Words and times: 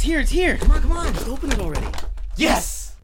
It's 0.00 0.06
here, 0.06 0.20
it's 0.20 0.30
here. 0.30 0.56
Come 0.56 0.70
on, 0.70 0.80
come 0.80 0.92
on, 0.92 1.12
just 1.12 1.28
open 1.28 1.52
it 1.52 1.58
already. 1.60 1.86
Yes! 2.34 2.96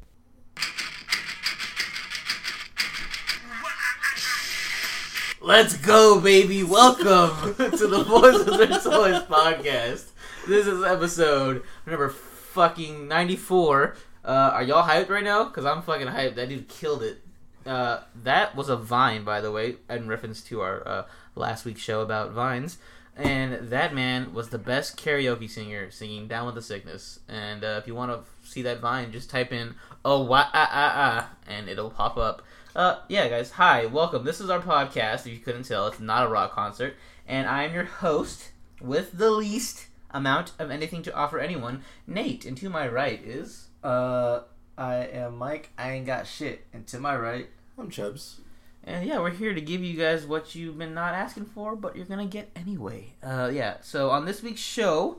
Let's 5.43 5.77
go, 5.77 6.19
baby. 6.22 6.62
Welcome 6.62 7.54
to 7.56 7.87
the 7.87 8.03
Boys 8.03 8.46
with 8.46 8.56
Their 8.56 8.80
Toys 8.80 9.22
podcast. 9.24 10.06
This 10.48 10.67
is 10.67 10.82
episode 10.82 11.64
number 11.85 12.09
fucking 12.09 13.06
94. 13.06 13.94
Uh, 14.24 14.28
are 14.54 14.63
y'all 14.63 14.88
hyped 14.88 15.10
right 15.10 15.22
now? 15.22 15.44
Because 15.44 15.67
I'm 15.67 15.83
fucking 15.83 16.06
hyped. 16.06 16.37
That 16.37 16.48
dude 16.48 16.66
killed 16.66 17.02
it. 17.02 17.20
Uh, 17.66 18.05
that 18.23 18.56
was 18.56 18.70
a 18.70 18.77
vine, 18.77 19.23
by 19.23 19.42
the 19.42 19.52
way, 19.52 19.77
in 19.91 20.09
reference 20.09 20.41
to 20.45 20.62
our 20.62 20.88
uh, 20.88 21.02
last 21.34 21.66
week's 21.66 21.83
show 21.83 22.01
about 22.01 22.30
vines. 22.30 22.78
And 23.16 23.70
that 23.70 23.95
man 23.95 24.34
was 24.34 24.51
the 24.51 24.59
best 24.59 24.98
karaoke 24.98 25.48
singer 25.48 25.91
singing 25.91 26.28
Down 26.28 26.45
with 26.45 26.55
the 26.55 26.62
Sickness. 26.62 27.20
And 27.28 27.64
uh, 27.64 27.78
if 27.80 27.87
you 27.87 27.95
want 27.95 28.12
to 28.12 28.48
see 28.48 28.60
that 28.62 28.80
vine, 28.80 29.10
just 29.10 29.30
type 29.30 29.52
in 29.52 29.74
oh 30.04 30.22
wah 30.22 30.48
ah 30.52 30.70
ah 30.70 30.92
ah 30.95 31.30
and 31.48 31.68
it'll 31.68 31.91
pop 31.91 32.16
up. 32.18 32.42
Uh, 32.74 32.98
yeah, 33.08 33.27
guys, 33.28 33.52
hi, 33.52 33.86
welcome. 33.86 34.24
This 34.24 34.38
is 34.38 34.50
our 34.50 34.60
podcast. 34.60 35.20
If 35.20 35.28
you 35.28 35.38
couldn't 35.38 35.62
tell, 35.62 35.86
it's 35.86 35.98
not 35.98 36.27
a 36.27 36.28
rock 36.28 36.52
concert, 36.52 36.94
and 37.27 37.48
I 37.48 37.62
am 37.64 37.72
your 37.72 37.84
host 37.84 38.52
with 38.82 39.12
the 39.12 39.30
least 39.30 39.86
amount 40.10 40.52
of 40.58 40.70
anything 40.70 41.02
to 41.05 41.14
offer 41.14 41.38
anyone, 41.38 41.83
Nate. 42.06 42.44
And 42.44 42.56
to 42.58 42.69
my 42.69 42.86
right 42.86 43.24
is 43.24 43.69
Uh, 43.83 44.41
I 44.77 44.96
am 44.96 45.38
Mike. 45.38 45.70
I 45.78 45.92
ain't 45.92 46.06
got 46.06 46.27
shit. 46.27 46.66
And 46.72 46.86
to 46.88 46.98
my 46.98 47.16
right, 47.16 47.48
I'm 47.78 47.88
Chubbs. 47.88 48.41
And 48.86 49.04
yeah, 49.04 49.18
we're 49.18 49.30
here 49.30 49.52
to 49.52 49.60
give 49.60 49.82
you 49.82 49.96
guys 49.96 50.24
what 50.26 50.54
you've 50.54 50.78
been 50.78 50.94
not 50.94 51.12
asking 51.12 51.46
for, 51.46 51.74
but 51.74 51.96
you're 51.96 52.06
gonna 52.06 52.24
get 52.24 52.50
anyway. 52.54 53.14
Uh, 53.20 53.50
yeah. 53.52 53.78
So 53.82 54.10
on 54.10 54.24
this 54.24 54.44
week's 54.44 54.60
show, 54.60 55.18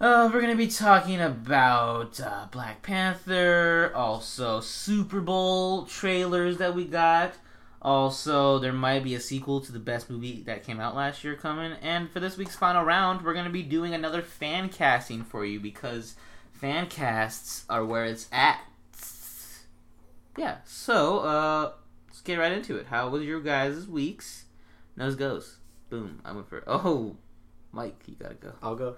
uh, 0.00 0.30
we're 0.32 0.40
gonna 0.40 0.56
be 0.56 0.68
talking 0.68 1.20
about 1.20 2.18
uh, 2.18 2.46
Black 2.50 2.82
Panther, 2.82 3.92
also 3.94 4.60
Super 4.60 5.20
Bowl 5.20 5.84
trailers 5.84 6.56
that 6.56 6.74
we 6.74 6.86
got. 6.86 7.34
Also, 7.82 8.58
there 8.58 8.72
might 8.72 9.04
be 9.04 9.14
a 9.14 9.20
sequel 9.20 9.60
to 9.60 9.70
the 9.70 9.78
best 9.78 10.08
movie 10.08 10.42
that 10.46 10.64
came 10.64 10.80
out 10.80 10.96
last 10.96 11.22
year 11.22 11.34
coming. 11.34 11.74
And 11.82 12.10
for 12.10 12.20
this 12.20 12.38
week's 12.38 12.56
final 12.56 12.84
round, 12.84 13.22
we're 13.22 13.34
gonna 13.34 13.50
be 13.50 13.62
doing 13.62 13.92
another 13.92 14.22
fan 14.22 14.70
casting 14.70 15.22
for 15.22 15.44
you 15.44 15.60
because 15.60 16.14
fan 16.54 16.86
casts 16.86 17.66
are 17.68 17.84
where 17.84 18.06
it's 18.06 18.28
at. 18.32 18.60
Yeah. 20.38 20.56
So, 20.64 21.18
uh 21.18 21.72
get 22.24 22.38
right 22.38 22.52
into 22.52 22.76
it. 22.76 22.86
How 22.86 23.08
was 23.08 23.22
your 23.22 23.40
guys' 23.40 23.86
weeks? 23.86 24.44
Nose 24.96 25.14
goes. 25.14 25.58
Boom. 25.90 26.20
I 26.24 26.32
went 26.32 26.48
for 26.48 26.64
oh, 26.66 27.16
Mike, 27.72 28.02
you 28.06 28.16
gotta 28.18 28.34
go. 28.34 28.52
I'll 28.62 28.76
go. 28.76 28.96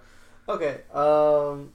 Okay. 0.48 0.82
Um, 0.92 1.72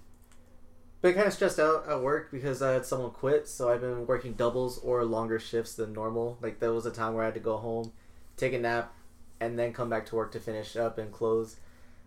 been 1.02 1.16
kind 1.16 1.27
of 1.27 1.33
stressed 1.33 1.59
out 1.59 1.88
at 1.89 2.02
work 2.02 2.31
because 2.31 2.61
I 2.61 2.73
had 2.73 2.85
someone 2.85 3.11
quit, 3.11 3.47
so 3.47 3.69
I've 3.69 3.81
been 3.81 4.05
working 4.05 4.33
doubles 4.33 4.77
or 4.79 5.03
longer 5.03 5.39
shifts 5.39 5.73
than 5.73 5.94
normal. 5.94 6.38
Like 6.41 6.59
there 6.59 6.73
was 6.73 6.85
a 6.85 6.91
time 6.91 7.13
where 7.13 7.23
I 7.23 7.27
had 7.27 7.33
to 7.33 7.39
go 7.39 7.57
home, 7.57 7.91
take 8.38 8.53
a 8.53 8.59
nap, 8.59 8.94
and 9.39 9.57
then 9.57 9.73
come 9.73 9.89
back 9.89 10.05
to 10.07 10.16
work 10.16 10.31
to 10.33 10.39
finish 10.39 10.75
up 10.75 10.97
and 10.97 11.11
close. 11.11 11.57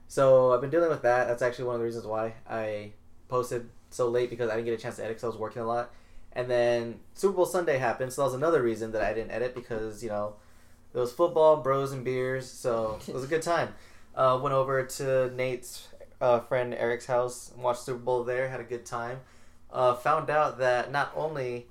So 0.06 0.52
I've 0.52 0.60
been 0.60 0.70
dealing 0.70 0.90
with 0.90 1.02
that. 1.02 1.26
That's 1.26 1.42
actually 1.42 1.64
one 1.64 1.74
of 1.74 1.80
the 1.80 1.86
reasons 1.86 2.06
why 2.06 2.34
I 2.48 2.92
posted 3.28 3.68
so 3.90 4.08
late 4.08 4.30
because 4.30 4.48
I 4.48 4.54
didn't 4.54 4.66
get 4.66 4.78
a 4.78 4.82
chance 4.82 4.96
to 4.96 5.02
edit 5.02 5.16
because 5.16 5.24
I 5.24 5.28
was 5.28 5.36
working 5.36 5.62
a 5.62 5.66
lot. 5.66 5.92
And 6.34 6.50
then 6.50 7.00
Super 7.14 7.34
Bowl 7.34 7.46
Sunday 7.46 7.78
happened, 7.78 8.12
so 8.12 8.22
that 8.22 8.26
was 8.26 8.34
another 8.34 8.62
reason 8.62 8.92
that 8.92 9.02
I 9.02 9.12
didn't 9.12 9.30
edit 9.30 9.54
because 9.54 10.02
you 10.02 10.08
know 10.08 10.34
it 10.92 10.98
was 10.98 11.12
football, 11.12 11.58
bros, 11.58 11.92
and 11.92 12.04
beers, 12.04 12.48
so 12.50 12.98
it 13.06 13.14
was 13.14 13.24
a 13.24 13.28
good 13.28 13.42
time. 13.42 13.74
Uh, 14.16 14.38
went 14.40 14.54
over 14.54 14.84
to 14.84 15.28
Nate's 15.34 15.88
uh, 16.20 16.38
friend 16.38 16.72
Eric's 16.72 17.06
house, 17.06 17.50
watched 17.58 17.80
Super 17.80 17.98
Bowl 17.98 18.22
there, 18.22 18.48
had 18.48 18.60
a 18.60 18.62
good 18.62 18.86
time. 18.86 19.18
Uh, 19.72 19.92
found 19.96 20.30
out 20.30 20.58
that 20.58 20.92
not 20.92 21.10
only 21.16 21.66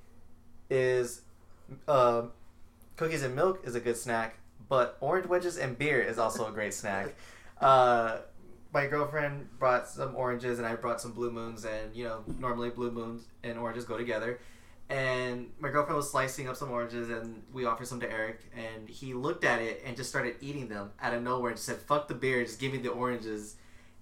is 0.70 1.22
uh, 1.88 2.24
cookies 2.98 3.24
and 3.24 3.34
milk 3.34 3.62
is 3.64 3.76
a 3.76 3.80
good 3.80 3.96
snack, 3.96 4.36
but 4.68 4.98
orange 5.00 5.26
wedges 5.28 5.58
and 5.58 5.78
beer 5.78 6.02
is 6.02 6.20
also 6.20 6.46
a 6.48 6.52
great 6.52 6.74
snack. 6.74 7.16
Uh, 7.62 8.18
my 8.74 8.88
girlfriend 8.88 9.48
brought 9.58 9.88
some 9.88 10.14
oranges 10.18 10.58
and 10.58 10.68
I 10.68 10.76
brought 10.76 11.00
some 11.00 11.14
blue 11.14 11.32
moons, 11.32 11.64
and 11.64 11.96
you 11.96 12.04
know 12.04 12.26
normally 12.40 12.72
blue 12.72 12.92
moons 12.92 13.26
and 13.42 13.58
oranges 13.58 13.86
go 13.86 13.98
together. 13.98 14.40
And 14.90 15.50
my 15.60 15.70
girlfriend 15.70 15.98
was 15.98 16.12
slicing 16.12 16.48
up 16.48 16.56
some 16.56 16.70
oranges, 16.70 17.10
and 17.10 17.42
we 17.52 17.66
offered 17.66 17.88
some 17.88 18.00
to 18.02 18.12
Eric, 18.12 18.42
and 18.56 18.88
he 18.88 19.14
looked 19.14 19.44
at 19.44 19.62
it 19.62 19.82
and 19.86 19.96
just 19.96 20.10
started 20.10 20.36
eating 20.42 20.68
them 20.68 20.92
out 21.02 21.14
of 21.14 21.24
nowhere. 21.24 21.52
and 21.52 21.58
Just 21.58 21.66
said, 21.66 21.78
"Fuck 21.78 22.08
the 22.08 22.14
beer, 22.14 22.44
just 22.44 22.60
give 22.60 22.74
me 22.74 22.80
the 22.80 22.90
oranges." 22.90 23.56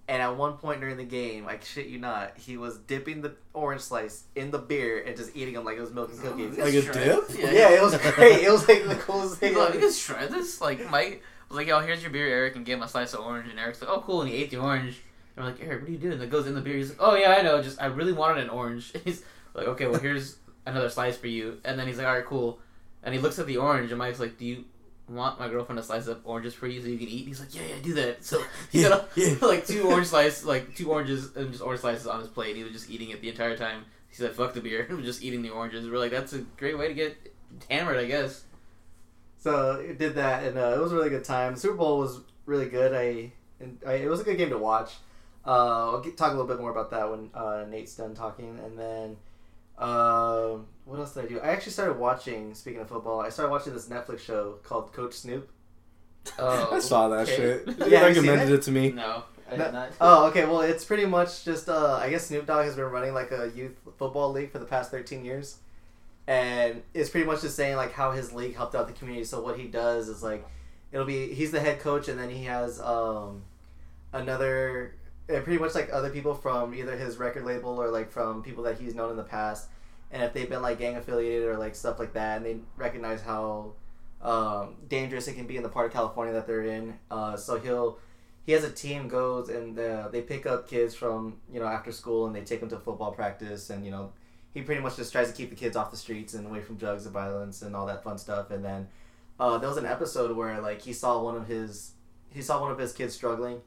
And 0.08 0.20
at 0.20 0.36
one 0.36 0.54
point 0.54 0.80
during 0.80 0.96
the 0.96 1.04
game, 1.04 1.46
I 1.46 1.58
shit 1.62 1.86
you 1.86 1.98
not, 1.98 2.36
he 2.36 2.56
was 2.56 2.76
dipping 2.76 3.22
the 3.22 3.34
orange 3.54 3.82
slice 3.82 4.24
in 4.34 4.50
the 4.50 4.58
beer 4.58 5.02
and 5.06 5.16
just 5.16 5.34
eating 5.36 5.54
them 5.54 5.64
like 5.64 5.78
it 5.78 5.80
was 5.80 5.92
milk 5.92 6.10
and 6.10 6.18
oh, 6.18 6.30
cookies. 6.30 6.58
Like 6.58 6.74
a 6.74 6.92
dip? 6.92 7.30
yeah, 7.38 7.70
it 7.70 7.80
was 7.80 7.96
great. 7.96 8.42
It 8.42 8.50
was 8.50 8.68
like 8.68 8.84
the 8.86 8.96
coolest 8.96 9.36
thing. 9.36 9.54
Like, 9.54 9.74
you 9.74 9.80
can 9.80 9.92
shred 9.92 10.30
this? 10.30 10.60
Like, 10.60 10.90
Mike 10.90 11.22
was 11.48 11.56
like, 11.56 11.68
yo, 11.68 11.80
here's 11.80 12.02
your 12.02 12.10
beer, 12.10 12.26
Eric, 12.26 12.56
and 12.56 12.66
gave 12.66 12.78
him 12.78 12.82
a 12.82 12.88
slice 12.88 13.14
of 13.14 13.20
orange. 13.20 13.48
And 13.48 13.58
Eric's 13.58 13.80
like, 13.80 13.90
oh, 13.90 14.00
cool. 14.00 14.22
And 14.22 14.30
he 14.30 14.36
ate 14.36 14.50
the 14.50 14.56
orange. 14.56 15.00
And 15.36 15.44
we're 15.44 15.52
like, 15.52 15.62
Eric, 15.62 15.82
what 15.82 15.88
are 15.88 15.92
you 15.92 15.98
doing? 15.98 16.18
That 16.18 16.30
goes 16.30 16.46
in 16.46 16.54
the 16.54 16.60
beer. 16.60 16.76
He's 16.76 16.90
like, 16.90 16.98
oh, 17.00 17.14
yeah, 17.14 17.30
I 17.38 17.42
know. 17.42 17.62
Just, 17.62 17.80
I 17.80 17.86
really 17.86 18.12
wanted 18.12 18.44
an 18.44 18.50
orange. 18.50 18.92
he's 19.04 19.22
like, 19.54 19.68
okay, 19.68 19.86
well, 19.86 20.00
here's 20.00 20.36
another 20.66 20.88
slice 20.88 21.16
for 21.16 21.28
you. 21.28 21.58
And 21.64 21.78
then 21.78 21.86
he's 21.86 21.98
like, 21.98 22.06
all 22.06 22.14
right, 22.14 22.24
cool. 22.24 22.58
And 23.02 23.14
he 23.14 23.20
looks 23.20 23.38
at 23.38 23.46
the 23.46 23.56
orange, 23.56 23.90
and 23.90 23.98
Mike's 23.98 24.20
like, 24.20 24.38
do 24.38 24.44
you 24.44 24.64
want 25.08 25.38
my 25.38 25.48
girlfriend 25.48 25.78
to 25.78 25.82
slice 25.82 26.06
up 26.08 26.20
oranges 26.24 26.54
for 26.54 26.66
you 26.68 26.80
so 26.80 26.88
you 26.88 26.98
can 26.98 27.08
eat? 27.08 27.20
And 27.20 27.28
he's 27.28 27.40
like, 27.40 27.54
yeah, 27.54 27.62
yeah, 27.68 27.82
do 27.82 27.94
that. 27.94 28.24
So 28.24 28.42
he 28.70 28.82
Yeah, 28.82 28.88
got 28.88 29.08
yeah. 29.16 29.34
like 29.42 29.66
two 29.66 29.82
orange 29.82 30.06
slices, 30.08 30.44
like 30.44 30.74
two 30.76 30.90
oranges 30.90 31.34
and 31.36 31.50
just 31.50 31.62
orange 31.62 31.80
slices 31.80 32.06
on 32.06 32.20
his 32.20 32.28
plate. 32.28 32.56
He 32.56 32.62
was 32.62 32.72
just 32.72 32.90
eating 32.90 33.10
it 33.10 33.20
the 33.20 33.28
entire 33.28 33.56
time. 33.56 33.84
He 34.08 34.16
said, 34.16 34.32
fuck 34.34 34.54
the 34.54 34.60
beer. 34.60 34.84
He 34.88 34.94
was 34.94 35.04
just 35.04 35.22
eating 35.22 35.42
the 35.42 35.50
oranges. 35.50 35.88
We're 35.88 35.98
like, 35.98 36.10
that's 36.12 36.32
a 36.32 36.40
great 36.56 36.78
way 36.78 36.88
to 36.88 36.94
get 36.94 37.16
hammered, 37.70 37.98
I 37.98 38.06
guess. 38.06 38.44
So 39.38 39.72
it 39.80 39.98
did 39.98 40.14
that, 40.14 40.44
and 40.44 40.56
uh, 40.56 40.74
it 40.76 40.78
was 40.80 40.92
a 40.92 40.94
really 40.96 41.10
good 41.10 41.24
time. 41.24 41.54
The 41.54 41.60
Super 41.60 41.74
Bowl 41.76 41.98
was 41.98 42.20
really 42.46 42.68
good. 42.68 42.92
I, 42.94 43.32
and 43.60 43.78
I 43.86 43.94
it 43.94 44.08
was 44.08 44.20
a 44.20 44.24
good 44.24 44.38
game 44.38 44.50
to 44.50 44.58
watch. 44.58 44.92
Uh, 45.44 45.90
I'll 45.90 46.00
get, 46.00 46.16
talk 46.16 46.28
a 46.28 46.36
little 46.36 46.46
bit 46.46 46.60
more 46.60 46.70
about 46.70 46.90
that 46.92 47.10
when 47.10 47.30
uh, 47.34 47.64
Nate's 47.68 47.96
done 47.96 48.14
talking, 48.14 48.58
and 48.64 48.78
then 48.78 49.16
um 49.78 50.66
what 50.84 50.98
else 50.98 51.14
did 51.14 51.24
I 51.24 51.28
do? 51.28 51.40
I 51.40 51.48
actually 51.48 51.72
started 51.72 51.98
watching. 51.98 52.54
Speaking 52.54 52.80
of 52.80 52.88
football, 52.88 53.20
I 53.20 53.28
started 53.28 53.50
watching 53.50 53.72
this 53.72 53.88
Netflix 53.88 54.20
show 54.20 54.58
called 54.62 54.92
Coach 54.92 55.14
Snoop. 55.14 55.50
Oh, 56.38 56.76
I 56.76 56.78
saw 56.78 57.08
that 57.08 57.28
okay. 57.28 57.36
shit. 57.36 57.66
Yeah, 57.78 57.86
you 57.86 57.96
have 57.96 58.16
you 58.16 58.22
recommended 58.22 58.50
it? 58.50 58.60
it 58.60 58.62
to 58.62 58.70
me. 58.70 58.92
No, 58.92 59.24
I 59.50 59.56
did 59.56 59.72
not. 59.72 59.90
Oh, 60.00 60.26
okay. 60.26 60.44
Well, 60.44 60.60
it's 60.60 60.84
pretty 60.84 61.04
much 61.04 61.44
just. 61.44 61.68
Uh, 61.68 61.96
I 62.00 62.10
guess 62.10 62.26
Snoop 62.26 62.46
Dogg 62.46 62.64
has 62.64 62.76
been 62.76 62.84
running 62.84 63.12
like 63.12 63.32
a 63.32 63.50
youth 63.54 63.76
football 63.98 64.30
league 64.30 64.52
for 64.52 64.60
the 64.60 64.64
past 64.64 64.92
thirteen 64.92 65.24
years, 65.24 65.58
and 66.28 66.82
it's 66.94 67.10
pretty 67.10 67.26
much 67.26 67.40
just 67.40 67.56
saying 67.56 67.76
like 67.76 67.92
how 67.92 68.12
his 68.12 68.32
league 68.32 68.54
helped 68.54 68.76
out 68.76 68.86
the 68.86 68.92
community. 68.92 69.24
So 69.24 69.42
what 69.42 69.58
he 69.58 69.66
does 69.66 70.08
is 70.08 70.22
like, 70.22 70.46
it'll 70.92 71.06
be 71.06 71.34
he's 71.34 71.50
the 71.50 71.60
head 71.60 71.80
coach, 71.80 72.06
and 72.08 72.18
then 72.18 72.30
he 72.30 72.44
has 72.44 72.80
um, 72.80 73.42
another, 74.12 74.94
uh, 75.32 75.40
pretty 75.40 75.58
much 75.58 75.74
like 75.74 75.90
other 75.92 76.10
people 76.10 76.34
from 76.34 76.74
either 76.74 76.96
his 76.96 77.16
record 77.16 77.44
label 77.44 77.80
or 77.80 77.88
like 77.88 78.10
from 78.10 78.42
people 78.42 78.62
that 78.64 78.78
he's 78.78 78.94
known 78.94 79.10
in 79.10 79.16
the 79.16 79.22
past, 79.24 79.68
and 80.10 80.22
if 80.22 80.32
they've 80.32 80.48
been 80.48 80.62
like 80.62 80.78
gang 80.78 80.96
affiliated 80.96 81.48
or 81.48 81.56
like 81.56 81.74
stuff 81.74 81.98
like 81.98 82.12
that, 82.14 82.38
and 82.38 82.46
they 82.46 82.56
recognize 82.76 83.22
how 83.22 83.72
um, 84.22 84.76
dangerous 84.88 85.26
it 85.28 85.34
can 85.34 85.46
be 85.46 85.56
in 85.56 85.62
the 85.62 85.68
part 85.68 85.86
of 85.86 85.92
California 85.92 86.32
that 86.32 86.46
they're 86.46 86.64
in. 86.64 86.98
Uh, 87.10 87.36
so 87.36 87.58
he'll 87.58 87.98
he 88.44 88.52
has 88.52 88.64
a 88.64 88.70
team 88.70 89.08
goes 89.08 89.48
and 89.48 89.78
uh, 89.78 90.08
they 90.08 90.20
pick 90.20 90.46
up 90.46 90.68
kids 90.68 90.94
from 90.94 91.38
you 91.52 91.60
know 91.60 91.66
after 91.66 91.92
school 91.92 92.26
and 92.26 92.34
they 92.34 92.42
take 92.42 92.60
them 92.60 92.68
to 92.68 92.78
football 92.78 93.12
practice 93.12 93.70
and 93.70 93.84
you 93.84 93.90
know 93.90 94.12
he 94.52 94.62
pretty 94.62 94.80
much 94.80 94.96
just 94.96 95.12
tries 95.12 95.30
to 95.30 95.36
keep 95.36 95.50
the 95.50 95.56
kids 95.56 95.76
off 95.76 95.90
the 95.90 95.96
streets 95.96 96.34
and 96.34 96.46
away 96.46 96.60
from 96.60 96.76
drugs 96.76 97.04
and 97.04 97.12
violence 97.12 97.62
and 97.62 97.74
all 97.74 97.86
that 97.86 98.02
fun 98.02 98.18
stuff 98.18 98.50
and 98.50 98.64
then 98.64 98.88
uh, 99.40 99.58
there 99.58 99.68
was 99.68 99.78
an 99.78 99.86
episode 99.86 100.36
where 100.36 100.60
like 100.60 100.82
he 100.82 100.92
saw 100.92 101.22
one 101.22 101.36
of 101.36 101.46
his 101.46 101.92
he 102.30 102.42
saw 102.42 102.60
one 102.60 102.70
of 102.70 102.78
his 102.78 102.92
kids 102.92 103.14
struggling 103.14 103.60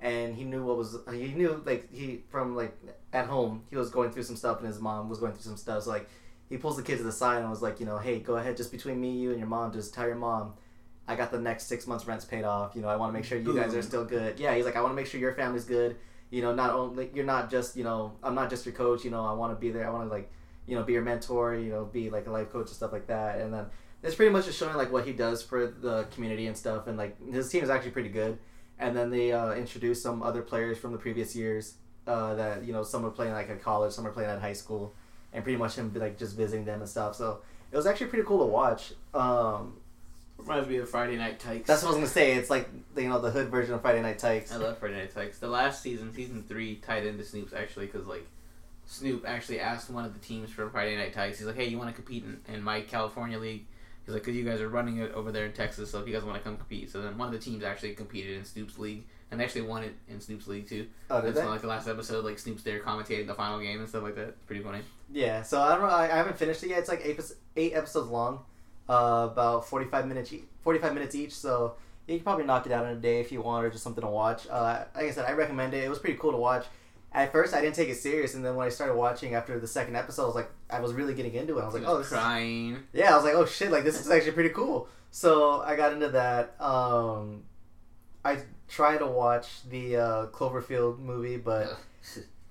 and 0.00 0.34
he 0.34 0.44
knew 0.44 0.64
what 0.64 0.76
was 0.76 0.96
he 1.12 1.28
knew 1.28 1.62
like 1.64 1.92
he 1.92 2.22
from 2.28 2.56
like 2.56 2.76
at 3.12 3.26
home 3.26 3.62
he 3.70 3.76
was 3.76 3.90
going 3.90 4.10
through 4.10 4.22
some 4.22 4.36
stuff 4.36 4.58
and 4.58 4.66
his 4.66 4.80
mom 4.80 5.08
was 5.08 5.18
going 5.18 5.32
through 5.32 5.42
some 5.42 5.56
stuff 5.56 5.84
so 5.84 5.90
like 5.90 6.08
he 6.48 6.56
pulls 6.56 6.76
the 6.76 6.82
kid 6.82 6.98
to 6.98 7.04
the 7.04 7.12
side 7.12 7.40
and 7.40 7.48
was 7.48 7.62
like 7.62 7.80
you 7.80 7.86
know 7.86 7.98
hey 7.98 8.18
go 8.18 8.36
ahead 8.36 8.56
just 8.56 8.70
between 8.70 9.00
me 9.00 9.12
you 9.12 9.30
and 9.30 9.38
your 9.38 9.48
mom 9.48 9.72
just 9.72 9.94
tell 9.94 10.06
your 10.06 10.16
mom 10.16 10.52
I 11.06 11.16
got 11.16 11.30
the 11.30 11.38
next 11.38 11.64
six 11.64 11.86
months 11.86 12.06
rents 12.06 12.24
paid 12.24 12.44
off. 12.44 12.74
You 12.74 12.82
know, 12.82 12.88
I 12.88 12.96
want 12.96 13.10
to 13.10 13.12
make 13.12 13.24
sure 13.24 13.38
you 13.38 13.54
guys 13.54 13.74
are 13.74 13.82
still 13.82 14.04
good. 14.04 14.40
Yeah, 14.40 14.54
he's 14.54 14.64
like, 14.64 14.76
I 14.76 14.80
want 14.80 14.92
to 14.92 14.96
make 14.96 15.06
sure 15.06 15.20
your 15.20 15.34
family's 15.34 15.64
good. 15.64 15.96
You 16.30 16.42
know, 16.42 16.54
not 16.54 16.70
only 16.70 17.10
you're 17.14 17.26
not 17.26 17.50
just 17.50 17.76
you 17.76 17.84
know, 17.84 18.12
I'm 18.22 18.34
not 18.34 18.50
just 18.50 18.64
your 18.64 18.74
coach. 18.74 19.04
You 19.04 19.10
know, 19.10 19.24
I 19.24 19.32
want 19.34 19.52
to 19.52 19.60
be 19.60 19.70
there. 19.70 19.86
I 19.86 19.90
want 19.90 20.08
to 20.08 20.12
like, 20.12 20.30
you 20.66 20.76
know, 20.76 20.82
be 20.82 20.94
your 20.94 21.02
mentor. 21.02 21.54
You 21.56 21.70
know, 21.70 21.84
be 21.84 22.10
like 22.10 22.26
a 22.26 22.30
life 22.30 22.50
coach 22.50 22.68
and 22.68 22.76
stuff 22.76 22.92
like 22.92 23.06
that. 23.08 23.38
And 23.38 23.52
then 23.52 23.66
it's 24.02 24.14
pretty 24.14 24.32
much 24.32 24.46
just 24.46 24.58
showing 24.58 24.76
like 24.76 24.90
what 24.90 25.06
he 25.06 25.12
does 25.12 25.42
for 25.42 25.66
the 25.66 26.04
community 26.04 26.46
and 26.46 26.56
stuff. 26.56 26.86
And 26.86 26.96
like 26.96 27.16
his 27.30 27.50
team 27.50 27.62
is 27.62 27.70
actually 27.70 27.92
pretty 27.92 28.08
good. 28.08 28.38
And 28.78 28.96
then 28.96 29.10
they 29.10 29.32
uh, 29.32 29.52
introduced 29.54 30.02
some 30.02 30.22
other 30.22 30.42
players 30.42 30.78
from 30.78 30.92
the 30.92 30.98
previous 30.98 31.36
years 31.36 31.74
uh, 32.06 32.34
that 32.34 32.64
you 32.64 32.72
know 32.72 32.82
some 32.82 33.04
are 33.06 33.10
playing 33.10 33.32
like 33.32 33.48
at 33.48 33.62
college, 33.62 33.92
some 33.92 34.06
are 34.06 34.10
playing 34.10 34.30
at 34.30 34.40
high 34.40 34.52
school, 34.52 34.92
and 35.32 35.42
pretty 35.42 35.58
much 35.58 35.76
him 35.76 35.92
like 35.94 36.18
just 36.18 36.36
visiting 36.36 36.64
them 36.64 36.80
and 36.80 36.88
stuff. 36.88 37.14
So 37.14 37.40
it 37.70 37.76
was 37.76 37.86
actually 37.86 38.08
pretty 38.08 38.24
cool 38.24 38.38
to 38.38 38.46
watch. 38.46 38.92
Um, 39.12 39.74
Reminds 40.36 40.68
me 40.68 40.76
of 40.78 40.90
Friday 40.90 41.16
Night 41.16 41.38
Tykes. 41.38 41.66
That's 41.66 41.82
what 41.82 41.90
I 41.90 41.92
was 41.92 41.96
gonna 41.98 42.08
say. 42.08 42.32
It's 42.32 42.50
like 42.50 42.68
you 42.96 43.08
know 43.08 43.20
the 43.20 43.30
hood 43.30 43.48
version 43.48 43.74
of 43.74 43.82
Friday 43.82 44.02
Night 44.02 44.18
Tykes. 44.18 44.52
I 44.52 44.56
love 44.56 44.78
Friday 44.78 44.96
Night 44.96 45.14
Tykes. 45.14 45.38
The 45.38 45.48
last 45.48 45.80
season, 45.80 46.12
season 46.12 46.44
three, 46.46 46.76
tied 46.76 47.06
into 47.06 47.24
Snoop's 47.24 47.52
actually 47.52 47.86
because 47.86 48.06
like 48.06 48.26
Snoop 48.86 49.24
actually 49.26 49.60
asked 49.60 49.88
one 49.90 50.04
of 50.04 50.12
the 50.12 50.18
teams 50.18 50.50
from 50.50 50.70
Friday 50.70 50.96
Night 50.96 51.14
Tykes. 51.14 51.38
He's 51.38 51.46
like, 51.46 51.56
"Hey, 51.56 51.66
you 51.66 51.78
want 51.78 51.90
to 51.90 51.94
compete 51.94 52.24
in, 52.24 52.40
in 52.52 52.62
my 52.62 52.80
California 52.80 53.38
league?" 53.38 53.64
He's 54.04 54.14
like, 54.14 54.24
"Cause 54.24 54.34
you 54.34 54.44
guys 54.44 54.60
are 54.60 54.68
running 54.68 54.98
it 54.98 55.12
over 55.12 55.32
there 55.32 55.46
in 55.46 55.52
Texas, 55.52 55.90
so 55.90 56.00
if 56.00 56.06
you 56.06 56.12
guys 56.12 56.24
want 56.24 56.36
to 56.36 56.42
come 56.42 56.56
compete." 56.56 56.90
So 56.90 57.00
then 57.00 57.16
one 57.16 57.28
of 57.28 57.32
the 57.32 57.38
teams 57.38 57.64
actually 57.64 57.94
competed 57.94 58.36
in 58.36 58.44
Snoop's 58.44 58.78
league 58.78 59.04
and 59.34 59.40
they 59.40 59.44
actually 59.44 59.62
won 59.62 59.82
it 59.82 59.94
in 60.08 60.20
Snoop's 60.20 60.46
league 60.46 60.68
too. 60.68 60.86
Oh, 61.10 61.20
did 61.20 61.34
That's 61.34 61.44
they? 61.44 61.50
like 61.50 61.60
the 61.60 61.66
last 61.66 61.88
episode, 61.88 62.24
like 62.24 62.38
Snoop's 62.38 62.62
there 62.62 62.80
commentating 62.80 63.26
the 63.26 63.34
final 63.34 63.58
game 63.60 63.80
and 63.80 63.88
stuff 63.88 64.04
like 64.04 64.14
that. 64.14 64.28
It's 64.28 64.42
pretty 64.46 64.62
funny. 64.62 64.80
Yeah. 65.12 65.42
So 65.42 65.60
I 65.60 65.72
don't 65.72 65.82
know. 65.82 65.88
I, 65.88 66.04
I 66.04 66.16
haven't 66.16 66.38
finished 66.38 66.62
it 66.62 66.68
yet. 66.68 66.78
It's 66.78 66.88
like 66.88 67.02
eight 67.04 67.20
eight 67.56 67.74
episodes 67.74 68.08
long, 68.08 68.44
uh, 68.88 69.28
about 69.32 69.66
forty 69.66 69.86
five 69.86 70.06
minutes 70.06 70.32
each. 70.32 70.44
Forty 70.62 70.78
five 70.78 70.94
minutes 70.94 71.14
each. 71.14 71.34
So 71.34 71.74
you 72.06 72.16
can 72.16 72.24
probably 72.24 72.44
knock 72.44 72.66
it 72.66 72.72
out 72.72 72.86
in 72.86 72.92
a 72.92 73.00
day 73.00 73.20
if 73.20 73.32
you 73.32 73.42
want, 73.42 73.64
or 73.64 73.70
just 73.70 73.82
something 73.82 74.02
to 74.02 74.10
watch. 74.10 74.46
Uh, 74.48 74.84
like 74.94 75.06
I 75.06 75.10
said, 75.10 75.24
I 75.24 75.32
recommend 75.32 75.74
it. 75.74 75.82
It 75.82 75.90
was 75.90 75.98
pretty 75.98 76.16
cool 76.18 76.32
to 76.32 76.38
watch. 76.38 76.64
At 77.14 77.30
first, 77.30 77.54
I 77.54 77.60
didn't 77.60 77.76
take 77.76 77.88
it 77.88 77.96
serious, 77.96 78.34
and 78.34 78.44
then 78.44 78.56
when 78.56 78.66
I 78.66 78.70
started 78.70 78.96
watching 78.96 79.34
after 79.34 79.60
the 79.60 79.68
second 79.68 79.94
episode, 79.94 80.24
I 80.24 80.26
was 80.26 80.34
like, 80.34 80.50
I 80.68 80.80
was 80.80 80.92
really 80.92 81.14
getting 81.14 81.34
into 81.34 81.58
it. 81.58 81.62
I 81.62 81.64
was 81.64 81.74
like, 81.74 81.84
He 81.84 81.88
oh, 81.88 81.98
was 81.98 82.06
this 82.06 82.12
is 82.12 82.18
crying. 82.18 82.78
Yeah, 82.92 83.12
I 83.12 83.16
was 83.16 83.24
like, 83.24 83.34
oh 83.34 83.46
shit, 83.46 83.70
like 83.70 83.84
this 83.84 84.00
is 84.00 84.10
actually 84.10 84.32
pretty 84.32 84.48
cool. 84.50 84.88
So 85.12 85.62
I 85.62 85.76
got 85.76 85.92
into 85.92 86.08
that. 86.08 86.60
Um, 86.60 87.44
I 88.24 88.38
tried 88.66 88.98
to 88.98 89.06
watch 89.06 89.62
the 89.70 89.96
uh, 89.96 90.26
Cloverfield 90.26 90.98
movie, 90.98 91.36
but 91.36 91.78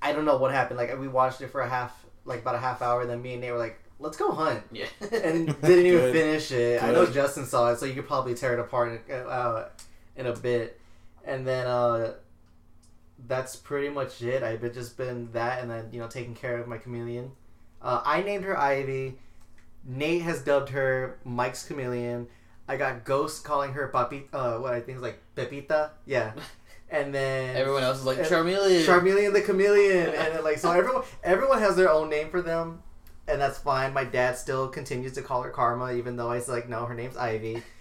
I 0.02 0.14
don't 0.14 0.24
know 0.24 0.38
what 0.38 0.54
happened. 0.54 0.78
Like 0.78 0.98
we 0.98 1.10
watched 1.10 1.42
it 1.42 1.50
for 1.50 1.60
a 1.60 1.68
half, 1.68 2.06
like 2.24 2.40
about 2.40 2.56
a 2.56 2.60
half 2.60 2.82
hour. 2.82 3.06
Then 3.06 3.22
me 3.22 3.34
and 3.34 3.42
Nate 3.42 3.52
were 3.52 3.58
like, 3.58 3.82
let's 4.00 4.16
go 4.16 4.32
hunt, 4.32 4.64
yeah. 4.72 4.86
and 5.12 5.48
didn't 5.62 5.86
even 5.86 6.14
finish 6.14 6.52
it. 6.54 6.82
I 6.82 6.92
know 6.92 7.06
Justin 7.06 7.46
saw 7.46 7.72
it, 7.72 7.80
so 7.80 7.86
you 7.86 7.96
could 7.96 8.08
probably 8.08 8.34
tear 8.34 8.54
it 8.54 8.62
apart 8.62 9.02
in, 9.10 9.14
uh, 9.14 9.68
in 10.16 10.28
a 10.28 10.34
bit. 10.34 10.80
And 11.26 11.46
then 11.46 11.68
uh, 11.68 12.14
that's 13.28 13.56
pretty 13.56 13.90
much 13.90 14.22
it. 14.22 14.44
I've 14.44 14.62
been- 14.62 14.74
just 14.74 14.98
been 14.98 15.30
that, 15.34 15.62
and 15.62 15.70
then 15.72 15.90
you 15.92 16.00
know 16.00 16.08
taking 16.08 16.36
care 16.36 16.58
of 16.58 16.68
my 16.68 16.78
chameleon. 16.78 17.32
Uh, 17.82 18.02
I 18.06 18.22
named 18.22 18.46
her 18.46 18.58
Ivy. 18.58 19.18
Nate 19.86 20.22
has 20.22 20.42
dubbed 20.42 20.70
her 20.70 21.20
Mike's 21.26 21.66
chameleon. 21.66 22.28
I 22.68 22.78
got 22.78 23.04
Ghost 23.04 23.44
calling 23.44 23.74
her 23.74 23.90
Papi. 23.94 24.24
Uh, 24.32 24.58
what 24.60 24.74
I 24.74 24.80
think 24.80 24.98
is 24.98 25.02
like 25.02 25.20
Pepita. 25.36 25.92
Yeah. 26.06 26.34
And 26.90 27.12
then 27.16 27.56
Everyone 27.56 27.82
else 27.82 27.98
is 27.98 28.06
like 28.06 28.20
Charmeleon. 28.20 28.86
Charmeleon 28.86 29.34
the 29.34 29.42
chameleon, 29.42 30.10
and 30.16 30.36
then, 30.36 30.44
like 30.44 30.60
so 30.60 30.70
everyone 30.72 31.02
everyone 31.24 31.58
has 31.58 31.76
their 31.76 31.90
own 31.90 32.08
name 32.08 32.30
for 32.30 32.40
them, 32.44 32.84
and 33.28 33.42
that's 33.42 33.58
fine. 33.58 33.94
My 33.94 34.04
dad 34.04 34.38
still 34.38 34.68
continues 34.68 35.14
to 35.14 35.24
call 35.24 35.42
her 35.42 35.50
Karma, 35.50 35.94
even 35.94 36.18
though 36.18 36.30
I 36.30 36.36
was 36.36 36.48
like, 36.48 36.70
no, 36.70 36.86
her 36.86 36.94
name's 36.94 37.18
Ivy. 37.18 37.64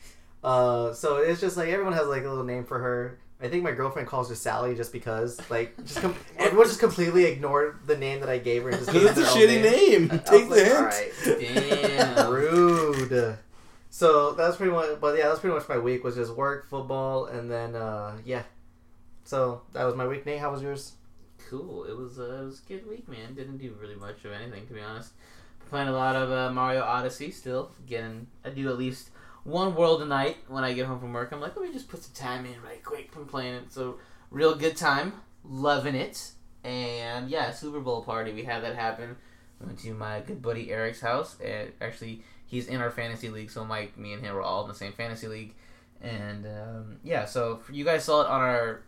Uh, 0.45 0.93
so 0.93 1.19
it's 1.19 1.41
just 1.41 1.57
like 1.57 1.69
everyone 1.69 1.93
has 1.93 2.09
like 2.09 2.25
a 2.25 2.29
little 2.29 2.43
name 2.43 2.65
for 2.65 2.79
her. 2.81 3.19
I 3.43 3.49
think 3.49 3.65
my 3.65 3.73
girlfriend 3.73 4.07
calls 4.07 4.29
her 4.29 4.35
Sally 4.35 4.75
just 4.75 4.93
because, 4.93 5.41
like, 5.51 5.77
just 5.85 6.01
com- 6.01 6.15
everyone 6.39 6.67
just 6.69 6.81
completely 6.81 7.25
ignored 7.25 7.81
the 7.87 7.97
name 7.97 8.21
that 8.21 8.29
I 8.29 8.39
gave 8.39 8.63
her 8.63 8.69
and 8.71 8.79
just 8.79 8.93
gave 8.93 9.03
Because 9.03 9.19
it's 9.19 9.35
a 9.35 9.39
shitty 9.39 9.63
name. 9.63 10.09
I 10.13 10.17
Take 10.19 10.49
the 10.49 10.55
like, 10.55 10.65
hint. 10.65 12.07
"Alright." 12.07 12.17
Damn. 12.17 12.31
Rude. 12.33 13.39
So 13.91 14.33
that's 14.33 14.57
pretty 14.57 14.73
much, 14.73 15.01
but 15.01 15.19
yeah, 15.19 15.29
that's 15.29 15.41
pretty 15.41 15.55
much 15.55 15.69
my 15.69 15.79
week 15.79 16.03
was 16.05 16.15
just 16.15 16.35
work, 16.35 16.69
football, 16.69 17.27
and 17.27 17.51
then 17.51 17.75
uh, 17.75 18.17
yeah. 18.25 18.43
So 19.25 19.63
that 19.73 19.85
was 19.85 19.95
my 19.95 20.07
week. 20.07 20.25
Nate, 20.25 20.41
how 20.41 20.51
was 20.51 20.63
yours? 20.63 20.93
Cool. 21.51 21.85
It 21.85 21.97
was 21.97 22.19
uh, 22.19 22.41
it 22.41 22.45
was 22.45 22.63
a 22.65 22.69
good 22.69 22.89
week, 22.89 23.09
man. 23.09 23.35
Didn't 23.35 23.59
do 23.59 23.77
really 23.81 23.97
much 23.97 24.25
of 24.25 24.33
anything 24.33 24.67
to 24.69 24.73
be 24.73 24.81
honest. 24.81 25.13
Playing 25.69 25.89
a 25.89 25.93
lot 25.93 26.17
of 26.17 26.31
uh, 26.31 26.51
Mario 26.53 26.83
Odyssey 26.83 27.31
still. 27.31 27.73
Getting 27.87 28.29
I 28.45 28.51
do 28.51 28.69
at 28.69 28.79
least 28.79 29.11
one 29.45 29.75
world 29.75 30.03
a 30.03 30.07
night 30.07 30.37
when 30.49 30.65
I 30.65 30.73
get 30.73 30.87
home 30.87 31.01
from 31.01 31.13
work. 31.13 31.33
I'm 31.33 31.41
like, 31.41 31.57
let 31.57 31.67
me 31.67 31.73
just 31.73 31.89
put 31.89 32.03
some 32.03 32.15
time 32.15 32.47
in 32.47 32.61
right 32.63 32.83
quick. 32.83 33.11
I'm 33.17 33.27
playing 33.27 33.55
it. 33.55 33.73
So 33.73 33.99
real 34.31 34.55
good 34.55 34.77
time. 34.77 35.15
Loving 35.45 35.95
it. 35.95 36.33
And 36.65 37.29
yeah, 37.29 37.51
Super 37.51 37.81
Bowl 37.81 38.03
party. 38.03 38.33
We 38.33 38.45
had 38.45 38.63
that 38.63 38.77
happen. 38.77 39.17
Went 39.61 39.79
to 39.81 39.95
my 39.95 40.21
good 40.21 40.43
buddy 40.43 40.71
Eric's 40.71 41.01
house. 41.01 41.37
And 41.41 41.73
actually, 41.81 42.23
he's 42.47 42.69
in 42.69 42.81
our 42.81 42.91
fantasy 42.91 43.29
league. 43.29 43.51
So 43.51 43.65
Mike, 43.65 43.99
me, 43.99 44.13
and 44.13 44.25
him 44.25 44.35
were 44.35 44.43
all 44.43 44.63
in 44.63 44.69
the 44.69 44.75
same 44.75 44.93
fantasy 44.93 45.27
league. 45.27 45.55
And 46.01 46.47
um, 46.47 46.97
yeah, 47.03 47.25
so 47.25 47.61
you 47.71 47.85
guys 47.85 48.05
saw 48.05 48.23
it 48.23 48.29
on 48.29 48.41
our 48.41 48.83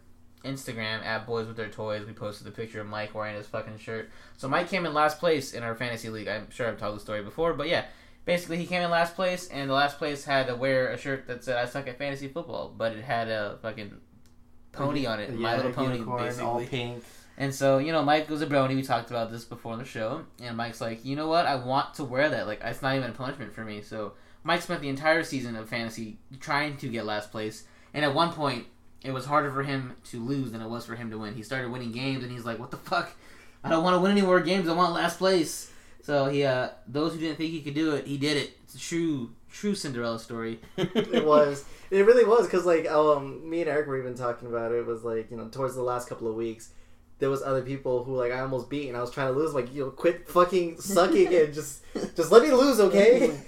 Instagram 0.45 1.05
at 1.05 1.27
Boys 1.27 1.47
with 1.47 1.57
Their 1.57 1.69
Toys. 1.69 2.07
We 2.07 2.13
posted 2.13 2.47
the 2.47 2.51
picture 2.51 2.81
of 2.81 2.87
Mike 2.87 3.15
wearing 3.15 3.37
his 3.37 3.47
fucking 3.47 3.79
shirt. 3.79 4.11
So 4.37 4.49
Mike 4.49 4.69
came 4.69 4.85
in 4.87 4.93
last 4.93 5.19
place 5.19 5.55
in 5.55 5.63
our 5.63 5.75
fantasy 5.75 6.11
league. 6.11 6.29
I'm 6.29 6.51
sure 6.51 6.69
I've 6.69 6.79
told 6.79 6.97
the 6.97 7.01
story 7.01 7.23
before, 7.23 7.55
but 7.55 7.69
yeah, 7.69 7.87
basically 8.25 8.57
he 8.57 8.67
came 8.67 8.83
in 8.83 8.91
last 8.91 9.15
place, 9.15 9.49
and 9.49 9.71
the 9.71 9.75
last 9.75 9.99
place 9.99 10.25
had 10.25 10.47
to 10.49 10.55
wear 10.55 10.89
a 10.89 10.99
shirt 10.99 11.27
that 11.27 11.45
said 11.45 11.57
"I 11.57 11.67
suck 11.67 11.87
at 11.89 11.99
fantasy 11.99 12.29
football," 12.29 12.73
but 12.77 12.93
it 12.93 13.05
had 13.05 13.29
a 13.29 13.59
fucking 13.63 14.01
pony 14.73 15.07
on 15.07 15.21
it, 15.21 15.33
My 15.35 15.57
Little 15.57 15.73
Pony, 15.73 15.99
unicorn, 15.99 16.41
all 16.41 16.65
pink. 16.65 17.03
And 17.37 17.53
so, 17.53 17.79
you 17.79 17.91
know, 17.91 18.03
Mike 18.05 18.31
was 18.31 18.43
a 18.43 18.47
brony. 18.47 18.77
We 18.77 18.83
talked 18.83 19.11
about 19.11 19.31
this 19.31 19.45
before 19.45 19.73
on 19.73 19.81
the 19.81 19.85
show. 19.85 20.25
And 20.41 20.57
Mike's 20.57 20.81
like, 20.81 21.05
you 21.05 21.17
know 21.17 21.27
what? 21.27 21.47
I 21.47 21.57
want 21.57 21.95
to 21.95 22.05
wear 22.05 22.29
that. 22.29 22.47
Like, 22.47 22.61
it's 22.63 22.81
not 22.81 22.95
even 22.95 23.11
a 23.11 23.13
punishment 23.13 23.53
for 23.53 23.65
me. 23.65 23.83
So, 23.83 24.13
Mike 24.45 24.63
spent 24.63 24.81
the 24.81 24.89
entire 24.89 25.25
season 25.25 25.57
of 25.57 25.69
fantasy 25.69 26.19
trying 26.39 26.77
to 26.77 26.89
get 26.89 27.05
last 27.05 27.33
place. 27.33 27.65
And 27.93 28.05
at 28.05 28.15
one 28.15 28.33
point, 28.33 28.67
it 29.03 29.13
was 29.13 29.27
harder 29.27 29.51
for 29.51 29.65
him 29.65 29.97
to 30.11 30.23
lose 30.23 30.53
than 30.53 30.61
it 30.61 30.69
was 30.69 30.87
for 30.87 30.95
him 30.95 31.11
to 31.11 31.19
win. 31.19 31.35
He 31.35 31.43
started 31.43 31.73
winning 31.73 31.91
games, 31.91 32.23
and 32.23 32.31
he's 32.31 32.45
like, 32.45 32.59
what 32.59 32.71
the 32.71 32.77
fuck? 32.77 33.11
I 33.65 33.69
don't 33.69 33.83
want 33.83 33.95
to 33.95 34.01
win 34.01 34.13
any 34.13 34.23
more 34.23 34.41
games. 34.41 34.69
I 34.69 34.73
want 34.73 34.93
last 34.93 35.19
place. 35.19 35.73
So, 36.05 36.27
he, 36.27 36.45
uh, 36.45 36.69
those 36.87 37.15
who 37.15 37.19
didn't 37.19 37.39
think 37.39 37.51
he 37.51 37.63
could 37.63 37.73
do 37.73 37.95
it, 37.95 38.07
he 38.07 38.19
did 38.19 38.37
it. 38.37 38.51
It's 38.65 38.75
a 38.75 38.79
true, 38.79 39.31
true 39.51 39.75
Cinderella 39.75 40.19
story. 40.19 40.61
it 40.77 41.25
was. 41.25 41.65
It 41.91 42.05
really 42.05 42.27
was 42.27 42.45
because 42.45 42.67
like 42.67 42.87
um, 42.91 43.49
me 43.49 43.63
and 43.63 43.71
Eric 43.71 43.87
were 43.87 43.99
even 43.99 44.15
talking 44.15 44.47
about 44.47 44.71
it. 44.71 44.81
It 44.81 44.87
was 44.87 45.03
like 45.03 45.31
you 45.31 45.39
know 45.39 45.49
towards 45.49 45.75
the 45.75 45.83
last 45.83 46.07
couple 46.07 46.29
of 46.29 46.35
weeks, 46.35 46.69
there 47.21 47.31
was 47.31 47.43
other 47.43 47.63
people 47.63 48.05
who 48.05 48.17
like 48.17 48.33
I 48.33 48.41
almost 48.41 48.69
beat 48.69 48.89
and 48.89 48.99
I 48.99 49.01
was 49.01 49.11
trying 49.11 49.33
to 49.33 49.39
lose. 49.39 49.55
Like 49.55 49.73
you 49.75 49.85
know, 49.85 49.91
quit 49.91 50.29
fucking 50.29 50.79
sucking 50.79 51.35
and 51.35 51.55
just 51.55 51.83
just 52.17 52.31
let 52.31 52.43
me 52.43 52.53
lose, 52.53 52.81
okay? 52.81 53.41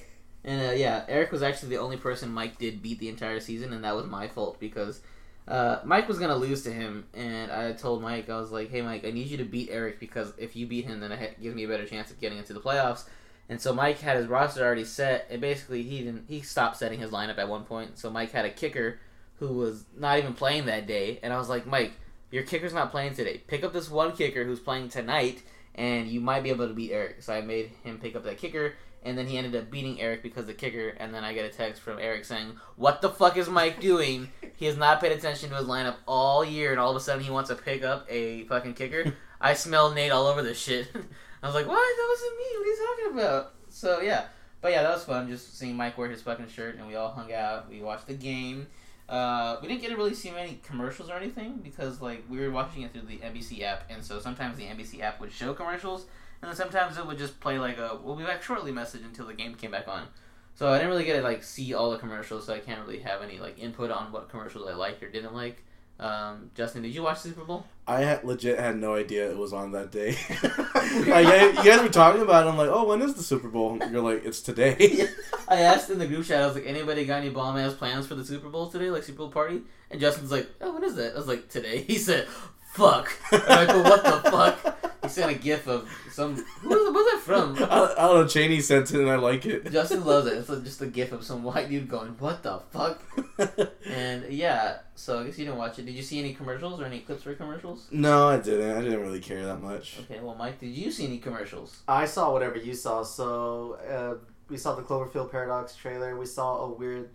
And 0.43 0.71
uh, 0.71 0.73
yeah, 0.73 1.05
Eric 1.09 1.33
was 1.33 1.43
actually 1.43 1.71
the 1.71 1.79
only 1.79 1.99
person 1.99 2.33
Mike 2.33 2.57
did 2.57 2.81
beat 2.81 3.01
the 3.01 3.11
entire 3.11 3.41
season, 3.41 3.75
and 3.75 3.85
that 3.85 3.97
was 3.97 4.07
my 4.07 4.29
fault 4.29 4.59
because 4.61 5.03
uh, 5.49 5.81
Mike 5.85 6.09
was 6.09 6.19
gonna 6.19 6.37
lose 6.37 6.63
to 6.65 6.73
him, 6.73 7.07
and 7.15 7.53
I 7.53 7.73
told 7.73 8.03
Mike 8.03 8.29
I 8.29 8.39
was 8.39 8.51
like, 8.51 8.71
"Hey, 8.71 8.83
Mike, 8.83 9.05
I 9.05 9.11
need 9.11 9.29
you 9.29 9.37
to 9.37 9.45
beat 9.45 9.69
Eric 9.71 10.01
because 10.01 10.33
if 10.39 10.57
you 10.57 10.67
beat 10.67 10.87
him, 10.87 11.01
then 11.01 11.13
it 11.13 11.41
gives 11.41 11.55
me 11.55 11.65
a 11.65 11.69
better 11.69 11.87
chance 11.87 12.11
of 12.11 12.21
getting 12.21 12.39
into 12.39 12.53
the 12.53 12.61
playoffs." 12.61 13.05
And 13.49 13.61
so 13.61 13.73
Mike 13.73 14.01
had 14.01 14.17
his 14.17 14.27
roster 14.27 14.65
already 14.65 14.85
set, 14.85 15.29
and 15.31 15.41
basically 15.41 15.85
he 15.85 15.99
didn't. 15.99 16.25
He 16.29 16.41
stopped 16.41 16.77
setting 16.77 16.99
his 16.99 17.13
lineup 17.13 17.39
at 17.39 17.49
one 17.49 17.65
point. 17.65 17.97
So 17.97 18.11
Mike 18.11 18.33
had 18.33 18.45
a 18.45 18.51
kicker 18.51 18.99
who 19.39 19.49
was 19.55 19.85
not 19.97 20.19
even 20.19 20.35
playing 20.35 20.67
that 20.67 20.89
day, 20.89 21.21
and 21.23 21.33
I 21.33 21.39
was 21.39 21.49
like, 21.49 21.65
"Mike, 21.65 21.93
your 22.33 22.43
kicker's 22.43 22.75
not 22.75 22.91
playing 22.91 23.15
today. 23.15 23.43
Pick 23.47 23.63
up 23.63 23.73
this 23.73 23.89
one 23.89 24.17
kicker 24.17 24.45
who's 24.45 24.59
playing 24.59 24.89
tonight, 24.89 25.45
and 25.77 26.09
you 26.09 26.21
might 26.21 26.43
be 26.43 26.51
able 26.51 26.67
to 26.67 26.75
beat 26.75 26.91
Eric." 26.91 27.23
So 27.23 27.33
I 27.33 27.41
made 27.41 27.71
him 27.85 27.99
pick 27.99 28.17
up 28.17 28.25
that 28.25 28.39
kicker, 28.39 28.75
and 29.07 29.17
then 29.17 29.27
he 29.27 29.39
ended 29.39 29.55
up 29.55 29.71
beating 29.71 30.01
Eric 30.01 30.23
because 30.23 30.47
the 30.47 30.55
kicker. 30.55 30.89
And 30.89 31.15
then 31.15 31.25
I 31.25 31.33
get 31.33 31.45
a 31.45 31.49
text 31.49 31.81
from 31.81 31.99
Eric 31.99 32.25
saying, 32.25 32.53
"What 32.77 33.01
the 33.01 33.09
fuck 33.09 33.37
is 33.37 33.49
Mike 33.49 33.81
doing? 33.81 34.31
He 34.57 34.67
has 34.67 34.77
not 34.77 35.01
paid 35.01 35.13
attention 35.13 35.51
to 35.51 35.57
his 35.57 35.67
lineup 35.67 35.97
all 36.07 36.45
year, 36.45 36.73
and 36.73 36.81
all 36.81 36.91
of 36.91 36.97
a 36.97 37.01
sudden 37.01 37.25
he 37.25 37.31
wants 37.31 37.49
to 37.51 37.57
pick 37.57 37.85
up 37.85 38.07
a 38.11 38.45
fucking 38.45 38.75
kicker." 38.75 39.15
I 39.41 39.55
smell 39.55 39.93
Nate 39.93 40.13
all 40.13 40.27
over 40.27 40.43
this 40.43 40.59
shit. 40.59 40.89
I 41.43 41.47
was 41.47 41.55
like, 41.55 41.67
"What? 41.67 41.77
That 41.77 42.09
wasn't 42.09 42.39
me. 42.39 42.45
What 42.59 42.67
are 42.67 42.71
you 42.71 42.87
talking 42.87 43.19
about?" 43.19 43.55
So 43.69 44.01
yeah, 44.01 44.25
but 44.61 44.73
yeah, 44.73 44.83
that 44.83 44.93
was 44.93 45.05
fun. 45.05 45.29
Just 45.29 45.59
seeing 45.59 45.77
Mike 45.77 45.97
wear 45.97 46.11
his 46.11 46.23
fucking 46.23 46.49
shirt, 46.49 46.77
and 46.77 46.87
we 46.87 46.97
all 46.97 47.11
hung 47.11 47.33
out. 47.33 47.71
We 47.71 47.81
watched 47.81 48.07
the 48.07 48.15
game. 48.15 48.67
Uh, 49.09 49.59
we 49.63 49.69
didn't 49.69 49.83
get 49.83 49.91
to 49.91 49.97
really 49.97 50.15
see 50.15 50.33
many 50.33 50.61
commercials 50.65 51.09
or 51.11 51.15
anything 51.15 51.61
because 51.63 52.03
like 52.03 52.25
we 52.29 52.41
were 52.41 52.51
watching 52.51 52.83
it 52.83 52.93
through 52.93 53.03
the 53.03 53.19
NBC 53.19 53.63
app, 53.63 53.85
and 53.89 54.03
so 54.05 54.19
sometimes 54.19 54.57
the 54.57 54.65
NBC 54.65 55.01
app 55.01 55.21
would 55.21 55.33
show 55.33 55.55
commercials, 55.55 56.07
and 56.43 56.49
then 56.51 56.57
sometimes 56.57 56.99
it 56.99 57.07
would 57.07 57.19
just 57.19 57.41
play 57.41 57.59
like 57.59 57.79
a 57.79 57.99
"We'll 58.03 58.17
be 58.17 58.25
back 58.25 58.43
shortly" 58.43 58.73
message 58.73 59.03
until 59.03 59.27
the 59.27 59.35
game 59.35 59.55
came 59.55 59.71
back 59.71 59.89
on. 59.89 60.07
So 60.55 60.69
I 60.71 60.79
didn't 60.79 60.91
really 60.91 61.05
get 61.05 61.17
to 61.17 61.23
like 61.23 61.43
see 61.43 61.75
all 61.75 61.91
the 61.91 61.99
commercials, 61.99 62.47
so 62.47 62.55
I 62.55 62.61
can't 62.61 62.81
really 62.87 63.01
have 63.01 63.23
any 63.23 63.39
like 63.39 63.59
input 63.59 63.91
on 63.91 64.13
what 64.13 64.29
commercials 64.29 64.67
I 64.69 64.75
liked 64.75 65.03
or 65.03 65.11
didn't 65.11 65.35
like. 65.35 65.63
Um, 65.99 66.51
Justin, 66.55 66.83
did 66.83 66.95
you 66.95 67.03
watch 67.03 67.23
the 67.23 67.31
Super 67.31 67.45
Bowl? 67.45 67.65
I 67.87 68.01
had, 68.01 68.25
legit 68.25 68.59
had 68.59 68.77
no 68.77 68.95
idea 68.95 69.31
it 69.31 69.37
was 69.37 69.53
on 69.53 69.73
that 69.73 69.91
day. 69.91 70.11
like, 70.43 71.27
I- 71.27 71.49
you 71.49 71.65
guys 71.65 71.81
were 71.81 71.89
talking 71.89 72.21
about 72.21 72.47
it. 72.47 72.51
I'm 72.51 72.59
like, 72.59 72.69
oh, 72.69 72.87
when 72.87 73.01
is 73.01 73.15
the 73.15 73.23
Super 73.23 73.49
Bowl? 73.49 73.79
You're 73.91 74.03
like, 74.03 74.25
it's 74.25 74.41
today. 74.41 75.07
I 75.49 75.61
asked 75.61 75.89
in 75.89 75.99
the 75.99 76.07
group 76.07 76.27
chat, 76.27 76.43
I 76.43 76.47
was 76.47 76.55
like, 76.55 76.67
anybody 76.67 77.05
got 77.07 77.21
any 77.21 77.31
bomb 77.31 77.57
ass 77.57 77.73
plans 77.75 78.07
for 78.07 78.15
the 78.15 78.25
Super 78.25 78.49
Bowl 78.49 78.69
today, 78.69 78.91
like 78.91 79.05
Super 79.05 79.19
Bowl 79.19 79.31
party? 79.31 79.63
And 79.91 80.01
Justin's 80.01 80.31
like, 80.31 80.49
oh, 80.61 80.75
when 80.75 80.85
is 80.85 80.97
that? 80.97 81.15
I 81.15 81.17
was 81.17 81.29
like, 81.29 81.49
today. 81.49 81.83
He 81.83 81.97
said, 81.97 82.27
fuck. 82.73 83.11
I'm 83.33 83.67
like, 83.67 83.69
well, 83.69 83.85
what 83.85 84.05
the 84.05 84.31
fuck? 84.31 84.76
He 85.07 85.13
sent 85.13 85.31
a 85.31 85.39
gif 85.39 85.67
of 85.67 85.89
some. 86.11 86.37
Who 86.37 86.69
was, 86.69 86.95
where's 86.95 87.07
that 87.07 87.21
from? 87.25 87.57
I, 87.71 87.93
I 87.93 88.07
don't 88.07 88.21
know. 88.23 88.27
Cheney 88.27 88.61
sent 88.61 88.91
it, 88.91 89.01
and 89.01 89.11
I 89.11 89.17
like 89.17 89.47
it. 89.47 89.71
Justin 89.71 90.05
loves 90.05 90.27
it. 90.27 90.35
It's 90.35 90.49
like 90.49 90.65
just 90.65 90.83
a 90.83 90.87
gif 90.87 91.13
of 91.13 91.25
some 91.25 91.43
white 91.43 91.69
dude 91.69 91.89
going, 91.89 92.11
what 92.19 92.43
the 92.43 92.61
fuck? 92.71 93.03
And 93.89 94.33
yeah, 94.33 94.79
so 94.95 95.21
I 95.21 95.25
guess 95.25 95.39
you 95.39 95.45
didn't 95.45 95.59
watch 95.59 95.79
it. 95.79 95.87
Did 95.87 95.95
you 95.95 96.03
see 96.03 96.19
any 96.19 96.35
commercials 96.35 96.81
or 96.81 96.85
any 96.85 97.01
clips 97.01 97.23
for 97.23 97.35
commercials? 97.35 97.87
no, 97.91 98.29
I 98.29 98.39
didn't. 98.39 98.77
I 98.77 98.83
didn't 98.83 99.01
really 99.01 99.21
care 99.21 99.45
that 99.47 99.63
much. 99.63 100.01
Okay, 100.01 100.21
well, 100.21 100.35
Mike, 100.35 100.59
did 100.59 100.71
you 100.71 100.91
see 100.91 101.07
any 101.07 101.19
commercials? 101.19 101.83
I 101.87 102.05
saw 102.05 102.33
whatever 102.33 102.57
you 102.57 102.75
saw. 102.75 103.03
So 103.03 103.79
uh, 103.89 104.25
we 104.49 104.57
saw 104.57 104.75
the 104.75 104.83
Cloverfield 104.83 105.31
Paradox 105.31 105.77
trailer. 105.77 106.19
We 106.19 106.27
saw 106.27 106.65
a 106.65 106.73
weird 106.73 107.11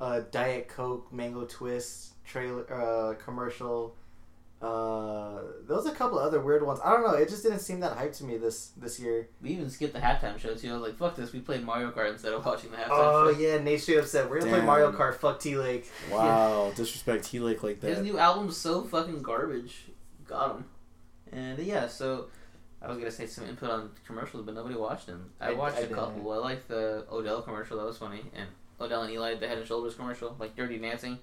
uh, 0.00 0.20
Diet 0.30 0.68
Coke 0.68 1.12
Mango 1.12 1.44
Twist 1.44 2.12
trailer 2.24 2.70
uh, 2.72 3.14
commercial. 3.14 3.94
Uh, 4.62 5.40
there 5.66 5.76
was 5.76 5.86
a 5.86 5.92
couple 5.92 6.18
other 6.18 6.40
weird 6.40 6.64
ones. 6.64 6.78
I 6.84 6.90
don't 6.92 7.02
know. 7.02 7.14
It 7.14 7.28
just 7.28 7.42
didn't 7.42 7.58
seem 7.58 7.80
that 7.80 7.96
hype 7.96 8.12
to 8.14 8.24
me 8.24 8.36
this 8.36 8.68
this 8.76 9.00
year. 9.00 9.28
We 9.42 9.50
even 9.50 9.68
skipped 9.68 9.92
the 9.92 9.98
halftime 10.00 10.38
show 10.38 10.54
too. 10.54 10.70
I 10.70 10.74
was 10.74 10.82
like, 10.82 10.96
"Fuck 10.96 11.16
this!" 11.16 11.32
We 11.32 11.40
played 11.40 11.64
Mario 11.64 11.90
Kart 11.90 12.12
instead 12.12 12.32
of 12.32 12.44
watching 12.46 12.70
the 12.70 12.76
halftime 12.76 12.88
Oh 12.90 13.32
show. 13.34 13.38
yeah, 13.40 13.58
Nate 13.58 13.80
straight 13.80 13.98
up 13.98 14.06
said 14.06 14.30
we're 14.30 14.38
gonna 14.38 14.52
play 14.52 14.60
Mario 14.64 14.92
Kart. 14.92 15.14
Fuck 15.16 15.40
T 15.40 15.56
Lake. 15.56 15.90
Wow, 16.12 16.72
disrespect 16.76 17.24
T 17.24 17.40
Lake 17.40 17.62
like 17.62 17.80
that. 17.80 17.88
His 17.88 17.98
that. 17.98 18.04
new 18.04 18.18
album's 18.18 18.56
so 18.56 18.82
fucking 18.82 19.22
garbage. 19.22 19.86
Got 20.26 20.56
him. 20.56 20.64
And 21.32 21.58
yeah, 21.58 21.88
so 21.88 22.26
I 22.80 22.88
was 22.88 22.98
gonna 22.98 23.10
say 23.10 23.26
some 23.26 23.46
input 23.48 23.68
on 23.70 23.90
commercials, 24.06 24.44
but 24.46 24.54
nobody 24.54 24.76
watched 24.76 25.06
them. 25.08 25.30
I, 25.40 25.48
I- 25.50 25.52
watched 25.54 25.78
I 25.78 25.80
a 25.80 25.86
couple. 25.88 26.14
didn't. 26.14 26.30
I 26.32 26.36
liked 26.36 26.68
the 26.68 27.04
Odell 27.10 27.42
commercial. 27.42 27.78
That 27.78 27.86
was 27.86 27.98
funny. 27.98 28.20
And 28.36 28.46
Odell 28.80 29.02
and 29.02 29.12
Eli, 29.12 29.34
the 29.34 29.48
Head 29.48 29.58
and 29.58 29.66
Shoulders 29.66 29.94
commercial, 29.96 30.36
like 30.38 30.54
Dirty 30.54 30.78
Dancing. 30.78 31.18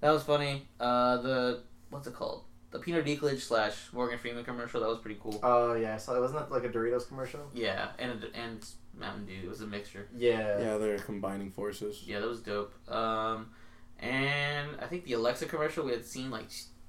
That 0.00 0.10
was 0.10 0.22
funny. 0.22 0.68
Uh, 0.78 1.16
the 1.18 1.62
what's 1.90 2.06
it 2.06 2.14
called? 2.14 2.44
The 2.76 2.82
Peter 2.82 3.02
Dinklage 3.02 3.40
slash 3.40 3.74
Morgan 3.92 4.18
Freeman 4.18 4.44
commercial. 4.44 4.80
That 4.80 4.88
was 4.88 4.98
pretty 4.98 5.18
cool. 5.22 5.40
Oh 5.42 5.74
yeah, 5.74 5.96
so 5.96 6.14
it 6.14 6.20
wasn't 6.20 6.40
that 6.40 6.52
like 6.52 6.64
a 6.64 6.68
Doritos 6.68 7.08
commercial. 7.08 7.40
Yeah, 7.54 7.88
and 7.98 8.24
and 8.34 8.64
Mountain 8.98 9.26
Dew. 9.26 9.40
It 9.44 9.48
was 9.48 9.60
a 9.62 9.66
mixture. 9.66 10.08
Yeah. 10.16 10.58
Yeah, 10.58 10.78
they're 10.78 10.98
combining 10.98 11.50
forces. 11.50 12.02
Yeah, 12.06 12.20
that 12.20 12.28
was 12.28 12.40
dope. 12.40 12.74
Um, 12.90 13.50
and 13.98 14.68
I 14.80 14.86
think 14.86 15.04
the 15.04 15.14
Alexa 15.14 15.46
commercial 15.46 15.84
we 15.84 15.92
had 15.92 16.04
seen 16.04 16.30
like 16.30 16.46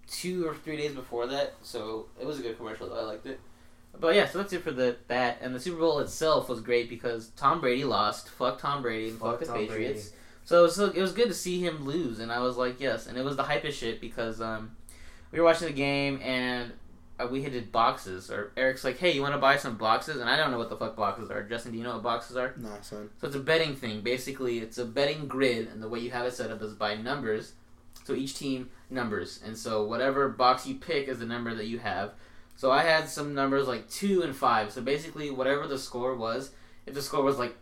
two 0.07 0.45
or 0.45 0.55
three 0.55 0.77
days 0.77 0.93
before 0.93 1.27
that, 1.27 1.55
so 1.61 2.07
it 2.19 2.25
was 2.25 2.39
a 2.39 2.41
good 2.41 2.57
commercial. 2.57 2.89
Though. 2.89 2.99
I 2.99 3.03
liked 3.03 3.25
it. 3.25 3.39
But 3.99 4.15
yeah, 4.15 4.27
so 4.27 4.39
that's 4.39 4.53
it 4.53 4.63
for 4.63 4.71
the 4.71 4.97
that 5.07 5.39
and 5.41 5.55
the 5.55 5.59
Super 5.59 5.79
Bowl 5.79 5.99
itself 5.99 6.49
was 6.49 6.61
great 6.61 6.89
because 6.89 7.29
Tom 7.29 7.61
Brady 7.61 7.83
lost. 7.83 8.29
Fuck 8.29 8.59
Tom 8.59 8.81
Brady 8.81 9.09
and 9.09 9.19
fuck, 9.19 9.31
Fuck 9.31 9.39
the 9.39 9.45
Tom 9.45 9.55
Patriots. 9.55 10.09
Brady. 10.09 10.15
So 10.47 10.59
it 10.59 10.63
was, 10.63 10.79
it 10.79 11.01
was 11.01 11.11
good 11.11 11.27
to 11.27 11.33
see 11.33 11.59
him 11.59 11.83
lose, 11.83 12.19
and 12.19 12.31
I 12.31 12.39
was 12.39 12.55
like, 12.55 12.79
yes. 12.79 13.07
And 13.07 13.17
it 13.17 13.25
was 13.25 13.35
the 13.35 13.43
hypest 13.43 13.73
shit 13.73 13.99
because 13.99 14.39
um, 14.39 14.76
we 15.31 15.39
were 15.39 15.45
watching 15.45 15.67
the 15.67 15.73
game 15.73 16.19
and 16.23 16.71
uh, 17.19 17.27
we 17.29 17.41
hit 17.41 17.71
boxes. 17.71 18.29
Or 18.29 18.51
Eric's 18.55 18.83
like, 18.83 18.97
hey, 18.97 19.11
you 19.11 19.21
want 19.21 19.33
to 19.33 19.39
buy 19.39 19.57
some 19.57 19.77
boxes? 19.77 20.17
And 20.17 20.29
I 20.29 20.37
don't 20.37 20.51
know 20.51 20.57
what 20.57 20.69
the 20.69 20.77
fuck 20.77 20.95
boxes 20.95 21.29
are. 21.29 21.43
Justin, 21.43 21.71
do 21.71 21.77
you 21.77 21.83
know 21.83 21.93
what 21.93 22.03
boxes 22.03 22.37
are? 22.37 22.53
Nah, 22.57 22.81
son. 22.81 23.09
So 23.19 23.27
it's 23.27 23.35
a 23.35 23.39
betting 23.39 23.75
thing. 23.75 24.01
Basically, 24.01 24.59
it's 24.59 24.77
a 24.77 24.85
betting 24.85 25.27
grid, 25.27 25.67
and 25.67 25.81
the 25.81 25.89
way 25.89 25.99
you 25.99 26.11
have 26.11 26.25
it 26.25 26.33
set 26.33 26.51
up 26.51 26.61
is 26.61 26.73
by 26.73 26.95
numbers. 26.95 27.53
So 28.03 28.13
each 28.13 28.37
team 28.37 28.69
numbers, 28.89 29.41
and 29.45 29.57
so 29.57 29.83
whatever 29.83 30.29
box 30.29 30.65
you 30.65 30.75
pick 30.75 31.09
is 31.09 31.19
the 31.19 31.25
number 31.25 31.53
that 31.55 31.65
you 31.65 31.79
have. 31.79 32.13
So 32.55 32.71
I 32.71 32.83
had 32.83 33.09
some 33.09 33.35
numbers 33.35 33.67
like 33.67 33.89
two 33.89 34.21
and 34.21 34.33
five. 34.35 34.71
So 34.71 34.81
basically, 34.81 35.29
whatever 35.29 35.67
the 35.67 35.77
score 35.77 36.15
was, 36.15 36.51
if 36.85 36.93
the 36.93 37.01
score 37.01 37.21
was 37.21 37.37
like 37.37 37.57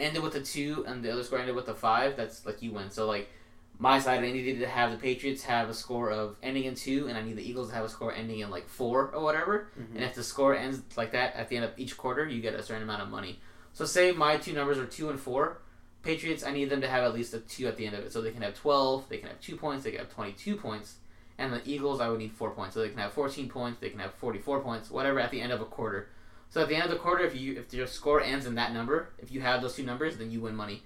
ended 0.00 0.22
with 0.22 0.34
a 0.34 0.40
two 0.40 0.84
and 0.88 1.02
the 1.02 1.12
other 1.12 1.22
score 1.22 1.38
ended 1.38 1.54
with 1.54 1.68
a 1.68 1.74
five, 1.74 2.16
that's 2.16 2.44
like 2.44 2.60
you 2.60 2.72
win. 2.72 2.90
So 2.90 3.06
like 3.06 3.30
my 3.78 3.98
side, 3.98 4.22
I 4.22 4.30
needed 4.30 4.60
to 4.60 4.68
have 4.68 4.92
the 4.92 4.96
Patriots 4.96 5.42
have 5.44 5.68
a 5.68 5.74
score 5.74 6.10
of 6.10 6.36
ending 6.42 6.64
in 6.64 6.74
two, 6.74 7.08
and 7.08 7.18
I 7.18 7.22
need 7.22 7.36
the 7.36 7.48
Eagles 7.48 7.68
to 7.70 7.74
have 7.74 7.84
a 7.84 7.88
score 7.88 8.14
ending 8.14 8.40
in 8.40 8.50
like 8.50 8.68
four 8.68 9.10
or 9.12 9.22
whatever. 9.22 9.68
Mhm. 9.78 9.96
And 9.96 10.04
if 10.04 10.14
the 10.14 10.22
score 10.22 10.54
ends 10.54 10.80
like 10.96 11.12
that 11.12 11.34
at 11.34 11.48
the 11.48 11.56
end 11.56 11.64
of 11.64 11.72
each 11.76 11.96
quarter, 11.96 12.26
you 12.26 12.40
get 12.40 12.54
a 12.54 12.62
certain 12.62 12.84
amount 12.84 13.02
of 13.02 13.08
money. 13.08 13.40
So 13.72 13.84
say 13.84 14.12
my 14.12 14.36
two 14.36 14.52
numbers 14.52 14.78
are 14.78 14.86
two 14.86 15.10
and 15.10 15.18
four. 15.18 15.58
Patriots, 16.02 16.44
I 16.44 16.52
need 16.52 16.70
them 16.70 16.82
to 16.82 16.88
have 16.88 17.02
at 17.02 17.14
least 17.14 17.34
a 17.34 17.40
two 17.40 17.66
at 17.66 17.76
the 17.76 17.86
end 17.86 17.96
of 17.96 18.04
it, 18.04 18.12
so 18.12 18.20
they 18.20 18.30
can 18.30 18.42
have 18.42 18.54
twelve, 18.54 19.08
they 19.08 19.16
can 19.18 19.28
have 19.28 19.40
two 19.40 19.56
points, 19.56 19.84
they 19.84 19.90
can 19.90 20.00
have 20.00 20.12
twenty-two 20.14 20.56
points. 20.56 20.96
And 21.36 21.52
the 21.52 21.62
Eagles, 21.64 22.00
I 22.00 22.08
would 22.08 22.20
need 22.20 22.32
four 22.32 22.52
points, 22.52 22.74
so 22.74 22.80
they 22.80 22.90
can 22.90 22.98
have 22.98 23.12
fourteen 23.12 23.48
points, 23.48 23.80
they 23.80 23.90
can 23.90 23.98
have 23.98 24.14
forty-four 24.14 24.60
points, 24.60 24.90
whatever 24.90 25.18
at 25.18 25.30
the 25.32 25.40
end 25.40 25.52
of 25.52 25.60
a 25.60 25.64
quarter. 25.64 26.10
So 26.50 26.62
at 26.62 26.68
the 26.68 26.76
end 26.76 26.84
of 26.84 26.90
the 26.90 26.98
quarter, 26.98 27.24
if 27.24 27.34
you 27.34 27.56
if 27.58 27.74
your 27.74 27.88
score 27.88 28.20
ends 28.20 28.46
in 28.46 28.54
that 28.54 28.72
number, 28.72 29.08
if 29.18 29.32
you 29.32 29.40
have 29.40 29.60
those 29.62 29.74
two 29.74 29.82
numbers, 29.82 30.16
then 30.18 30.30
you 30.30 30.40
win 30.42 30.54
money. 30.54 30.84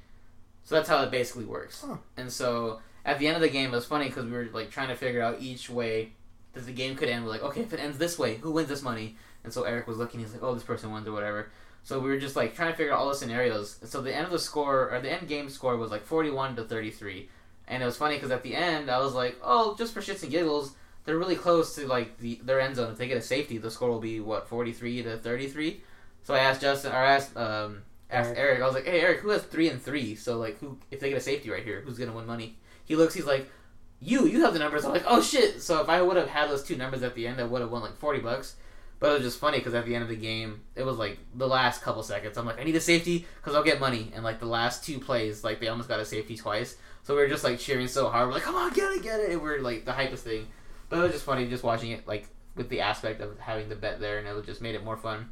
So 0.69 0.75
that's 0.75 0.89
how 0.91 1.03
it 1.03 1.11
basically 1.11 1.47
works. 1.47 1.83
Huh. 1.87 1.97
And 2.19 2.31
so 2.31 2.81
at 3.03 3.19
the 3.19 3.27
end 3.27 3.37
of 3.37 3.41
the 3.41 3.49
game, 3.49 3.73
it 3.73 3.75
was 3.75 3.87
funny 3.87 4.05
because 4.09 4.27
we 4.27 4.33
were 4.33 4.51
like 4.53 4.71
trying 4.71 4.89
to 4.89 4.97
figure 4.97 5.23
out 5.23 5.41
each 5.41 5.71
way 5.71 6.13
that 6.53 6.67
the 6.67 6.73
game 6.73 6.95
could 6.95 7.09
end. 7.09 7.25
We're 7.25 7.31
like, 7.31 7.43
okay, 7.43 7.63
if 7.63 7.73
it 7.73 7.81
ends 7.81 7.97
this 7.97 8.19
way, 8.19 8.35
who 8.37 8.51
wins 8.51 8.69
this 8.69 8.83
money? 8.83 9.17
And 9.45 9.51
so 9.51 9.63
Eric 9.63 9.87
was 9.87 9.97
looking. 9.97 10.21
He's 10.21 10.35
like, 10.35 10.43
oh, 10.43 10.53
this 10.53 10.63
person 10.63 10.93
wins 10.93 11.09
or 11.09 11.13
whatever. 11.13 11.49
So 11.85 11.99
we 11.99 12.11
were 12.11 12.19
just 12.19 12.37
like 12.37 12.55
trying 12.55 12.71
to 12.71 12.77
figure 12.77 12.93
out 12.93 12.99
all 12.99 13.09
the 13.09 13.15
scenarios. 13.15 13.79
And 13.81 13.89
so 13.89 14.03
the 14.03 14.15
end 14.15 14.27
of 14.27 14.31
the 14.31 14.39
score 14.39 14.91
or 14.91 15.01
the 15.01 15.11
end 15.11 15.27
game 15.27 15.49
score 15.49 15.79
was 15.79 15.91
like 15.91 16.05
forty-one 16.05 16.55
to 16.57 16.65
thirty-three. 16.65 17.31
And 17.67 17.83
it 17.83 17.87
was 17.87 17.97
funny 17.97 18.17
because 18.17 18.31
at 18.31 18.43
the 18.43 18.55
end, 18.55 18.91
I 18.91 18.99
was 18.99 19.15
like, 19.15 19.39
oh, 19.43 19.75
just 19.79 19.95
for 19.95 20.03
shits 20.03 20.23
and 20.23 20.31
giggles, 20.31 20.75
they're 21.07 21.17
really 21.17 21.37
close 21.37 21.75
to 21.77 21.87
like 21.87 22.19
the 22.19 22.41
their 22.43 22.61
end 22.61 22.77
zone. 22.77 22.93
If 22.93 22.99
they 22.99 23.09
get 23.09 23.17
a 23.17 23.23
safety, 23.23 23.57
the 23.57 23.71
score 23.71 23.89
will 23.89 24.01
be 24.01 24.21
what 24.21 24.51
forty-three 24.51 25.03
to 25.05 25.17
thirty-three. 25.17 25.83
So 26.25 26.35
I 26.35 26.41
asked 26.41 26.61
Justin, 26.61 26.93
or 26.93 26.97
I 26.97 27.15
asked 27.15 27.35
um, 27.39 27.85
asked 28.11 28.31
Eric. 28.31 28.39
Eric. 28.39 28.63
I 28.63 28.67
was 28.67 28.75
like, 28.75 28.87
hey 28.87 29.01
Eric, 29.01 29.21
who 29.21 29.31
has 29.31 29.43
three 29.43 29.69
and 29.69 29.81
three? 29.81 30.15
So 30.15 30.39
like, 30.39 30.59
who 30.59 30.79
if 30.91 31.01
they 31.01 31.09
get 31.09 31.19
a 31.19 31.21
safety 31.21 31.51
right 31.51 31.65
here, 31.65 31.81
who's 31.81 31.99
gonna 31.99 32.13
win 32.13 32.27
money? 32.27 32.57
He 32.85 32.97
looks, 32.97 33.15
he's 33.15 33.27
like, 33.27 33.51
you, 34.01 34.27
you 34.27 34.43
have 34.43 34.53
the 34.53 34.59
numbers. 34.59 34.85
I'm 34.85 34.93
like, 34.93 35.05
oh 35.07 35.21
shit. 35.21 35.61
So 35.61 35.81
if 35.81 35.89
I 35.89 36.01
would 36.01 36.17
have 36.17 36.29
had 36.29 36.49
those 36.49 36.63
two 36.63 36.77
numbers 36.77 37.03
at 37.03 37.15
the 37.15 37.27
end, 37.27 37.41
I 37.41 37.45
would 37.45 37.61
have 37.61 37.71
won 37.71 37.83
like 37.83 37.97
forty 37.97 38.21
bucks. 38.21 38.57
But 39.01 39.11
it 39.11 39.15
was 39.15 39.23
just 39.23 39.39
funny 39.39 39.59
because 39.59 39.75
at 39.75 39.87
the 39.87 39.95
end 39.95 40.03
of 40.03 40.09
the 40.09 40.17
game, 40.17 40.63
it 40.75 40.85
was 40.85 40.97
like 40.97 41.19
the 41.35 41.47
last 41.47 41.83
couple 41.83 42.03
seconds. 42.03 42.37
I'm 42.37 42.47
like, 42.47 42.61
I 42.61 42.65
need 42.65 42.75
a 42.75 42.81
safety 42.81 43.27
because 43.37 43.55
I'll 43.55 43.63
get 43.63 43.79
money. 43.79 44.11
And 44.15 44.25
like 44.25 44.41
the 44.41 44.47
last 44.47 44.85
two 44.85 44.99
plays, 44.99 45.45
like 45.45 45.61
they 45.61 45.69
almost 45.69 45.89
got 45.89 46.01
a 46.01 46.05
safety 46.05 46.37
twice. 46.37 46.77
So 47.05 47.15
we 47.15 47.21
were 47.21 47.29
just 47.29 47.45
like 47.45 47.61
cheering 47.61 47.87
so 47.87 48.09
hard. 48.09 48.27
We're 48.27 48.35
like, 48.35 48.43
come 48.43 48.57
on, 48.57 48.73
get 48.73 48.91
it, 48.93 49.03
get 49.03 49.21
it. 49.21 49.31
And 49.31 49.41
we're 49.41 49.61
like 49.61 49.85
the 49.85 49.93
hypest 49.93 50.19
thing. 50.19 50.49
But 50.89 50.99
it 50.99 51.03
was 51.03 51.13
just 51.13 51.25
funny 51.25 51.47
just 51.49 51.63
watching 51.63 51.93
it 51.93 52.09
like 52.09 52.29
with 52.57 52.69
the 52.71 52.81
aspect 52.81 53.21
of 53.21 53.39
having 53.39 53.69
the 53.69 53.77
bet 53.77 54.01
there, 54.01 54.19
and 54.19 54.27
it 54.27 54.47
just 54.47 54.61
made 54.61 54.75
it 54.75 54.85
more 54.85 54.97
fun. 54.97 55.29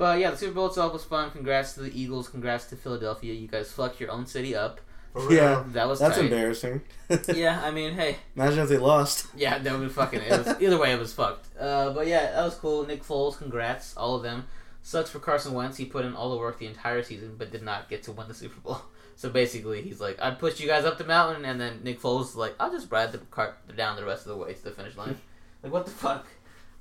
But 0.00 0.18
yeah, 0.18 0.30
the 0.30 0.36
Super 0.38 0.54
Bowl 0.54 0.66
itself 0.68 0.94
was 0.94 1.04
fun. 1.04 1.30
Congrats 1.30 1.74
to 1.74 1.80
the 1.82 2.00
Eagles. 2.00 2.28
Congrats 2.28 2.64
to 2.68 2.76
Philadelphia. 2.76 3.34
You 3.34 3.46
guys 3.46 3.70
fucked 3.70 4.00
your 4.00 4.10
own 4.10 4.24
city 4.24 4.56
up. 4.56 4.80
Yeah. 5.28 5.62
That 5.68 5.88
was 5.88 5.98
That's 5.98 6.16
tight. 6.16 6.24
embarrassing. 6.24 6.80
Yeah, 7.34 7.60
I 7.62 7.70
mean, 7.70 7.92
hey, 7.94 8.16
Imagine 8.34 8.60
if 8.60 8.68
they 8.70 8.78
lost. 8.78 9.26
yeah, 9.36 9.58
that 9.58 9.72
would 9.78 9.86
be 9.86 9.92
fucking. 9.92 10.20
It 10.22 10.30
was, 10.30 10.56
either 10.60 10.78
way, 10.78 10.92
it 10.92 10.98
was 10.98 11.12
fucked. 11.12 11.48
Uh, 11.58 11.90
but 11.92 12.06
yeah, 12.06 12.32
that 12.32 12.44
was 12.44 12.54
cool. 12.54 12.86
Nick 12.86 13.02
Foles, 13.04 13.36
congrats, 13.36 13.94
all 13.96 14.14
of 14.14 14.22
them. 14.22 14.46
Sucks 14.82 15.10
for 15.10 15.18
Carson 15.18 15.52
Wentz. 15.52 15.76
He 15.76 15.84
put 15.84 16.06
in 16.06 16.14
all 16.14 16.30
the 16.30 16.38
work 16.38 16.58
the 16.58 16.66
entire 16.66 17.02
season, 17.02 17.34
but 17.36 17.50
did 17.52 17.62
not 17.62 17.90
get 17.90 18.02
to 18.04 18.12
win 18.12 18.26
the 18.28 18.34
Super 18.34 18.58
Bowl. 18.60 18.80
So 19.16 19.28
basically, 19.28 19.82
he's 19.82 20.00
like, 20.00 20.18
I 20.22 20.30
pushed 20.30 20.60
you 20.60 20.66
guys 20.66 20.86
up 20.86 20.96
the 20.96 21.04
mountain, 21.04 21.44
and 21.44 21.60
then 21.60 21.80
Nick 21.84 22.00
Foles 22.00 22.28
is 22.30 22.36
like, 22.36 22.54
I'll 22.58 22.70
just 22.72 22.90
ride 22.90 23.12
the 23.12 23.18
cart 23.18 23.54
down 23.76 23.96
the 23.96 24.04
rest 24.06 24.22
of 24.24 24.30
the 24.30 24.36
way 24.38 24.54
to 24.54 24.64
the 24.64 24.70
finish 24.70 24.96
line. 24.96 25.18
like, 25.62 25.70
what 25.70 25.84
the 25.84 25.90
fuck? 25.90 26.26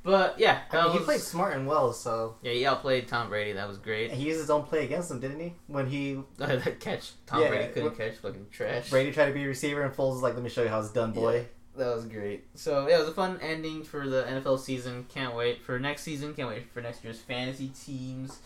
But 0.01 0.39
yeah, 0.39 0.61
I 0.71 0.83
mean, 0.83 0.93
he 0.93 0.99
played 0.99 1.19
smart 1.19 1.53
and 1.55 1.67
well, 1.67 1.91
so 1.91 2.37
Yeah, 2.41 2.53
he 2.53 2.65
outplayed 2.65 3.07
Tom 3.09 3.29
Brady. 3.29 3.53
That 3.53 3.67
was 3.67 3.77
great. 3.77 4.11
and 4.11 4.19
he 4.19 4.27
used 4.27 4.39
his 4.39 4.49
own 4.49 4.63
play 4.63 4.85
against 4.85 5.11
him, 5.11 5.19
didn't 5.19 5.39
he? 5.39 5.53
When 5.67 5.87
he 5.87 6.19
that 6.37 6.79
catch, 6.79 7.11
Tom 7.25 7.41
Yeah, 7.41 7.49
Brady 7.49 7.73
couldn't 7.73 7.97
catch. 7.97 8.15
Fucking 8.15 8.47
trash. 8.51 8.89
Brady 8.89 9.11
tried 9.11 9.27
to 9.27 9.33
be 9.33 9.43
a 9.43 9.47
receiver, 9.47 9.81
and 9.81 9.93
Foles 9.93 10.13
was 10.13 10.21
like, 10.21 10.35
"Let 10.35 10.43
me 10.43 10.49
show 10.49 10.63
you 10.63 10.69
how 10.69 10.79
it's 10.79 10.91
done, 10.91 11.11
boy." 11.11 11.47
That 11.75 11.95
was 11.95 12.05
great. 12.05 12.45
So 12.55 12.87
yeah, 12.87 12.95
it 12.95 12.99
was 12.99 13.09
a 13.09 13.13
fun 13.13 13.39
ending 13.41 13.83
for 13.83 14.07
the 14.09 14.23
NFL 14.23 14.59
season. 14.59 15.05
Can't 15.09 15.35
wait 15.35 15.61
for 15.61 15.79
next 15.79 16.03
season. 16.03 16.33
Can't 16.33 16.49
wait 16.49 16.69
for 16.73 16.81
next 16.81 17.03
year's 17.03 17.19
fantasy 17.19 17.69
teams 17.69 18.39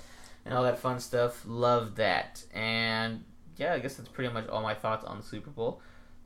and 0.46 0.54
all 0.54 0.64
that 0.64 0.78
fun 0.80 1.00
stuff. 1.00 1.44
Love 1.48 1.96
that. 1.96 2.44
And 2.54 3.24
yeah, 3.58 3.74
I 3.74 3.80
guess 3.80 3.96
that's 3.96 4.10
pretty 4.10 4.32
much 4.34 4.48
all 4.50 4.62
my 4.62 4.74
thoughts 4.76 5.06
on 5.06 5.18
the 5.18 5.24
Super 5.24 5.50
Bowl. 5.50 5.82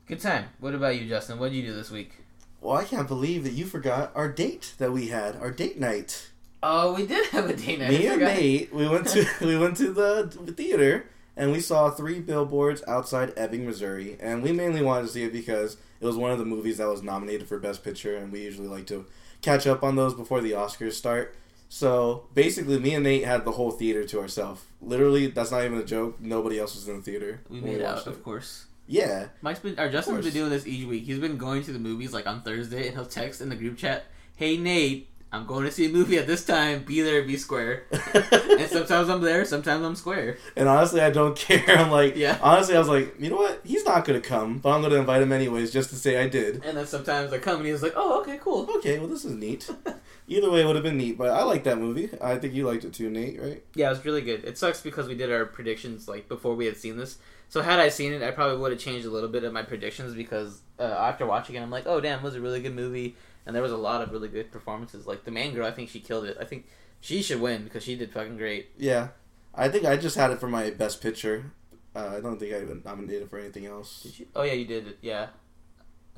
Good 0.06 0.20
time. 0.20 0.46
What 0.58 0.74
about 0.74 0.96
you, 0.98 1.08
Justin? 1.08 1.38
What 1.38 1.50
did 1.50 1.58
you 1.58 1.66
do 1.68 1.74
this 1.74 1.90
week? 1.90 2.12
Well, 2.60 2.76
I 2.76 2.84
can't 2.84 3.08
believe 3.08 3.44
that 3.44 3.52
you 3.52 3.66
forgot 3.66 4.12
our 4.14 4.28
date 4.28 4.74
that 4.78 4.92
we 4.92 5.08
had, 5.08 5.36
our 5.36 5.50
date 5.50 5.78
night. 5.78 6.30
Oh, 6.62 6.94
we 6.94 7.06
did 7.06 7.28
have 7.28 7.48
a 7.48 7.54
date 7.54 7.78
night. 7.78 7.90
Me 7.90 8.06
and. 8.06 8.20
Nate, 8.20 8.74
we 8.74 8.88
went 8.88 9.06
to 9.08 9.26
we 9.40 9.56
went 9.56 9.76
to 9.76 9.92
the 9.92 10.52
theater 10.56 11.06
and 11.38 11.52
we 11.52 11.60
saw 11.60 11.88
three 11.88 12.18
billboards 12.18 12.82
outside 12.88 13.32
Ebbing, 13.36 13.64
Missouri, 13.64 14.16
and 14.20 14.42
we 14.42 14.50
mainly 14.50 14.82
wanted 14.82 15.06
to 15.06 15.12
see 15.12 15.22
it 15.22 15.32
because 15.32 15.76
it 16.00 16.04
was 16.04 16.16
one 16.16 16.32
of 16.32 16.38
the 16.38 16.44
movies 16.44 16.78
that 16.78 16.88
was 16.88 17.02
nominated 17.02 17.46
for 17.46 17.58
Best 17.58 17.84
Picture, 17.84 18.16
and 18.16 18.32
we 18.32 18.42
usually 18.42 18.66
like 18.66 18.86
to 18.88 19.06
catch 19.40 19.66
up 19.66 19.84
on 19.84 19.94
those 19.94 20.14
before 20.14 20.40
the 20.40 20.50
Oscars 20.52 20.94
start. 20.94 21.36
So 21.68 22.26
basically, 22.34 22.78
me 22.80 22.94
and 22.94 23.04
Nate 23.04 23.24
had 23.24 23.44
the 23.44 23.52
whole 23.52 23.70
theater 23.70 24.04
to 24.04 24.20
ourselves. 24.20 24.64
Literally, 24.82 25.28
that's 25.28 25.52
not 25.52 25.64
even 25.64 25.78
a 25.78 25.84
joke. 25.84 26.20
Nobody 26.20 26.58
else 26.58 26.74
was 26.74 26.88
in 26.88 26.96
the 26.96 27.02
theater. 27.02 27.40
We 27.48 27.60
made 27.60 27.82
out, 27.82 27.96
watched 27.96 28.06
of 28.08 28.24
course. 28.24 28.66
Yeah, 28.90 29.26
Mike's 29.42 29.60
been, 29.60 29.78
or 29.78 29.90
Justin's 29.90 30.24
been 30.24 30.32
doing 30.34 30.48
this 30.50 30.66
each 30.66 30.86
week. 30.86 31.04
He's 31.04 31.18
been 31.18 31.36
going 31.36 31.62
to 31.64 31.72
the 31.72 31.78
movies 31.78 32.14
like 32.14 32.26
on 32.26 32.40
Thursday, 32.40 32.86
and 32.86 32.96
he'll 32.96 33.04
text 33.04 33.42
in 33.42 33.50
the 33.50 33.54
group 33.56 33.76
chat, 33.76 34.06
"Hey 34.34 34.56
Nate, 34.56 35.10
I'm 35.30 35.44
going 35.44 35.66
to 35.66 35.70
see 35.70 35.84
a 35.84 35.90
movie 35.90 36.16
at 36.16 36.26
this 36.26 36.42
time. 36.46 36.84
Be 36.84 37.02
there, 37.02 37.22
be 37.22 37.36
square." 37.36 37.82
and 37.92 38.66
sometimes 38.70 39.10
I'm 39.10 39.20
there, 39.20 39.44
sometimes 39.44 39.84
I'm 39.84 39.94
square. 39.94 40.38
And 40.56 40.68
honestly, 40.70 41.02
I 41.02 41.10
don't 41.10 41.36
care. 41.48 41.62
I'm 41.68 41.90
like, 41.90 42.16
Yeah. 42.16 42.38
honestly, 42.42 42.76
I 42.76 42.78
was 42.78 42.88
like, 42.88 43.14
you 43.20 43.28
know 43.28 43.36
what? 43.36 43.60
He's 43.62 43.84
not 43.84 44.06
gonna 44.06 44.22
come, 44.22 44.56
but 44.56 44.70
I'm 44.70 44.80
gonna 44.80 44.94
invite 44.96 45.20
him 45.20 45.32
anyways, 45.32 45.70
just 45.70 45.90
to 45.90 45.96
say 45.96 46.16
I 46.18 46.26
did. 46.26 46.64
And 46.64 46.74
then 46.78 46.86
sometimes 46.86 47.30
I 47.34 47.38
come 47.38 47.58
and 47.58 47.66
he's 47.66 47.82
like, 47.82 47.92
"Oh, 47.94 48.22
okay, 48.22 48.38
cool." 48.40 48.70
Okay, 48.76 48.98
well, 48.98 49.08
this 49.08 49.26
is 49.26 49.32
neat. 49.34 49.68
Either 50.28 50.50
way, 50.50 50.60
it 50.60 50.66
would 50.66 50.76
have 50.76 50.84
been 50.84 50.98
neat. 50.98 51.16
But 51.16 51.30
I 51.30 51.42
like 51.42 51.64
that 51.64 51.78
movie. 51.78 52.10
I 52.20 52.36
think 52.38 52.54
you 52.54 52.66
liked 52.66 52.84
it 52.84 52.92
too, 52.92 53.10
Nate. 53.10 53.40
Right? 53.40 53.64
Yeah, 53.74 53.86
it 53.86 53.90
was 53.90 54.04
really 54.04 54.20
good. 54.20 54.44
It 54.44 54.58
sucks 54.58 54.80
because 54.80 55.08
we 55.08 55.14
did 55.14 55.32
our 55.32 55.46
predictions 55.46 56.06
like 56.06 56.28
before 56.28 56.54
we 56.54 56.66
had 56.66 56.76
seen 56.76 56.96
this. 56.96 57.18
So 57.48 57.62
had 57.62 57.80
I 57.80 57.88
seen 57.88 58.12
it, 58.12 58.22
I 58.22 58.30
probably 58.30 58.58
would 58.58 58.72
have 58.72 58.80
changed 58.80 59.06
a 59.06 59.10
little 59.10 59.30
bit 59.30 59.42
of 59.42 59.54
my 59.54 59.62
predictions 59.62 60.14
because 60.14 60.60
uh, 60.78 60.82
after 60.82 61.24
watching 61.24 61.56
it, 61.56 61.60
I'm 61.60 61.70
like, 61.70 61.86
"Oh, 61.86 62.00
damn, 62.00 62.18
it 62.18 62.22
was 62.22 62.34
a 62.34 62.40
really 62.40 62.60
good 62.60 62.74
movie." 62.74 63.16
And 63.46 63.56
there 63.56 63.62
was 63.62 63.72
a 63.72 63.78
lot 63.78 64.02
of 64.02 64.12
really 64.12 64.28
good 64.28 64.52
performances. 64.52 65.06
Like 65.06 65.24
the 65.24 65.30
main 65.30 65.54
girl, 65.54 65.66
I 65.66 65.70
think 65.70 65.88
she 65.88 66.00
killed 66.00 66.26
it. 66.26 66.36
I 66.38 66.44
think 66.44 66.66
she 67.00 67.22
should 67.22 67.40
win 67.40 67.64
because 67.64 67.82
she 67.82 67.96
did 67.96 68.12
fucking 68.12 68.36
great. 68.36 68.70
Yeah. 68.76 69.08
I 69.54 69.68
think 69.68 69.86
I 69.86 69.96
just 69.96 70.16
had 70.16 70.30
it 70.30 70.38
for 70.38 70.48
my 70.48 70.70
best 70.70 71.00
picture. 71.00 71.52
Uh, 71.96 72.16
I 72.16 72.20
don't 72.20 72.38
think 72.38 72.54
I 72.54 72.60
even 72.60 72.82
nominated 72.84 73.30
for 73.30 73.38
anything 73.38 73.66
else. 73.66 74.02
Did 74.02 74.18
you? 74.18 74.26
Oh 74.36 74.42
yeah, 74.42 74.52
you 74.52 74.66
did. 74.66 74.98
Yeah. 75.00 75.28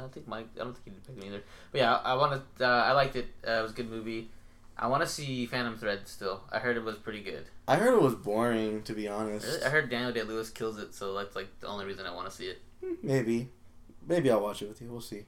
I 0.00 0.04
don't 0.04 0.12
think 0.14 0.26
Mike. 0.26 0.48
I 0.56 0.64
don't 0.64 0.72
think 0.72 0.84
he 0.86 0.90
did 0.92 1.04
pick 1.06 1.16
them 1.20 1.24
either. 1.26 1.42
But 1.72 1.78
yeah, 1.82 1.96
I, 1.96 2.12
I 2.12 2.14
want 2.14 2.42
to. 2.58 2.64
Uh, 2.66 2.68
I 2.68 2.92
liked 2.92 3.16
it. 3.16 3.26
Uh, 3.46 3.52
it 3.52 3.62
was 3.62 3.72
a 3.72 3.74
good 3.74 3.90
movie. 3.90 4.30
I 4.78 4.86
want 4.86 5.02
to 5.02 5.06
see 5.06 5.44
Phantom 5.44 5.76
Thread 5.76 6.08
still. 6.08 6.42
I 6.50 6.58
heard 6.58 6.78
it 6.78 6.82
was 6.82 6.96
pretty 6.96 7.20
good. 7.20 7.44
I 7.68 7.76
heard 7.76 7.92
it 7.92 8.00
was 8.00 8.14
boring, 8.14 8.82
to 8.84 8.94
be 8.94 9.06
honest. 9.08 9.46
Really? 9.46 9.62
I 9.64 9.68
heard 9.68 9.90
Daniel 9.90 10.10
Day 10.10 10.22
Lewis 10.22 10.48
kills 10.48 10.78
it, 10.78 10.94
so 10.94 11.12
that's 11.18 11.36
like 11.36 11.48
the 11.60 11.66
only 11.66 11.84
reason 11.84 12.06
I 12.06 12.14
want 12.14 12.30
to 12.30 12.34
see 12.34 12.46
it. 12.46 12.62
Maybe, 13.02 13.50
maybe 14.08 14.30
I'll 14.30 14.40
watch 14.40 14.62
it 14.62 14.68
with 14.68 14.80
you. 14.80 14.90
We'll 14.90 15.02
see. 15.02 15.24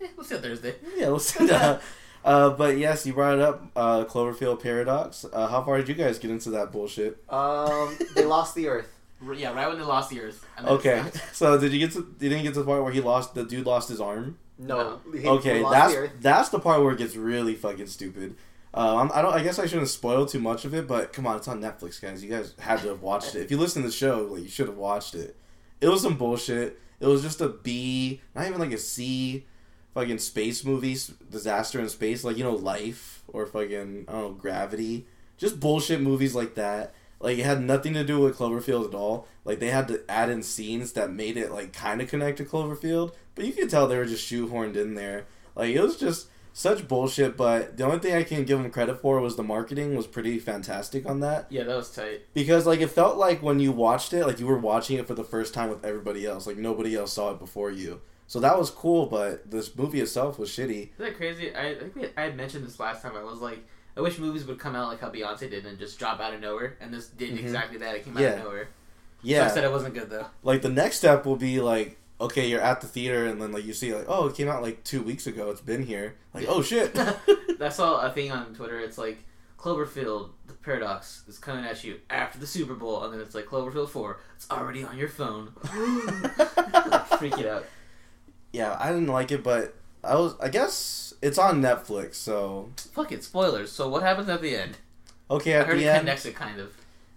Eh, 0.00 0.06
we'll 0.16 0.24
see 0.24 0.36
on 0.36 0.42
Thursday. 0.42 0.76
Yeah, 0.96 1.08
we'll 1.08 1.18
see. 1.18 1.50
uh, 1.50 1.80
uh, 2.24 2.50
but 2.50 2.78
yes, 2.78 3.04
you 3.04 3.12
brought 3.12 3.34
it 3.34 3.40
up. 3.40 3.66
Uh, 3.74 4.04
Cloverfield 4.04 4.62
paradox. 4.62 5.26
Uh, 5.32 5.48
how 5.48 5.64
far 5.64 5.78
did 5.78 5.88
you 5.88 5.96
guys 5.96 6.20
get 6.20 6.30
into 6.30 6.50
that 6.50 6.70
bullshit? 6.70 7.18
Um, 7.28 7.98
they 8.14 8.24
lost 8.24 8.54
the 8.54 8.68
Earth. 8.68 8.96
R- 9.26 9.34
Yeah, 9.34 9.52
right 9.52 9.68
when 9.68 9.78
they 9.78 9.84
lost 9.84 10.10
the 10.10 10.20
Earth. 10.20 10.44
and 10.56 10.66
Okay, 10.66 11.02
so 11.32 11.58
did 11.58 11.72
you 11.72 11.78
get 11.78 11.92
to? 11.92 11.98
You 12.20 12.28
didn't 12.28 12.42
get 12.44 12.54
to 12.54 12.60
the 12.60 12.66
part 12.66 12.82
where 12.82 12.92
he 12.92 13.00
lost 13.00 13.34
the 13.34 13.44
dude 13.44 13.66
lost 13.66 13.88
his 13.88 14.00
arm. 14.00 14.38
No. 14.58 15.00
he- 15.12 15.26
Okay, 15.26 15.58
he 15.58 15.64
that's 15.70 15.94
the 15.94 16.10
that's 16.20 16.48
the 16.50 16.58
part 16.60 16.82
where 16.82 16.92
it 16.92 16.98
gets 16.98 17.16
really 17.16 17.54
fucking 17.54 17.86
stupid. 17.86 18.36
Uh, 18.74 18.96
I'm, 18.96 19.10
I 19.12 19.20
don't. 19.20 19.34
I 19.34 19.42
guess 19.42 19.58
I 19.58 19.66
shouldn't 19.66 19.88
spoil 19.88 20.24
too 20.24 20.38
much 20.40 20.64
of 20.64 20.72
it, 20.74 20.86
but 20.88 21.12
come 21.12 21.26
on, 21.26 21.36
it's 21.36 21.46
on 21.48 21.60
Netflix, 21.60 22.00
guys. 22.00 22.24
You 22.24 22.30
guys 22.30 22.54
had 22.58 22.80
to 22.80 22.88
have 22.88 23.02
watched 23.02 23.34
it. 23.34 23.40
If 23.42 23.50
you 23.50 23.58
listen 23.58 23.82
to 23.82 23.88
the 23.88 23.94
show, 23.94 24.22
like 24.30 24.42
you 24.44 24.48
should 24.48 24.66
have 24.68 24.78
watched 24.78 25.14
it. 25.14 25.36
It 25.80 25.88
was 25.88 26.00
some 26.02 26.16
bullshit. 26.16 26.78
It 27.00 27.06
was 27.06 27.20
just 27.22 27.40
a 27.40 27.48
B, 27.48 28.20
not 28.34 28.46
even 28.46 28.60
like 28.60 28.72
a 28.72 28.78
C, 28.78 29.44
fucking 29.92 30.18
space 30.18 30.64
movies, 30.64 31.08
disaster 31.30 31.80
in 31.80 31.88
space, 31.90 32.24
like 32.24 32.36
you 32.38 32.44
know, 32.44 32.54
Life 32.54 33.22
or 33.28 33.44
fucking 33.44 34.06
I 34.08 34.12
don't 34.12 34.22
know, 34.22 34.30
Gravity. 34.30 35.06
Just 35.36 35.58
bullshit 35.60 36.00
movies 36.00 36.34
like 36.34 36.54
that. 36.54 36.94
Like 37.22 37.38
it 37.38 37.46
had 37.46 37.62
nothing 37.62 37.94
to 37.94 38.04
do 38.04 38.18
with 38.20 38.36
Cloverfield 38.36 38.88
at 38.88 38.94
all. 38.94 39.26
Like 39.44 39.60
they 39.60 39.70
had 39.70 39.88
to 39.88 40.02
add 40.10 40.28
in 40.28 40.42
scenes 40.42 40.92
that 40.92 41.10
made 41.12 41.36
it 41.36 41.50
like 41.52 41.72
kind 41.72 42.02
of 42.02 42.08
connect 42.08 42.38
to 42.38 42.44
Cloverfield, 42.44 43.12
but 43.34 43.44
you 43.44 43.52
could 43.52 43.70
tell 43.70 43.86
they 43.86 43.96
were 43.96 44.04
just 44.04 44.30
shoehorned 44.30 44.76
in 44.76 44.94
there. 44.94 45.26
Like 45.54 45.74
it 45.74 45.80
was 45.80 45.96
just 45.96 46.28
such 46.52 46.86
bullshit. 46.88 47.36
But 47.36 47.76
the 47.78 47.84
only 47.84 47.98
thing 48.00 48.14
I 48.14 48.24
can 48.24 48.44
give 48.44 48.60
them 48.60 48.70
credit 48.70 49.00
for 49.00 49.20
was 49.20 49.36
the 49.36 49.42
marketing 49.42 49.94
was 49.96 50.06
pretty 50.06 50.38
fantastic 50.38 51.08
on 51.08 51.20
that 51.20 51.46
Yeah, 51.50 51.62
that 51.64 51.76
was 51.76 51.90
tight. 51.90 52.22
because 52.34 52.66
like 52.66 52.80
it 52.80 52.88
felt 52.90 53.16
like 53.16 53.42
when 53.42 53.60
you 53.60 53.72
watched 53.72 54.12
it, 54.12 54.26
like 54.26 54.40
you 54.40 54.46
were 54.46 54.58
watching 54.58 54.98
it 54.98 55.06
for 55.06 55.14
the 55.14 55.24
first 55.24 55.54
time 55.54 55.70
with 55.70 55.84
everybody 55.84 56.26
else. 56.26 56.46
Like 56.46 56.56
nobody 56.58 56.94
else 56.96 57.12
saw 57.12 57.30
it 57.30 57.38
before 57.38 57.70
you. 57.70 58.00
So 58.26 58.40
that 58.40 58.58
was 58.58 58.70
cool, 58.70 59.06
but 59.06 59.50
this 59.50 59.76
movie 59.76 60.00
itself 60.00 60.38
was 60.38 60.48
shitty. 60.50 60.90
Isn't 60.94 60.98
that 60.98 61.16
crazy? 61.16 61.54
I, 61.54 61.70
I 61.70 61.74
think 61.78 61.94
we, 61.94 62.04
I 62.16 62.22
had 62.22 62.36
mentioned 62.36 62.64
this 62.66 62.80
last 62.80 63.02
time. 63.02 63.12
I 63.14 63.22
was 63.22 63.40
like, 63.40 63.58
I 63.96 64.00
wish 64.00 64.18
movies 64.18 64.44
would 64.46 64.58
come 64.58 64.74
out 64.74 64.88
like 64.88 65.00
how 65.00 65.10
Beyonce 65.10 65.50
did 65.50 65.66
and 65.66 65.78
just 65.78 65.98
drop 65.98 66.18
out 66.20 66.32
of 66.34 66.40
nowhere. 66.40 66.76
And 66.80 66.92
this 66.94 67.08
did 67.08 67.30
Mhm. 67.32 67.40
exactly 67.40 67.78
that. 67.78 67.94
It 67.94 68.04
came 68.04 68.16
out 68.16 68.22
Yeah. 68.22 68.30
of 68.34 68.44
nowhere. 68.44 68.68
Yeah, 69.22 69.46
So 69.46 69.52
I 69.52 69.54
said 69.56 69.64
it 69.64 69.70
wasn't 69.70 69.94
good 69.94 70.10
though. 70.10 70.26
like 70.42 70.62
the 70.62 70.68
next 70.68 70.96
step 70.96 71.24
will 71.26 71.36
be 71.36 71.60
like 71.60 71.98
okay 72.20 72.46
you're 72.48 72.60
at 72.60 72.80
the 72.80 72.86
theater 72.86 73.26
and 73.26 73.40
then 73.42 73.52
like 73.52 73.64
you 73.64 73.72
see 73.72 73.92
like 73.94 74.04
oh 74.08 74.26
it 74.28 74.34
came 74.36 74.48
out 74.48 74.62
like 74.62 74.82
two 74.84 75.02
weeks 75.02 75.26
ago 75.26 75.50
it's 75.50 75.60
been 75.60 75.82
here 75.84 76.14
like 76.34 76.46
oh 76.48 76.62
shit 76.62 76.96
I 77.60 77.68
saw 77.68 78.00
a 78.06 78.10
thing 78.10 78.32
on 78.32 78.54
Twitter. 78.54 78.78
It's 78.80 78.98
like 78.98 79.18
Cloverfield, 79.58 80.30
the 80.48 80.54
paradox 80.54 81.22
is 81.28 81.38
coming 81.38 81.64
at 81.64 81.84
you 81.84 82.00
after 82.10 82.36
the 82.36 82.48
Super 82.48 82.74
Bowl, 82.74 83.04
and 83.04 83.14
then 83.14 83.20
it's 83.20 83.32
like 83.34 83.46
Cloverfield 83.46 83.90
Four. 83.90 84.18
It's 84.34 84.50
already 84.50 84.82
on 84.82 84.98
your 84.98 85.08
phone. 85.08 85.52
Freak 87.18 87.38
it 87.38 87.46
out. 87.46 87.64
yeah 88.52 88.76
i 88.80 88.88
didn't 88.88 89.06
like 89.06 89.30
it 89.30 89.42
but 89.44 89.74
i 90.02 90.14
was 90.16 90.34
i 90.40 90.48
guess 90.48 91.11
it's 91.22 91.38
on 91.38 91.62
netflix 91.62 92.14
so 92.16 92.70
Fuck 92.92 93.12
it, 93.12 93.22
spoilers. 93.24 93.70
So 93.72 93.88
what 93.88 94.02
happens 94.02 94.28
at 94.28 94.42
the 94.42 94.56
end? 94.56 94.76
okay 95.30 95.54
at 95.54 95.62
I 95.62 95.68
heard 95.68 95.78
the 95.78 95.84
it 95.84 95.88
end 95.88 95.98
connects 96.00 96.26
it 96.26 96.34
kind 96.34 96.60
of. 96.60 96.72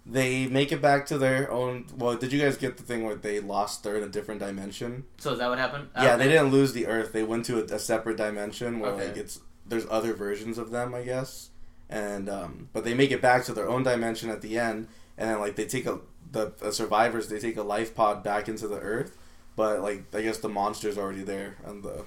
they 0.05 0.47
make 0.47 0.71
it 0.71 0.81
back 0.81 1.05
to 1.07 1.17
their 1.17 1.51
own 1.51 1.85
well 1.97 2.15
did 2.15 2.31
you 2.31 2.39
guys 2.39 2.55
get 2.57 2.77
the 2.77 2.83
thing 2.83 3.03
where 3.03 3.15
they 3.15 3.39
lost 3.39 3.83
they're 3.83 3.97
in 3.97 4.03
a 4.03 4.07
different 4.09 4.39
dimension 4.39 5.03
So 5.17 5.33
is 5.33 5.39
that 5.39 5.49
what 5.49 5.57
happened? 5.59 5.89
yeah 5.99 6.15
they 6.15 6.27
didn't 6.27 6.51
lose 6.51 6.71
the 6.73 6.87
earth 6.87 7.11
they 7.11 7.23
went 7.23 7.45
to 7.45 7.59
a, 7.59 7.75
a 7.75 7.79
separate 7.79 8.17
dimension 8.17 8.79
where 8.79 8.91
Okay. 8.91 9.07
like 9.07 9.17
it's 9.17 9.39
there's 9.65 9.85
other 9.89 10.13
versions 10.13 10.57
of 10.59 10.69
them 10.71 10.93
i 10.93 11.01
guess 11.01 11.49
and 11.89 12.29
um 12.29 12.69
but 12.73 12.83
they 12.83 12.93
make 12.93 13.11
it 13.11 13.21
back 13.21 13.43
to 13.45 13.53
their 13.53 13.67
own 13.67 13.83
dimension 13.83 14.29
at 14.29 14.41
the 14.41 14.57
end 14.59 14.87
and 15.17 15.29
then 15.29 15.39
like 15.39 15.55
they 15.55 15.65
take 15.65 15.85
a 15.87 15.99
the, 16.31 16.53
the 16.59 16.71
survivors 16.71 17.27
they 17.29 17.39
take 17.39 17.57
a 17.57 17.63
life 17.63 17.95
pod 17.95 18.23
back 18.23 18.47
into 18.47 18.67
the 18.67 18.79
earth 18.79 19.17
but 19.55 19.81
like 19.81 20.03
i 20.13 20.21
guess 20.21 20.37
the 20.39 20.49
monster's 20.49 20.97
already 20.97 21.23
there 21.23 21.57
on 21.65 21.81
the 21.81 22.03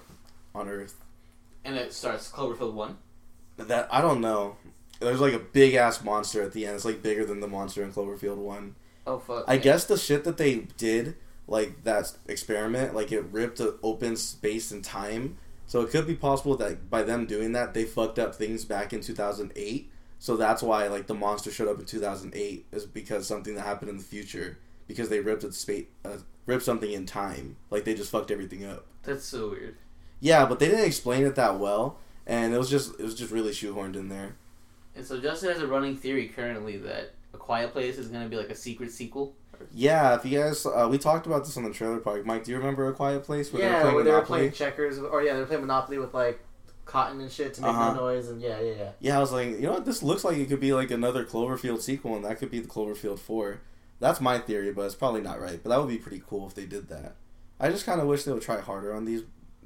on 0.55 0.69
earth 0.69 0.97
And 1.65 1.77
it 1.77 1.93
starts 1.93 2.31
Cloverfield 2.31 2.73
One. 2.73 2.99
that 3.57 3.89
i 3.93 4.01
don't 4.01 4.21
know 4.21 4.57
there's 5.01 5.21
like 5.21 5.35
a 5.35 5.39
big 5.39 5.75
ass 5.75 6.03
monster 6.03 6.43
at 6.43 6.53
the 6.53 6.65
end 6.65 6.77
it's 6.77 6.85
like 6.85 7.03
bigger 7.03 7.25
than 7.25 7.41
the 7.41 7.49
monster 7.49 7.83
in 7.83 7.93
cloverfield 7.93 8.37
1 8.37 8.75
Oh 9.09 9.19
fuck. 9.19 9.45
I 9.49 9.57
guess 9.57 9.85
the 9.87 9.97
shit 9.97 10.25
that 10.25 10.37
they 10.37 10.67
did, 10.77 11.17
like 11.47 11.83
that 11.85 12.13
experiment, 12.27 12.95
like 12.95 13.11
it 13.11 13.25
ripped 13.33 13.59
open 13.83 14.17
space 14.17 14.71
and 14.71 14.85
time. 14.85 15.39
So 15.67 15.81
it 15.81 15.89
could 15.91 16.07
be 16.07 16.15
possible 16.15 16.57
that 16.59 16.91
by 16.91 17.03
them 17.03 17.25
doing 17.25 17.53
that, 17.53 17.73
they 17.73 17.85
fucked 17.85 18.19
up 18.19 18.35
things 18.35 18.67
back 18.67 18.93
in 18.93 19.01
2008. 19.01 19.91
So 20.19 20.37
that's 20.37 20.63
why 20.63 20.89
like 20.89 21.07
the 21.07 21.15
monster 21.15 21.51
showed 21.51 21.69
up 21.69 21.79
in 21.79 21.87
2008 21.87 22.67
is 22.71 22.85
because 22.85 23.27
something 23.27 23.55
that 23.55 23.63
happened 23.63 23.89
in 23.91 23.97
the 23.97 24.05
future 24.05 24.59
because 24.87 25.09
they 25.09 25.21
ripped 25.21 25.43
a 25.45 25.53
space, 25.53 25.87
uh, 26.05 26.19
ripped 26.45 26.65
something 26.65 26.93
in 26.93 27.07
time. 27.07 27.57
Like 27.71 27.85
they 27.85 27.95
just 27.95 28.11
fucked 28.11 28.31
everything 28.31 28.67
up. 28.67 28.85
That's 29.05 29.25
so 29.25 29.49
weird. 29.51 29.77
Yeah, 30.21 30.47
but 30.47 30.59
they 30.59 30.69
didn't 30.69 30.85
explain 30.87 31.25
it 31.25 31.35
that 31.37 31.59
well, 31.59 31.99
and 32.27 32.53
it 32.55 32.59
was 32.59 32.69
just 32.71 32.99
it 32.99 33.03
was 33.03 33.15
just 33.15 33.33
really 33.33 33.53
shoehorned 33.53 33.95
in 33.97 34.09
there. 34.09 34.37
And 34.97 35.07
so 35.07 35.21
Justin 35.21 35.51
has 35.53 35.61
a 35.63 35.67
running 35.67 35.97
theory 35.97 36.27
currently 36.29 36.77
that 36.79 37.15
A 37.35 37.37
Quiet 37.39 37.73
Place 37.73 37.99
is 37.99 38.09
gonna 38.09 38.29
be 38.29 38.37
like 38.37 38.51
a 38.51 38.55
secret 38.57 38.91
sequel. 38.91 39.35
Yeah, 39.73 40.15
if 40.15 40.25
you 40.25 40.39
guys, 40.39 40.65
uh, 40.67 40.87
we 40.91 40.99
talked 40.99 41.27
about 41.27 41.45
this 41.45 41.57
on 41.57 41.65
the 41.65 41.71
trailer 41.73 41.99
park. 41.99 42.25
Mike, 42.25 42.45
do 42.45 42.53
you 42.53 42.59
remember 42.59 42.89
A 42.89 42.93
Quiet 42.93 43.25
Place? 43.25 43.53
where 43.53 43.63
yeah, 43.63 43.93
where 43.93 44.05
they 44.05 44.11
were 44.13 44.23
playing 44.23 44.53
checkers, 44.53 44.99
or 44.99 45.23
yeah, 45.23 45.35
they 45.35 45.41
were 45.41 45.47
playing 45.47 45.63
Monopoly 45.63 45.99
with 45.99 46.15
like 46.15 46.41
cotton 46.85 47.21
and 47.21 47.31
shit 47.31 47.55
to 47.55 47.63
make 47.63 47.71
Uh-huh. 47.71 47.93
no 47.95 48.01
noise, 48.01 48.29
and 48.29 48.41
yeah, 48.41 48.61
yeah, 48.61 48.73
yeah. 48.79 48.91
Yeah, 49.01 49.17
I 49.19 49.21
was 49.21 49.31
like, 49.33 49.49
you 49.49 49.63
know 49.63 49.73
what? 49.73 49.85
This 49.85 50.03
looks 50.03 50.25
like 50.25 50.37
it 50.39 50.49
could 50.49 50.61
be 50.61 50.73
like 50.73 50.91
another 50.91 51.25
Cloverfield 51.25 51.81
sequel, 51.83 52.17
and 52.17 52.25
that 52.25 52.39
could 52.39 52.51
be 52.51 52.61
the 52.61 52.69
Cloverfield 52.69 53.19
Four. 53.19 53.61
That's 54.01 54.21
my 54.21 54.39
theory, 54.39 54.73
but 54.73 54.83
it's 54.83 54.95
probably 54.95 55.21
not 55.23 55.41
right. 55.41 55.61
But 55.63 55.71
that 55.71 55.81
would 55.81 55.89
be 55.89 55.99
pretty 55.99 56.23
cool 56.25 56.47
if 56.47 56.55
they 56.55 56.65
did 56.65 56.89
that. 56.89 57.17
I 57.59 57.71
just 57.71 57.85
kind 57.85 58.01
of 58.01 58.07
wish 58.07 58.23
they 58.23 58.33
would 58.33 58.43
try 58.43 58.61
harder 58.61 58.95
on 58.95 59.05
these 59.05 59.23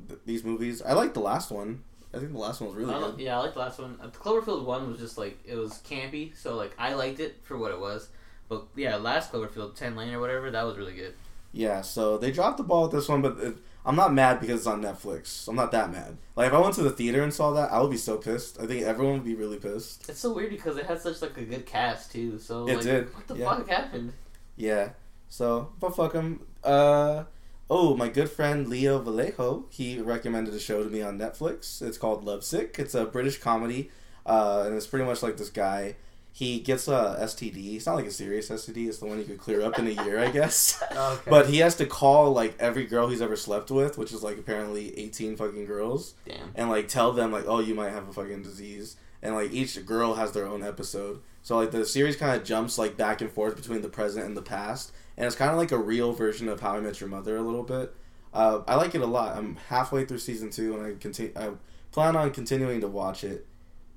th- 0.08 0.20
these 0.26 0.44
movies. 0.44 0.82
I 0.82 0.92
like 0.94 1.14
the 1.14 1.20
last 1.20 1.50
one. 1.50 1.82
I 2.14 2.18
think 2.18 2.32
the 2.32 2.38
last 2.38 2.60
one 2.60 2.68
was 2.68 2.76
really 2.76 2.92
good. 2.92 3.20
yeah, 3.20 3.38
I 3.38 3.40
liked 3.40 3.54
the 3.54 3.60
last 3.60 3.78
one. 3.78 3.98
Uh, 4.02 4.08
Cloverfield 4.08 4.64
One 4.64 4.90
was 4.90 4.98
just 4.98 5.16
like 5.16 5.38
it 5.46 5.54
was 5.56 5.80
campy, 5.88 6.36
so 6.36 6.56
like 6.56 6.74
I 6.78 6.94
liked 6.94 7.20
it 7.20 7.40
for 7.42 7.56
what 7.56 7.70
it 7.72 7.80
was. 7.80 8.08
But 8.48 8.66
yeah, 8.76 8.96
last 8.96 9.32
Cloverfield, 9.32 9.74
Ten 9.76 9.96
Lane 9.96 10.12
or 10.12 10.20
whatever, 10.20 10.50
that 10.50 10.62
was 10.64 10.76
really 10.76 10.94
good. 10.94 11.14
Yeah, 11.52 11.80
so 11.82 12.18
they 12.18 12.30
dropped 12.30 12.56
the 12.58 12.64
ball 12.64 12.82
with 12.84 12.92
this 12.92 13.08
one, 13.08 13.22
but 13.22 13.38
it, 13.38 13.56
I'm 13.84 13.96
not 13.96 14.12
mad 14.12 14.40
because 14.40 14.60
it's 14.60 14.66
on 14.66 14.82
Netflix. 14.82 15.48
I'm 15.48 15.56
not 15.56 15.72
that 15.72 15.90
mad. 15.90 16.16
Like 16.36 16.48
if 16.48 16.52
I 16.54 16.58
went 16.58 16.74
to 16.76 16.82
the 16.82 16.90
theater 16.90 17.22
and 17.22 17.32
saw 17.32 17.50
that, 17.52 17.72
I 17.72 17.80
would 17.80 17.90
be 17.90 17.96
so 17.96 18.16
pissed. 18.18 18.60
I 18.60 18.66
think 18.66 18.84
everyone 18.84 19.14
would 19.14 19.24
be 19.24 19.34
really 19.34 19.58
pissed. 19.58 20.08
It's 20.08 20.20
so 20.20 20.32
weird 20.34 20.50
because 20.50 20.76
it 20.76 20.84
had 20.86 21.00
such 21.00 21.22
like 21.22 21.36
a 21.38 21.44
good 21.44 21.64
cast 21.66 22.12
too. 22.12 22.38
So 22.38 22.66
It 22.68 22.76
like, 22.76 22.84
did, 22.84 23.14
what 23.14 23.26
the 23.28 23.36
yeah. 23.36 23.56
fuck 23.56 23.68
happened? 23.68 24.12
Yeah. 24.56 24.90
So, 25.30 25.72
but 25.80 25.96
fuck 25.96 26.12
them. 26.12 26.46
Uh, 26.62 27.24
oh, 27.70 27.96
my 27.96 28.08
good 28.08 28.30
friend 28.30 28.68
Leo 28.68 28.98
Vallejo, 28.98 29.64
he 29.70 29.98
recommended 30.00 30.54
a 30.54 30.60
show 30.60 30.82
to 30.84 30.90
me 30.90 31.02
on 31.02 31.18
Netflix. 31.18 31.80
It's 31.82 31.98
called 31.98 32.24
Lovesick. 32.24 32.76
It's 32.78 32.94
a 32.94 33.04
British 33.06 33.38
comedy, 33.38 33.90
uh, 34.26 34.64
and 34.66 34.74
it's 34.74 34.86
pretty 34.86 35.06
much 35.06 35.22
like 35.22 35.36
this 35.36 35.48
guy. 35.50 35.96
He 36.34 36.60
gets 36.60 36.88
a 36.88 37.18
STD. 37.20 37.76
It's 37.76 37.84
not 37.84 37.96
like 37.96 38.06
a 38.06 38.10
serious 38.10 38.48
STD. 38.48 38.88
It's 38.88 38.98
the 38.98 39.04
one 39.06 39.18
you 39.18 39.24
could 39.24 39.38
clear 39.38 39.60
up 39.60 39.78
in 39.78 39.86
a 39.86 39.90
year, 39.90 40.18
I 40.18 40.30
guess. 40.30 40.82
Okay. 40.92 41.30
But 41.30 41.48
he 41.48 41.58
has 41.58 41.74
to 41.76 41.86
call 41.86 42.32
like 42.32 42.54
every 42.58 42.84
girl 42.86 43.08
he's 43.08 43.20
ever 43.20 43.36
slept 43.36 43.70
with, 43.70 43.98
which 43.98 44.12
is 44.12 44.22
like 44.22 44.38
apparently 44.38 44.98
eighteen 44.98 45.36
fucking 45.36 45.66
girls, 45.66 46.14
Damn. 46.26 46.52
and 46.54 46.70
like 46.70 46.88
tell 46.88 47.12
them 47.12 47.32
like, 47.32 47.44
oh, 47.46 47.60
you 47.60 47.74
might 47.74 47.90
have 47.90 48.08
a 48.08 48.12
fucking 48.12 48.42
disease, 48.42 48.96
and 49.22 49.34
like 49.34 49.52
each 49.52 49.84
girl 49.84 50.14
has 50.14 50.32
their 50.32 50.46
own 50.46 50.62
episode. 50.62 51.20
So 51.42 51.56
like 51.56 51.70
the 51.70 51.84
series 51.84 52.16
kind 52.16 52.34
of 52.36 52.44
jumps 52.46 52.78
like 52.78 52.96
back 52.96 53.20
and 53.20 53.30
forth 53.30 53.56
between 53.56 53.82
the 53.82 53.88
present 53.88 54.24
and 54.24 54.36
the 54.36 54.42
past, 54.42 54.92
and 55.16 55.26
it's 55.26 55.36
kind 55.36 55.50
of 55.50 55.56
like 55.58 55.72
a 55.72 55.78
real 55.78 56.12
version 56.12 56.48
of 56.48 56.60
How 56.60 56.72
I 56.76 56.80
Met 56.80 57.00
Your 57.00 57.08
Mother 57.08 57.36
a 57.36 57.42
little 57.42 57.62
bit. 57.62 57.94
Uh, 58.32 58.62
I 58.66 58.76
like 58.76 58.94
it 58.94 59.00
a 59.02 59.06
lot. 59.06 59.36
I'm 59.36 59.56
halfway 59.68 60.04
through 60.06 60.18
season 60.18 60.50
two, 60.50 60.74
and 60.76 60.86
I 60.86 60.98
continue. 60.98 61.32
I 61.36 61.50
plan 61.90 62.16
on 62.16 62.30
continuing 62.30 62.80
to 62.80 62.88
watch 62.88 63.24
it. 63.24 63.46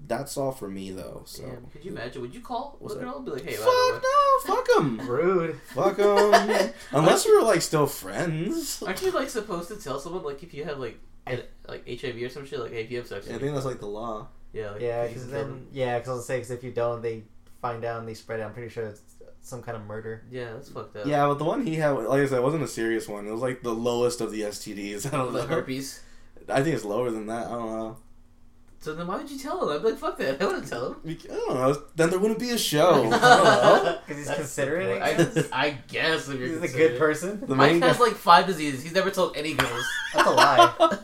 That's 0.07 0.35
all 0.35 0.51
for 0.51 0.67
me 0.67 0.91
though. 0.91 1.23
So 1.25 1.43
Damn. 1.43 1.65
Could 1.67 1.85
you 1.85 1.91
imagine? 1.91 2.21
Would 2.21 2.35
you 2.35 2.41
call 2.41 2.75
What's 2.79 2.95
the 2.95 2.99
girl 3.01 3.15
and 3.15 3.25
be 3.25 3.31
like, 3.31 3.45
"Hey, 3.45 3.53
fuck 3.53 4.03
no, 4.03 4.39
fuck 4.45 4.67
them, 4.75 4.99
rude. 5.09 5.57
fuck 5.73 5.95
them. 5.95 6.71
Unless 6.91 7.25
we 7.25 7.33
were 7.37 7.43
like 7.43 7.61
still 7.61 7.87
friends. 7.87 8.83
aren't 8.83 9.01
you 9.01 9.11
like 9.11 9.29
supposed 9.29 9.69
to 9.69 9.77
tell 9.77 9.99
someone 9.99 10.23
like 10.23 10.43
if 10.43 10.53
you 10.53 10.65
have 10.65 10.79
like 10.79 10.99
ed- 11.25 11.47
like 11.67 11.87
HIV 11.87 12.17
or 12.23 12.29
some 12.29 12.45
shit? 12.45 12.59
Like, 12.59 12.71
hey, 12.73 12.83
if 12.83 12.91
you 12.91 12.97
have 12.97 13.07
sex, 13.07 13.25
Yeah, 13.27 13.37
I 13.37 13.39
think 13.39 13.53
that's 13.53 13.65
like 13.65 13.79
the 13.79 13.85
law. 13.87 14.27
yeah, 14.51 14.71
like, 14.71 14.81
Yeah, 14.81 15.07
because 15.07 15.27
then 15.29 15.47
them. 15.47 15.67
yeah, 15.71 15.97
because 15.97 16.09
I 16.09 16.13
was 16.15 16.25
saying, 16.27 16.41
because 16.41 16.51
if 16.51 16.63
you 16.65 16.71
don't, 16.71 17.01
they 17.01 17.23
find 17.61 17.85
out 17.85 17.99
and 17.99 18.07
they 18.07 18.13
spread 18.15 18.41
it. 18.41 18.43
I'm 18.43 18.53
pretty 18.53 18.69
sure 18.69 18.87
it's 18.87 19.01
some 19.45 19.61
kind 19.61 19.77
of 19.77 19.85
murder. 19.85 20.23
yeah, 20.31 20.53
that's 20.53 20.69
fucked 20.69 20.95
up. 20.97 21.05
Yeah, 21.05 21.27
but 21.27 21.35
the 21.35 21.43
one 21.45 21.65
he 21.65 21.75
had, 21.75 21.91
like 21.91 22.21
I 22.21 22.25
said, 22.25 22.39
it 22.39 22.43
wasn't 22.43 22.63
a 22.63 22.67
serious 22.67 23.07
one. 23.07 23.27
It 23.27 23.31
was 23.31 23.41
like 23.41 23.61
the 23.61 23.73
lowest 23.73 24.19
of 24.21 24.31
the 24.31 24.41
STDs. 24.41 25.05
I 25.13 25.17
don't 25.17 25.33
the 25.33 25.41
know. 25.41 25.47
herpes. 25.47 26.01
I 26.49 26.61
think 26.63 26.75
it's 26.75 26.85
lower 26.85 27.11
than 27.11 27.27
that. 27.27 27.47
I 27.47 27.51
don't 27.51 27.71
know. 27.71 27.97
So 28.79 28.93
then 28.93 29.07
why 29.07 29.17
would 29.17 29.29
you 29.31 29.39
tell 29.39 29.63
him? 29.67 29.75
I'd 29.75 29.81
be 29.83 29.89
like, 29.91 29.99
fuck 29.99 30.17
that. 30.19 30.39
I 30.41 30.45
wouldn't 30.45 30.67
tell 30.67 30.93
him. 30.93 30.97
I 31.07 31.13
don't 31.35 31.53
know. 31.55 31.81
Then 31.95 32.09
there 32.11 32.19
wouldn't 32.19 32.39
be 32.39 32.51
a 32.51 32.57
show. 32.57 33.03
I 33.05 33.09
don't 33.09 33.11
know. 33.11 33.99
Because 34.01 34.17
he's 34.17 34.27
That's 34.27 34.39
considering 34.39 35.01
I, 35.01 35.09
it. 35.11 35.49
I 35.51 35.69
guess 35.87 36.27
if 36.29 36.39
you're 36.39 36.59
He's 36.61 36.73
a 36.73 36.77
good 36.77 36.99
person. 36.99 37.41
The 37.47 37.55
Mike 37.55 37.81
has 37.81 37.97
guy- 37.97 38.03
like 38.03 38.13
five 38.13 38.45
diseases. 38.45 38.83
He's 38.83 38.93
never 38.93 39.09
told 39.09 39.35
any 39.37 39.53
girls. 39.55 39.85
That's 40.13 40.27
a 40.27 40.31
lie. 40.31 40.97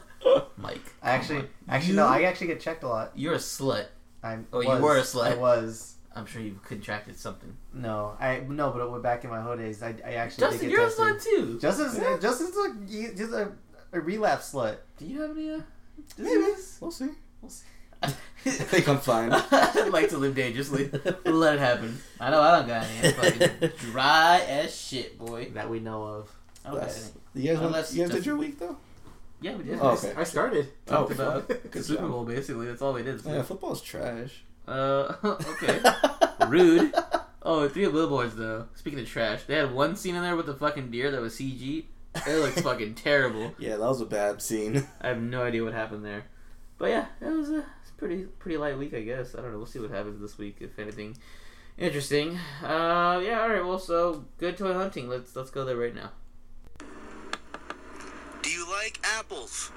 Mike, 0.58 0.82
I 1.02 1.12
actually, 1.12 1.46
actually 1.68 1.92
You- 1.92 1.96
no. 1.98 2.08
I 2.08 2.24
actually 2.24 2.48
get 2.48 2.60
checked 2.60 2.84
a 2.84 2.88
lot. 2.88 3.12
You're 3.16 3.34
a 3.34 3.38
slut. 3.38 3.86
I 4.24 4.38
Oh, 4.54 4.62
you 4.62 4.68
were 4.84 4.98
a 4.98 5.02
slut. 5.02 5.32
I 5.32 5.36
was. 5.36 5.91
I'm 6.16 6.26
sure 6.26 6.42
you've 6.42 6.62
contracted 6.64 7.18
something. 7.18 7.56
No, 7.74 8.18
I 8.20 8.40
no, 8.48 8.72
but 8.72 8.82
it 8.82 8.90
went 8.92 9.02
back 9.04 9.24
in 9.24 9.30
my 9.30 9.42
whole 9.42 9.56
days. 9.56 9.82
I, 9.82 9.96
I 10.06 10.14
actually 10.16 10.42
Justin, 10.42 10.60
did 10.60 10.70
get 10.70 10.72
you're 10.72 10.88
a 10.88 10.92
slut 10.92 11.24
too. 11.24 11.60
Justin's 11.60 11.98
Yeah. 11.98 12.18
Justin's 12.22 12.56
like 12.56 12.72
you- 12.88 13.14
just 13.16 13.32
a, 13.34 13.52
a 13.94 14.00
relapse 14.02 14.54
slut. 14.54 14.78
Do 14.98 15.06
you 15.06 15.22
have 15.22 15.32
any? 15.32 15.52
Uh, 15.52 15.60
Maybe. 16.18 16.52
We'll 16.82 16.92
see. 16.92 17.10
We'll 17.42 17.50
see. 17.50 17.66
I 18.04 18.08
think 18.10 18.88
I'm 18.90 18.98
fine. 18.98 19.32
I'd 19.32 19.90
like 19.94 20.10
to 20.10 20.18
live 20.18 20.36
dangerously. 20.36 20.90
Let 21.24 21.56
it 21.56 21.60
happen. 21.60 21.98
I 22.20 22.30
know 22.32 22.42
I 22.42 22.58
don't 22.58 22.68
got 22.68 22.86
any. 22.86 23.12
Fucking 23.14 23.70
dry 23.92 24.40
as 24.48 24.76
shit, 24.76 25.18
boy. 25.20 25.52
That 25.54 25.70
we 25.70 25.80
know 25.80 26.04
of. 26.04 26.32
Okay. 26.66 26.76
That's- 26.80 27.12
You 27.36 27.54
guys, 27.54 27.62
Unless 27.64 27.94
you 27.96 28.04
guys 28.06 28.16
did 28.16 28.26
your 28.26 28.36
week 28.36 28.60
though? 28.60 28.76
Yeah, 29.40 29.56
we 29.56 29.64
did. 29.64 29.80
Oh, 29.82 29.92
okay. 29.92 30.14
I 30.18 30.24
started. 30.24 30.68
Talked 30.86 31.12
Oh, 31.12 31.14
about 31.14 31.72
the 31.72 31.82
Super. 31.84 32.08
Bowl 32.08 32.26
basically. 32.26 32.66
That's 32.68 32.82
all 32.82 32.94
we 32.94 33.04
did. 33.04 33.22
Yeah, 33.26 33.42
football's 33.44 33.82
trash. 33.82 34.44
Uh, 34.68 35.16
okay. 35.24 35.80
Rude. 36.48 36.94
Oh, 37.44 37.68
three 37.68 37.88
billboards 37.88 38.36
though. 38.36 38.68
Speaking 38.76 39.00
of 39.00 39.08
trash, 39.08 39.44
they 39.44 39.56
had 39.56 39.74
one 39.74 39.96
scene 39.96 40.16
in 40.16 40.22
there 40.22 40.36
with 40.36 40.46
the 40.46 40.54
fucking 40.54 40.92
deer 40.92 41.12
that 41.12 41.22
was 41.22 41.34
CG. 41.36 41.86
It 42.28 42.38
looks 42.40 42.62
fucking 42.62 42.96
terrible. 42.96 43.56
Yeah, 43.58 43.78
that 43.78 43.80
was 43.80 44.02
a 44.02 44.06
bad 44.06 44.42
scene. 44.42 44.88
I 45.02 45.08
have 45.10 45.22
no 45.22 45.44
idea 45.44 45.64
what 45.64 45.74
happened 45.74 46.06
there. 46.06 46.26
But 46.78 46.90
yeah, 46.90 47.06
it 47.20 47.30
was 47.30 47.50
a 47.50 47.66
pretty 47.98 48.24
pretty 48.24 48.58
light 48.58 48.78
week, 48.78 48.94
I 48.94 49.02
guess. 49.02 49.34
I 49.36 49.42
don't 49.42 49.52
know. 49.52 49.58
We'll 49.58 49.66
see 49.66 49.80
what 49.80 49.92
happens 49.92 50.20
this 50.22 50.38
week 50.38 50.58
if 50.60 50.78
anything 50.78 51.18
interesting. 51.78 52.38
Uh, 52.64 53.22
yeah. 53.24 53.42
All 53.42 53.50
right. 53.50 53.66
Well, 53.66 53.80
so 53.80 54.26
good 54.38 54.58
toy 54.58 54.74
hunting. 54.74 55.10
Let's 55.10 55.36
let's 55.36 55.52
go 55.52 55.66
there 55.66 55.78
right 55.78 55.96
now. 55.96 56.12
Do 58.42 58.50
you 58.50 58.70
like 58.70 59.00
apples? 59.04 59.72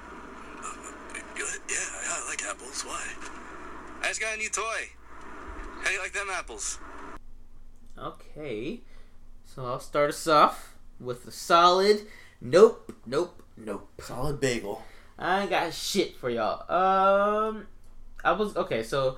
Yeah, 1.37 1.45
I 2.09 2.25
like 2.29 2.43
apples. 2.43 2.83
Why? 2.83 3.44
I 4.05 4.09
just 4.09 4.21
got 4.21 4.35
a 4.35 4.37
new 4.37 4.49
toy. 4.49 4.89
How 5.81 5.87
do 5.87 5.93
you 5.93 5.99
like 5.99 6.13
them 6.13 6.27
apples? 6.31 6.77
Okay. 7.97 8.81
So 9.45 9.65
I'll 9.65 9.79
start 9.79 10.09
us 10.11 10.27
off 10.27 10.75
with 10.99 11.25
a 11.25 11.31
solid. 11.31 12.01
Nope. 12.39 12.93
Nope. 13.07 13.41
Nope. 13.57 13.89
Solid 13.99 14.39
bagel. 14.39 14.83
I 15.17 15.47
got 15.47 15.73
shit 15.73 16.15
for 16.17 16.29
y'all. 16.29 16.71
Um, 16.71 17.65
I 18.23 18.33
was 18.33 18.55
okay. 18.55 18.83
So 18.83 19.17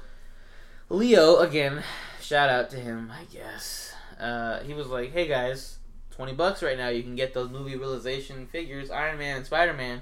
Leo 0.88 1.40
again. 1.40 1.84
Shout 2.22 2.50
out 2.50 2.70
to 2.70 2.78
him, 2.78 3.12
I 3.12 3.26
guess. 3.26 3.94
Uh, 4.18 4.64
he 4.64 4.74
was 4.74 4.88
like, 4.88 5.12
"Hey 5.12 5.28
guys, 5.28 5.80
twenty 6.12 6.32
bucks 6.32 6.64
right 6.64 6.78
now. 6.78 6.88
You 6.88 7.04
can 7.04 7.16
get 7.16 7.34
those 7.34 7.50
movie 7.50 7.76
realization 7.76 8.48
figures, 8.48 8.90
Iron 8.90 9.18
Man 9.18 9.36
and 9.36 9.46
Spider 9.46 9.74
Man." 9.74 10.02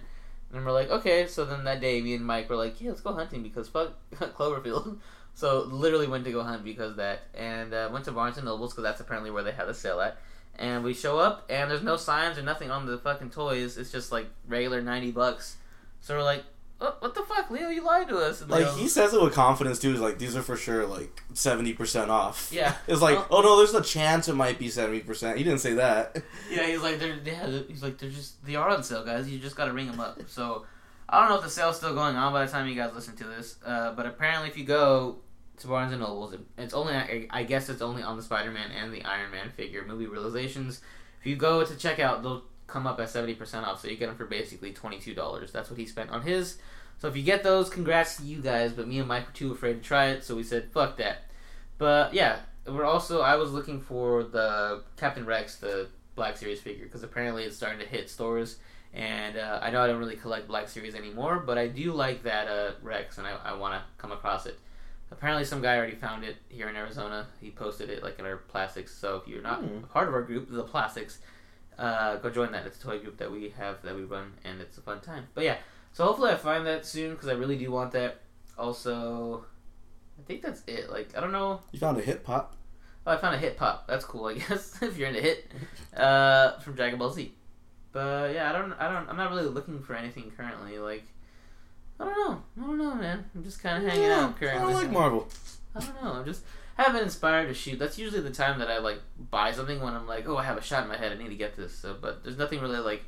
And 0.55 0.65
we're 0.65 0.71
like, 0.71 0.89
"Okay." 0.89 1.27
So 1.27 1.45
then 1.45 1.65
that 1.65 1.81
day, 1.81 2.01
me 2.01 2.13
and 2.15 2.25
Mike 2.25 2.49
were 2.49 2.55
like, 2.55 2.79
"Yeah, 2.79 2.89
let's 2.89 3.01
go 3.01 3.13
hunting 3.13 3.43
because 3.43 3.67
fuck 3.67 3.93
Cloverfield." 4.15 4.97
So 5.37 5.63
literally 5.63 6.07
went 6.07 6.23
to 6.23 6.31
go 6.31 6.43
hunt 6.43 6.63
because 6.63 6.95
that, 6.95 7.23
and 7.33 7.73
uh, 7.73 7.89
went 7.91 8.05
to 8.05 8.13
Barnes 8.13 8.37
and 8.37 8.45
Nobles 8.45 8.71
because 8.71 8.83
that's 8.83 9.01
apparently 9.01 9.31
where 9.31 9.43
they 9.43 9.51
had 9.51 9.67
the 9.67 9.73
sale 9.73 9.99
at. 9.99 10.15
And 10.57 10.81
we 10.81 10.93
show 10.93 11.19
up, 11.19 11.43
and 11.49 11.69
there's 11.69 11.83
no 11.83 11.97
signs 11.97 12.37
or 12.37 12.41
nothing 12.41 12.71
on 12.71 12.85
the 12.85 12.97
fucking 12.97 13.31
toys. 13.31 13.77
It's 13.77 13.91
just 13.91 14.13
like 14.13 14.27
regular 14.47 14.81
ninety 14.81 15.11
bucks. 15.11 15.57
So 15.99 16.15
we're 16.15 16.23
like, 16.23 16.45
what, 16.85 17.01
what 17.01 17.15
the 17.15 17.23
fuck, 17.23 17.49
Leo? 17.49 17.69
You 17.69 17.83
lied 17.83 18.07
to 18.09 18.17
us. 18.17 18.41
And 18.41 18.49
Like 18.51 18.67
he 18.75 18.87
says 18.87 19.13
it 19.13 19.21
with 19.21 19.33
confidence 19.33 19.79
too. 19.79 19.91
He's 19.91 19.99
like, 19.99 20.19
these 20.19 20.35
are 20.35 20.41
for 20.41 20.55
sure 20.55 20.85
like 20.85 21.23
seventy 21.33 21.73
percent 21.73 22.11
off. 22.11 22.49
Yeah. 22.53 22.75
It's 22.87 23.01
like, 23.01 23.15
Well- 23.15 23.27
oh 23.31 23.41
no, 23.41 23.57
there's 23.57 23.73
a 23.73 23.81
chance 23.81 24.27
it 24.27 24.35
might 24.35 24.59
be 24.59 24.69
seventy 24.69 24.99
percent. 24.99 25.37
He 25.37 25.43
didn't 25.43 25.59
say 25.59 25.73
that. 25.73 26.21
yeah, 26.51 26.67
he's 26.67 26.81
like, 26.81 26.99
they're 26.99 27.17
yeah, 27.23 27.59
he's 27.67 27.81
like, 27.83 27.97
they're 27.97 28.09
just 28.09 28.45
they 28.45 28.55
are 28.55 28.69
on 28.69 28.83
sale, 28.83 29.03
guys. 29.03 29.29
You 29.29 29.39
just 29.39 29.55
gotta 29.55 29.73
ring 29.73 29.87
them 29.87 29.99
up. 29.99 30.21
So 30.27 30.65
I 31.09 31.19
don't 31.19 31.29
know 31.29 31.37
if 31.37 31.43
the 31.43 31.49
sale's 31.49 31.77
still 31.77 31.93
going 31.93 32.15
on 32.15 32.31
by 32.33 32.45
the 32.45 32.51
time 32.51 32.67
you 32.67 32.75
guys 32.75 32.93
listen 32.93 33.15
to 33.17 33.23
this, 33.25 33.57
uh, 33.65 33.93
but 33.93 34.05
apparently 34.05 34.49
if 34.49 34.57
you 34.57 34.63
go 34.65 35.17
to 35.57 35.67
Barnes 35.67 35.91
and 35.91 36.01
Nobles, 36.01 36.35
it's 36.57 36.73
only 36.73 37.27
I, 37.29 37.43
guess 37.43 37.69
it's 37.69 37.81
only 37.81 38.03
on 38.03 38.17
the 38.17 38.23
Spider-Man 38.23 38.71
and 38.71 38.93
the 38.93 39.03
Iron 39.03 39.31
Man 39.31 39.49
figure 39.51 39.85
movie 39.87 40.07
realizations. 40.07 40.81
If 41.19 41.27
you 41.27 41.35
go 41.35 41.63
to 41.63 41.73
checkout, 41.73 42.21
they'll 42.23 42.43
come 42.67 42.87
up 42.87 42.99
at 42.99 43.09
seventy 43.09 43.35
percent 43.35 43.65
off, 43.65 43.81
so 43.81 43.87
you 43.87 43.95
get 43.97 44.07
them 44.07 44.15
for 44.17 44.25
basically 44.25 44.73
twenty 44.73 44.99
two 44.99 45.13
dollars. 45.13 45.51
That's 45.51 45.69
what 45.69 45.79
he 45.79 45.85
spent 45.85 46.09
on 46.09 46.23
his. 46.23 46.57
So 46.97 47.07
if 47.07 47.17
you 47.17 47.23
get 47.23 47.43
those, 47.43 47.69
congrats 47.69 48.17
to 48.17 48.23
you 48.23 48.41
guys. 48.41 48.73
But 48.73 48.87
me 48.87 48.99
and 48.99 49.07
Mike 49.07 49.27
were 49.27 49.33
too 49.33 49.51
afraid 49.51 49.81
to 49.81 49.87
try 49.87 50.07
it, 50.07 50.23
so 50.23 50.35
we 50.35 50.43
said 50.43 50.71
fuck 50.71 50.97
that. 50.97 51.25
But 51.77 52.13
yeah, 52.13 52.39
we're 52.65 52.85
also 52.85 53.21
I 53.21 53.35
was 53.35 53.51
looking 53.51 53.81
for 53.81 54.23
the 54.23 54.83
Captain 54.97 55.25
Rex, 55.25 55.57
the 55.57 55.89
Black 56.15 56.37
Series 56.37 56.61
figure, 56.61 56.85
because 56.85 57.03
apparently 57.03 57.43
it's 57.43 57.55
starting 57.55 57.79
to 57.79 57.85
hit 57.85 58.09
stores. 58.09 58.57
And 58.93 59.37
uh, 59.37 59.59
I 59.61 59.71
know 59.71 59.81
I 59.81 59.87
don't 59.87 59.99
really 59.99 60.15
collect 60.15 60.47
Black 60.47 60.69
Series 60.69 60.95
anymore, 60.95 61.43
but 61.45 61.57
I 61.57 61.67
do 61.67 61.91
like 61.91 62.23
that 62.23 62.47
uh, 62.47 62.71
Rex, 62.81 63.17
and 63.17 63.27
I, 63.27 63.35
I 63.43 63.53
want 63.53 63.73
to 63.73 63.81
come 63.97 64.13
across 64.13 64.45
it. 64.45 64.57
Apparently, 65.11 65.43
some 65.43 65.61
guy 65.61 65.77
already 65.77 65.95
found 65.95 66.23
it 66.23 66.37
here 66.47 66.69
in 66.69 66.77
Arizona. 66.77 67.27
He 67.41 67.51
posted 67.51 67.89
it 67.89 68.03
like 68.03 68.19
in 68.19 68.25
our 68.25 68.37
plastics. 68.37 68.95
So 68.95 69.17
if 69.17 69.27
you're 69.27 69.41
not 69.41 69.63
a 69.63 69.87
part 69.87 70.07
of 70.07 70.13
our 70.13 70.21
group, 70.21 70.49
the 70.49 70.63
plastics, 70.63 71.19
uh, 71.77 72.15
go 72.17 72.29
join 72.29 72.53
that. 72.53 72.65
It's 72.65 72.77
a 72.77 72.81
toy 72.81 72.99
group 72.99 73.17
that 73.17 73.29
we 73.29 73.53
have 73.57 73.81
that 73.83 73.95
we 73.95 74.03
run, 74.03 74.31
and 74.45 74.61
it's 74.61 74.77
a 74.77 74.81
fun 74.81 75.01
time. 75.01 75.27
But 75.33 75.43
yeah, 75.43 75.57
so 75.95 76.03
hopefully 76.03 76.29
I 76.31 76.35
find 76.35 76.67
that 76.67 76.85
soon 76.85 77.11
because 77.11 77.29
I 77.29 77.33
really 77.33 77.57
do 77.57 77.71
want 77.71 77.93
that. 77.93 78.19
Also, 78.57 79.45
I 80.19 80.23
think 80.27 80.41
that's 80.41 80.61
it. 80.67 80.91
Like 80.91 81.17
I 81.17 81.21
don't 81.21 81.31
know. 81.31 81.61
You 81.71 81.79
found 81.79 81.97
a 81.97 82.01
hip 82.01 82.25
hop. 82.25 82.57
Oh, 83.07 83.13
I 83.13 83.17
found 83.17 83.35
a 83.35 83.37
hip 83.37 83.57
hop. 83.57 83.87
That's 83.87 84.03
cool, 84.03 84.25
I 84.25 84.33
guess, 84.39 84.81
if 84.81 84.97
you're 84.97 85.07
into 85.07 85.21
hit. 85.21 85.51
Uh, 85.95 86.59
from 86.59 86.73
Dragon 86.75 86.99
Ball 86.99 87.09
Z. 87.09 87.31
But 87.93 88.33
yeah, 88.33 88.49
I 88.49 88.51
don't, 88.51 88.73
I 88.73 88.91
don't, 88.91 89.07
I'm 89.07 89.15
not 89.15 89.29
really 89.31 89.45
looking 89.45 89.81
for 89.81 89.95
anything 89.95 90.29
currently. 90.35 90.77
Like, 90.77 91.05
I 91.97 92.03
don't 92.03 92.17
know, 92.17 92.41
I 92.61 92.67
don't 92.67 92.77
know, 92.77 92.95
man. 92.95 93.23
I'm 93.33 93.45
just 93.45 93.63
kind 93.63 93.81
of 93.81 93.89
hanging 93.89 94.09
Yeah, 94.09 94.25
out 94.25 94.37
currently. 94.37 94.59
I 94.59 94.63
don't 94.65 94.73
like 94.73 94.91
Marvel. 94.91 95.29
I 95.73 95.79
don't 95.79 96.03
know. 96.03 96.11
I'm 96.11 96.25
just 96.25 96.43
haven't 96.75 96.95
been 96.95 97.03
inspired 97.03 97.47
to 97.47 97.53
shoot. 97.53 97.79
That's 97.79 97.97
usually 97.97 98.19
the 98.19 98.31
time 98.31 98.59
that 98.59 98.69
I 98.69 98.79
like 98.79 99.01
buy 99.31 99.53
something 99.53 99.79
when 99.79 99.93
I'm 99.93 100.05
like, 100.05 100.27
oh, 100.27 100.35
I 100.35 100.43
have 100.43 100.57
a 100.57 100.61
shot 100.61 100.83
in 100.83 100.89
my 100.89 100.97
head. 100.97 101.13
I 101.13 101.15
need 101.15 101.29
to 101.29 101.35
get 101.35 101.55
this. 101.55 101.73
So, 101.73 101.95
but 101.99 102.23
there's 102.25 102.37
nothing 102.37 102.59
really 102.59 102.79
like 102.79 103.05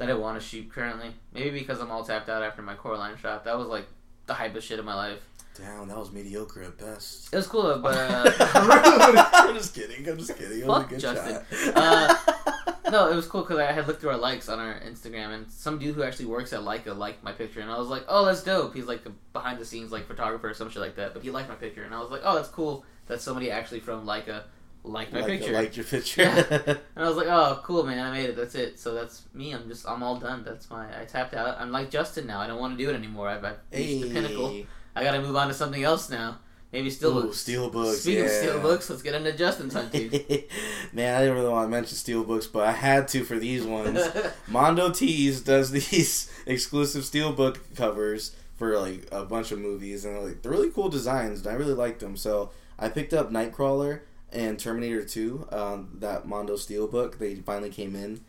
that 0.00 0.08
I 0.10 0.14
want 0.14 0.40
to 0.40 0.46
shoot 0.46 0.72
currently. 0.72 1.12
Maybe 1.34 1.50
because 1.50 1.78
I'm 1.80 1.90
all 1.90 2.02
tapped 2.02 2.28
out 2.30 2.42
after 2.42 2.62
my 2.62 2.74
Coraline 2.74 3.16
shot. 3.18 3.44
That 3.44 3.58
was 3.58 3.68
like 3.68 3.86
the 4.26 4.32
hypest 4.34 4.62
shit 4.62 4.78
of 4.78 4.84
my 4.86 4.94
life. 4.94 5.26
Damn, 5.56 5.88
that 5.88 5.98
was 5.98 6.10
mediocre 6.10 6.62
at 6.62 6.78
best. 6.78 7.32
It 7.32 7.36
was 7.36 7.46
cool, 7.46 7.64
though, 7.64 7.80
but. 7.80 7.94
Uh, 7.96 8.32
I'm 9.34 9.54
just 9.54 9.74
kidding. 9.74 10.08
I'm 10.08 10.16
just 10.16 10.36
kidding. 10.38 10.60
It 10.60 10.66
was 10.66 10.84
a 10.84 10.88
good 10.88 11.00
Justin. 11.00 11.42
shot. 11.52 11.76
Uh, 11.76 12.16
No, 12.90 13.08
it 13.08 13.14
was 13.14 13.28
cool 13.28 13.42
because 13.42 13.58
I 13.58 13.70
had 13.70 13.86
looked 13.86 14.00
through 14.00 14.10
our 14.10 14.16
likes 14.16 14.48
on 14.48 14.58
our 14.58 14.80
Instagram, 14.80 15.32
and 15.32 15.48
some 15.48 15.78
dude 15.78 15.94
who 15.94 16.02
actually 16.02 16.24
works 16.26 16.52
at 16.52 16.60
Leica 16.62 16.96
liked 16.96 17.22
my 17.22 17.30
picture, 17.30 17.60
and 17.60 17.70
I 17.70 17.78
was 17.78 17.86
like, 17.86 18.04
"Oh, 18.08 18.24
that's 18.24 18.42
dope." 18.42 18.74
He's 18.74 18.86
like 18.86 19.06
a 19.06 19.10
behind 19.32 19.60
the 19.60 19.64
scenes 19.64 19.92
like 19.92 20.08
photographer 20.08 20.48
or 20.50 20.54
some 20.54 20.70
shit 20.70 20.82
like 20.82 20.96
that, 20.96 21.14
but 21.14 21.22
he 21.22 21.30
liked 21.30 21.48
my 21.48 21.54
picture, 21.54 21.84
and 21.84 21.94
I 21.94 22.00
was 22.00 22.10
like, 22.10 22.22
"Oh, 22.24 22.34
that's 22.34 22.48
cool 22.48 22.84
that 23.06 23.20
somebody 23.20 23.48
actually 23.48 23.78
from 23.78 24.04
Leica 24.06 24.42
liked 24.84 25.12
my 25.12 25.20
Like- 25.20 25.28
picture." 25.28 25.52
Liked 25.52 25.76
your 25.76 25.84
picture. 25.86 26.22
Yeah. 26.22 26.58
And 26.96 27.04
I 27.04 27.08
was 27.08 27.16
like, 27.16 27.28
"Oh, 27.28 27.60
cool, 27.64 27.84
man! 27.84 27.98
I 27.98 28.10
made 28.10 28.30
it. 28.30 28.36
That's 28.36 28.54
it. 28.54 28.78
So 28.78 28.94
that's 28.94 29.22
me. 29.34 29.52
I'm 29.52 29.68
just 29.68 29.88
I'm 29.88 30.02
all 30.02 30.16
done. 30.16 30.44
That's 30.44 30.68
my 30.70 30.86
I 31.00 31.04
tapped 31.04 31.34
out. 31.34 31.60
I'm 31.60 31.70
like 31.72 31.90
Justin 31.90 32.26
now. 32.26 32.40
I 32.40 32.46
don't 32.46 32.60
want 32.60 32.76
to 32.76 32.84
do 32.84 32.90
it 32.90 32.94
anymore. 32.94 33.28
I've, 33.28 33.44
I've 33.44 33.58
reached 33.72 34.02
the 34.02 34.10
pinnacle. 34.10 34.64
I 34.94 35.04
got 35.04 35.12
to 35.12 35.22
move 35.22 35.36
on 35.36 35.48
to 35.48 35.54
something 35.54 35.82
else 35.82 36.10
now. 36.10 36.38
Maybe 36.72 36.88
Still 36.90 37.22
steelbooks. 37.24 37.72
Steelbooks. 37.72 37.94
Speaking 37.96 38.24
yeah. 38.24 38.30
of 38.30 38.62
steelbooks, 38.62 38.90
let's 38.90 39.02
get 39.02 39.14
into 39.14 39.32
Justin's 39.32 39.74
hunt 39.74 39.90
dude. 39.90 40.12
Man, 40.92 41.16
I 41.16 41.20
didn't 41.20 41.34
really 41.34 41.48
want 41.48 41.66
to 41.66 41.70
mention 41.70 41.96
Steelbooks, 41.96 42.50
but 42.52 42.64
I 42.64 42.72
had 42.72 43.08
to 43.08 43.24
for 43.24 43.38
these 43.40 43.64
ones. 43.64 44.00
Mondo 44.46 44.90
Tees 44.90 45.40
does 45.40 45.72
these 45.72 46.30
exclusive 46.46 47.02
steelbook 47.02 47.58
covers 47.74 48.36
for 48.54 48.78
like 48.78 49.08
a 49.10 49.24
bunch 49.24 49.50
of 49.50 49.58
movies, 49.58 50.04
and 50.04 50.22
like 50.22 50.42
they're 50.42 50.52
really 50.52 50.70
cool 50.70 50.88
designs, 50.88 51.40
and 51.40 51.48
I 51.48 51.54
really 51.54 51.74
like 51.74 51.98
them. 51.98 52.16
So 52.16 52.50
I 52.78 52.88
picked 52.88 53.12
up 53.12 53.32
Nightcrawler 53.32 54.02
and 54.32 54.58
Terminator 54.58 55.04
Two, 55.04 55.46
um, 55.50 55.96
that 56.00 56.26
Mondo 56.26 56.56
Steel 56.56 56.86
book, 56.86 57.18
They 57.18 57.34
finally 57.36 57.70
came 57.70 57.94
in, 57.96 58.20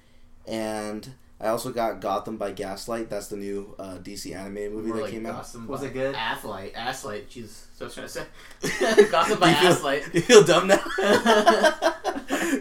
and 0.48 1.10
I 1.42 1.48
also 1.48 1.72
got 1.72 2.02
Gotham 2.02 2.38
by 2.38 2.52
Gaslight. 2.52 3.10
That's 3.10 3.28
the 3.28 3.36
new 3.38 3.76
uh, 3.80 3.98
DC 3.98 4.36
animated 4.36 4.74
movie 4.74 4.90
More 4.90 4.98
that 4.98 5.04
like 5.04 5.12
came 5.12 5.26
out. 5.26 5.38
Gotham 5.38 5.68
Was 5.68 5.82
it 5.82 5.92
good? 5.94 6.14
Athlight. 6.14 6.74
Asslight. 6.76 7.30
Jesus. 7.30 7.68
So 7.76 7.86
I 7.86 7.88
was 7.88 7.94
trying 7.96 8.08
to 8.08 8.14
say. 8.14 9.06
Gotham 9.12 9.40
by 9.40 9.50
you 9.50 9.56
feel, 9.56 9.74
Asslight. 9.74 10.14
You 10.14 10.22
feel 10.22 10.44
dumb 10.44 10.68
now? 10.68 10.82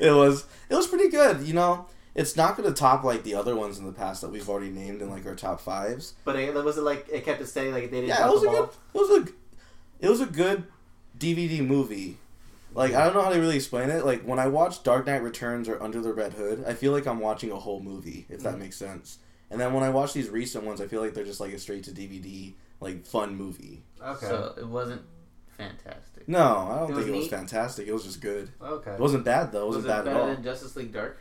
it 0.00 0.14
was 0.14 0.46
it 0.70 0.74
was 0.74 0.86
pretty 0.86 1.08
good. 1.08 1.42
You 1.42 1.52
know, 1.52 1.86
it's 2.14 2.36
not 2.36 2.56
going 2.56 2.68
to 2.68 2.74
top 2.74 3.04
like 3.04 3.22
the 3.22 3.34
other 3.34 3.54
ones 3.54 3.78
in 3.78 3.84
the 3.84 3.92
past 3.92 4.22
that 4.22 4.30
we've 4.30 4.48
already 4.48 4.70
named 4.70 5.02
in 5.02 5.10
like 5.10 5.26
our 5.26 5.34
top 5.34 5.60
fives. 5.60 6.14
But 6.24 6.36
it, 6.36 6.54
was 6.54 6.78
it 6.78 6.82
like 6.82 7.06
it 7.12 7.24
kept 7.24 7.42
it 7.42 7.48
steady? 7.48 7.70
Like 7.70 7.90
they 7.90 8.00
didn't 8.00 8.08
Yeah, 8.08 8.28
it 8.28 8.32
was 8.32 8.42
the 8.42 8.48
a 8.48 8.52
ball? 8.52 8.66
good. 8.66 8.74
It 8.94 8.98
was 8.98 9.10
a. 9.10 9.32
It 10.06 10.08
was 10.08 10.20
a 10.22 10.26
good 10.26 10.64
DVD 11.18 11.66
movie. 11.66 12.16
Like 12.74 12.94
I 12.94 13.04
don't 13.04 13.14
know 13.14 13.22
how 13.22 13.30
to 13.32 13.40
really 13.40 13.56
explain 13.56 13.90
it. 13.90 14.04
Like 14.04 14.22
when 14.22 14.38
I 14.38 14.46
watch 14.46 14.82
Dark 14.82 15.06
Knight 15.06 15.22
Returns 15.22 15.68
or 15.68 15.82
Under 15.82 16.00
the 16.00 16.12
Red 16.12 16.34
Hood, 16.34 16.64
I 16.66 16.74
feel 16.74 16.92
like 16.92 17.06
I'm 17.06 17.20
watching 17.20 17.50
a 17.50 17.56
whole 17.58 17.80
movie. 17.80 18.26
If 18.28 18.42
that 18.42 18.54
Mhm. 18.54 18.58
makes 18.60 18.76
sense. 18.76 19.18
And 19.50 19.60
then 19.60 19.72
when 19.72 19.82
I 19.82 19.90
watch 19.90 20.12
these 20.12 20.28
recent 20.30 20.64
ones, 20.64 20.80
I 20.80 20.86
feel 20.86 21.00
like 21.00 21.12
they're 21.14 21.24
just 21.24 21.40
like 21.40 21.52
a 21.52 21.58
straight 21.58 21.84
to 21.84 21.90
DVD 21.92 22.54
like 22.80 23.04
fun 23.04 23.34
movie. 23.36 23.82
Okay. 24.02 24.26
So 24.26 24.54
it 24.56 24.66
wasn't 24.66 25.02
fantastic. 25.56 26.28
No, 26.28 26.38
I 26.70 26.74
don't 26.78 26.84
It 26.84 26.86
think 26.86 26.96
was 26.98 27.06
it 27.06 27.10
was 27.12 27.20
neat? 27.22 27.30
fantastic. 27.30 27.88
It 27.88 27.92
was 27.92 28.04
just 28.04 28.20
good. 28.20 28.50
okay. 28.62 28.92
It 28.92 29.00
wasn't 29.00 29.24
bad 29.24 29.52
though. 29.52 29.64
It 29.64 29.66
Was 29.68 29.76
wasn't 29.78 29.90
it 29.92 29.96
bad 29.96 30.04
better 30.04 30.16
at 30.16 30.22
all. 30.22 30.28
than 30.34 30.42
Justice 30.44 30.76
League 30.76 30.92
Dark? 30.92 31.18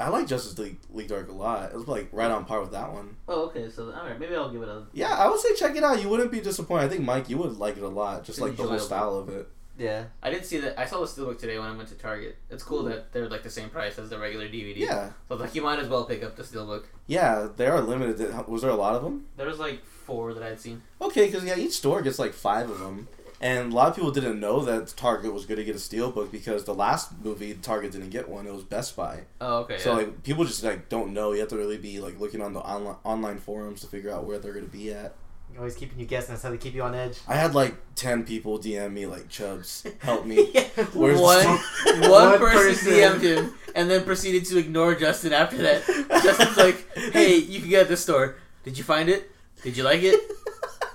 I 0.00 0.08
like 0.08 0.26
Justice 0.26 0.58
League, 0.58 0.78
League 0.92 1.08
Dark 1.08 1.28
a 1.28 1.32
lot. 1.32 1.70
It 1.70 1.76
was 1.76 1.86
like 1.86 2.08
right 2.12 2.30
on 2.30 2.44
par 2.44 2.60
with 2.60 2.72
that 2.72 2.92
one. 2.92 3.16
Oh, 3.28 3.42
okay. 3.46 3.70
So 3.70 3.84
all 3.92 4.04
right, 4.04 4.18
maybe 4.18 4.34
I'll 4.34 4.50
give 4.50 4.62
it 4.62 4.68
a. 4.68 4.82
Yeah, 4.92 5.14
I 5.16 5.28
would 5.28 5.38
say 5.38 5.54
check 5.54 5.76
it 5.76 5.84
out. 5.84 6.02
You 6.02 6.08
wouldn't 6.08 6.32
be 6.32 6.40
disappointed. 6.40 6.86
I 6.86 6.88
think 6.88 7.04
Mike, 7.04 7.28
you 7.30 7.38
would 7.38 7.56
like 7.58 7.76
it 7.76 7.82
a 7.84 7.88
lot. 7.88 8.24
Just 8.24 8.40
like 8.40 8.56
the 8.56 8.64
whole 8.64 8.72
Enjoyable. 8.72 8.84
style 8.84 9.14
of 9.16 9.28
it. 9.28 9.48
Yeah. 9.78 10.04
I 10.22 10.30
did 10.30 10.44
see 10.44 10.58
that. 10.58 10.78
I 10.78 10.86
saw 10.86 11.00
the 11.00 11.06
steelbook 11.06 11.38
today 11.38 11.58
when 11.58 11.68
I 11.68 11.76
went 11.76 11.88
to 11.88 11.94
Target. 11.94 12.36
It's 12.50 12.62
cool 12.62 12.82
that 12.84 13.12
they're 13.12 13.28
like 13.28 13.42
the 13.42 13.50
same 13.50 13.70
price 13.70 13.98
as 13.98 14.10
the 14.10 14.18
regular 14.18 14.46
DVD. 14.46 14.76
Yeah, 14.76 15.10
So 15.28 15.36
like 15.36 15.54
you 15.54 15.62
might 15.62 15.78
as 15.78 15.88
well 15.88 16.04
pick 16.04 16.22
up 16.22 16.36
the 16.36 16.42
steelbook. 16.42 16.84
yeah, 17.06 17.48
they 17.56 17.66
are 17.66 17.80
limited. 17.80 18.34
Was 18.48 18.62
there 18.62 18.70
a 18.70 18.74
lot 18.76 18.94
of 18.94 19.02
them? 19.02 19.26
There 19.36 19.46
was 19.46 19.58
like 19.58 19.84
four 19.84 20.34
that 20.34 20.42
I'd 20.42 20.60
seen. 20.60 20.82
Okay, 21.00 21.26
because 21.26 21.44
yeah, 21.44 21.56
each 21.56 21.72
store 21.72 22.02
gets 22.02 22.18
like 22.18 22.32
five 22.34 22.68
of 22.68 22.78
them, 22.80 23.08
and 23.40 23.72
a 23.72 23.74
lot 23.74 23.88
of 23.88 23.94
people 23.96 24.10
didn't 24.10 24.38
know 24.40 24.60
that 24.64 24.88
Target 24.96 25.32
was 25.32 25.46
going 25.46 25.58
to 25.58 25.64
get 25.64 25.74
a 25.74 25.78
steelbook 25.78 26.30
because 26.30 26.64
the 26.64 26.74
last 26.74 27.12
movie 27.24 27.54
Target 27.54 27.92
didn't 27.92 28.10
get 28.10 28.28
one. 28.28 28.46
It 28.46 28.52
was 28.52 28.64
Best 28.64 28.94
Buy. 28.94 29.20
Oh, 29.40 29.58
okay. 29.60 29.78
So 29.78 29.90
yeah. 29.92 29.96
like 29.98 30.22
people 30.22 30.44
just 30.44 30.62
like 30.62 30.88
don't 30.90 31.12
know. 31.14 31.32
You 31.32 31.40
have 31.40 31.48
to 31.48 31.56
really 31.56 31.78
be 31.78 31.98
like 31.98 32.20
looking 32.20 32.42
on 32.42 32.52
the 32.52 32.60
online 32.60 32.96
online 33.04 33.38
forums 33.38 33.80
to 33.80 33.86
figure 33.86 34.10
out 34.10 34.26
where 34.26 34.38
they're 34.38 34.52
going 34.52 34.66
to 34.66 34.70
be 34.70 34.92
at. 34.92 35.14
Always 35.58 35.74
keeping 35.76 35.98
you 36.00 36.06
guessing. 36.06 36.32
That's 36.32 36.42
how 36.42 36.50
they 36.50 36.56
keep 36.56 36.74
you 36.74 36.82
on 36.82 36.94
edge. 36.94 37.18
I 37.28 37.34
had 37.36 37.54
like 37.54 37.74
ten 37.94 38.24
people 38.24 38.58
DM 38.58 38.92
me 38.92 39.06
like 39.06 39.28
Chubs, 39.28 39.86
help 40.00 40.24
me. 40.26 40.36
Where's 40.94 41.16
the 41.18 41.22
one, 41.22 41.40
store?" 41.40 42.00
one 42.00 42.10
One 42.10 42.38
person, 42.38 42.74
person. 42.74 42.92
DM'd 42.92 43.22
him 43.22 43.54
and 43.74 43.90
then 43.90 44.04
proceeded 44.04 44.44
to 44.46 44.58
ignore 44.58 44.94
Justin 44.94 45.32
after 45.32 45.58
that. 45.58 45.84
Justin's 46.22 46.56
like, 46.56 46.86
"Hey, 47.12 47.36
you 47.36 47.60
can 47.60 47.68
get 47.68 47.78
it 47.78 47.82
at 47.82 47.88
this 47.88 48.02
store. 48.02 48.36
Did 48.64 48.76
you 48.78 48.84
find 48.84 49.08
it? 49.08 49.30
Did 49.62 49.76
you 49.76 49.84
like 49.84 50.02
it? 50.02 50.20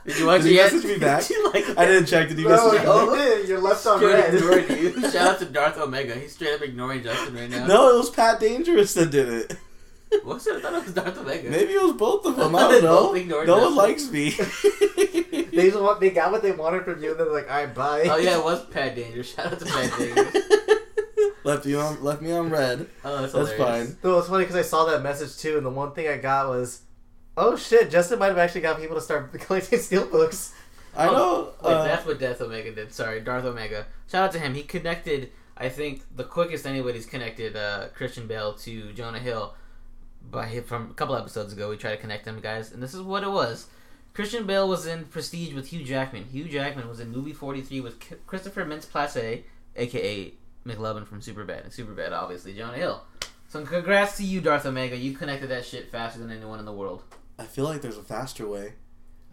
Did 0.05 0.17
you 0.19 0.25
watch 0.25 0.41
Did 0.43 0.47
it 0.47 0.49
he 0.51 0.55
yet? 0.55 0.73
message 0.73 0.89
me 0.89 0.97
back? 1.05 1.21
Did 1.27 1.29
you 1.37 1.45
like 1.51 1.69
it? 1.69 1.77
I 1.77 1.85
didn't 1.85 2.05
check. 2.07 2.29
Did 2.29 2.37
he 2.37 2.43
No, 2.45 2.49
message 2.49 2.79
me? 2.81 2.85
Oh. 2.87 3.13
you 3.13 3.19
did. 3.19 3.49
You're 3.49 3.59
left 3.61 3.85
on 3.85 3.97
Straight 3.99 4.13
red. 4.13 4.33
ignoring 4.35 4.69
you. 4.71 5.01
Shout 5.11 5.15
out 5.15 5.39
to 5.39 5.45
Darth 5.45 5.77
Omega. 5.77 6.15
He's 6.15 6.33
straight 6.33 6.53
up 6.55 6.61
ignoring 6.61 7.03
Justin 7.03 7.35
right 7.35 7.49
now. 7.49 7.67
No, 7.67 7.93
it 7.93 7.97
was 7.97 8.09
Pat 8.09 8.39
Dangerous 8.39 8.93
that 8.93 9.11
did 9.11 9.27
it. 9.29 9.57
What's 10.23 10.47
it? 10.47 10.55
I 10.57 10.61
thought 10.61 10.73
it 10.73 10.85
was 10.85 10.93
Darth 10.93 11.17
Omega. 11.17 11.49
Maybe 11.49 11.73
it 11.73 11.81
was 11.83 11.93
both 11.93 12.25
of 12.25 12.35
them. 12.35 12.55
I 12.55 12.59
don't 12.79 13.13
They 13.13 13.25
know. 13.25 13.43
No 13.43 13.57
one 13.59 13.75
likes 13.75 14.09
me. 14.11 14.29
they 14.31 15.69
just 15.69 15.79
want, 15.79 15.99
they 15.99 16.09
got 16.11 16.31
what 16.31 16.41
they 16.41 16.51
wanted 16.51 16.83
from 16.85 17.01
you. 17.03 17.11
and 17.11 17.19
They're 17.19 17.31
like, 17.31 17.49
all 17.49 17.57
right, 17.57 17.73
bye. 17.75 18.03
Oh 18.09 18.17
yeah, 18.17 18.37
it 18.37 18.43
was 18.43 18.65
Pat 18.65 18.95
Danger. 18.95 19.23
Shout 19.23 19.53
out 19.53 19.59
to 19.59 19.65
Pat 19.65 19.97
Danger. 19.97 20.31
left 21.43 21.65
you 21.65 21.79
on 21.79 22.03
left 22.03 22.21
me 22.21 22.31
on 22.31 22.49
red. 22.49 22.87
Oh, 23.03 23.21
that's, 23.21 23.33
That's 23.33 23.51
hilarious. 23.51 23.89
fine. 23.89 23.97
No, 24.03 24.17
it's 24.19 24.27
funny 24.27 24.43
because 24.43 24.55
I 24.55 24.61
saw 24.61 24.85
that 24.85 25.01
message 25.03 25.37
too, 25.37 25.57
and 25.57 25.65
the 25.65 25.69
one 25.69 25.91
thing 25.93 26.07
I 26.07 26.17
got 26.17 26.47
was, 26.49 26.81
oh 27.35 27.55
shit, 27.55 27.89
Justin 27.91 28.19
might 28.19 28.27
have 28.27 28.37
actually 28.37 28.61
got 28.61 28.79
people 28.79 28.95
to 28.95 29.01
start 29.01 29.31
collecting 29.39 29.79
steelbooks. 29.79 30.53
I 30.95 31.07
Oh, 31.07 31.11
know. 31.11 31.53
Wait, 31.63 31.73
uh, 31.75 31.83
that's 31.83 32.05
what 32.05 32.19
Death 32.19 32.41
Omega 32.41 32.73
did. 32.73 32.91
Sorry, 32.93 33.19
Darth 33.19 33.45
Omega. 33.45 33.85
Shout 34.09 34.23
out 34.25 34.31
to 34.31 34.39
him. 34.39 34.53
He 34.55 34.63
connected. 34.63 35.31
I 35.55 35.69
think 35.69 36.03
the 36.15 36.23
quickest 36.23 36.65
anybody's 36.65 37.05
connected 37.05 37.55
uh, 37.55 37.87
Christian 37.95 38.25
Bale 38.27 38.53
to 38.55 38.93
Jonah 38.93 39.19
Hill 39.19 39.53
by 40.31 40.61
from 40.61 40.91
a 40.91 40.93
couple 40.93 41.15
episodes 41.15 41.53
ago. 41.53 41.69
We 41.69 41.77
tried 41.77 41.95
to 41.95 42.01
connect 42.01 42.25
them 42.25 42.39
guys, 42.39 42.71
and 42.71 42.81
this 42.81 42.93
is 42.93 43.01
what 43.01 43.23
it 43.23 43.29
was. 43.31 43.67
Christian 44.13 44.47
Bale 44.47 44.67
was 44.67 44.87
in 44.87 45.05
Prestige 45.05 45.53
with 45.53 45.67
Hugh 45.67 45.83
Jackman. 45.83 46.25
Hugh 46.31 46.45
Jackman 46.45 46.87
was 46.89 46.99
in 46.99 47.11
movie 47.11 47.33
43 47.33 47.81
with 47.81 47.99
K- 47.99 48.15
Christopher 48.25 48.65
Mintz-Plasse, 48.65 49.43
aka 49.75 50.33
McLovin 50.65 51.05
from 51.05 51.21
Superbad, 51.21 51.63
and 51.63 51.71
Superbad 51.71 52.11
obviously 52.11 52.53
Jonah 52.53 52.77
Hill. 52.77 53.03
So 53.47 53.63
congrats 53.63 54.17
to 54.17 54.23
you, 54.23 54.41
Darth 54.41 54.65
Omega. 54.65 54.97
You 54.97 55.13
connected 55.13 55.47
that 55.47 55.65
shit 55.65 55.91
faster 55.91 56.19
than 56.19 56.31
anyone 56.31 56.59
in 56.59 56.65
the 56.65 56.73
world. 56.73 57.03
I 57.39 57.43
feel 57.43 57.65
like 57.65 57.81
there's 57.81 57.97
a 57.97 58.03
faster 58.03 58.47
way. 58.47 58.73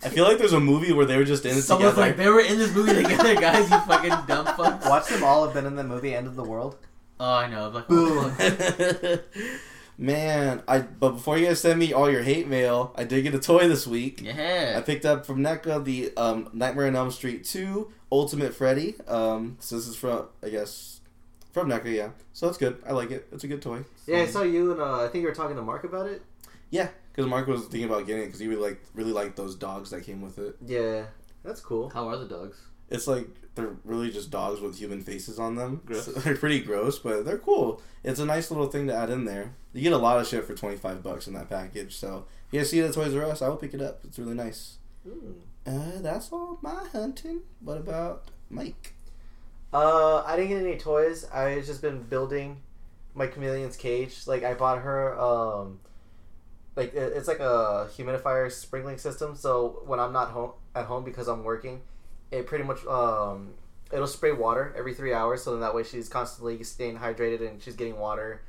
I 0.04 0.08
feel 0.10 0.24
like 0.24 0.36
there's 0.38 0.52
a 0.52 0.60
movie 0.60 0.92
where 0.92 1.06
they 1.06 1.16
were 1.16 1.24
just 1.24 1.46
in 1.46 1.56
it 1.56 1.62
Someone's 1.62 1.94
together. 1.94 2.08
like, 2.08 2.16
they 2.18 2.28
were 2.28 2.40
in 2.40 2.58
this 2.58 2.74
movie 2.74 2.92
together, 3.02 3.34
guys. 3.36 3.70
You 3.70 3.78
fucking 3.80 4.10
dumb 4.28 4.44
fucks. 4.46 4.86
Watch 4.88 5.08
them 5.08 5.24
all 5.24 5.44
have 5.46 5.54
been 5.54 5.64
in 5.66 5.76
the 5.76 5.84
movie 5.84 6.14
End 6.14 6.26
of 6.26 6.36
the 6.36 6.44
World. 6.44 6.76
Oh, 7.18 7.32
I 7.32 7.48
know. 7.48 7.70
Like, 7.70 7.88
Boom. 7.88 8.32
Man, 9.96 10.62
I 10.66 10.80
but 10.80 11.10
before 11.10 11.38
you 11.38 11.46
guys 11.46 11.60
send 11.60 11.78
me 11.78 11.92
all 11.92 12.10
your 12.10 12.22
hate 12.22 12.48
mail, 12.48 12.92
I 12.96 13.04
did 13.04 13.22
get 13.22 13.34
a 13.34 13.38
toy 13.38 13.68
this 13.68 13.86
week. 13.86 14.20
Yeah. 14.22 14.74
I 14.76 14.80
picked 14.80 15.04
up 15.04 15.24
from 15.24 15.38
NECA 15.38 15.84
the 15.84 16.12
um, 16.16 16.48
Nightmare 16.52 16.88
on 16.88 16.96
Elm 16.96 17.10
Street 17.12 17.44
2 17.44 17.92
Ultimate 18.10 18.54
Freddy. 18.54 18.96
Um, 19.06 19.56
so 19.60 19.76
this 19.76 19.86
is 19.86 19.94
from, 19.94 20.26
I 20.42 20.48
guess, 20.48 21.00
from 21.52 21.68
NECA, 21.68 21.94
yeah. 21.94 22.08
So 22.32 22.48
it's 22.48 22.58
good. 22.58 22.82
I 22.86 22.92
like 22.92 23.12
it. 23.12 23.28
It's 23.30 23.44
a 23.44 23.48
good 23.48 23.62
toy. 23.62 23.84
Yeah, 24.06 24.18
I 24.18 24.26
saw 24.26 24.42
you 24.42 24.72
and 24.72 24.80
uh, 24.80 25.04
I 25.04 25.08
think 25.08 25.22
you 25.22 25.28
were 25.28 25.34
talking 25.34 25.56
to 25.56 25.62
Mark 25.62 25.84
about 25.84 26.06
it. 26.06 26.22
Yeah, 26.70 26.88
because 27.12 27.28
Mark 27.28 27.46
was 27.46 27.62
thinking 27.62 27.84
about 27.84 28.06
getting 28.06 28.22
it 28.22 28.26
because 28.26 28.40
he 28.40 28.48
really 28.48 28.62
like 28.62 28.82
really 28.94 29.12
liked 29.12 29.36
those 29.36 29.54
dogs 29.54 29.90
that 29.90 30.02
came 30.02 30.20
with 30.20 30.38
it. 30.38 30.56
Yeah, 30.66 31.04
that's 31.44 31.60
cool. 31.60 31.90
How 31.90 32.08
are 32.08 32.16
the 32.16 32.26
dogs? 32.26 32.58
It's 32.90 33.06
like 33.06 33.28
they're 33.54 33.76
really 33.84 34.10
just 34.10 34.30
dogs 34.30 34.60
with 34.60 34.78
human 34.78 35.02
faces 35.02 35.38
on 35.38 35.54
them. 35.54 35.82
Gross. 35.86 36.06
So 36.06 36.12
they're 36.12 36.36
pretty 36.36 36.60
gross, 36.60 36.98
but 36.98 37.24
they're 37.24 37.38
cool. 37.38 37.80
It's 38.02 38.20
a 38.20 38.26
nice 38.26 38.50
little 38.50 38.66
thing 38.66 38.86
to 38.88 38.94
add 38.94 39.10
in 39.10 39.24
there. 39.24 39.54
You 39.72 39.82
get 39.82 39.92
a 39.92 39.98
lot 39.98 40.20
of 40.20 40.26
shit 40.26 40.44
for 40.44 40.54
twenty 40.54 40.76
five 40.76 41.02
bucks 41.02 41.26
in 41.26 41.34
that 41.34 41.48
package. 41.48 41.96
So 41.96 42.26
if 42.48 42.52
you 42.52 42.60
guys 42.60 42.70
see 42.70 42.80
it 42.80 42.86
at 42.86 42.94
Toys 42.94 43.14
R 43.14 43.24
Us, 43.24 43.42
I 43.42 43.48
will 43.48 43.56
pick 43.56 43.74
it 43.74 43.80
up. 43.80 44.00
It's 44.04 44.18
really 44.18 44.34
nice. 44.34 44.78
Mm. 45.08 45.34
Uh, 45.66 46.00
that's 46.02 46.30
all 46.30 46.58
my 46.62 46.84
hunting. 46.92 47.40
What 47.60 47.78
about 47.78 48.30
Mike? 48.50 48.94
Uh, 49.72 50.22
I 50.22 50.36
didn't 50.36 50.50
get 50.50 50.62
any 50.62 50.76
toys. 50.78 51.26
I 51.32 51.60
just 51.60 51.82
been 51.82 52.02
building 52.02 52.58
my 53.14 53.26
chameleon's 53.26 53.76
cage. 53.76 54.26
Like 54.26 54.44
I 54.44 54.54
bought 54.54 54.82
her 54.82 55.18
um, 55.18 55.80
like 56.76 56.94
it's 56.94 57.28
like 57.28 57.40
a 57.40 57.88
humidifier 57.96 58.52
sprinkling 58.52 58.98
system. 58.98 59.34
So 59.36 59.82
when 59.86 60.00
I'm 60.00 60.12
not 60.12 60.30
home 60.30 60.52
at 60.74 60.84
home 60.84 61.04
because 61.04 61.28
I'm 61.28 61.44
working, 61.44 61.80
it 62.38 62.46
pretty 62.46 62.64
much 62.64 62.84
um, 62.86 63.54
it'll 63.92 64.06
spray 64.06 64.32
water 64.32 64.74
every 64.76 64.94
three 64.94 65.12
hours. 65.12 65.42
So 65.42 65.52
then 65.52 65.60
that 65.60 65.74
way 65.74 65.82
she's 65.82 66.08
constantly 66.08 66.62
staying 66.64 66.98
hydrated 66.98 67.46
and 67.46 67.62
she's 67.62 67.76
getting 67.76 67.98
water. 67.98 68.42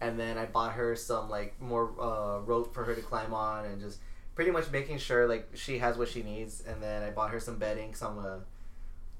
And 0.00 0.18
then 0.20 0.36
I 0.36 0.46
bought 0.46 0.74
her 0.74 0.94
some 0.94 1.30
like 1.30 1.60
more 1.60 1.90
uh, 2.00 2.40
rope 2.40 2.74
for 2.74 2.84
her 2.84 2.94
to 2.94 3.00
climb 3.00 3.32
on 3.32 3.64
and 3.64 3.80
just 3.80 3.98
pretty 4.34 4.50
much 4.50 4.70
making 4.70 4.98
sure 4.98 5.26
like 5.26 5.48
she 5.54 5.78
has 5.78 5.96
what 5.96 6.08
she 6.08 6.22
needs. 6.22 6.62
And 6.66 6.82
then 6.82 7.02
I 7.02 7.10
bought 7.10 7.30
her 7.30 7.40
some 7.40 7.58
bedding. 7.58 7.94
So 7.94 8.08
I'm 8.08 8.16
gonna 8.16 8.40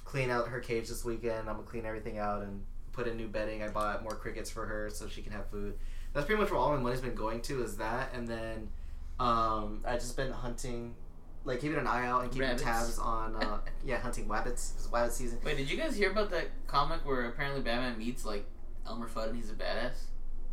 clean 0.04 0.30
out 0.30 0.48
her 0.48 0.60
cage 0.60 0.88
this 0.88 1.04
weekend. 1.04 1.48
I'm 1.48 1.56
gonna 1.56 1.62
clean 1.62 1.86
everything 1.86 2.18
out 2.18 2.42
and 2.42 2.62
put 2.92 3.06
in 3.06 3.16
new 3.16 3.28
bedding. 3.28 3.62
I 3.62 3.68
bought 3.68 4.02
more 4.02 4.14
crickets 4.14 4.50
for 4.50 4.66
her 4.66 4.90
so 4.90 5.08
she 5.08 5.22
can 5.22 5.32
have 5.32 5.48
food. 5.50 5.74
That's 6.12 6.24
pretty 6.24 6.40
much 6.40 6.50
where 6.50 6.58
all 6.58 6.70
my 6.74 6.78
money's 6.78 7.02
been 7.02 7.14
going 7.14 7.42
to 7.42 7.62
is 7.62 7.76
that, 7.76 8.14
and 8.14 8.26
then 8.26 8.68
um, 9.20 9.82
I 9.86 9.94
just 9.94 10.16
been 10.16 10.32
hunting, 10.32 10.94
like 11.46 11.60
keeping 11.60 11.78
an 11.78 11.86
eye 11.86 12.06
out 12.06 12.22
and 12.22 12.30
keeping 12.30 12.48
Rabbits. 12.48 12.62
tabs 12.62 12.98
on 12.98 13.36
uh, 13.36 13.58
yeah 13.84 13.98
hunting 13.98 14.28
rabbits. 14.28 14.74
It's 14.76 14.88
rabbit 14.92 15.12
season. 15.12 15.38
Wait, 15.44 15.56
did 15.56 15.70
you 15.70 15.76
guys 15.78 15.96
hear 15.96 16.10
about 16.10 16.30
that 16.30 16.48
comic 16.66 17.06
where 17.06 17.24
apparently 17.26 17.62
Batman 17.62 17.96
meets 17.96 18.24
like 18.24 18.44
Elmer 18.86 19.08
Fudd 19.08 19.28
and 19.28 19.36
he's 19.36 19.50
a 19.50 19.54
badass? 19.54 19.94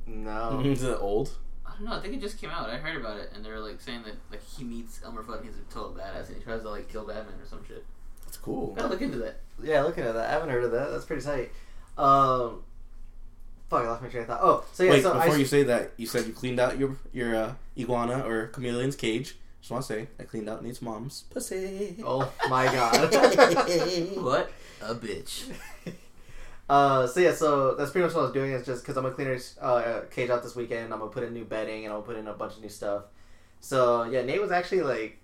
No, 0.05 0.61
Is 0.65 0.83
it 0.83 0.97
old? 0.99 1.35
I 1.65 1.71
don't 1.71 1.85
know. 1.85 1.93
I 1.93 1.99
think 2.01 2.13
it 2.13 2.21
just 2.21 2.39
came 2.39 2.51
out. 2.51 2.69
I 2.69 2.77
heard 2.77 2.95
about 2.95 3.17
it, 3.17 3.31
and 3.33 3.43
they 3.43 3.49
were 3.49 3.59
like 3.59 3.81
saying 3.81 4.03
that 4.03 4.15
like 4.31 4.43
he 4.45 4.63
meets 4.63 5.01
Elmer 5.03 5.23
Fudd 5.23 5.37
and 5.39 5.45
he's 5.47 5.57
a 5.57 5.73
total 5.73 5.93
badass, 5.93 6.27
and 6.27 6.37
he 6.37 6.43
tries 6.43 6.61
to 6.61 6.69
like 6.69 6.89
kill 6.89 7.05
Batman 7.05 7.35
or 7.41 7.45
some 7.47 7.65
shit. 7.67 7.83
That's 8.25 8.37
cool. 8.37 8.73
Gotta 8.75 8.89
look 8.89 9.01
into 9.01 9.17
that. 9.19 9.39
yeah, 9.61 9.81
looking 9.81 10.03
at 10.03 10.13
that, 10.13 10.29
I 10.29 10.31
haven't 10.33 10.49
heard 10.49 10.63
of 10.63 10.71
that. 10.71 10.91
That's 10.91 11.05
pretty 11.05 11.23
tight. 11.23 11.51
Um, 11.97 12.63
fuck, 13.69 13.83
I 13.83 13.87
lost 13.87 14.01
my 14.01 14.09
train 14.09 14.23
of 14.23 14.27
thought. 14.29 14.39
Oh, 14.43 14.65
so 14.73 14.83
yeah, 14.83 14.91
Wait, 14.91 15.03
so 15.03 15.13
before 15.13 15.33
I, 15.33 15.37
you 15.37 15.45
say 15.45 15.63
that, 15.63 15.91
you 15.97 16.05
said 16.05 16.25
you 16.27 16.33
cleaned 16.33 16.59
out 16.59 16.77
your 16.77 16.97
your 17.11 17.35
uh, 17.35 17.53
iguana 17.77 18.19
or 18.27 18.47
chameleon's 18.47 18.95
cage. 18.95 19.35
Just 19.63 19.71
want 19.71 19.85
to 19.85 19.93
say, 19.93 20.07
I 20.19 20.23
cleaned 20.23 20.49
out 20.49 20.61
Nate's 20.61 20.81
mom's 20.81 21.23
pussy. 21.29 21.95
oh 22.05 22.29
my 22.49 22.65
god. 22.65 23.13
What 24.17 24.51
a 24.81 24.93
bitch. 24.93 25.49
Uh, 26.67 27.07
so 27.07 27.21
yeah, 27.21 27.33
so 27.33 27.73
that's 27.75 27.91
pretty 27.91 28.05
much 28.05 28.13
what 28.13 28.19
I 28.19 28.23
was 28.23 28.33
doing. 28.33 28.51
Is 28.51 28.65
just 28.65 28.83
because 28.83 28.97
I'm 28.97 29.03
gonna 29.03 29.15
clean 29.15 29.27
her 29.27 29.37
uh, 29.61 30.01
cage 30.11 30.29
out 30.29 30.43
this 30.43 30.53
weekend. 30.57 30.91
I'm 30.91 30.99
gonna 30.99 31.11
put 31.11 31.23
in 31.23 31.33
new 31.33 31.45
bedding 31.45 31.85
and 31.85 31.93
I'll 31.93 32.01
put 32.01 32.17
in 32.17 32.27
a 32.27 32.33
bunch 32.33 32.57
of 32.57 32.61
new 32.61 32.67
stuff. 32.67 33.03
So 33.61 34.03
yeah, 34.03 34.21
Nate 34.23 34.41
was 34.41 34.51
actually 34.51 34.81
like, 34.81 35.17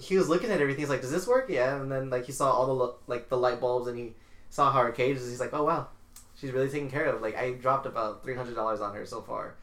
he 0.00 0.16
was 0.16 0.28
looking 0.28 0.50
at 0.50 0.60
everything. 0.60 0.80
He's 0.80 0.88
like, 0.88 1.00
"Does 1.00 1.12
this 1.12 1.28
work?" 1.28 1.46
Yeah, 1.48 1.80
and 1.80 1.90
then 1.92 2.10
like 2.10 2.26
he 2.26 2.32
saw 2.32 2.50
all 2.50 2.66
the 2.66 2.74
lo- 2.74 2.96
like 3.06 3.28
the 3.28 3.36
light 3.36 3.60
bulbs 3.60 3.86
and 3.86 3.96
he 3.96 4.14
saw 4.50 4.72
how 4.72 4.82
her 4.82 4.90
cage 4.90 5.18
is. 5.18 5.30
He's 5.30 5.38
like, 5.38 5.54
"Oh 5.54 5.62
wow, 5.62 5.86
she's 6.34 6.50
really 6.50 6.68
taken 6.68 6.90
care 6.90 7.04
of." 7.06 7.22
Like 7.22 7.36
I 7.36 7.52
dropped 7.52 7.86
about 7.86 8.24
three 8.24 8.34
hundred 8.34 8.56
dollars 8.56 8.80
on 8.80 8.92
her 8.96 9.06
so 9.06 9.22
far. 9.22 9.54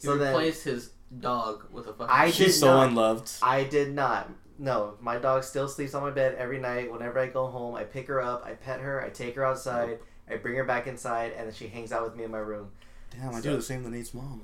He 0.00 0.06
So 0.06 0.16
then 0.16 0.28
replaced 0.32 0.62
his 0.62 0.90
dog 1.20 1.64
with 1.72 1.86
a 1.86 1.92
fucking. 1.92 2.14
I 2.14 2.30
She's 2.30 2.58
so 2.58 2.66
not- 2.74 2.88
unloved. 2.88 3.30
I 3.42 3.64
did 3.64 3.94
not. 3.94 4.30
No, 4.58 4.94
my 5.00 5.18
dog 5.18 5.42
still 5.42 5.66
sleeps 5.68 5.94
on 5.94 6.02
my 6.02 6.10
bed 6.10 6.36
every 6.38 6.60
night. 6.60 6.90
Whenever 6.92 7.18
I 7.18 7.26
go 7.26 7.46
home, 7.48 7.74
I 7.74 7.82
pick 7.84 8.06
her 8.06 8.20
up, 8.22 8.44
I 8.46 8.52
pet 8.52 8.80
her, 8.80 9.02
I 9.02 9.08
take 9.10 9.34
her 9.34 9.44
outside, 9.44 9.98
I 10.30 10.36
bring 10.36 10.54
her 10.54 10.62
back 10.64 10.86
inside, 10.86 11.32
and 11.36 11.46
then 11.48 11.54
she 11.54 11.66
hangs 11.66 11.90
out 11.90 12.04
with 12.04 12.14
me 12.14 12.22
in 12.22 12.30
my 12.30 12.38
room. 12.38 12.70
Damn, 13.10 13.34
I 13.34 13.40
do 13.40 13.56
the 13.56 13.62
same 13.62 13.82
to 13.82 13.90
Nate's 13.90 14.14
mom. 14.14 14.42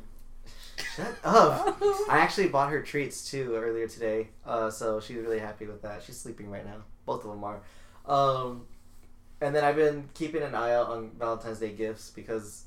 Shut 0.96 1.14
up. 1.22 1.78
I 2.09 2.18
actually 2.18 2.48
bought 2.48 2.70
her 2.70 2.83
treats 2.83 3.30
too 3.30 3.54
earlier 3.54 3.87
today, 3.87 4.28
uh, 4.44 4.68
so 4.70 4.98
she's 4.98 5.18
really 5.18 5.38
happy 5.38 5.66
with 5.66 5.83
that. 5.83 6.02
She's 6.02 6.18
sleeping 6.18 6.50
right 6.50 6.64
now. 6.64 6.83
Both 7.06 7.24
of 7.24 7.30
them 7.30 7.44
are. 7.44 7.61
Um, 8.06 8.66
and 9.40 9.54
then 9.54 9.62
I've 9.62 9.76
been 9.76 10.09
keeping 10.14 10.42
an 10.42 10.54
eye 10.56 10.72
out 10.74 10.88
on 10.88 11.12
Valentine's 11.18 11.61
Day 11.61 11.70
gifts 11.72 12.11
because 12.11 12.64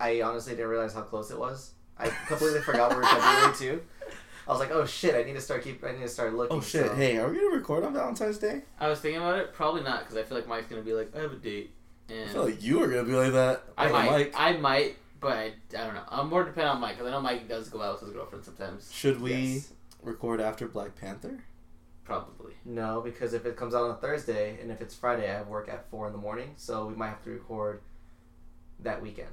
I 0.00 0.22
honestly 0.22 0.54
didn't 0.54 0.68
realize 0.70 0.94
how 0.94 1.02
close 1.02 1.30
it 1.30 1.38
was. 1.38 1.72
I 2.02 2.08
completely 2.26 2.60
forgot 2.60 2.90
we 2.90 2.96
were 2.96 3.04
February 3.04 3.54
too. 3.56 3.82
I 4.46 4.50
was 4.50 4.58
like, 4.60 4.70
oh 4.72 4.84
shit, 4.84 5.14
I 5.14 5.22
need 5.22 5.34
to 5.34 5.40
start 5.40 5.62
keep. 5.62 5.84
I 5.84 5.92
need 5.92 6.00
to 6.00 6.08
start 6.08 6.34
looking. 6.34 6.56
Oh 6.56 6.60
shit! 6.60 6.86
so- 6.86 6.94
Hey, 6.94 7.16
are 7.18 7.28
we 7.30 7.36
gonna 7.36 7.54
record 7.56 7.84
on 7.84 7.92
Valentine's 7.94 8.38
Day? 8.38 8.62
I 8.80 8.88
was 8.88 8.98
thinking 9.00 9.20
about 9.20 9.38
it. 9.38 9.52
Probably 9.54 9.82
not 9.82 10.00
because 10.00 10.16
I 10.16 10.22
feel 10.24 10.36
like 10.36 10.48
Mike's 10.48 10.66
gonna 10.66 10.82
be 10.82 10.92
like, 10.94 11.14
I 11.16 11.20
have 11.20 11.32
a 11.32 11.36
date, 11.36 11.70
and 12.08 12.28
I 12.28 12.32
feel 12.32 12.44
like 12.46 12.62
you 12.62 12.78
were 12.80 12.88
gonna 12.88 13.04
be 13.04 13.12
like 13.14 13.32
that. 13.32 13.62
I 13.78 13.86
Hey, 13.86 13.92
might, 13.92 14.10
Mike. 14.10 14.34
I 14.36 14.52
might, 14.56 14.96
but 15.20 15.32
I, 15.32 15.44
I 15.78 15.84
don't 15.84 15.94
know. 15.94 16.02
I'm 16.08 16.28
more 16.28 16.42
dependent 16.44 16.74
on 16.74 16.80
Mike 16.80 16.96
because 16.96 17.06
I 17.06 17.10
know 17.12 17.20
Mike 17.20 17.48
does 17.48 17.68
go 17.68 17.80
out 17.82 17.94
with 18.00 18.08
his 18.08 18.16
girlfriend 18.16 18.44
sometimes. 18.44 18.90
Should 18.92 19.20
we 19.20 19.32
Yes. 19.34 19.72
record 20.02 20.40
after 20.40 20.66
Black 20.66 20.96
Panther? 20.96 21.38
Probably. 22.04 22.54
No, 22.64 23.00
because 23.00 23.32
if 23.34 23.46
it 23.46 23.56
comes 23.56 23.76
out 23.76 23.84
on 23.84 23.90
a 23.92 23.94
Thursday 23.94 24.58
and 24.60 24.72
if 24.72 24.80
it's 24.80 24.92
Friday, 24.94 25.30
I 25.30 25.34
have 25.38 25.46
work 25.46 25.68
at 25.68 25.88
four 25.88 26.08
in 26.08 26.12
the 26.12 26.18
morning, 26.18 26.54
so 26.56 26.86
we 26.86 26.96
might 26.96 27.08
have 27.10 27.22
to 27.24 27.30
record 27.30 27.80
that 28.80 29.00
weekend. 29.00 29.30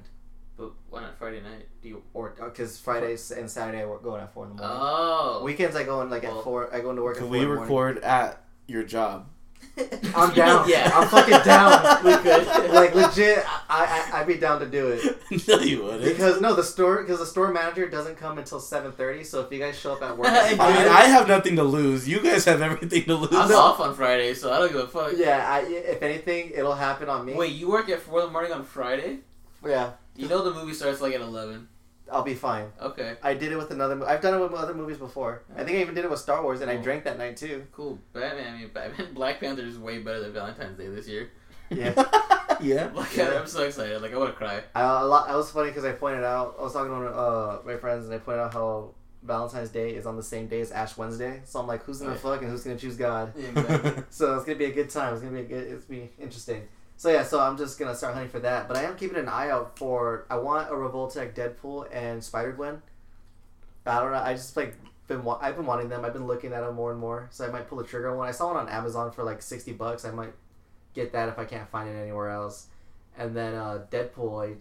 But 0.60 0.72
why 0.90 1.00
not 1.00 1.16
Friday 1.18 1.40
night? 1.40 1.68
Do 1.82 1.88
you? 1.88 2.02
Or 2.12 2.34
uh, 2.38 2.44
because 2.50 2.78
Fridays 2.78 3.30
and 3.30 3.50
Saturday 3.50 3.82
we're 3.86 3.96
going 3.98 4.20
at 4.20 4.34
four 4.34 4.44
in 4.44 4.50
the 4.50 4.56
morning. 4.62 4.78
Oh. 4.78 5.40
Weekends 5.42 5.74
I 5.74 5.84
go 5.84 6.02
in 6.02 6.10
like 6.10 6.22
Well, 6.24 6.38
at 6.38 6.44
four. 6.44 6.74
I 6.74 6.80
go 6.80 6.90
into 6.90 7.02
work 7.02 7.16
at 7.16 7.22
four. 7.22 7.30
we 7.30 7.38
in 7.38 7.44
the 7.44 7.54
morning. 7.54 7.62
record 7.62 7.98
at 8.04 8.44
your 8.66 8.82
job? 8.82 9.26
I'm 10.14 10.34
down. 10.34 10.68
yeah, 10.68 10.90
I'm 10.94 11.08
fucking 11.08 11.40
down. 11.44 12.04
we 12.04 12.14
could. 12.16 12.70
like 12.72 12.94
legit, 12.94 13.38
I, 13.70 14.10
I 14.12 14.20
I'd 14.20 14.26
be 14.26 14.34
down 14.34 14.60
to 14.60 14.66
do 14.66 14.88
it. 14.88 15.48
no, 15.48 15.60
you 15.60 15.82
wouldn't. 15.84 16.04
Because 16.04 16.42
no, 16.42 16.54
the 16.54 16.62
store 16.62 17.02
because 17.02 17.20
the 17.20 17.26
store 17.26 17.50
manager 17.52 17.88
doesn't 17.88 18.16
come 18.16 18.36
until 18.36 18.60
seven 18.60 18.92
thirty. 18.92 19.24
So 19.24 19.40
if 19.40 19.50
you 19.50 19.58
guys 19.58 19.78
show 19.78 19.94
up 19.94 20.02
at 20.02 20.18
work, 20.18 20.28
I 20.28 20.48
mean, 20.48 20.58
five- 20.58 20.88
I 20.88 21.04
have 21.04 21.26
nothing 21.26 21.56
to 21.56 21.64
lose. 21.64 22.06
You 22.06 22.20
guys 22.20 22.44
have 22.44 22.60
everything 22.60 23.04
to 23.04 23.14
lose. 23.14 23.32
I'm 23.32 23.50
off 23.54 23.80
on 23.80 23.94
Friday, 23.94 24.34
so 24.34 24.52
I 24.52 24.58
don't 24.58 24.72
give 24.72 24.80
a 24.82 24.88
fuck. 24.88 25.12
yeah, 25.16 25.46
I, 25.50 25.60
if 25.62 26.02
anything, 26.02 26.52
it'll 26.54 26.74
happen 26.74 27.08
on 27.08 27.24
me. 27.24 27.32
Wait, 27.34 27.52
you 27.54 27.70
work 27.70 27.88
at 27.88 28.00
four 28.02 28.20
in 28.20 28.26
the 28.26 28.32
morning 28.32 28.52
on 28.52 28.64
Friday? 28.64 29.20
yeah, 29.64 29.92
You 30.20 30.28
know 30.28 30.42
the 30.44 30.52
movie 30.52 30.74
starts 30.74 31.00
like 31.00 31.14
at 31.14 31.20
eleven. 31.20 31.68
I'll 32.12 32.22
be 32.24 32.34
fine. 32.34 32.66
Okay, 32.82 33.16
I 33.22 33.34
did 33.34 33.52
it 33.52 33.56
with 33.56 33.70
another. 33.70 33.94
mo- 33.96 34.04
I've 34.06 34.20
done 34.20 34.34
it 34.34 34.40
with 34.42 34.52
other 34.54 34.74
movies 34.74 34.98
before. 34.98 35.42
I 35.56 35.62
think 35.64 35.78
I 35.78 35.80
even 35.82 35.94
did 35.94 36.04
it 36.04 36.10
with 36.10 36.18
Star 36.20 36.42
Wars, 36.42 36.60
and 36.60 36.70
I 36.70 36.76
drank 36.76 37.04
that 37.04 37.18
night 37.18 37.36
too. 37.36 37.66
cool. 37.72 37.98
Batman. 38.12 38.54
I 38.54 38.58
mean, 38.58 38.70
Batman. 38.74 39.08
Black 39.14 39.38
Panther 39.40 39.62
is 39.62 39.78
way 39.78 39.98
better 40.00 40.20
than 40.20 40.32
Valentine's 40.32 40.76
Day 40.76 40.88
this 40.88 41.06
year. 41.06 41.30
Yeah, 41.70 41.94
yeah. 42.60 42.90
Like, 42.92 43.16
Yeah. 43.16 43.38
I'm 43.40 43.46
so 43.46 43.62
excited. 43.62 44.02
Like, 44.02 44.12
I 44.12 44.18
want 44.18 44.30
to 44.30 44.36
cry. 44.36 44.60
I, 44.74 44.82
a 45.02 45.04
lot. 45.04 45.28
I 45.30 45.36
was 45.36 45.50
funny 45.52 45.68
because 45.70 45.84
I 45.84 45.92
pointed 45.92 46.24
out. 46.24 46.56
I 46.58 46.62
was 46.62 46.72
talking 46.72 46.90
to 46.90 47.08
uh, 47.08 47.60
my 47.64 47.76
friends, 47.76 48.06
and 48.06 48.14
I 48.14 48.18
pointed 48.18 48.40
out 48.40 48.52
how 48.54 48.90
Valentine's 49.22 49.68
Day 49.70 49.90
is 49.94 50.04
on 50.04 50.16
the 50.16 50.22
same 50.24 50.48
day 50.48 50.60
as 50.62 50.72
Ash 50.72 50.96
Wednesday. 50.96 51.42
So 51.44 51.60
I'm 51.60 51.68
like, 51.68 51.84
who's 51.84 51.98
gonna 52.00 52.10
Right. 52.10 52.20
fuck 52.20 52.42
and 52.42 52.50
who's 52.50 52.64
gonna 52.64 52.76
choose 52.76 52.96
God? 52.96 53.32
Yeah, 53.36 53.48
exactly. 53.60 54.02
So 54.10 54.34
it's 54.34 54.44
gonna 54.46 54.58
be 54.58 54.64
a 54.64 54.72
good 54.72 54.90
time. 54.90 55.12
It's 55.14 55.22
gonna 55.22 55.34
be 55.36 55.42
a 55.42 55.44
good. 55.44 55.64
It's 55.72 55.84
gonna 55.84 56.00
be 56.00 56.10
interesting. 56.18 56.66
So 57.00 57.10
yeah, 57.10 57.22
so 57.22 57.40
I'm 57.40 57.56
just 57.56 57.78
gonna 57.78 57.94
start 57.94 58.12
hunting 58.12 58.30
for 58.30 58.40
that. 58.40 58.68
But 58.68 58.76
I 58.76 58.82
am 58.82 58.94
keeping 58.94 59.16
an 59.16 59.26
eye 59.26 59.48
out 59.48 59.78
for. 59.78 60.26
I 60.28 60.36
want 60.36 60.68
a 60.68 60.74
Revoltech 60.74 61.32
Deadpool 61.32 61.88
and 61.90 62.22
Spider 62.22 62.52
Gwen. 62.52 62.82
I 63.86 64.00
don't 64.00 64.12
know. 64.12 64.18
I 64.18 64.34
just 64.34 64.54
like 64.54 64.76
been. 65.08 65.24
wa- 65.24 65.38
I've 65.40 65.56
been 65.56 65.64
wanting 65.64 65.88
them. 65.88 66.04
I've 66.04 66.12
been 66.12 66.26
looking 66.26 66.52
at 66.52 66.60
them 66.60 66.74
more 66.74 66.90
and 66.90 67.00
more. 67.00 67.28
So 67.30 67.46
I 67.46 67.50
might 67.50 67.68
pull 67.68 67.78
the 67.78 67.84
trigger 67.84 68.10
on 68.10 68.18
one. 68.18 68.28
I 68.28 68.32
saw 68.32 68.48
one 68.48 68.58
on 68.58 68.68
Amazon 68.68 69.12
for 69.12 69.24
like 69.24 69.40
sixty 69.40 69.72
bucks. 69.72 70.04
I 70.04 70.10
might 70.10 70.34
get 70.92 71.10
that 71.12 71.30
if 71.30 71.38
I 71.38 71.46
can't 71.46 71.70
find 71.70 71.88
it 71.88 71.98
anywhere 71.98 72.28
else. 72.28 72.66
And 73.16 73.34
then 73.34 73.54
uh, 73.54 73.86
Deadpool, 73.90 74.58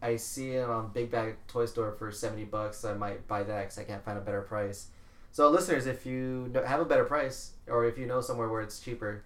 I 0.00 0.06
I 0.06 0.14
see 0.14 0.52
it 0.52 0.70
on 0.70 0.92
Big 0.92 1.10
Bad 1.10 1.34
Toy 1.48 1.66
Store 1.66 1.90
for 1.98 2.12
seventy 2.12 2.44
bucks. 2.44 2.76
So 2.78 2.92
I 2.92 2.94
might 2.94 3.26
buy 3.26 3.42
that 3.42 3.60
because 3.62 3.78
I 3.78 3.82
can't 3.82 4.04
find 4.04 4.16
a 4.16 4.20
better 4.20 4.42
price. 4.42 4.86
So 5.32 5.50
listeners, 5.50 5.86
if 5.88 6.06
you 6.06 6.52
have 6.64 6.78
a 6.78 6.84
better 6.84 7.04
price 7.04 7.54
or 7.66 7.86
if 7.86 7.98
you 7.98 8.06
know 8.06 8.20
somewhere 8.20 8.48
where 8.48 8.62
it's 8.62 8.78
cheaper, 8.78 9.24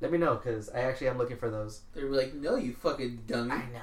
let 0.00 0.12
me 0.12 0.18
know 0.18 0.34
because 0.36 0.68
I 0.70 0.80
actually 0.80 1.08
am 1.08 1.18
looking 1.18 1.36
for 1.36 1.50
those. 1.50 1.82
They 1.94 2.04
were 2.04 2.16
like, 2.16 2.34
"No, 2.34 2.56
you 2.56 2.72
fucking 2.74 3.22
dummy." 3.26 3.52
I 3.52 3.58
know. 3.72 3.80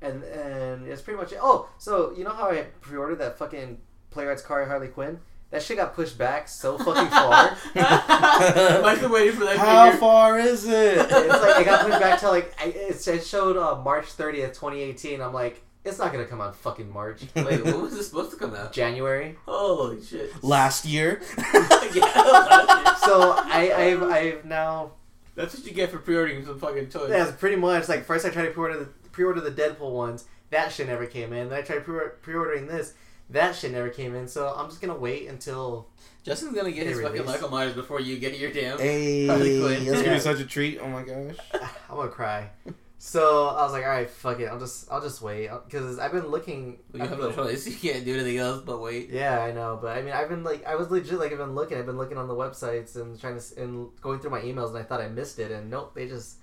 And 0.00 0.22
and 0.24 0.86
it's 0.86 1.02
pretty 1.02 1.18
much 1.18 1.32
it. 1.32 1.38
Oh, 1.40 1.68
so 1.78 2.12
you 2.16 2.24
know 2.24 2.30
how 2.32 2.50
I 2.50 2.62
pre-ordered 2.80 3.16
that 3.20 3.38
fucking 3.38 3.78
Play 4.10 4.26
Arts 4.26 4.42
Kai 4.42 4.64
Harley 4.64 4.88
Quinn? 4.88 5.20
That 5.50 5.62
shit 5.62 5.76
got 5.76 5.94
pushed 5.94 6.16
back 6.16 6.48
so 6.48 6.78
fucking 6.78 7.08
far. 7.10 7.56
Mike's 8.82 9.00
been 9.02 9.12
waiting 9.12 9.36
for 9.36 9.44
that 9.44 9.58
How 9.58 9.84
figure. 9.86 10.00
far 10.00 10.38
is 10.38 10.66
it? 10.66 10.96
it's 10.98 11.10
like 11.10 11.60
it 11.60 11.64
got 11.66 11.84
pushed 11.86 12.00
back 12.00 12.18
to 12.20 12.30
like 12.30 12.54
I, 12.58 12.68
it, 12.68 13.06
it 13.06 13.24
showed 13.24 13.56
uh, 13.58 13.76
March 13.82 14.06
thirtieth, 14.06 14.54
twenty 14.54 14.80
eighteen. 14.80 15.20
I'm 15.20 15.34
like, 15.34 15.62
it's 15.84 15.98
not 15.98 16.12
gonna 16.12 16.24
come 16.26 16.40
out 16.40 16.54
fucking 16.56 16.90
March, 16.90 17.22
Wait, 17.36 17.64
when 17.64 17.80
was 17.82 17.94
this 17.96 18.08
supposed 18.08 18.30
to 18.30 18.36
come 18.36 18.54
out? 18.54 18.72
January. 18.72 19.36
Holy 19.46 20.02
shit! 20.02 20.42
Last 20.42 20.84
year. 20.84 21.20
yeah, 21.94 22.94
So 22.96 23.32
I 23.36 23.72
I've, 23.76 24.02
I've 24.02 24.44
now 24.44 24.92
that's 25.34 25.54
what 25.54 25.64
you 25.66 25.72
get 25.72 25.90
for 25.90 25.98
pre-ordering 25.98 26.44
some 26.44 26.58
fucking 26.58 26.88
toys. 26.88 27.08
That's 27.08 27.32
pretty 27.32 27.56
much 27.56 27.88
like 27.88 28.04
first 28.04 28.24
I 28.26 28.30
tried 28.30 28.44
to 28.46 28.50
pre-order 28.50 28.78
the 28.78 28.84
pre-order 29.10 29.40
the 29.40 29.50
Deadpool 29.50 29.92
ones. 29.92 30.24
That 30.50 30.70
shit 30.72 30.86
never 30.86 31.06
came 31.06 31.32
in. 31.32 31.48
Then 31.48 31.58
I 31.58 31.62
tried 31.62 31.84
pre- 31.84 32.10
pre-ordering 32.20 32.66
this. 32.66 32.92
That 33.30 33.54
shit 33.54 33.72
never 33.72 33.88
came 33.88 34.14
in. 34.14 34.28
So 34.28 34.52
I'm 34.54 34.68
just 34.68 34.80
gonna 34.80 34.96
wait 34.96 35.28
until. 35.28 35.88
Justin's 36.22 36.54
gonna 36.54 36.70
get 36.70 36.86
his 36.86 36.98
They 36.98 37.04
fucking. 37.04 37.24
Michael 37.24 37.48
Myers 37.48 37.72
before 37.72 38.00
you 38.00 38.18
get 38.18 38.38
your 38.38 38.52
damn. 38.52 38.78
Hey, 38.78 39.26
Harley 39.26 39.58
that's 39.58 39.82
Quinn. 39.82 39.94
gonna 40.02 40.14
be 40.14 40.20
such 40.20 40.40
a 40.40 40.44
treat. 40.44 40.78
Oh 40.80 40.86
my 40.88 41.02
gosh. 41.02 41.36
I'm 41.90 41.96
gonna 41.96 42.08
cry. 42.10 42.50
So 43.04 43.48
I 43.48 43.64
was 43.64 43.72
like, 43.72 43.82
all 43.82 43.90
right, 43.90 44.08
fuck 44.08 44.38
it. 44.38 44.46
I'll 44.46 44.60
just 44.60 44.88
I'll 44.88 45.00
just 45.00 45.20
wait 45.20 45.48
uh, 45.48 45.58
because 45.64 45.98
I've 45.98 46.12
been 46.12 46.28
looking. 46.28 46.78
You 46.94 47.00
have 47.00 47.18
no 47.18 47.32
choice. 47.32 47.66
You 47.72 47.74
can't 47.74 48.04
do 48.04 48.14
anything 48.14 48.38
else 48.38 48.62
but 48.64 48.80
wait. 48.80 49.10
Yeah, 49.10 49.40
I 49.42 49.50
know, 49.50 49.76
but 49.82 49.98
I 49.98 50.02
mean, 50.02 50.12
I've 50.12 50.28
been 50.28 50.44
like, 50.44 50.64
I 50.64 50.76
was 50.76 50.88
legit 50.88 51.18
like, 51.18 51.32
I've 51.32 51.38
been 51.38 51.56
looking, 51.56 51.78
I've 51.78 51.86
been 51.86 51.98
looking 51.98 52.16
on 52.16 52.28
the 52.28 52.34
websites 52.34 52.94
and 52.94 53.20
trying 53.20 53.40
to 53.40 53.60
and 53.60 53.88
going 54.00 54.20
through 54.20 54.30
my 54.30 54.40
emails, 54.42 54.68
and 54.68 54.78
I 54.78 54.84
thought 54.84 55.00
I 55.00 55.08
missed 55.08 55.40
it, 55.40 55.50
and 55.50 55.68
nope, 55.68 55.96
they 55.96 56.06
just 56.06 56.36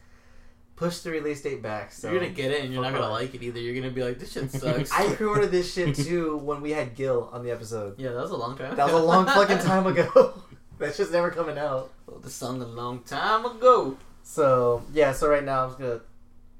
pushed 0.75 1.05
the 1.05 1.11
release 1.11 1.41
date 1.41 1.61
back. 1.61 1.93
So 1.93 2.11
you're 2.11 2.19
gonna 2.19 2.33
get 2.33 2.51
it, 2.51 2.65
and 2.65 2.73
you're 2.73 2.83
not 2.83 2.91
gonna 2.91 3.07
like 3.09 3.33
it 3.33 3.41
either. 3.41 3.61
You're 3.61 3.75
gonna 3.81 3.93
be 3.93 4.03
like, 4.03 4.19
"This 4.19 4.33
shit 4.33 4.51
sucks." 4.61 4.91
I 4.91 5.15
pre-ordered 5.15 5.51
this 5.51 5.73
shit 5.73 5.95
too 5.95 6.35
when 6.39 6.59
we 6.59 6.71
had 6.71 6.93
Gil 6.93 7.29
on 7.31 7.41
the 7.41 7.51
episode. 7.51 7.97
yeah, 7.97 8.09
that 8.09 8.21
was 8.21 8.31
a 8.31 8.35
long 8.37 8.57
time. 8.57 8.75
That 8.75 8.87
was 8.91 9.01
a 9.01 9.05
long 9.05 9.25
fucking 9.27 9.59
time 9.59 9.87
ago. 9.93 10.33
That 10.77 10.93
shit's 10.93 11.13
never 11.13 11.31
coming 11.31 11.57
out. 11.57 11.93
Wrote 12.05 12.21
the 12.21 12.29
song 12.29 12.61
a 12.61 12.65
long 12.65 12.99
time 13.03 13.45
ago. 13.45 13.95
So 14.23 14.83
yeah, 14.91 15.13
so 15.13 15.29
right 15.29 15.43
now 15.45 15.63
I'm 15.63 15.69
just 15.69 15.79
gonna 15.79 16.01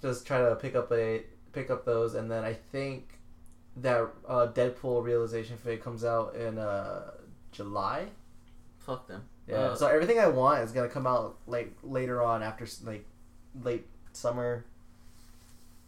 just 0.02 0.26
try 0.26 0.40
to 0.40 0.56
pick 0.56 0.76
up 0.76 0.92
a 0.92 1.24
pick 1.52 1.70
up 1.70 1.86
those, 1.86 2.16
and 2.16 2.30
then 2.30 2.44
I 2.44 2.54
think 2.54 3.20
that 3.78 4.08
uh, 4.28 4.48
Deadpool 4.48 5.04
realization 5.04 5.58
fig 5.58 5.82
comes 5.82 6.04
out 6.04 6.36
in 6.36 6.58
uh, 6.58 7.12
July. 7.52 8.08
Fuck 8.80 9.08
them. 9.08 9.24
Yeah. 9.48 9.56
Uh, 9.58 9.76
so 9.76 9.88
everything 9.88 10.20
I 10.20 10.28
want 10.28 10.62
is 10.62 10.72
gonna 10.72 10.90
come 10.90 11.08
out 11.08 11.38
like 11.48 11.74
later 11.84 12.22
on 12.22 12.44
after 12.44 12.68
like 12.84 13.06
late 13.64 13.86
summer. 14.14 14.66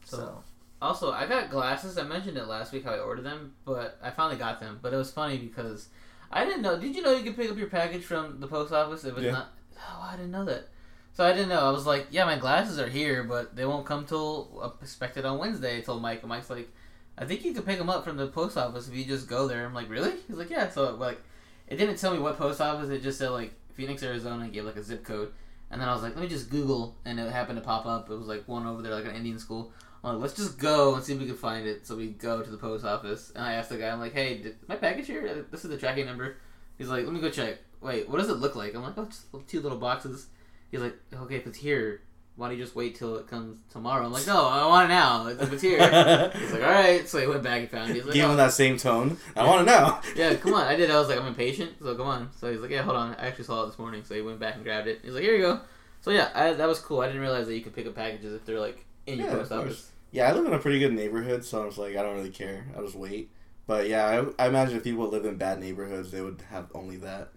So, 0.05 0.17
So- 0.17 0.43
Also, 0.81 1.11
I 1.11 1.27
got 1.27 1.51
glasses. 1.51 1.97
I 1.99 2.03
mentioned 2.03 2.37
it 2.37 2.47
last 2.47 2.71
week 2.73 2.83
how 2.85 2.91
I 2.93 2.99
ordered 2.99 3.23
them, 3.23 3.53
but 3.65 3.99
I 4.01 4.09
finally 4.09 4.37
got 4.37 4.59
them. 4.59 4.79
But 4.81 4.93
it 4.93 4.97
was 4.97 5.11
funny 5.11 5.37
because 5.37 5.89
I 6.31 6.43
didn't 6.43 6.63
know. 6.63 6.79
Did 6.79 6.95
you 6.95 7.03
know 7.03 7.11
you 7.15 7.23
could 7.23 7.35
pick 7.35 7.51
up 7.51 7.57
your 7.57 7.67
package 7.69 8.03
from 8.03 8.39
the 8.39 8.47
post 8.47 8.73
office 8.73 9.03
if 9.05 9.13
it's 9.15 9.25
Yeah. 9.25 9.31
not? 9.31 9.51
Oh, 9.77 10.07
I 10.11 10.15
didn't 10.15 10.31
know 10.31 10.45
that. 10.45 10.69
So 11.13 11.25
I 11.25 11.33
didn't 11.33 11.49
know. 11.49 11.59
I 11.59 11.71
was 11.71 11.85
like, 11.85 12.07
yeah, 12.09 12.25
my 12.25 12.37
glasses 12.37 12.79
are 12.79 12.87
here, 12.87 13.23
but 13.23 13.55
they 13.55 13.65
won't 13.65 13.85
come 13.85 14.05
till 14.05 14.59
uh, 14.61 14.69
expected 14.81 15.25
on 15.25 15.37
Wednesday. 15.39 15.77
I 15.77 15.81
told 15.81 16.01
Mike, 16.01 16.21
and 16.21 16.29
Mike's 16.29 16.49
like, 16.49 16.69
I 17.17 17.25
think 17.25 17.43
you 17.43 17.53
could 17.53 17.65
pick 17.65 17.77
them 17.77 17.89
up 17.89 18.05
from 18.05 18.17
the 18.17 18.27
post 18.27 18.57
office 18.57 18.87
if 18.87 18.95
you 18.95 19.03
just 19.03 19.27
go 19.27 19.47
there. 19.47 19.65
I'm 19.65 19.73
like, 19.73 19.89
really? 19.89 20.13
He's 20.27 20.37
like, 20.37 20.49
yeah. 20.49 20.69
So 20.69 20.95
like, 20.95 21.19
it 21.67 21.75
didn't 21.75 21.97
tell 21.97 22.13
me 22.13 22.19
what 22.19 22.37
post 22.37 22.61
office. 22.61 22.89
It 22.89 23.03
just 23.03 23.19
said 23.19 23.29
like 23.29 23.53
Phoenix, 23.73 24.03
Arizona. 24.03 24.43
and 24.43 24.53
gave 24.53 24.65
like 24.65 24.77
a 24.77 24.83
zip 24.83 25.03
code, 25.03 25.33
and 25.69 25.81
then 25.81 25.89
I 25.89 25.93
was 25.93 26.01
like, 26.01 26.15
let 26.15 26.21
me 26.21 26.29
just 26.29 26.49
Google, 26.49 26.95
and 27.05 27.19
it 27.19 27.31
happened 27.31 27.57
to 27.59 27.65
pop 27.65 27.85
up. 27.85 28.09
It 28.09 28.15
was 28.15 28.27
like 28.27 28.47
one 28.47 28.65
over 28.65 28.81
there, 28.81 28.93
like 28.93 29.05
an 29.05 29.15
Indian 29.15 29.39
school. 29.39 29.71
I'm 30.03 30.13
like, 30.13 30.21
let's 30.21 30.33
just 30.33 30.57
go 30.57 30.95
and 30.95 31.03
see 31.03 31.13
if 31.13 31.19
we 31.19 31.27
can 31.27 31.35
find 31.35 31.67
it. 31.67 31.85
So 31.85 31.95
we 31.95 32.07
go 32.07 32.41
to 32.41 32.49
the 32.49 32.57
post 32.57 32.85
office, 32.85 33.31
and 33.35 33.43
I 33.43 33.53
asked 33.53 33.69
the 33.69 33.77
guy, 33.77 33.89
I'm 33.89 33.99
like, 33.99 34.13
hey, 34.13 34.37
did 34.37 34.55
my 34.67 34.75
package 34.75 35.07
here? 35.07 35.45
This 35.51 35.63
is 35.63 35.69
the 35.69 35.77
tracking 35.77 36.05
number. 36.05 36.37
He's 36.77 36.87
like, 36.87 37.05
let 37.05 37.13
me 37.13 37.21
go 37.21 37.29
check. 37.29 37.57
Wait, 37.81 38.09
what 38.09 38.17
does 38.17 38.29
it 38.29 38.35
look 38.35 38.55
like? 38.55 38.73
I'm 38.73 38.81
like, 38.81 38.97
oh, 38.97 39.05
just 39.05 39.25
two 39.47 39.61
little 39.61 39.77
boxes. 39.77 40.27
He's 40.71 40.79
like, 40.81 40.95
okay, 41.13 41.35
if 41.35 41.45
it's 41.45 41.57
here, 41.57 42.01
why 42.37 42.47
don't 42.47 42.57
you 42.57 42.63
just 42.63 42.75
wait 42.75 42.95
till 42.95 43.17
it 43.17 43.27
comes 43.27 43.59
tomorrow? 43.69 44.05
I'm 44.05 44.13
like, 44.13 44.25
no, 44.25 44.47
I 44.47 44.65
want 44.65 44.85
it 44.85 44.93
now. 44.93 45.27
If 45.27 45.53
it's 45.53 45.61
here. 45.61 45.77
He's 46.35 46.53
like, 46.53 46.63
all 46.63 46.69
right. 46.69 47.07
So 47.07 47.19
he 47.19 47.27
went 47.27 47.43
back 47.43 47.59
and 47.59 47.69
found 47.69 47.91
it. 47.91 47.95
He's 47.95 48.05
like, 48.05 48.13
Give 48.13 48.25
oh, 48.25 48.31
him 48.31 48.37
that 48.37 48.53
same 48.53 48.77
tone. 48.77 49.17
I 49.35 49.45
want 49.45 49.67
to 49.67 49.71
know. 49.71 49.99
yeah, 50.15 50.33
come 50.35 50.53
on. 50.53 50.65
I 50.65 50.75
did. 50.75 50.89
I 50.89 50.97
was 50.97 51.09
like, 51.09 51.19
I'm 51.19 51.27
impatient, 51.27 51.73
so 51.81 51.93
come 51.95 52.07
on. 52.07 52.29
So 52.37 52.51
he's 52.51 52.61
like, 52.61 52.71
yeah, 52.71 52.83
hold 52.83 52.97
on. 52.97 53.15
I 53.15 53.27
actually 53.27 53.43
saw 53.45 53.63
it 53.63 53.67
this 53.67 53.79
morning. 53.79 54.03
So 54.05 54.15
he 54.15 54.21
went 54.21 54.39
back 54.39 54.55
and 54.55 54.63
grabbed 54.63 54.87
it. 54.87 55.01
He's 55.03 55.13
like, 55.13 55.23
here 55.23 55.35
you 55.35 55.41
go. 55.41 55.59
So 56.01 56.11
yeah, 56.11 56.31
I, 56.33 56.53
that 56.53 56.67
was 56.67 56.79
cool. 56.79 57.01
I 57.01 57.07
didn't 57.07 57.21
realize 57.21 57.47
that 57.47 57.55
you 57.55 57.61
could 57.61 57.75
pick 57.75 57.85
up 57.85 57.95
packages 57.95 58.33
if 58.33 58.45
they're 58.45 58.59
like 58.59 58.85
in 59.05 59.19
your 59.19 59.27
Yeah, 59.27 59.35
post 59.35 59.51
office. 59.51 59.91
Yeah, 60.11 60.29
I 60.29 60.33
live 60.33 60.45
in 60.45 60.53
a 60.53 60.59
pretty 60.59 60.79
good 60.79 60.93
neighborhood, 60.93 61.45
so 61.45 61.61
I 61.61 61.65
was 61.65 61.77
like, 61.77 61.95
I 61.95 62.01
don't 62.01 62.15
really 62.15 62.31
care. 62.31 62.65
I'll 62.75 62.83
just 62.83 62.95
wait. 62.95 63.29
But 63.67 63.87
yeah, 63.87 64.25
I, 64.37 64.45
I 64.45 64.47
imagine 64.47 64.77
if 64.77 64.83
people 64.83 65.07
live 65.07 65.25
in 65.25 65.37
bad 65.37 65.59
neighborhoods, 65.59 66.11
they 66.11 66.21
would 66.21 66.41
have 66.49 66.67
only 66.73 66.97
that. 66.97 67.29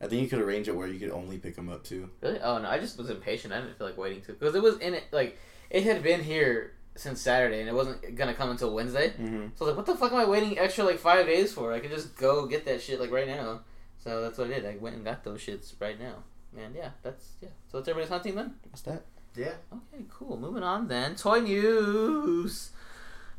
I 0.00 0.06
think 0.06 0.22
you 0.22 0.28
could 0.28 0.40
arrange 0.40 0.68
it 0.68 0.76
where 0.76 0.86
you 0.86 0.98
could 0.98 1.10
only 1.10 1.38
pick 1.38 1.56
them 1.56 1.68
up 1.68 1.84
too. 1.84 2.10
Really? 2.20 2.40
Oh 2.40 2.58
no, 2.58 2.68
I 2.68 2.78
just 2.78 2.98
was 2.98 3.10
impatient. 3.10 3.52
I 3.52 3.60
didn't 3.60 3.78
feel 3.78 3.86
like 3.86 3.96
waiting 3.96 4.22
to 4.22 4.32
because 4.32 4.54
it 4.54 4.62
was 4.62 4.78
in 4.78 4.94
it 4.94 5.04
like 5.12 5.38
it 5.70 5.84
had 5.84 6.02
been 6.02 6.22
here 6.22 6.72
since 6.96 7.20
Saturday 7.20 7.60
and 7.60 7.68
it 7.68 7.74
wasn't 7.74 8.14
gonna 8.14 8.34
come 8.34 8.50
until 8.50 8.74
Wednesday. 8.74 9.10
Mm-hmm. 9.10 9.48
So 9.54 9.64
I 9.64 9.68
was 9.68 9.68
like, 9.68 9.76
what 9.76 9.86
the 9.86 9.96
fuck 9.96 10.12
am 10.12 10.18
I 10.18 10.26
waiting 10.26 10.58
extra 10.58 10.84
like 10.84 10.98
five 10.98 11.26
days 11.26 11.52
for? 11.52 11.72
I 11.72 11.80
could 11.80 11.90
just 11.90 12.16
go 12.16 12.46
get 12.46 12.64
that 12.66 12.82
shit 12.82 13.00
like 13.00 13.10
right 13.10 13.26
now. 13.26 13.60
So 13.98 14.22
that's 14.22 14.38
what 14.38 14.48
I 14.48 14.54
did. 14.54 14.66
I 14.66 14.76
went 14.76 14.96
and 14.96 15.04
got 15.04 15.24
those 15.24 15.40
shits 15.40 15.72
right 15.80 15.98
now. 15.98 16.24
And 16.56 16.74
yeah, 16.74 16.90
that's 17.02 17.32
yeah. 17.40 17.48
So 17.70 17.78
that's 17.78 17.88
everybody's 17.88 18.10
hunting 18.10 18.34
then. 18.34 18.54
What's 18.70 18.82
that? 18.82 19.04
yeah. 19.36 19.54
Okay, 19.72 20.04
cool. 20.10 20.36
Moving 20.38 20.62
on 20.62 20.88
then. 20.88 21.14
Toy 21.16 21.40
news. 21.40 22.70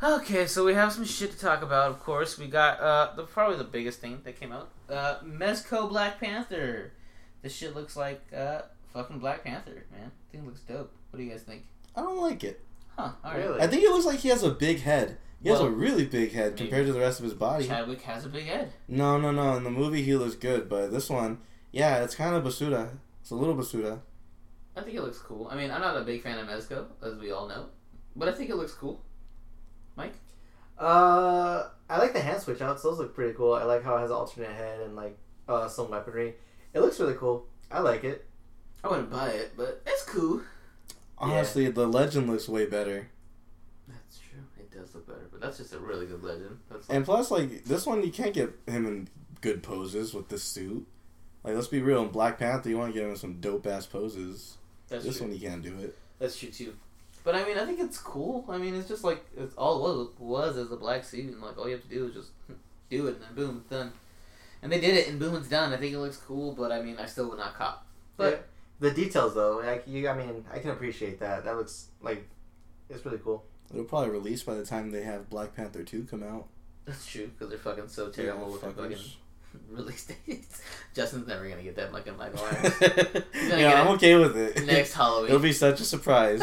Okay, 0.02 0.46
so 0.46 0.64
we 0.64 0.76
have 0.76 0.94
some 0.94 1.06
shit 1.06 1.32
to 1.32 1.40
talk 1.40 1.64
about. 1.64 1.90
Of 1.90 2.00
course, 2.00 2.38
we 2.38 2.48
got 2.48 2.80
uh 2.80 3.16
the 3.16 3.24
probably 3.24 3.58
the 3.58 3.64
biggest 3.64 4.00
thing 4.00 4.22
that 4.26 4.40
came 4.40 4.52
out. 4.52 4.70
Uh, 4.90 5.16
Mezco 5.24 5.90
Black 5.90 6.20
Panther. 6.20 6.94
This 7.42 7.56
shit 7.56 7.76
looks 7.76 7.96
like 7.96 8.22
uh 8.36 8.62
fucking 8.94 9.20
Black 9.20 9.44
Panther, 9.44 9.86
man. 9.92 10.12
Thing 10.32 10.46
looks 10.46 10.62
dope. 10.62 10.94
What 11.10 11.18
do 11.18 11.24
you 11.24 11.32
guys 11.32 11.42
think? 11.42 11.64
I 11.96 12.02
don't 12.02 12.22
like 12.22 12.44
it. 12.44 12.64
Huh? 12.96 13.12
All 13.24 13.32
right. 13.32 13.38
Really? 13.38 13.62
I 13.62 13.68
think 13.68 13.84
it 13.84 13.90
looks 13.90 14.06
like 14.06 14.20
he 14.20 14.30
has 14.30 14.44
a 14.44 14.52
big 14.52 14.82
head. 14.82 15.18
He 15.42 15.50
has 15.50 15.60
a 15.60 15.70
really 15.70 16.06
big 16.06 16.32
head 16.32 16.54
maybe. 16.54 16.66
compared 16.66 16.88
to 16.88 16.94
the 16.94 17.00
rest 17.00 17.20
of 17.20 17.24
his 17.24 17.36
body. 17.36 17.68
Chadwick 17.68 18.02
has 18.02 18.26
a 18.26 18.30
big 18.30 18.46
head. 18.46 18.74
No, 18.88 19.20
no, 19.20 19.32
no. 19.32 19.56
In 19.56 19.64
the 19.64 19.70
movie, 19.70 20.02
he 20.02 20.16
looks 20.16 20.36
good, 20.36 20.68
but 20.68 20.92
this 20.92 21.12
one, 21.12 21.38
yeah, 21.72 22.04
it's 22.04 22.16
kind 22.16 22.36
of 22.36 22.44
basura. 22.44 22.90
It's 23.22 23.30
a 23.30 23.36
little 23.36 23.56
basura. 23.56 24.00
I 24.76 24.82
think 24.82 24.96
it 24.96 25.02
looks 25.04 25.20
cool. 25.20 25.48
I 25.52 25.56
mean, 25.56 25.70
I'm 25.70 25.82
not 25.82 25.96
a 25.96 26.02
big 26.02 26.24
fan 26.24 26.40
of 26.40 26.48
Mezco, 26.48 26.88
as 27.04 27.16
we 27.20 27.32
all 27.32 27.48
know, 27.48 27.68
but 28.16 28.28
I 28.28 28.32
think 28.32 28.50
it 28.50 28.56
looks 28.56 28.74
cool. 28.74 29.04
Mike? 29.98 30.14
Uh, 30.80 31.68
I 31.90 31.98
like 31.98 32.14
the 32.14 32.22
hand 32.22 32.42
switch 32.42 32.62
outs. 32.62 32.84
Those 32.84 33.00
look 33.00 33.16
pretty 33.16 33.34
cool. 33.34 33.54
I 33.54 33.64
like 33.64 33.84
how 33.84 33.98
it 33.98 34.02
has 34.02 34.12
an 34.12 34.16
alternate 34.16 34.52
head 34.52 34.80
and 34.82 34.96
like 34.96 35.18
uh 35.50 35.68
some 35.68 35.90
weaponry. 35.90 36.36
It 36.74 36.80
looks 36.82 37.00
really 37.00 37.16
cool. 37.16 37.48
I 37.72 37.80
like 37.80 38.04
it. 38.04 38.26
I 38.84 38.90
wouldn't 38.90 39.10
buy 39.10 39.30
it, 39.30 39.54
but 39.58 39.82
it's 39.86 40.04
cool. 40.04 40.42
Honestly, 41.18 41.70
the 41.72 41.88
legend 41.88 42.30
looks 42.30 42.48
way 42.48 42.68
better. 42.68 43.10
That's 43.88 44.20
true. 44.20 44.40
It 44.60 44.72
does 44.72 44.94
look 44.94 45.08
better, 45.08 45.28
but 45.32 45.42
that's 45.42 45.58
just 45.58 45.74
a 45.74 45.80
really 45.80 46.06
good 46.06 46.24
legend. 46.24 46.60
That's 46.70 46.88
And 46.90 47.04
plus, 47.04 47.32
like 47.32 47.64
this 47.66 47.88
one, 47.88 48.04
you 48.04 48.12
can't 48.12 48.34
get 48.36 48.54
him 48.68 48.86
in 48.86 49.10
good 49.42 49.64
poses 49.64 50.14
with 50.14 50.30
this 50.30 50.44
suit. 50.44 50.86
Like, 51.44 51.56
let's 51.56 51.68
be 51.68 51.82
real. 51.82 52.04
In 52.04 52.10
Black 52.10 52.38
Panther, 52.38 52.70
you 52.70 52.78
want 52.78 52.94
to 52.94 52.94
get 52.94 53.06
him 53.06 53.12
in 53.12 53.16
some 53.18 53.40
dope 53.40 53.66
ass 53.66 53.88
poses. 53.88 54.58
that's 54.90 55.06
this 55.06 55.18
true. 55.18 55.28
one, 55.28 55.36
you 55.36 55.48
can't 55.48 55.64
do 55.64 55.76
it. 55.80 55.98
That's 56.20 56.38
true 56.38 56.50
too. 56.50 56.76
But 57.24 57.36
I 57.36 57.44
mean, 57.44 57.58
I 57.58 57.66
think 57.66 57.80
it's 57.80 57.98
cool. 57.98 58.46
I 58.50 58.58
mean, 58.58 58.74
it's 58.76 58.88
just 58.88 59.04
like 59.04 59.26
it's 59.36 59.54
all 59.56 59.86
it 59.86 59.98
was, 59.98 60.08
was 60.20 60.58
is 60.58 60.72
a 60.72 60.78
black 60.78 61.04
suit, 61.04 61.34
and 61.34 61.42
like 61.42 61.58
all 61.58 61.66
you 61.68 61.74
have 61.74 61.84
to 61.84 61.90
do 61.90 62.08
is 62.08 62.14
just 62.14 62.30
do 62.90 63.08
it, 63.08 63.16
and 63.16 63.22
then 63.22 63.36
boom, 63.36 63.58
it's 63.62 63.70
done. 63.70 63.92
And 64.62 64.72
they 64.72 64.80
did 64.80 64.96
it, 64.96 65.08
and 65.08 65.20
boom, 65.20 65.36
it's 65.36 65.50
done. 65.50 65.74
I 65.74 65.78
think 65.78 65.94
it 65.94 66.00
looks 66.00 66.18
cool, 66.18 66.54
but 66.54 66.72
I 66.72 66.82
mean, 66.82 66.98
I 66.98 67.06
still 67.06 67.30
would 67.30 67.38
not 67.38 67.56
cop. 67.56 67.86
But 68.16 68.48
the 68.80 68.92
details 68.92 69.36
though, 69.36 69.58
like 69.58 69.84
you, 69.88 70.08
I 70.08 70.16
mean, 70.16 70.46
I 70.52 70.60
can 70.60 70.72
appreciate 70.72 71.20
that. 71.20 71.44
That 71.46 71.56
looks 71.58 71.88
like 72.02 72.28
it's 72.90 73.06
really 73.06 73.20
cool. 73.20 73.44
It'll 73.72 73.84
probably 73.84 74.10
release 74.12 74.44
by 74.44 74.56
the 74.56 74.66
time 74.66 74.92
they 74.92 75.04
have 75.04 75.30
Black 75.30 75.56
Panther 75.56 75.84
two 75.84 76.08
come 76.10 76.24
out. 76.24 76.48
that's 76.86 77.06
true 77.06 77.28
because 77.28 77.50
they're 77.50 77.60
fucking 77.60 77.90
so 77.90 78.10
terrible 78.10 78.52
with 78.52 78.62
their 78.62 78.72
fucking 78.72 78.98
fuckers. 78.98 79.16
release 79.70 80.08
dates. 80.26 80.62
Justin's 80.94 81.28
never 81.28 81.48
gonna 81.48 81.62
get 81.62 81.76
that 81.76 81.92
fucking 81.92 82.18
Michael 82.18 82.42
Myers 82.42 83.24
yeah, 83.50 83.82
I'm 83.82 83.88
okay 83.96 84.16
with 84.16 84.36
it. 84.36 84.66
next 84.66 84.94
Halloween. 84.96 85.30
It'll 85.30 85.40
be 85.40 85.54
such 85.54 85.80
a 85.80 85.84
surprise. 85.84 86.42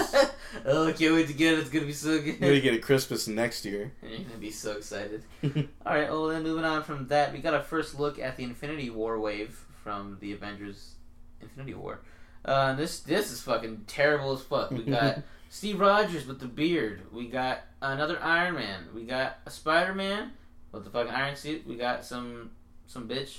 oh, 0.65 0.89
I 0.89 0.93
can't 0.93 1.15
wait 1.15 1.27
to 1.29 1.33
get 1.33 1.55
it. 1.55 1.61
It's 1.61 1.71
gonna 1.71 1.87
be 1.87 1.93
so 1.93 2.19
good. 2.19 2.39
You're 2.41 2.51
gonna 2.51 2.61
get 2.61 2.75
it 2.75 2.83
Christmas 2.83 3.27
next 3.27 3.65
year. 3.65 3.93
And 4.03 4.11
you're 4.11 4.21
gonna 4.21 4.39
be 4.39 4.51
so 4.51 4.73
excited. 4.73 5.25
All 5.43 5.95
right. 5.95 6.09
Well, 6.09 6.29
then 6.29 6.43
moving 6.43 6.65
on 6.65 6.83
from 6.83 7.09
that, 7.09 7.33
we 7.33 7.39
got 7.41 7.55
a 7.55 7.63
first 7.63 7.99
look 7.99 8.19
at 8.19 8.37
the 8.37 8.45
Infinity 8.45 8.91
War 8.91 9.19
wave 9.19 9.65
from 9.83 10.19
the 10.21 10.33
Avengers 10.33 10.95
Infinity 11.41 11.75
War. 11.75 12.01
Uh, 12.45 12.75
this 12.75 13.01
this 13.01 13.33
is 13.33 13.41
fucking 13.41 13.85
terrible 13.87 14.33
as 14.33 14.43
fuck. 14.43 14.71
We 14.71 14.85
got 14.85 15.23
Steve 15.49 15.81
Rogers 15.81 16.27
with 16.27 16.41
the 16.41 16.47
beard. 16.47 17.03
We 17.13 17.29
got 17.29 17.61
another 17.81 18.19
Iron 18.23 18.55
Man. 18.55 18.87
We 18.95 19.05
got 19.05 19.39
a 19.47 19.51
Spider 19.51 19.95
Man 19.95 20.33
with 20.73 20.85
the 20.85 20.91
fucking 20.91 21.13
iron 21.13 21.37
suit. 21.37 21.67
We 21.67 21.77
got 21.77 22.05
some 22.05 22.51
some 22.87 23.09
bitch. 23.09 23.39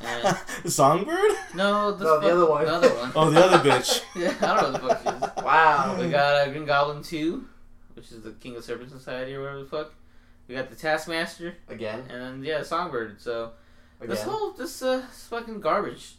And 0.00 0.36
Songbird? 0.72 1.32
no, 1.54 1.92
the, 1.92 2.04
No, 2.04 2.20
the 2.20 2.30
other 2.32 2.46
one. 2.50 2.64
The 2.64 2.72
other 2.72 2.88
one. 2.94 3.12
Oh, 3.16 3.30
the 3.30 3.44
other 3.44 3.58
bitch. 3.70 4.02
yeah, 4.16 4.34
I 4.40 4.60
don't 4.60 4.72
know 4.72 4.88
what 4.88 5.04
the 5.04 5.10
fuck 5.10 5.34
she 5.34 5.40
is. 5.40 5.44
Wow. 5.44 5.96
We 6.00 6.08
got 6.10 6.34
uh, 6.34 6.50
Green 6.50 6.64
Goblin 6.64 7.02
2, 7.02 7.44
which 7.94 8.10
is 8.12 8.22
the 8.22 8.32
King 8.32 8.56
of 8.56 8.64
Serpent 8.64 8.90
Society 8.90 9.34
or 9.34 9.40
whatever 9.42 9.60
the 9.60 9.68
fuck. 9.68 9.92
We 10.48 10.54
got 10.54 10.70
the 10.70 10.76
Taskmaster, 10.76 11.54
Again. 11.68 12.00
and 12.10 12.44
yeah, 12.44 12.62
Songbird. 12.62 13.20
So, 13.20 13.52
Again. 14.00 14.10
this 14.10 14.22
whole, 14.22 14.52
this, 14.52 14.82
uh, 14.82 15.02
this 15.08 15.26
fucking 15.28 15.60
garbage. 15.60 16.14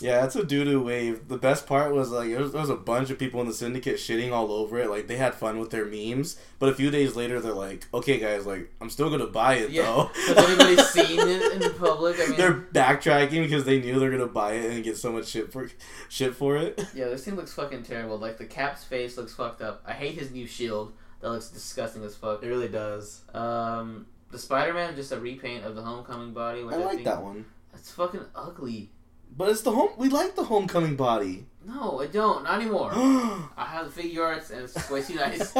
Yeah, 0.00 0.20
that's 0.20 0.36
a 0.36 0.44
doo 0.44 0.64
doo 0.64 0.82
wave. 0.82 1.28
The 1.28 1.36
best 1.36 1.66
part 1.66 1.92
was 1.92 2.10
like 2.10 2.30
there 2.30 2.40
was, 2.40 2.52
there 2.52 2.60
was 2.60 2.70
a 2.70 2.76
bunch 2.76 3.10
of 3.10 3.18
people 3.18 3.40
in 3.40 3.46
the 3.46 3.52
syndicate 3.52 3.96
shitting 3.96 4.32
all 4.32 4.50
over 4.52 4.78
it. 4.78 4.88
Like 4.90 5.06
they 5.06 5.16
had 5.16 5.34
fun 5.34 5.58
with 5.58 5.70
their 5.70 5.84
memes, 5.84 6.36
but 6.58 6.68
a 6.68 6.74
few 6.74 6.90
days 6.90 7.16
later 7.16 7.40
they're 7.40 7.52
like, 7.52 7.86
"Okay, 7.92 8.18
guys, 8.18 8.46
like 8.46 8.72
I'm 8.80 8.90
still 8.90 9.10
gonna 9.10 9.26
buy 9.26 9.54
it 9.56 9.70
Yeah, 9.70 9.82
though." 9.82 10.10
Has 10.14 10.38
anybody 10.38 10.76
seen 10.82 11.20
it 11.20 11.62
in 11.62 11.72
public? 11.74 12.18
I 12.20 12.26
mean, 12.28 12.36
they're 12.36 12.54
backtracking 12.54 13.42
because 13.42 13.64
they 13.64 13.80
knew 13.80 13.98
they're 13.98 14.10
gonna 14.10 14.26
buy 14.26 14.52
it 14.54 14.72
and 14.72 14.82
get 14.84 14.96
so 14.96 15.12
much 15.12 15.26
shit 15.28 15.52
for 15.52 15.68
shit 16.08 16.34
for 16.34 16.56
it. 16.56 16.82
yeah, 16.94 17.06
this 17.06 17.24
thing 17.24 17.36
looks 17.36 17.52
fucking 17.52 17.82
terrible. 17.82 18.18
Like, 18.18 18.38
the 18.38 18.46
Cap's 18.46 18.84
face 18.84 19.16
looks 19.16 19.34
fucked 19.34 19.60
up. 19.62 19.82
I 19.86 19.92
hate 19.92 20.14
his 20.14 20.30
new 20.30 20.46
shield. 20.46 20.92
That 21.20 21.30
looks 21.30 21.48
disgusting 21.48 22.02
as 22.04 22.16
fuck. 22.16 22.42
It 22.42 22.48
really 22.48 22.68
does. 22.68 23.20
Um, 23.34 24.06
the 24.30 24.38
Spider-Man, 24.38 24.96
just 24.96 25.12
a 25.12 25.20
repaint 25.20 25.64
of 25.64 25.74
the 25.74 25.82
Homecoming 25.82 26.32
body. 26.32 26.62
Which 26.64 26.74
I 26.74 26.78
I, 26.78 26.84
like 26.84 26.94
think, 26.94 27.04
that 27.04 27.22
one, 27.22 27.44
That's 27.72 27.90
fucking 27.90 28.24
ugly. 28.34 28.90
But 29.36 29.50
it's 29.50 29.62
the 29.62 29.72
home. 29.72 29.90
We 29.96 30.08
like 30.08 30.36
the 30.36 30.44
homecoming 30.44 30.96
body. 30.96 31.46
No, 31.64 32.00
I 32.00 32.06
don't. 32.06 32.44
Not 32.44 32.60
anymore. 32.60 32.90
I 32.94 33.48
have 33.64 33.94
the 33.94 34.02
Figuarts, 34.02 34.50
and 34.50 34.62
it's 34.62 34.90
way 34.90 35.02
too 35.02 35.14
nice. 35.14 35.52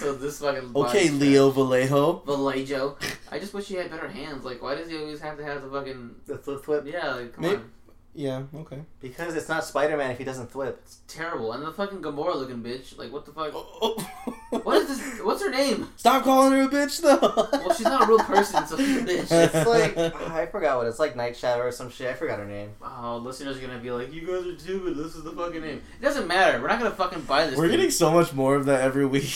So 0.00 0.14
this 0.14 0.38
fucking 0.40 0.70
okay, 0.76 1.08
body's 1.08 1.14
Leo 1.14 1.50
Vallejo. 1.50 2.22
Vallejo. 2.24 2.96
I 3.32 3.38
just 3.38 3.52
wish 3.52 3.66
he 3.66 3.74
had 3.74 3.90
better 3.90 4.08
hands. 4.08 4.44
Like, 4.44 4.62
why 4.62 4.74
does 4.76 4.88
he 4.88 4.96
always 4.96 5.20
have 5.20 5.36
to 5.38 5.44
have 5.44 5.62
the 5.62 5.68
fucking? 5.70 6.14
The 6.26 6.38
flip 6.38 6.64
flip. 6.64 6.84
Yeah, 6.86 7.14
like, 7.14 7.32
come 7.32 7.42
Maybe- 7.44 7.56
on, 7.56 7.70
Yeah, 8.18 8.42
okay. 8.52 8.80
Because 9.00 9.36
it's 9.36 9.48
not 9.48 9.64
Spider 9.64 9.96
Man 9.96 10.10
if 10.10 10.18
he 10.18 10.24
doesn't 10.24 10.50
flip. 10.50 10.80
it's 10.82 10.98
terrible. 11.06 11.52
And 11.52 11.64
the 11.64 11.70
fucking 11.70 12.02
Gamora 12.02 12.34
looking 12.34 12.64
bitch. 12.64 12.98
Like, 12.98 13.12
what 13.12 13.24
the 13.24 13.30
fuck? 13.30 13.52
Oh. 13.54 13.68
oh. 13.80 14.34
What 14.64 14.82
is 14.82 14.88
this? 14.88 15.20
What's 15.20 15.40
her 15.40 15.50
name? 15.50 15.88
Stop 15.96 16.24
calling 16.24 16.52
her 16.52 16.62
a 16.62 16.68
bitch, 16.68 17.00
though. 17.00 17.18
Well, 17.52 17.74
she's 17.74 17.84
not 17.84 18.02
a 18.02 18.06
real 18.06 18.18
person, 18.18 18.66
so 18.66 18.76
she's 18.76 18.96
a 18.96 19.00
bitch. 19.04 19.30
It's 19.30 19.68
like 19.68 19.96
I 19.96 20.46
forgot 20.46 20.78
what 20.78 20.88
it's 20.88 20.98
like 20.98 21.14
Night 21.14 21.36
Shadow 21.36 21.62
or 21.62 21.70
some 21.70 21.90
shit. 21.90 22.08
I 22.10 22.14
forgot 22.14 22.40
her 22.40 22.46
name. 22.46 22.70
Oh, 22.82 23.18
listeners 23.18 23.56
are 23.56 23.60
gonna 23.60 23.78
be 23.78 23.92
like, 23.92 24.12
you 24.12 24.22
guys 24.22 24.46
are 24.46 24.58
stupid. 24.58 24.96
This 24.96 25.14
is 25.14 25.22
the 25.22 25.30
fucking 25.30 25.60
name. 25.60 25.80
It 26.00 26.04
doesn't 26.04 26.26
matter. 26.26 26.60
We're 26.60 26.68
not 26.68 26.80
gonna 26.80 26.90
fucking 26.90 27.22
buy 27.22 27.46
this. 27.46 27.56
We're 27.56 27.68
thing. 27.68 27.76
getting 27.76 27.90
so 27.92 28.10
much 28.10 28.32
more 28.32 28.56
of 28.56 28.66
that 28.66 28.80
every 28.80 29.06
week. 29.06 29.30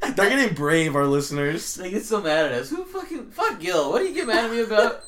They're 0.00 0.30
getting 0.30 0.54
brave, 0.54 0.96
our 0.96 1.06
listeners. 1.06 1.74
They 1.74 1.90
get 1.90 2.04
so 2.04 2.20
mad 2.22 2.46
at 2.46 2.52
us. 2.52 2.70
Who 2.70 2.84
fucking 2.84 3.30
fuck 3.30 3.60
Gil? 3.60 3.90
What 3.92 3.98
do 4.00 4.06
you 4.06 4.14
get 4.14 4.26
mad 4.26 4.46
at 4.46 4.50
me 4.50 4.62
about? 4.62 5.04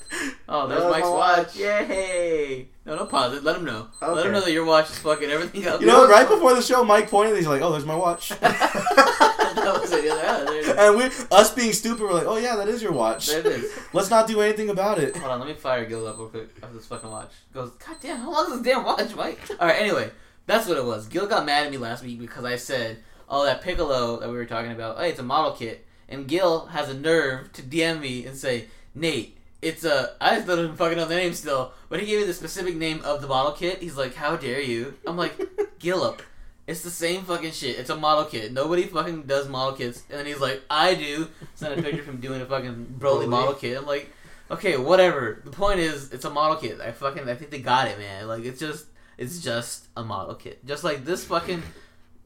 Oh, 0.48 0.68
there's 0.68 0.80
That 0.80 0.86
was 0.86 0.92
Mike's 0.94 1.04
my 1.06 1.10
watch. 1.10 1.38
watch. 1.46 1.56
Yay! 1.56 2.68
No, 2.84 2.96
don't 2.96 3.10
pause 3.10 3.34
it. 3.34 3.42
Let 3.42 3.56
him 3.56 3.64
know. 3.64 3.88
Let 4.00 4.10
Okay. 4.10 4.26
him 4.26 4.32
know 4.32 4.40
that 4.42 4.52
your 4.52 4.64
watch 4.66 4.90
is 4.90 4.98
fucking 4.98 5.30
everything 5.30 5.64
else. 5.64 5.80
You 5.80 5.86
know, 5.86 6.06
right 6.08 6.28
before 6.28 6.54
the 6.54 6.60
show, 6.62 6.84
Mike 6.84 7.08
pointed. 7.10 7.36
He's 7.36 7.46
like, 7.46 7.62
"Oh, 7.62 7.72
there's 7.72 7.86
my 7.86 7.94
watch." 7.94 8.28
that 8.40 9.78
was 9.80 9.92
it. 9.92 10.04
Yeah, 10.04 10.14
there 10.44 10.54
it 10.56 10.64
is. 10.64 10.68
and 10.76 10.96
we, 10.96 11.04
us 11.36 11.54
being 11.54 11.72
stupid, 11.72 12.02
we're 12.02 12.12
like, 12.12 12.26
"Oh 12.26 12.36
yeah, 12.36 12.56
that 12.56 12.68
is 12.68 12.82
your 12.82 12.92
watch." 12.92 13.28
There 13.28 13.40
it 13.40 13.46
is. 13.46 13.72
Let's 13.92 14.10
not 14.10 14.26
do 14.26 14.40
anything 14.40 14.68
about 14.70 14.98
it. 14.98 15.16
Hold 15.16 15.30
on, 15.30 15.38
let 15.40 15.48
me 15.48 15.54
fire 15.54 15.84
Gil 15.86 16.06
up 16.06 16.18
real 16.18 16.28
quick 16.28 16.48
after 16.62 16.76
this 16.76 16.86
fucking 16.86 17.10
watch. 17.10 17.30
Goes, 17.54 17.70
God 17.70 17.96
damn, 18.02 18.18
how 18.18 18.30
long 18.32 18.46
is 18.52 18.60
this 18.60 18.72
damn 18.74 18.84
watch, 18.84 19.14
Mike? 19.14 19.40
Alright, 19.60 19.80
anyway, 19.80 20.10
that's 20.46 20.66
what 20.68 20.76
it 20.76 20.84
was. 20.84 21.06
Gil 21.08 21.26
got 21.26 21.46
mad 21.46 21.66
at 21.66 21.70
me 21.72 21.78
last 21.78 22.02
week 22.02 22.18
because 22.18 22.44
I 22.44 22.56
said, 22.56 22.98
oh, 23.32 23.44
that 23.46 23.62
Piccolo 23.62 24.20
that 24.20 24.28
we 24.28 24.36
were 24.36 24.44
talking 24.44 24.70
about, 24.70 24.98
hey, 24.98 25.08
it's 25.08 25.18
a 25.18 25.24
model 25.24 25.52
kit. 25.52 25.84
And 26.08 26.28
Gil 26.28 26.66
has 26.66 26.90
a 26.90 26.94
nerve 26.94 27.52
to 27.54 27.62
DM 27.62 28.00
me 28.00 28.26
and 28.26 28.36
say, 28.36 28.66
Nate, 28.94 29.38
it's 29.62 29.84
a. 29.84 30.14
I 30.20 30.40
still 30.42 30.56
don't 30.56 30.76
fucking 30.76 30.98
know 30.98 31.06
the 31.06 31.16
name 31.16 31.32
still, 31.32 31.72
but 31.88 31.98
he 31.98 32.06
gave 32.06 32.20
me 32.20 32.26
the 32.26 32.34
specific 32.34 32.76
name 32.76 33.00
of 33.02 33.22
the 33.22 33.28
model 33.28 33.52
kit. 33.52 33.80
He's 33.80 33.96
like, 33.96 34.14
how 34.14 34.36
dare 34.36 34.60
you? 34.60 34.94
I'm 35.06 35.16
like, 35.16 35.36
Gillip. 35.80 36.20
It's 36.66 36.82
the 36.82 36.90
same 36.90 37.22
fucking 37.22 37.52
shit. 37.52 37.78
It's 37.78 37.90
a 37.90 37.96
model 37.96 38.26
kit. 38.26 38.52
Nobody 38.52 38.84
fucking 38.84 39.22
does 39.22 39.48
model 39.48 39.74
kits. 39.76 40.02
And 40.10 40.18
then 40.18 40.26
he's 40.26 40.38
like, 40.38 40.62
I 40.70 40.94
do. 40.94 41.28
Send 41.54 41.78
a 41.78 41.82
picture 41.82 42.02
from 42.02 42.18
doing 42.18 42.40
a 42.40 42.46
fucking 42.46 42.96
Broly 42.98 43.24
Broly. 43.24 43.28
model 43.28 43.54
kit. 43.54 43.78
I'm 43.78 43.86
like, 43.86 44.12
okay, 44.50 44.76
whatever. 44.76 45.42
The 45.44 45.50
point 45.50 45.80
is, 45.80 46.12
it's 46.12 46.24
a 46.24 46.30
model 46.30 46.56
kit. 46.56 46.80
I 46.80 46.92
fucking, 46.92 47.28
I 47.28 47.34
think 47.34 47.50
they 47.50 47.60
got 47.60 47.88
it, 47.88 47.98
man. 47.98 48.28
Like, 48.28 48.44
it's 48.44 48.60
just, 48.60 48.86
it's 49.18 49.40
just 49.40 49.88
a 49.96 50.04
model 50.04 50.34
kit. 50.36 50.64
Just 50.64 50.84
like 50.84 51.04
this 51.04 51.24
fucking 51.24 51.62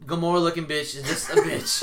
Gamora 0.04 0.40
looking 0.40 0.66
bitch 0.66 0.94
is 0.96 1.02
just 1.04 1.30
a 1.30 1.32
bitch. 1.36 1.82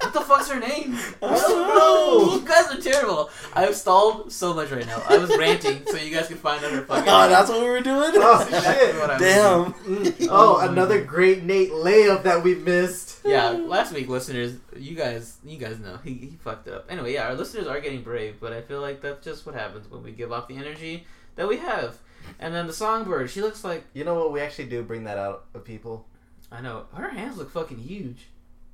what 0.00 0.12
the 0.12 0.20
fuck's 0.20 0.48
her 0.48 0.60
name? 0.60 0.96
I 1.22 1.34
don't 1.36 1.68
know. 1.68 2.34
You 2.36 2.46
guys 2.46 2.70
are 2.70 2.80
terrible. 2.80 3.30
I've 3.54 3.74
stalled 3.74 4.32
so 4.32 4.54
much 4.54 4.70
right 4.70 4.86
now. 4.86 5.02
I 5.08 5.18
was 5.18 5.36
ranting 5.36 5.84
so 5.86 5.96
you 5.96 6.14
guys 6.14 6.28
can 6.28 6.36
find 6.38 6.64
out 6.64 6.72
her 6.72 6.82
fucking. 6.82 7.08
Oh, 7.08 7.20
name. 7.22 7.30
that's 7.30 7.50
what 7.50 7.60
we 7.62 7.68
were 7.68 7.80
doing. 7.80 8.12
Oh, 8.14 8.46
shit. 8.48 8.94
what 8.96 9.10
I 9.10 9.18
Damn. 9.18 9.72
Mm. 9.74 10.28
Oh, 10.30 10.58
another 10.66 11.02
great 11.04 11.42
Nate 11.42 11.70
layup 11.72 12.22
that 12.22 12.42
we 12.42 12.54
missed. 12.54 13.18
yeah, 13.24 13.50
last 13.50 13.92
week, 13.92 14.08
listeners, 14.08 14.54
you 14.76 14.94
guys, 14.94 15.36
you 15.44 15.58
guys 15.58 15.78
know 15.78 15.98
he, 16.04 16.14
he 16.14 16.36
fucked 16.42 16.68
up. 16.68 16.86
Anyway, 16.90 17.12
yeah, 17.14 17.26
our 17.26 17.34
listeners 17.34 17.66
are 17.66 17.80
getting 17.80 18.02
brave, 18.02 18.36
but 18.40 18.52
I 18.52 18.62
feel 18.62 18.80
like 18.80 19.00
that's 19.02 19.24
just 19.24 19.44
what 19.46 19.54
happens 19.54 19.90
when 19.90 20.02
we 20.02 20.12
give 20.12 20.32
off 20.32 20.48
the 20.48 20.56
energy 20.56 21.06
that 21.36 21.48
we 21.48 21.58
have. 21.58 21.98
And 22.38 22.54
then 22.54 22.66
the 22.66 22.72
songbird, 22.72 23.28
she 23.30 23.42
looks 23.42 23.62
like 23.64 23.84
You 23.92 24.04
know 24.04 24.14
what? 24.14 24.32
We 24.32 24.40
actually 24.40 24.66
do 24.68 24.82
bring 24.82 25.04
that 25.04 25.18
out 25.18 25.44
of 25.54 25.64
people. 25.64 26.06
I 26.54 26.60
know 26.60 26.86
her 26.94 27.08
hands 27.10 27.36
look 27.36 27.50
fucking 27.50 27.78
huge. 27.78 28.28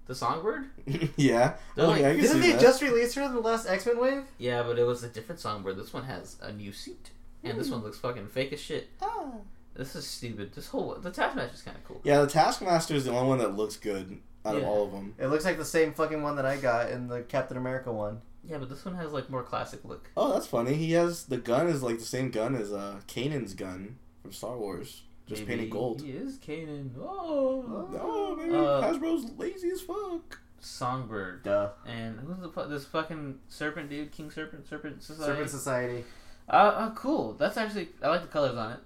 The 0.07 0.15
songbird, 0.15 0.65
yeah. 1.17 1.55
They're 1.77 1.85
Oh, 1.87 1.91
like- 1.91 2.01
yeah, 2.01 2.09
I 2.09 2.13
can 2.15 2.21
Didn't 2.23 2.41
they 2.41 2.53
that. 2.53 2.61
just 2.61 2.83
release 2.83 3.15
her 3.15 3.23
in 3.23 3.33
the 3.33 3.41
last 3.41 3.69
X 3.69 3.87
Men 3.87 3.99
wave? 4.01 4.23
yeah, 4.39 4.63
but 4.65 4.77
it 4.79 4.83
was 4.85 5.05
a 5.05 5.09
different 5.09 5.41
songbird. 5.41 5.77
This 5.77 5.93
one 5.93 6.05
has 6.05 6.37
a 6.43 6.51
new 6.53 6.73
suit, 6.73 7.11
and 7.45 7.57
this 7.59 7.71
one 7.71 7.83
looks 7.83 7.99
fucking 7.99 8.27
fake 8.29 8.53
as 8.53 8.61
shit. 8.61 8.89
Ah. 9.01 9.31
This 9.75 9.95
is 9.95 10.05
stupid. 10.07 10.53
This 10.53 10.67
whole 10.67 10.95
the 10.97 11.11
Taskmaster 11.13 11.55
is 11.55 11.63
kind 11.63 11.77
of 11.77 11.85
cool. 11.85 12.01
Yeah, 12.03 12.21
the 12.23 12.27
Taskmaster 12.27 12.95
is 12.95 13.05
the 13.05 13.13
only 13.13 13.29
one 13.29 13.39
that 13.39 13.57
looks 13.57 13.77
good. 13.77 14.19
out 14.45 14.57
of 14.57 14.65
all 14.65 14.85
of 14.87 14.91
them. 14.93 15.15
It 15.17 15.29
looks 15.29 15.45
like 15.45 15.59
the 15.59 15.65
same 15.65 15.93
fucking 15.93 16.23
one 16.23 16.35
that 16.37 16.45
I 16.47 16.57
got 16.57 16.91
in 16.91 17.07
the 17.07 17.21
Captain 17.23 17.57
America 17.57 17.93
one. 17.93 18.21
Yeah, 18.43 18.59
but 18.59 18.69
this 18.69 18.85
one 18.85 18.97
has 18.97 19.13
like 19.13 19.31
more 19.31 19.45
classic 19.45 19.81
look. 19.85 20.11
Oh, 20.17 20.33
that's 20.33 20.47
funny. 20.49 20.75
He 20.75 20.91
has 20.93 21.27
the 21.27 21.37
gun 21.37 21.69
is 21.69 21.85
like 21.85 21.99
the 22.01 22.05
same 22.05 22.31
gun 22.33 22.57
as 22.57 22.73
uh 22.73 23.01
Kanan's 23.07 23.55
gun 23.55 23.97
from 24.23 24.33
Star 24.33 24.57
Wars, 24.57 25.03
just 25.31 25.43
Maybe 25.47 25.53
painted 25.63 25.71
gold. 25.71 26.03
He 26.03 26.11
is 26.11 26.37
Kanan. 26.39 26.91
Oh, 27.01 27.89
Oh 27.99 28.37
man, 28.37 28.55
Uh, 28.55 28.83
Hasbro's 28.83 29.31
lazy 29.39 29.71
as 29.71 29.81
fuck. 29.81 30.41
Songbird. 30.61 31.43
Duh. 31.45 31.71
And 31.87 32.19
who's 32.21 32.39
the 32.41 32.49
fu- 32.51 32.69
this 32.69 32.85
fucking 32.85 33.39
serpent 33.49 33.89
dude? 33.89 34.13
King 34.13 34.31
Serpent, 34.31 34.69
Serpent 34.69 35.03
Society. 35.03 35.33
Serpent 35.33 35.51
Society. 35.51 36.05
Uh, 36.49 36.53
uh, 36.53 36.91
cool. 36.95 37.33
That's 37.35 37.57
actually 37.57 37.89
I 38.03 38.09
like 38.09 38.23
the 38.23 38.27
colors 38.29 38.57
on 38.57 38.73
it. 38.73 38.79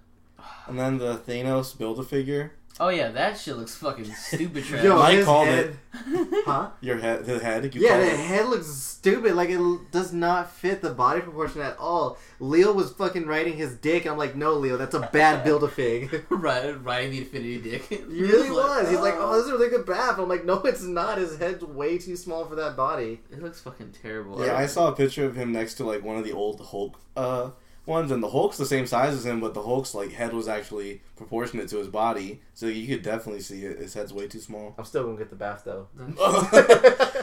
And 0.68 0.78
then 0.78 0.98
the 0.98 1.16
Thanos 1.16 1.76
build 1.76 1.98
a 1.98 2.02
figure. 2.02 2.52
Oh 2.80 2.88
yeah, 2.88 3.08
that 3.10 3.38
shit 3.38 3.56
looks 3.56 3.76
fucking 3.76 4.04
stupid 4.14 4.64
trash. 4.64 4.82
Yo, 4.82 4.98
Mike 4.98 5.16
his 5.18 5.24
called 5.24 5.46
head. 5.48 5.76
Huh? 6.44 6.70
Your 6.80 6.98
head, 6.98 7.24
the 7.24 7.38
head. 7.38 7.72
You 7.72 7.80
Yeah, 7.80 7.98
the 7.98 8.12
it. 8.12 8.18
head 8.18 8.46
looks 8.46 8.66
stupid. 8.66 9.34
Like 9.36 9.48
it 9.48 9.60
does 9.92 10.12
not 10.12 10.50
fit 10.50 10.82
the 10.82 10.90
body 10.90 11.20
proportion 11.20 11.60
at 11.60 11.76
all. 11.78 12.18
Leo 12.40 12.72
was 12.72 12.90
fucking 12.92 13.26
riding 13.26 13.56
his 13.56 13.74
dick, 13.76 14.04
and 14.04 14.12
I'm 14.12 14.18
like, 14.18 14.34
no, 14.34 14.54
Leo, 14.54 14.76
that's 14.76 14.94
a 14.94 15.08
bad 15.12 15.44
build 15.44 15.62
a 15.62 15.68
fig. 15.68 16.24
right, 16.30 16.72
riding 16.84 17.12
the 17.12 17.18
Infinity 17.18 17.58
Dick. 17.60 17.82
He 17.84 17.96
really 18.02 18.50
was. 18.50 18.90
He's 18.90 18.98
like, 18.98 19.14
oh, 19.16 19.36
this 19.36 19.44
is 19.44 19.50
a 19.50 19.54
really 19.56 19.70
good 19.70 19.86
BAF. 19.86 20.18
I'm 20.18 20.28
like, 20.28 20.44
no, 20.44 20.54
it's 20.62 20.82
not. 20.82 21.18
His 21.18 21.38
head's 21.38 21.62
way 21.62 21.96
too 21.98 22.16
small 22.16 22.44
for 22.44 22.56
that 22.56 22.76
body. 22.76 23.20
It 23.30 23.40
looks 23.40 23.60
fucking 23.60 23.94
terrible. 24.02 24.44
Yeah, 24.44 24.56
I 24.56 24.66
saw 24.66 24.88
a 24.88 24.92
picture 24.96 25.24
of 25.24 25.36
him 25.36 25.52
next 25.52 25.74
to 25.74 25.84
like 25.84 26.02
one 26.02 26.16
of 26.16 26.24
the 26.24 26.32
old 26.32 26.60
Hulk 26.60 26.98
uh 27.16 27.50
ones, 27.86 28.10
and 28.10 28.22
the 28.22 28.30
Hulk's 28.30 28.56
the 28.56 28.66
same 28.66 28.86
size 28.86 29.14
as 29.14 29.26
him, 29.26 29.40
but 29.40 29.54
the 29.54 29.62
Hulk's 29.62 29.94
like 29.94 30.12
head 30.12 30.32
was 30.32 30.48
actually 30.48 31.02
proportionate 31.16 31.68
to 31.68 31.78
his 31.78 31.88
body, 31.88 32.40
so 32.54 32.66
you 32.66 32.86
could 32.86 33.04
definitely 33.04 33.40
see 33.40 33.64
it. 33.64 33.78
His 33.78 33.94
head's 33.94 34.12
way 34.12 34.26
too 34.26 34.40
small. 34.40 34.74
I'm 34.78 34.84
still 34.84 35.04
gonna 35.04 35.18
get 35.18 35.30
the 35.30 35.36
BAF 35.36 35.64
though. 35.64 35.88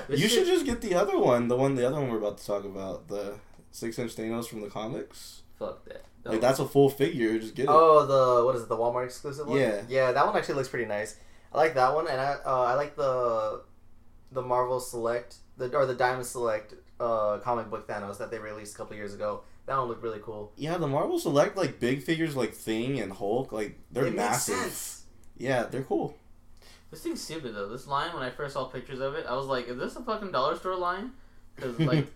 you 0.16 0.28
should 0.28 0.46
just 0.46 0.66
get 0.66 0.82
the 0.82 0.96
other 0.96 1.18
one, 1.18 1.48
the 1.48 1.56
one, 1.56 1.76
the 1.76 1.88
other 1.88 2.00
one 2.00 2.10
we're 2.10 2.18
about 2.18 2.38
to 2.38 2.46
talk 2.46 2.64
about, 2.64 3.08
the 3.08 3.36
six-inch 3.72 4.16
Thanos 4.16 4.48
from 4.48 4.62
the 4.62 4.70
comics. 4.70 5.42
Fuck 5.58 5.86
that. 5.86 6.06
Like 6.24 6.42
that's 6.42 6.60
a 6.60 6.68
full 6.68 6.90
figure. 6.90 7.40
Just 7.40 7.56
get 7.56 7.64
it. 7.64 7.70
Oh, 7.70 8.06
the 8.06 8.46
what 8.46 8.56
is 8.56 8.64
it? 8.64 8.70
The 8.70 8.78
Walmart 8.78 9.06
exclusive 9.06 9.48
one. 9.48 9.60
Yeah. 9.60 9.82
yeah, 9.90 10.12
that 10.12 10.26
one 10.26 10.36
actually 10.36 10.56
looks 10.56 10.70
pretty 10.70 10.86
nice. 10.86 11.18
I 11.54 11.58
like 11.58 11.74
that 11.74 11.94
one, 11.96 12.08
and 12.08 12.22
I 12.22 12.38
uh, 12.46 12.64
I 12.64 12.74
like 12.76 12.96
the 12.96 13.64
the 14.32 14.42
Marvel 14.42 14.80
Select 14.80 15.38
the 15.58 15.76
or 15.76 15.86
the 15.86 15.96
Diamond 15.96 16.26
Select 16.26 16.74
uh, 17.00 17.38
comic 17.40 17.70
book 17.70 17.88
Thanos 17.88 18.18
that 18.20 18.32
they 18.32 18.40
released 18.40 18.76
a 18.76 18.78
couple 18.78 18.96
years 18.96 19.14
ago. 19.14 19.44
That 19.68 19.78
one 19.78 19.88
looked 19.88 20.04
really 20.04 20.20
cool. 20.24 20.52
Yeah, 20.58 20.78
the 20.78 20.88
Marvel 20.88 21.20
Select 21.20 21.56
like 21.56 21.80
big 21.80 22.02
figures 22.04 22.36
like 22.36 22.54
Thing 22.54 23.00
and 23.00 23.12
Hulk, 23.14 23.52
like 23.52 23.80
they're 23.92 24.04
It 24.06 24.12
makes 24.16 24.18
massive. 24.18 24.56
sense. 24.56 25.04
Yeah, 25.38 25.64
they're 25.64 25.84
cool. 25.84 26.18
This 26.90 27.04
thing's 27.04 27.22
stupid 27.22 27.56
though. 27.56 27.70
This 27.70 27.88
line, 27.88 28.14
when 28.14 28.24
I 28.24 28.30
first 28.32 28.54
saw 28.54 28.66
pictures 28.66 29.00
of 29.00 29.16
it, 29.16 29.26
I 29.28 29.34
was 29.36 29.46
like, 29.46 29.68
"Is 29.68 29.78
this 29.78 29.96
a 29.96 30.02
fucking 30.04 30.32
dollar 30.32 30.58
store 30.58 30.76
line?" 30.76 31.12
Because 31.56 31.80
like 31.80 32.08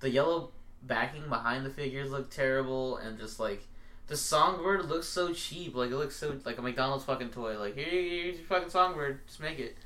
the 0.00 0.10
yellow 0.10 0.50
backing 0.82 1.28
behind 1.28 1.64
the 1.64 1.70
figures 1.70 2.10
look 2.10 2.30
terrible, 2.30 2.98
and 2.98 3.18
just 3.18 3.40
like 3.40 3.62
the 4.08 4.16
songbird 4.16 4.84
looks 4.86 5.06
so 5.08 5.32
cheap. 5.32 5.74
Like 5.74 5.90
it 5.90 5.96
looks 5.96 6.16
so 6.16 6.36
like 6.44 6.58
a 6.58 6.62
McDonald's 6.62 7.04
fucking 7.04 7.30
toy. 7.30 7.58
Like 7.58 7.74
here, 7.74 7.86
here's 7.86 8.36
your 8.38 8.46
fucking 8.46 8.70
songbird. 8.70 9.26
Just 9.26 9.40
make 9.40 9.58
it. 9.58 9.76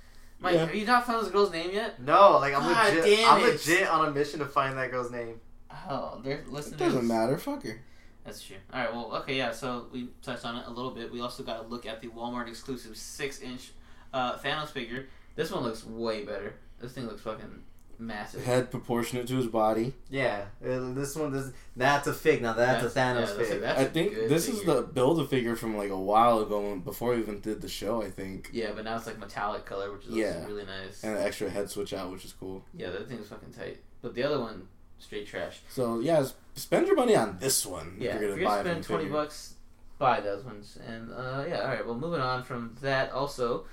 Mike, 0.40 0.54
Yeah. 0.54 0.60
have 0.66 0.74
you 0.74 0.84
not 0.86 1.06
found 1.06 1.24
this 1.24 1.30
girl's 1.32 1.52
name 1.52 1.70
yet? 1.72 2.02
No, 2.02 2.32
like 2.38 2.52
I'm 2.52 2.62
God 2.62 2.94
legit. 2.94 3.18
damn 3.18 3.34
I'm 3.34 3.42
legit 3.42 3.88
on 3.88 4.08
a 4.08 4.10
mission 4.10 4.40
to 4.40 4.46
find 4.46 4.76
that 4.76 4.90
girl's 4.90 5.12
name. 5.12 5.40
Oh, 5.88 6.20
they're 6.22 6.44
listening. 6.48 6.74
It 6.80 6.84
doesn't 6.84 7.06
matter. 7.06 7.36
Fuck 7.38 7.64
her. 7.64 7.80
That's 8.24 8.42
true. 8.42 8.56
All 8.72 8.80
right. 8.80 8.92
Well, 8.92 9.16
okay. 9.22 9.36
Yeah. 9.36 9.50
So 9.52 9.86
we 9.92 10.08
touched 10.22 10.44
on 10.44 10.56
it 10.56 10.64
a 10.66 10.70
little 10.70 10.92
bit. 10.92 11.10
We 11.12 11.20
also 11.20 11.42
got 11.42 11.62
to 11.62 11.68
look 11.68 11.86
at 11.86 12.00
the 12.00 12.08
Walmart 12.08 12.48
exclusive 12.48 12.96
six-inch 12.96 13.72
uh, 14.14 14.36
Thanos 14.38 14.68
figure. 14.68 15.06
This 15.34 15.50
one 15.50 15.62
looks 15.64 15.84
way 15.84 16.24
better. 16.24 16.54
This 16.80 16.92
thing 16.92 17.06
looks 17.06 17.22
fucking 17.22 17.62
massive. 17.98 18.44
Head 18.44 18.70
proportionate 18.70 19.26
to 19.28 19.36
his 19.36 19.46
body. 19.46 19.94
Yeah, 20.10 20.44
uh, 20.64 20.92
this 20.92 21.16
one. 21.16 21.32
This 21.32 21.50
that's 21.76 22.06
a 22.06 22.12
fig. 22.12 22.42
Now 22.42 22.52
that's, 22.52 22.84
a 22.84 22.88
Thanos 22.88 22.94
yeah, 23.20 23.20
that's 23.20 23.32
fig. 23.48 23.50
a- 23.52 23.60
that's 23.60 23.80
I 23.80 23.82
a 23.84 23.88
think 23.88 24.14
good 24.14 24.28
this 24.28 24.48
is 24.48 24.62
the 24.64 24.82
build 24.82 25.20
a 25.20 25.24
figure 25.24 25.56
from 25.56 25.76
like 25.76 25.90
a 25.90 25.98
while 25.98 26.40
ago 26.40 26.60
when- 26.60 26.80
before 26.80 27.14
we 27.14 27.20
even 27.20 27.40
did 27.40 27.60
the 27.60 27.68
show. 27.68 28.02
I 28.02 28.10
think, 28.10 28.50
Yeah, 28.52 28.72
but 28.74 28.84
now 28.84 28.96
it's 28.96 29.06
like 29.06 29.18
metallic 29.18 29.64
color, 29.64 29.92
which 29.92 30.06
is 30.06 30.14
Yeah. 30.14 30.44
really 30.46 30.64
nice. 30.66 31.02
and 31.02 31.16
an 31.16 31.22
extra 31.22 31.48
head 31.48 31.70
switch 31.70 31.92
out, 31.94 32.10
which 32.12 32.24
is 32.24 32.32
cool. 32.32 32.64
Yeah, 32.74 32.90
that 32.90 33.08
thing's 33.08 33.28
fucking 33.28 33.52
tight. 33.52 33.78
But 34.02 34.14
the 34.14 34.24
other 34.24 34.40
one, 34.40 34.66
straight 35.02 35.26
trash. 35.26 35.60
So 35.68 36.00
yeah, 36.00 36.24
spend 36.54 36.86
your 36.86 36.96
money 36.96 37.14
on 37.16 37.36
this 37.40 37.66
one. 37.66 37.96
Yeah, 37.98 38.10
if 38.10 38.14
if 38.16 38.20
you're 38.22 38.28
you're 38.30 38.38
gonna 38.38 38.48
buy 38.48 38.56
gonna 38.58 38.60
a 38.60 38.82
spend 38.82 38.86
figure. 38.86 38.96
twenty 38.98 39.10
bucks, 39.12 39.54
buy 39.98 40.20
those 40.20 40.44
ones. 40.44 40.78
And 40.86 41.12
uh, 41.12 41.44
yeah, 41.48 41.60
all 41.60 41.68
right. 41.68 41.84
Well, 41.86 41.96
moving 41.96 42.20
on 42.20 42.42
from 42.44 42.76
that, 42.80 43.12
also 43.12 43.64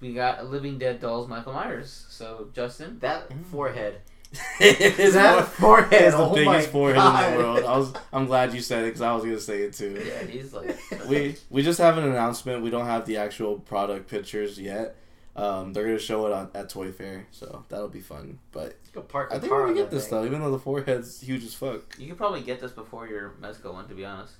we 0.00 0.12
got 0.14 0.46
Living 0.50 0.78
Dead 0.78 1.00
Dolls 1.00 1.28
Michael 1.28 1.52
Myers. 1.52 2.06
So 2.10 2.48
Justin, 2.52 2.98
that 3.00 3.28
Mm. 3.30 3.44
forehead. 3.46 4.00
is 4.60 5.14
that 5.14 5.46
fore- 5.46 5.82
forehead. 5.84 6.02
It's 6.02 6.16
the 6.16 6.22
oh 6.22 6.34
biggest 6.34 6.66
my 6.68 6.72
forehead 6.72 6.96
God. 6.96 7.24
in 7.32 7.38
the 7.38 7.44
world. 7.44 7.64
I 7.64 7.78
was. 7.78 7.92
I'm 8.12 8.26
glad 8.26 8.52
you 8.52 8.60
said 8.60 8.82
it 8.82 8.86
because 8.86 9.00
I 9.00 9.14
was 9.14 9.22
gonna 9.24 9.38
say 9.38 9.62
it 9.62 9.74
too. 9.74 10.02
yeah, 10.04 10.24
he's 10.26 10.52
like 10.52 10.76
we 11.08 11.36
we 11.50 11.62
just 11.62 11.78
have 11.78 11.98
an 11.98 12.04
announcement. 12.04 12.62
We 12.62 12.70
don't 12.70 12.86
have 12.86 13.06
the 13.06 13.16
actual 13.18 13.60
product 13.60 14.08
pictures 14.10 14.58
yet. 14.58 14.96
Um, 15.36 15.72
they're 15.72 15.84
gonna 15.84 15.98
show 15.98 16.26
it 16.26 16.32
on, 16.32 16.50
at 16.54 16.68
Toy 16.68 16.92
Fair, 16.92 17.26
so 17.32 17.64
that'll 17.68 17.88
be 17.88 18.00
fun. 18.00 18.38
But 18.52 18.76
park 19.08 19.30
I 19.32 19.38
think 19.38 19.50
car 19.50 19.62
we're 19.62 19.68
gonna 19.68 19.80
get 19.80 19.90
this 19.90 20.06
thing. 20.08 20.18
though, 20.20 20.24
even 20.26 20.40
though 20.40 20.52
the 20.52 20.58
forehead's 20.60 21.20
huge 21.20 21.44
as 21.44 21.54
fuck. 21.54 21.98
You 21.98 22.08
could 22.08 22.18
probably 22.18 22.42
get 22.42 22.60
this 22.60 22.70
before 22.72 23.08
your 23.08 23.34
Mezco 23.40 23.72
one, 23.72 23.88
to 23.88 23.94
be 23.94 24.04
honest. 24.04 24.34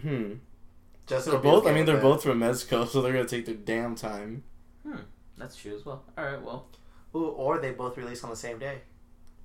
Hmm. 0.00 0.34
Justin 1.06 1.32
They're 1.32 1.40
both. 1.40 1.62
okay 1.64 1.70
I 1.70 1.74
mean, 1.74 1.84
they're 1.86 1.96
that. 1.96 2.02
both 2.02 2.22
from 2.22 2.38
Mezco, 2.40 2.86
so 2.86 3.02
they're 3.02 3.12
gonna 3.12 3.24
take 3.26 3.46
their 3.46 3.54
damn 3.56 3.94
time. 3.96 4.44
That's 5.36 5.56
true 5.56 5.74
as 5.76 5.84
well. 5.84 6.04
All 6.16 6.24
right, 6.24 6.40
well, 6.40 6.66
Ooh, 7.14 7.26
or 7.28 7.58
they 7.58 7.72
both 7.72 7.96
release 7.96 8.22
on 8.24 8.30
the 8.30 8.36
same 8.36 8.58
day. 8.58 8.78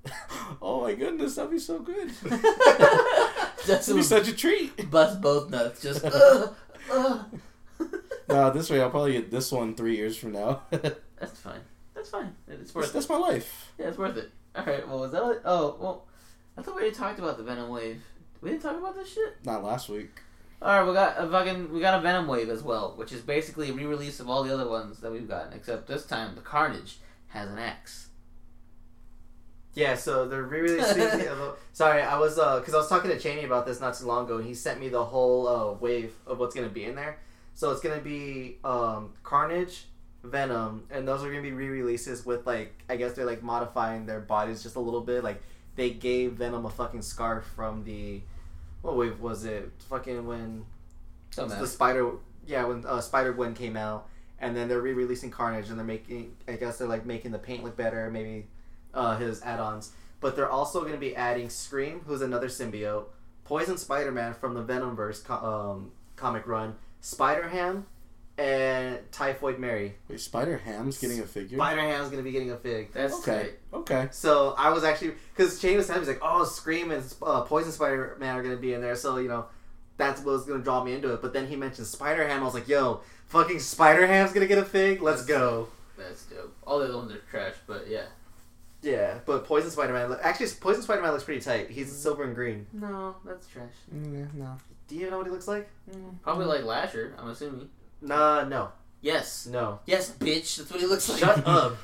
oh 0.62 0.82
my 0.82 0.94
goodness, 0.94 1.34
that'd 1.34 1.50
be 1.50 1.58
so 1.58 1.78
good. 1.80 2.10
That'd 3.66 3.94
be 3.94 4.02
such 4.02 4.26
a 4.28 4.32
treat. 4.32 4.90
bust 4.90 5.20
both 5.20 5.48
nuts. 5.50 5.80
Just 5.82 6.04
uh, 6.04 6.48
uh. 6.90 7.22
No, 8.28 8.50
this 8.50 8.70
way 8.70 8.80
I'll 8.80 8.90
probably 8.90 9.12
get 9.12 9.30
this 9.30 9.50
one 9.52 9.74
three 9.74 9.96
years 9.96 10.16
from 10.16 10.32
now. 10.32 10.62
that's 10.70 11.40
fine. 11.40 11.60
That's 11.94 12.10
fine. 12.10 12.34
It's 12.48 12.58
that's, 12.58 12.74
worth 12.74 12.90
it. 12.90 12.92
that's 12.94 13.08
my 13.08 13.16
life. 13.16 13.72
Yeah, 13.78 13.88
it's 13.88 13.98
worth 13.98 14.16
it. 14.16 14.30
All 14.54 14.64
right. 14.64 14.86
Well, 14.86 15.00
was 15.00 15.12
that? 15.12 15.22
it? 15.30 15.42
Oh, 15.44 15.76
well, 15.80 16.06
I 16.56 16.62
thought 16.62 16.74
we 16.74 16.82
already 16.82 16.96
talked 16.96 17.18
about 17.18 17.36
the 17.36 17.44
Venom 17.44 17.70
wave. 17.70 18.02
We 18.40 18.50
didn't 18.50 18.62
talk 18.62 18.78
about 18.78 18.94
this 18.94 19.12
shit. 19.12 19.36
Not 19.44 19.62
last 19.62 19.88
week. 19.88 20.10
All 20.60 20.78
right, 20.78 20.86
we 20.86 20.94
got 20.94 21.16
a 21.18 21.28
fucking 21.28 21.72
we 21.72 21.80
got 21.80 21.98
a 21.98 22.02
Venom 22.02 22.28
wave 22.28 22.48
as 22.48 22.62
well, 22.62 22.94
which 22.96 23.10
is 23.10 23.20
basically 23.20 23.70
a 23.70 23.72
re-release 23.72 24.20
of 24.20 24.30
all 24.30 24.44
the 24.44 24.54
other 24.54 24.68
ones 24.68 25.00
that 25.00 25.10
we've 25.10 25.28
gotten, 25.28 25.52
except 25.52 25.88
this 25.88 26.06
time 26.06 26.36
the 26.36 26.40
Carnage 26.40 26.98
has 27.28 27.50
an 27.50 27.58
X. 27.58 28.08
Yeah, 29.74 29.96
so 29.96 30.28
they're 30.28 30.42
re-releasing. 30.42 30.98
the 30.98 31.54
Sorry, 31.72 32.02
I 32.02 32.16
was 32.16 32.38
uh, 32.38 32.60
because 32.60 32.74
I 32.74 32.76
was 32.76 32.88
talking 32.88 33.10
to 33.10 33.18
Cheney 33.18 33.44
about 33.44 33.66
this 33.66 33.80
not 33.80 33.94
too 33.94 34.06
long 34.06 34.26
ago, 34.26 34.36
and 34.36 34.46
he 34.46 34.54
sent 34.54 34.78
me 34.78 34.88
the 34.88 35.04
whole 35.04 35.48
uh, 35.48 35.72
wave 35.72 36.14
of 36.26 36.38
what's 36.38 36.54
gonna 36.54 36.68
be 36.68 36.84
in 36.84 36.94
there. 36.94 37.18
So 37.54 37.70
it's 37.70 37.80
gonna 37.80 38.00
be 38.00 38.58
um, 38.64 39.12
Carnage, 39.22 39.86
Venom, 40.24 40.84
and 40.90 41.06
those 41.06 41.22
are 41.22 41.28
gonna 41.28 41.42
be 41.42 41.52
re-releases 41.52 42.24
with 42.24 42.46
like 42.46 42.82
I 42.88 42.96
guess 42.96 43.12
they're 43.12 43.26
like 43.26 43.42
modifying 43.42 44.06
their 44.06 44.20
bodies 44.20 44.62
just 44.62 44.76
a 44.76 44.80
little 44.80 45.00
bit. 45.02 45.22
Like 45.22 45.42
they 45.76 45.90
gave 45.90 46.32
Venom 46.32 46.64
a 46.66 46.70
fucking 46.70 47.02
scarf 47.02 47.44
from 47.54 47.84
the 47.84 48.20
what 48.82 48.96
wave 48.96 49.20
was 49.20 49.44
it? 49.44 49.70
Fucking 49.88 50.26
when 50.26 50.66
So 51.30 51.46
the 51.60 51.66
Spider, 51.66 52.12
yeah, 52.46 52.64
when 52.64 52.84
uh, 52.84 53.00
Spider 53.00 53.32
Gwen 53.32 53.54
came 53.54 53.76
out, 53.76 54.08
and 54.40 54.56
then 54.56 54.68
they're 54.68 54.80
re-releasing 54.82 55.30
Carnage, 55.30 55.70
and 55.70 55.78
they're 55.78 55.86
making, 55.86 56.34
I 56.48 56.54
guess 56.56 56.78
they're 56.78 56.88
like 56.88 57.06
making 57.06 57.30
the 57.30 57.38
paint 57.38 57.62
look 57.64 57.76
better, 57.76 58.10
maybe 58.10 58.46
uh, 58.92 59.16
his 59.16 59.40
add-ons, 59.42 59.92
but 60.20 60.36
they're 60.36 60.50
also 60.50 60.80
going 60.80 60.92
to 60.92 60.98
be 60.98 61.14
adding 61.16 61.48
Scream, 61.48 62.02
who's 62.06 62.22
another 62.22 62.48
symbiote, 62.48 63.04
Poison 63.44 63.78
Spider-Man 63.78 64.34
from 64.34 64.54
the 64.54 64.62
Venomverse 64.62 65.24
co- 65.24 65.34
um, 65.34 65.92
comic 66.16 66.46
run, 66.46 66.74
Spider-Ham, 67.02 67.86
and 68.38 68.98
Typhoid 69.12 69.58
Mary. 69.58 69.94
Wait, 70.08 70.18
Spider 70.18 70.56
Ham's 70.56 70.98
getting 70.98 71.20
a 71.20 71.26
figure. 71.26 71.58
Spider-Ham's 71.58 72.06
going 72.08 72.16
to 72.16 72.22
be 72.22 72.32
getting 72.32 72.50
a 72.50 72.56
fig. 72.56 72.90
that's 72.94 73.12
Okay. 73.14 73.42
tight. 73.42 73.52
Okay. 73.74 74.08
So 74.10 74.54
I 74.56 74.70
was 74.70 74.84
actually 74.84 75.12
because 75.36 75.60
Shane 75.60 75.76
was 75.76 75.86
telling 75.86 76.00
me 76.02 76.06
he's 76.06 76.14
like, 76.16 76.22
oh, 76.24 76.44
Scream 76.44 76.90
and 76.90 77.04
uh, 77.22 77.42
Poison 77.42 77.70
Spider 77.72 78.16
Man 78.18 78.34
are 78.34 78.42
gonna 78.42 78.56
be 78.56 78.72
in 78.72 78.80
there, 78.80 78.96
so 78.96 79.18
you 79.18 79.28
know 79.28 79.46
that's 79.98 80.20
what 80.22 80.32
was 80.32 80.44
gonna 80.46 80.62
draw 80.62 80.82
me 80.82 80.94
into 80.94 81.12
it. 81.12 81.20
But 81.20 81.32
then 81.34 81.46
he 81.46 81.56
mentioned 81.56 81.86
Spider 81.86 82.26
Ham. 82.26 82.40
I 82.40 82.44
was 82.44 82.54
like, 82.54 82.68
yo, 82.68 83.02
fucking 83.28 83.60
Spider 83.60 84.06
Ham's 84.06 84.32
gonna 84.32 84.46
get 84.46 84.58
a 84.58 84.64
fig. 84.64 85.02
Let's 85.02 85.24
go. 85.26 85.68
That's 85.98 86.24
dope. 86.26 86.54
All 86.66 86.78
the 86.78 86.86
other 86.86 86.96
ones 86.96 87.12
are 87.12 87.18
trash, 87.30 87.54
but 87.66 87.86
yeah. 87.88 88.04
Yeah, 88.82 89.18
but 89.26 89.44
Poison 89.44 89.70
Spider 89.70 89.92
Man. 89.92 90.16
Actually, 90.22 90.48
Poison 90.60 90.82
Spider 90.82 91.02
Man 91.02 91.12
looks 91.12 91.24
pretty 91.24 91.40
tight. 91.40 91.70
He's 91.70 91.92
silver 91.92 92.24
and 92.24 92.34
green. 92.34 92.66
No, 92.72 93.16
that's 93.24 93.46
trash. 93.46 93.70
Mm, 93.94 94.34
no. 94.34 94.56
Do 94.92 94.98
you 94.98 95.10
know 95.10 95.16
what 95.16 95.26
he 95.26 95.32
looks 95.32 95.48
like? 95.48 95.70
Probably 96.22 96.44
like 96.44 96.64
Lasher. 96.64 97.14
I'm 97.18 97.30
assuming. 97.30 97.70
Nah, 98.02 98.44
no, 98.44 98.72
Yes. 99.00 99.46
no. 99.46 99.80
Yes, 99.86 100.10
bitch. 100.18 100.56
That's 100.56 100.70
what 100.70 100.80
he 100.80 100.86
looks 100.86 101.08
like. 101.08 101.20
Shut 101.20 101.46
up. 101.62 101.78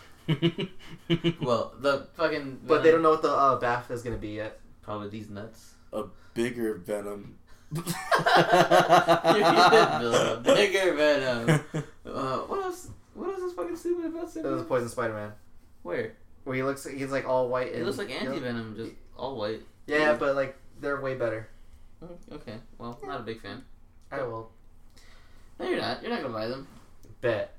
Well, 1.41 1.73
the 1.81 2.07
fucking. 2.15 2.61
But 2.67 2.83
they 2.83 2.91
don't 2.91 3.01
know 3.01 3.13
what 3.13 3.23
the 3.23 3.31
uh, 3.33 3.59
BAF 3.59 3.91
is 3.91 4.03
gonna 4.03 4.19
be 4.19 4.29
yet. 4.29 4.61
Probably 4.83 5.09
these 5.09 5.31
nuts. 5.31 5.73
a 5.95 6.05
bigger 6.35 6.75
Venom. 6.75 7.39
You're 7.73 7.83
build 10.01 10.15
a 10.15 10.43
bigger 10.45 10.95
Venom. 10.95 11.61
Uh, 12.05 12.39
what 12.41 12.63
else? 12.63 12.89
What 13.15 13.31
is 13.31 13.41
this 13.43 13.53
fucking 13.55 13.77
stupid 13.77 14.05
about 14.05 14.37
It 14.37 14.45
was 14.45 14.63
Symbiote? 14.63 14.69
Poison 14.69 14.89
Spider 14.91 15.15
Man. 15.15 15.33
Where? 15.83 16.13
Where 16.45 16.57
he 16.57 16.63
looks, 16.63 16.87
he's 16.87 17.11
like 17.11 17.27
all 17.27 17.49
white. 17.49 17.69
It 17.69 17.77
and 17.77 17.87
looks 17.87 17.97
like 17.99 18.11
anti 18.11 18.39
venom, 18.39 18.75
just 18.77 18.93
all 19.17 19.37
white. 19.37 19.63
Yeah, 19.87 20.13
but 20.15 20.35
like 20.37 20.57
they're 20.81 21.01
way 21.01 21.15
better. 21.15 21.49
Mm, 22.03 22.33
Okay, 22.37 22.55
well, 22.79 22.99
not 23.05 23.21
a 23.21 23.25
big 23.25 23.41
fan. 23.41 23.63
I 24.11 24.23
will 24.23 24.51
No, 25.59 25.69
you're 25.69 25.81
not. 25.81 26.03
You're 26.03 26.11
not 26.13 26.23
gonna 26.23 26.35
buy 26.35 26.47
them. 26.49 26.67
bet. 27.21 27.55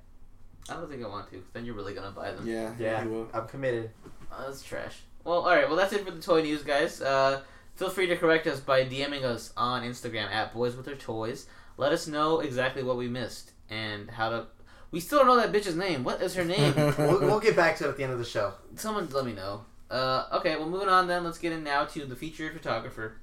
I 0.69 0.73
don't 0.75 0.89
think 0.89 1.03
I 1.03 1.07
want 1.07 1.29
to. 1.31 1.37
'cause 1.37 1.45
then 1.53 1.65
you're 1.65 1.75
really 1.75 1.93
gonna 1.93 2.11
buy 2.11 2.31
them. 2.31 2.47
Yeah, 2.47 2.73
Yeah, 2.79 3.03
you 3.03 3.09
will. 3.09 3.27
I'm 3.33 3.47
committed. 3.47 3.89
Oh, 4.31 4.43
that's 4.45 4.61
trash. 4.63 4.99
Well, 5.23 5.39
all 5.41 5.49
right. 5.55 5.67
Well, 5.67 5.75
that's 5.77 5.91
it 5.93 6.05
for 6.05 6.11
the 6.11 6.21
toy 6.21 6.41
news, 6.43 6.63
guys. 6.63 7.01
Uh, 7.01 7.41
feel 7.75 7.89
free 7.89 8.07
to 8.07 8.15
correct 8.15 8.47
us 8.47 8.59
by 8.59 8.85
DMing 8.85 9.23
us 9.23 9.51
on 9.57 9.83
Instagram 9.83 10.29
at 10.31 10.53
Boys 10.53 10.75
with 10.75 10.85
Their 10.85 10.95
Toys. 10.95 11.47
Let 11.77 11.91
us 11.91 12.07
know 12.07 12.39
exactly 12.39 12.83
what 12.83 12.97
we 12.97 13.07
missed 13.07 13.51
and 13.69 14.09
how 14.11 14.29
to. 14.29 14.45
We 14.91 14.99
still 14.99 15.19
don't 15.19 15.27
know 15.27 15.35
that 15.37 15.51
bitch's 15.51 15.75
name. 15.75 16.03
What 16.03 16.21
is 16.21 16.35
her 16.35 16.45
name? 16.45 16.73
We'll, 16.97 17.19
we'll 17.19 17.39
get 17.39 17.55
back 17.55 17.77
to 17.77 17.85
it 17.85 17.89
at 17.89 17.97
the 17.97 18.03
end 18.03 18.13
of 18.13 18.19
the 18.19 18.25
show. 18.25 18.53
Someone 18.75 19.09
let 19.09 19.25
me 19.25 19.33
know. 19.33 19.65
Uh, 19.89 20.25
okay. 20.33 20.55
Well, 20.55 20.69
moving 20.69 20.87
on 20.89 21.07
then. 21.07 21.23
Let's 21.23 21.37
get 21.39 21.51
in 21.51 21.63
now 21.63 21.85
to 21.85 22.05
the 22.05 22.15
featured 22.15 22.53
photographer. 22.53 23.17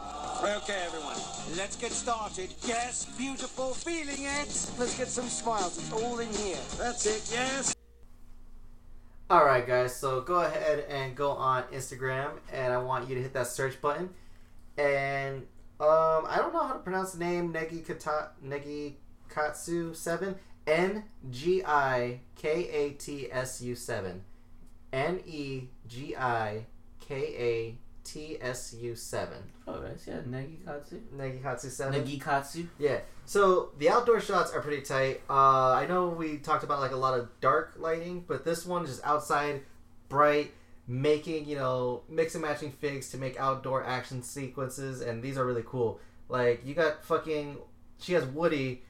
Okay, 0.00 0.82
everyone, 0.86 1.16
let's 1.56 1.76
get 1.76 1.92
started. 1.92 2.52
Yes, 2.64 3.06
beautiful, 3.16 3.74
feeling 3.74 4.16
it. 4.18 4.70
Let's 4.78 4.96
get 4.96 5.08
some 5.08 5.28
smiles. 5.28 5.78
It's 5.78 5.92
all 5.92 6.18
in 6.18 6.28
here. 6.32 6.58
That's 6.78 7.06
it, 7.06 7.30
yes. 7.32 7.74
All 9.30 9.44
right, 9.44 9.66
guys. 9.66 9.96
So 9.96 10.20
go 10.20 10.42
ahead 10.42 10.84
and 10.88 11.16
go 11.16 11.30
on 11.30 11.62
Instagram, 11.72 12.32
and 12.52 12.72
I 12.72 12.78
want 12.78 13.08
you 13.08 13.14
to 13.14 13.22
hit 13.22 13.32
that 13.32 13.46
search 13.46 13.80
button. 13.80 14.10
And 14.76 15.46
um, 15.80 16.26
I 16.28 16.36
don't 16.38 16.52
know 16.52 16.64
how 16.64 16.74
to 16.74 16.80
pronounce 16.80 17.12
the 17.12 17.24
name 17.24 17.52
Negi 17.52 17.86
Kata 17.86 18.30
Negi 18.44 18.94
Katsu 19.28 19.94
Seven 19.94 20.36
N 20.66 21.04
G 21.30 21.64
I 21.64 22.20
K 22.36 22.68
A 22.68 22.90
T 22.90 23.28
S 23.32 23.62
U 23.62 23.74
Seven 23.74 24.24
N 24.92 25.20
E 25.26 25.68
G 25.88 26.14
I 26.16 26.66
K 27.00 27.14
A 27.16 27.78
T 28.04 28.36
S 28.40 28.74
U 28.80 28.94
Seven 28.94 29.38
Oh, 29.66 29.80
right. 29.80 29.96
Yeah, 30.06 30.20
Negikatsu. 30.28 31.00
Negi 31.16 31.42
Katsu 31.42 31.70
Seven. 31.70 32.04
Negikatsu. 32.04 32.68
Yeah. 32.78 33.00
So 33.24 33.70
the 33.78 33.88
outdoor 33.88 34.20
shots 34.20 34.52
are 34.52 34.60
pretty 34.60 34.82
tight. 34.82 35.22
Uh, 35.28 35.72
I 35.72 35.86
know 35.86 36.08
we 36.08 36.36
talked 36.36 36.64
about 36.64 36.80
like 36.80 36.92
a 36.92 36.96
lot 36.96 37.18
of 37.18 37.28
dark 37.40 37.74
lighting, 37.78 38.24
but 38.28 38.44
this 38.44 38.66
one 38.66 38.84
is 38.84 38.90
just 38.90 39.04
outside, 39.04 39.62
bright, 40.08 40.52
making 40.86 41.46
you 41.46 41.56
know 41.56 42.02
mix 42.08 42.34
and 42.34 42.42
matching 42.42 42.70
figs 42.72 43.10
to 43.10 43.16
make 43.16 43.40
outdoor 43.40 43.84
action 43.84 44.22
sequences, 44.22 45.00
and 45.00 45.22
these 45.22 45.38
are 45.38 45.46
really 45.46 45.64
cool. 45.64 45.98
Like 46.28 46.66
you 46.66 46.74
got 46.74 47.04
fucking, 47.04 47.56
she 47.98 48.12
has 48.12 48.24
Woody, 48.26 48.82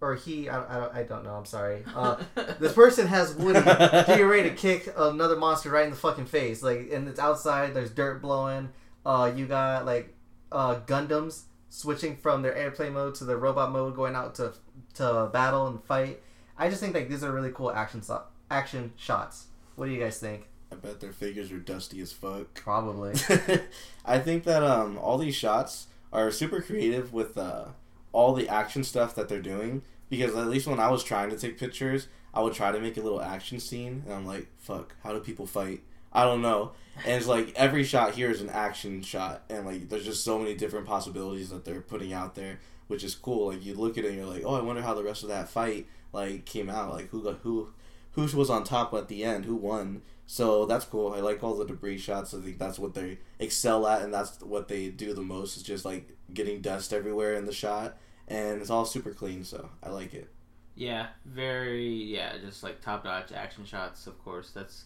or 0.00 0.14
he. 0.14 0.48
I, 0.48 0.58
I, 0.58 0.80
don't- 0.80 0.94
I 0.96 1.02
don't 1.04 1.24
know. 1.24 1.34
I'm 1.34 1.44
sorry. 1.44 1.84
Uh, 1.94 2.16
this 2.58 2.72
person 2.72 3.06
has 3.06 3.34
Woody 3.34 3.60
getting 3.62 4.26
ready 4.26 4.50
to 4.50 4.54
kick 4.56 4.92
another 4.96 5.36
monster 5.36 5.70
right 5.70 5.84
in 5.84 5.90
the 5.90 5.96
fucking 5.96 6.26
face. 6.26 6.62
Like, 6.62 6.90
and 6.92 7.06
it's 7.08 7.20
outside. 7.20 7.74
There's 7.74 7.90
dirt 7.90 8.20
blowing. 8.22 8.70
Uh, 9.04 9.32
you 9.34 9.46
got 9.46 9.86
like 9.86 10.14
uh, 10.52 10.80
Gundams 10.86 11.42
switching 11.68 12.16
from 12.16 12.42
their 12.42 12.54
airplane 12.54 12.92
mode 12.94 13.14
to 13.16 13.24
the 13.24 13.36
robot 13.36 13.70
mode, 13.72 13.94
going 13.96 14.14
out 14.14 14.34
to 14.36 14.52
to 14.94 15.28
battle 15.32 15.66
and 15.68 15.82
fight. 15.84 16.20
I 16.58 16.68
just 16.68 16.80
think 16.80 16.94
like 16.94 17.08
these 17.08 17.22
are 17.24 17.32
really 17.32 17.52
cool 17.52 17.70
action 17.70 18.02
so- 18.02 18.24
action 18.50 18.92
shots. 18.96 19.46
What 19.76 19.86
do 19.86 19.92
you 19.92 20.00
guys 20.00 20.18
think? 20.18 20.46
I 20.72 20.76
bet 20.76 21.00
their 21.00 21.12
figures 21.12 21.50
are 21.50 21.58
dusty 21.58 22.00
as 22.00 22.12
fuck. 22.12 22.52
Probably. 22.54 23.12
I 24.04 24.18
think 24.18 24.44
that 24.44 24.62
um, 24.62 24.98
all 24.98 25.18
these 25.18 25.34
shots 25.34 25.86
are 26.12 26.30
super 26.30 26.60
creative 26.60 27.12
with 27.12 27.36
uh, 27.38 27.64
all 28.12 28.34
the 28.34 28.48
action 28.48 28.84
stuff 28.84 29.14
that 29.14 29.28
they're 29.28 29.42
doing. 29.42 29.82
Because 30.08 30.34
at 30.34 30.48
least 30.48 30.66
when 30.66 30.80
I 30.80 30.90
was 30.90 31.04
trying 31.04 31.30
to 31.30 31.38
take 31.38 31.58
pictures, 31.58 32.08
I 32.34 32.42
would 32.42 32.52
try 32.54 32.72
to 32.72 32.80
make 32.80 32.96
a 32.96 33.00
little 33.00 33.22
action 33.22 33.60
scene, 33.60 34.02
and 34.06 34.14
I'm 34.14 34.26
like, 34.26 34.48
"Fuck, 34.58 34.96
how 35.02 35.12
do 35.12 35.20
people 35.20 35.46
fight?" 35.46 35.82
I 36.12 36.24
don't 36.24 36.42
know. 36.42 36.72
And 37.04 37.14
it's 37.16 37.26
like 37.26 37.52
every 37.54 37.84
shot 37.84 38.14
here 38.14 38.30
is 38.30 38.40
an 38.40 38.50
action 38.50 39.02
shot, 39.02 39.42
and 39.48 39.64
like 39.66 39.88
there's 39.88 40.04
just 40.04 40.24
so 40.24 40.38
many 40.38 40.54
different 40.54 40.86
possibilities 40.86 41.50
that 41.50 41.64
they're 41.64 41.80
putting 41.80 42.12
out 42.12 42.34
there, 42.34 42.58
which 42.88 43.04
is 43.04 43.14
cool. 43.14 43.48
Like 43.48 43.64
you 43.64 43.74
look 43.74 43.96
at 43.98 44.04
it, 44.04 44.08
and 44.08 44.16
you're 44.16 44.26
like, 44.26 44.42
"Oh, 44.44 44.54
I 44.54 44.62
wonder 44.62 44.82
how 44.82 44.94
the 44.94 45.04
rest 45.04 45.22
of 45.22 45.28
that 45.28 45.48
fight 45.48 45.86
like 46.12 46.44
came 46.44 46.68
out. 46.68 46.92
Like 46.92 47.10
who 47.10 47.22
got 47.22 47.38
who, 47.42 47.72
who 48.12 48.22
was 48.36 48.50
on 48.50 48.64
top 48.64 48.92
at 48.94 49.08
the 49.08 49.24
end, 49.24 49.44
who 49.44 49.54
won." 49.56 50.02
So 50.30 50.64
that's 50.64 50.84
cool. 50.84 51.12
I 51.12 51.18
like 51.18 51.42
all 51.42 51.56
the 51.56 51.64
debris 51.64 51.98
shots. 51.98 52.34
I 52.34 52.40
think 52.40 52.56
that's 52.56 52.78
what 52.78 52.94
they 52.94 53.18
excel 53.40 53.84
at, 53.88 54.02
and 54.02 54.14
that's 54.14 54.40
what 54.40 54.68
they 54.68 54.88
do 54.88 55.12
the 55.12 55.22
most. 55.22 55.56
Is 55.56 55.64
just 55.64 55.84
like 55.84 56.16
getting 56.32 56.60
dust 56.60 56.92
everywhere 56.92 57.34
in 57.34 57.46
the 57.46 57.52
shot, 57.52 57.96
and 58.28 58.60
it's 58.60 58.70
all 58.70 58.84
super 58.84 59.10
clean. 59.10 59.42
So 59.42 59.70
I 59.82 59.88
like 59.88 60.14
it. 60.14 60.30
Yeah, 60.76 61.08
very 61.24 61.88
yeah, 61.88 62.38
just 62.38 62.62
like 62.62 62.80
top 62.80 63.04
notch 63.04 63.32
action 63.32 63.64
shots. 63.64 64.06
Of 64.06 64.22
course, 64.22 64.52
that's 64.52 64.84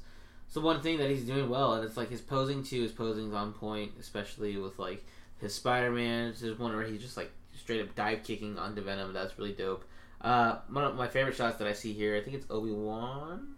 the 0.54 0.62
one 0.62 0.80
thing 0.80 0.96
that 0.96 1.10
he's 1.10 1.26
doing 1.26 1.50
well, 1.50 1.74
and 1.74 1.84
it's 1.84 1.98
like 1.98 2.08
his 2.08 2.22
posing 2.22 2.62
too. 2.64 2.80
His 2.80 2.92
posing's 2.92 3.34
on 3.34 3.52
point, 3.52 3.92
especially 4.00 4.56
with 4.56 4.78
like 4.78 5.04
his 5.42 5.54
Spider 5.54 5.90
Man. 5.90 6.32
There's 6.40 6.58
one 6.58 6.74
where 6.74 6.86
he's 6.86 7.02
just 7.02 7.18
like 7.18 7.30
straight 7.54 7.82
up 7.82 7.94
dive 7.94 8.22
kicking 8.22 8.58
onto 8.58 8.80
Venom. 8.80 9.12
That's 9.12 9.38
really 9.38 9.52
dope. 9.52 9.84
Uh, 10.22 10.60
one 10.70 10.84
of 10.84 10.96
my 10.96 11.06
favorite 11.06 11.36
shots 11.36 11.58
that 11.58 11.68
I 11.68 11.74
see 11.74 11.92
here, 11.92 12.16
I 12.16 12.22
think 12.22 12.34
it's 12.34 12.46
Obi 12.48 12.70
Wan. 12.70 13.53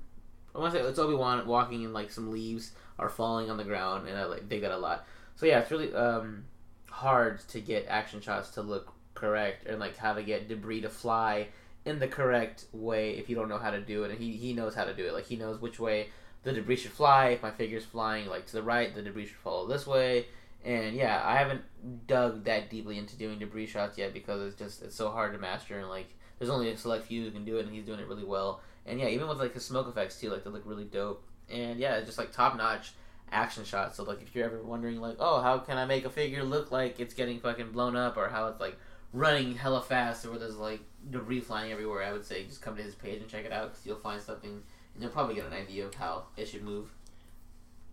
I 0.57 0.61
want 0.61 0.73
to 0.73 0.81
say 0.81 0.89
it's 0.89 0.99
Obi 0.99 1.15
Wan 1.15 1.47
walking 1.47 1.85
and 1.85 1.93
like 1.93 2.11
some 2.11 2.33
leaves 2.33 2.73
are 2.99 3.09
falling 3.09 3.51
on 3.51 3.57
the 3.57 3.65
ground, 3.65 4.09
and 4.09 4.19
I 4.19 4.25
like 4.25 4.49
dig 4.49 4.63
that 4.63 4.73
a 4.73 4.79
lot. 4.79 5.07
So 5.35 5.47
yeah, 5.47 5.61
it's 5.61 5.71
really 5.71 5.95
um 5.95 6.45
hard 6.91 7.41
to 7.49 7.61
get 7.61 7.87
action 7.89 8.21
shots 8.21 8.51
to 8.51 8.63
look 8.63 8.93
correct, 9.15 9.67
and 9.67 9.79
like 9.79 9.97
how 9.97 10.15
to 10.15 10.23
get 10.23 10.49
debris 10.49 10.81
to 10.83 10.89
fly 10.89 11.49
in 11.85 11.99
the 12.01 12.09
correct 12.09 12.65
way 12.73 13.11
if 13.13 13.29
you 13.29 13.37
don't 13.37 13.49
know 13.49 13.59
how 13.59 13.71
to 13.71 13.81
do 13.81 14.05
it. 14.05 14.11
And 14.11 14.19
he, 14.19 14.33
he 14.33 14.53
knows 14.53 14.75
how 14.75 14.85
to 14.85 14.95
do 14.95 15.07
it. 15.07 15.13
Like 15.13 15.27
he 15.27 15.37
knows 15.37 15.61
which 15.61 15.79
way 15.79 16.09
the 16.43 16.53
debris 16.53 16.77
should 16.77 16.93
fly. 16.93 17.29
If 17.29 17.43
my 17.43 17.51
figure's 17.51 17.85
flying 17.85 18.27
like 18.27 18.47
to 18.47 18.53
the 18.53 18.63
right, 18.63 18.95
the 18.95 19.03
debris 19.03 19.27
should 19.27 19.37
follow 19.37 19.67
this 19.67 19.87
way. 19.87 20.27
And 20.65 20.97
yeah, 20.97 21.23
I 21.25 21.37
haven't 21.37 21.63
dug 22.09 22.45
that 22.45 22.71
deeply 22.71 22.99
into 22.99 23.17
doing 23.17 23.39
debris 23.39 23.67
shots 23.67 23.97
yet 23.97 24.13
because 24.13 24.43
it's 24.43 24.59
just 24.59 24.83
it's 24.83 24.97
so 24.97 25.11
hard 25.11 25.33
to 25.33 25.39
master 25.39 25.79
and 25.79 25.89
like 25.89 26.09
there's 26.39 26.51
only 26.51 26.71
a 26.71 26.77
select 26.77 27.07
few 27.07 27.25
who 27.25 27.31
can 27.31 27.45
do 27.45 27.59
it 27.59 27.67
and 27.67 27.75
he's 27.75 27.85
doing 27.85 28.01
it 28.01 28.09
really 28.09 28.25
well. 28.25 28.61
And 28.87 29.01
yeah, 29.01 29.09
even 29.09 29.29
with 29.29 29.39
like 29.39 29.55
his 29.55 29.65
smoke 29.65 29.89
effects 29.89 30.21
too, 30.21 30.31
like 30.31 30.45
they 30.45 30.51
look 30.51 30.63
really 30.65 30.85
dope. 30.85 31.25
And 31.51 31.79
yeah, 31.79 32.01
just 32.01 32.19
like 32.19 32.33
top 32.33 32.57
notch 32.57 32.93
action 33.31 33.65
shots. 33.65 33.97
So 33.97 34.05
like 34.05 34.23
if 34.23 34.35
you're 34.35 34.47
ever 34.47 34.63
wondering 34.63 35.01
like, 35.01 35.17
oh, 35.19 35.41
how 35.41 35.59
can 35.59 35.77
I 35.77 35.85
make 35.85 36.05
a 36.05 36.11
figure 36.11 36.45
look 36.45 36.71
like 36.71 37.01
it's 37.01 37.15
getting 37.15 37.41
fucking 37.41 37.73
blown 37.73 37.97
up 37.97 38.17
or 38.17 38.29
how 38.29 38.47
it's 38.49 38.61
like 38.61 38.77
running 39.13 39.55
hella 39.55 39.83
fast 39.83 40.25
or 40.25 40.31
where 40.31 40.39
there's 40.39 40.57
like 40.57 40.81
debris 41.11 41.41
flying 41.41 41.73
everywhere, 41.73 42.03
I 42.03 42.13
would 42.13 42.25
say 42.25 42.45
just 42.45 42.63
come 42.63 42.77
to 42.77 42.83
his 42.83 42.95
page 42.95 43.21
and 43.21 43.29
check 43.29 43.45
it 43.45 43.53
out 43.53 43.71
because 43.71 43.87
you'll 43.87 43.97
find 43.97 44.21
something 44.21 44.51
and 44.95 45.03
you'll 45.03 45.13
probably 45.13 45.35
get 45.35 45.47
an 45.47 45.53
idea 45.53 45.87
of 45.87 45.95
how 45.95 46.25
it 46.37 46.49
should 46.49 46.63
move. 46.63 46.91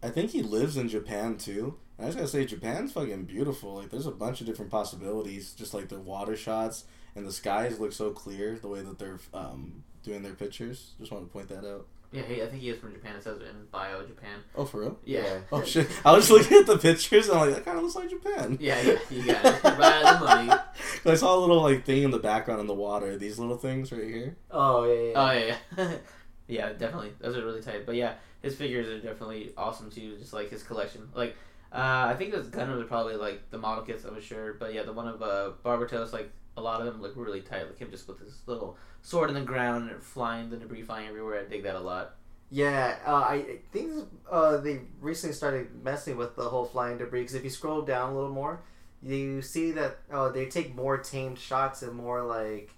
I 0.02 0.10
think 0.10 0.32
he 0.32 0.42
lives 0.42 0.76
in 0.78 0.90
Japan 0.90 1.38
too. 1.38 1.78
I 1.98 2.06
was 2.06 2.16
gonna 2.16 2.28
say 2.28 2.46
Japan's 2.46 2.92
fucking 2.92 3.24
beautiful. 3.24 3.76
Like 3.76 3.90
there's 3.90 4.08
a 4.08 4.12
bunch 4.12 4.42
of 4.42 4.48
different 4.48 4.72
possibilities. 4.72 5.54
Just 5.54 5.74
like 5.74 5.90
the 5.90 6.00
water 6.00 6.36
shots 6.36 6.86
and 7.16 7.26
the 7.26 7.32
skies 7.32 7.80
look 7.80 7.94
so 7.94 8.12
clear 8.12 8.58
the 8.60 8.68
way 8.68 8.82
that 8.82 9.00
they're 9.00 9.20
um, 9.34 9.84
doing 10.04 10.22
their 10.22 10.34
pictures. 10.34 10.92
Just 11.00 11.12
want 11.12 11.26
to 11.26 11.32
point 11.32 11.50
that 11.50 11.68
out. 11.68 11.88
Yeah, 12.14 12.22
he, 12.22 12.44
I 12.44 12.46
think 12.46 12.62
he 12.62 12.70
is 12.70 12.78
from 12.78 12.94
Japan. 12.94 13.16
It 13.16 13.24
says 13.24 13.42
in 13.42 13.66
bio 13.72 14.06
Japan. 14.06 14.40
Oh, 14.56 14.66
for 14.66 14.82
real? 14.82 15.00
Yeah. 15.04 15.40
Oh 15.52 15.64
shit! 15.64 15.88
I 16.06 16.12
was 16.12 16.28
just 16.28 16.32
looking 16.52 16.60
at 16.60 16.68
the 16.68 16.78
pictures 16.78 17.28
and 17.28 17.40
I'm 17.40 17.48
like, 17.48 17.56
that 17.56 17.66
kind 17.66 17.78
of 17.78 17.84
looks 17.84 17.96
like 17.96 18.10
Japan. 18.10 18.56
Yeah, 18.62 18.80
yeah, 18.82 18.98
you 19.10 19.26
got 19.26 19.46
it. 19.46 19.64
right 19.64 20.06
on 20.06 20.20
the 20.20 20.26
money. 20.26 20.62
I 21.06 21.16
saw 21.16 21.36
a 21.36 21.40
little 21.40 21.64
like 21.64 21.86
thing 21.86 22.04
in 22.04 22.12
the 22.12 22.20
background 22.20 22.62
in 22.62 22.68
the 22.68 22.76
water. 22.76 23.18
These 23.18 23.40
little 23.40 23.58
things 23.58 23.92
right 23.92 24.04
here. 24.04 24.38
Oh 24.52 24.84
yeah, 24.84 24.94
yeah. 24.94 25.14
Oh 25.16 25.32
yeah, 25.32 25.56
yeah. 25.76 25.98
yeah, 26.48 26.74
definitely. 26.74 27.14
Those 27.20 27.36
are 27.36 27.44
really 27.44 27.62
tight. 27.64 27.88
But 27.88 27.96
yeah, 27.96 28.14
his 28.44 28.56
figures 28.56 28.88
are 28.88 29.00
definitely 29.00 29.52
awesome 29.58 29.90
too. 29.90 30.16
Just 30.20 30.34
like 30.34 30.52
his 30.52 30.62
collection. 30.62 31.10
Like, 31.16 31.36
uh, 31.72 32.06
I 32.12 32.16
think 32.16 32.32
those 32.32 32.46
Gundams 32.46 32.80
are 32.80 32.86
probably 32.86 33.16
like 33.16 33.50
the 33.50 33.58
model 33.58 33.84
kits. 33.84 34.06
I'm 34.06 34.22
sure. 34.22 34.54
But 34.54 34.76
yeah, 34.76 34.84
the 34.84 34.94
one 34.94 35.08
of 35.08 35.24
uh, 35.24 35.52
Barbatos, 35.66 36.14
like 36.14 36.32
a 36.58 36.62
lot 36.62 36.80
of 36.80 36.86
them 36.86 37.02
look 37.02 37.14
really 37.16 37.42
tight. 37.42 37.66
Like 37.68 37.80
him 37.80 37.90
just 37.92 38.08
with 38.08 38.20
his 38.20 38.42
little 38.46 38.78
sword 39.02 39.30
in 39.30 39.36
the 39.36 39.42
ground 39.42 39.90
and 39.90 40.02
flying 40.02 40.50
the 40.50 40.58
debris 40.58 40.84
flying 40.84 41.08
everywhere. 41.08 41.42
I 41.42 41.50
dig 41.50 41.64
that 41.64 41.76
a 41.76 41.80
lot. 41.80 42.16
Yeah, 42.50 42.98
uh, 43.06 43.16
I 43.16 43.60
think 43.72 44.08
uh, 44.32 44.58
they 44.58 44.82
recently 45.02 45.34
started 45.34 45.84
messing 45.84 46.18
with 46.18 46.36
the 46.36 46.44
whole 46.44 46.66
flying 46.66 46.98
debris. 47.00 47.22
Because 47.22 47.36
if 47.36 47.44
you 47.44 47.50
scroll 47.50 47.82
down 47.82 48.12
a 48.12 48.16
little 48.16 48.30
more, 48.30 48.62
you 49.02 49.42
see 49.42 49.72
that 49.72 49.98
uh, 50.12 50.30
they 50.30 50.46
take 50.46 50.76
more 50.76 50.98
tamed 50.98 51.40
shots 51.40 51.82
and 51.82 51.94
more 51.94 52.22
like 52.24 52.70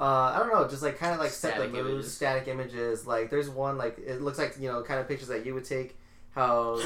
uh, 0.00 0.32
I 0.34 0.38
don't 0.38 0.48
know, 0.48 0.66
just 0.66 0.82
like 0.82 0.98
kind 0.98 1.12
of 1.12 1.20
like 1.20 1.30
set 1.30 1.54
Static 1.54 1.72
the 1.72 1.76
mood, 1.82 1.90
images. 1.92 2.14
static 2.16 2.48
images. 2.48 3.06
Like 3.06 3.28
there's 3.28 3.50
one 3.50 3.76
like 3.76 3.98
it 3.98 4.22
looks 4.22 4.38
like 4.38 4.56
you 4.58 4.68
know 4.70 4.82
kind 4.82 4.98
of 4.98 5.06
pictures 5.06 5.28
that 5.28 5.44
you 5.44 5.52
would 5.54 5.64
take. 5.66 5.98
How 6.34 6.78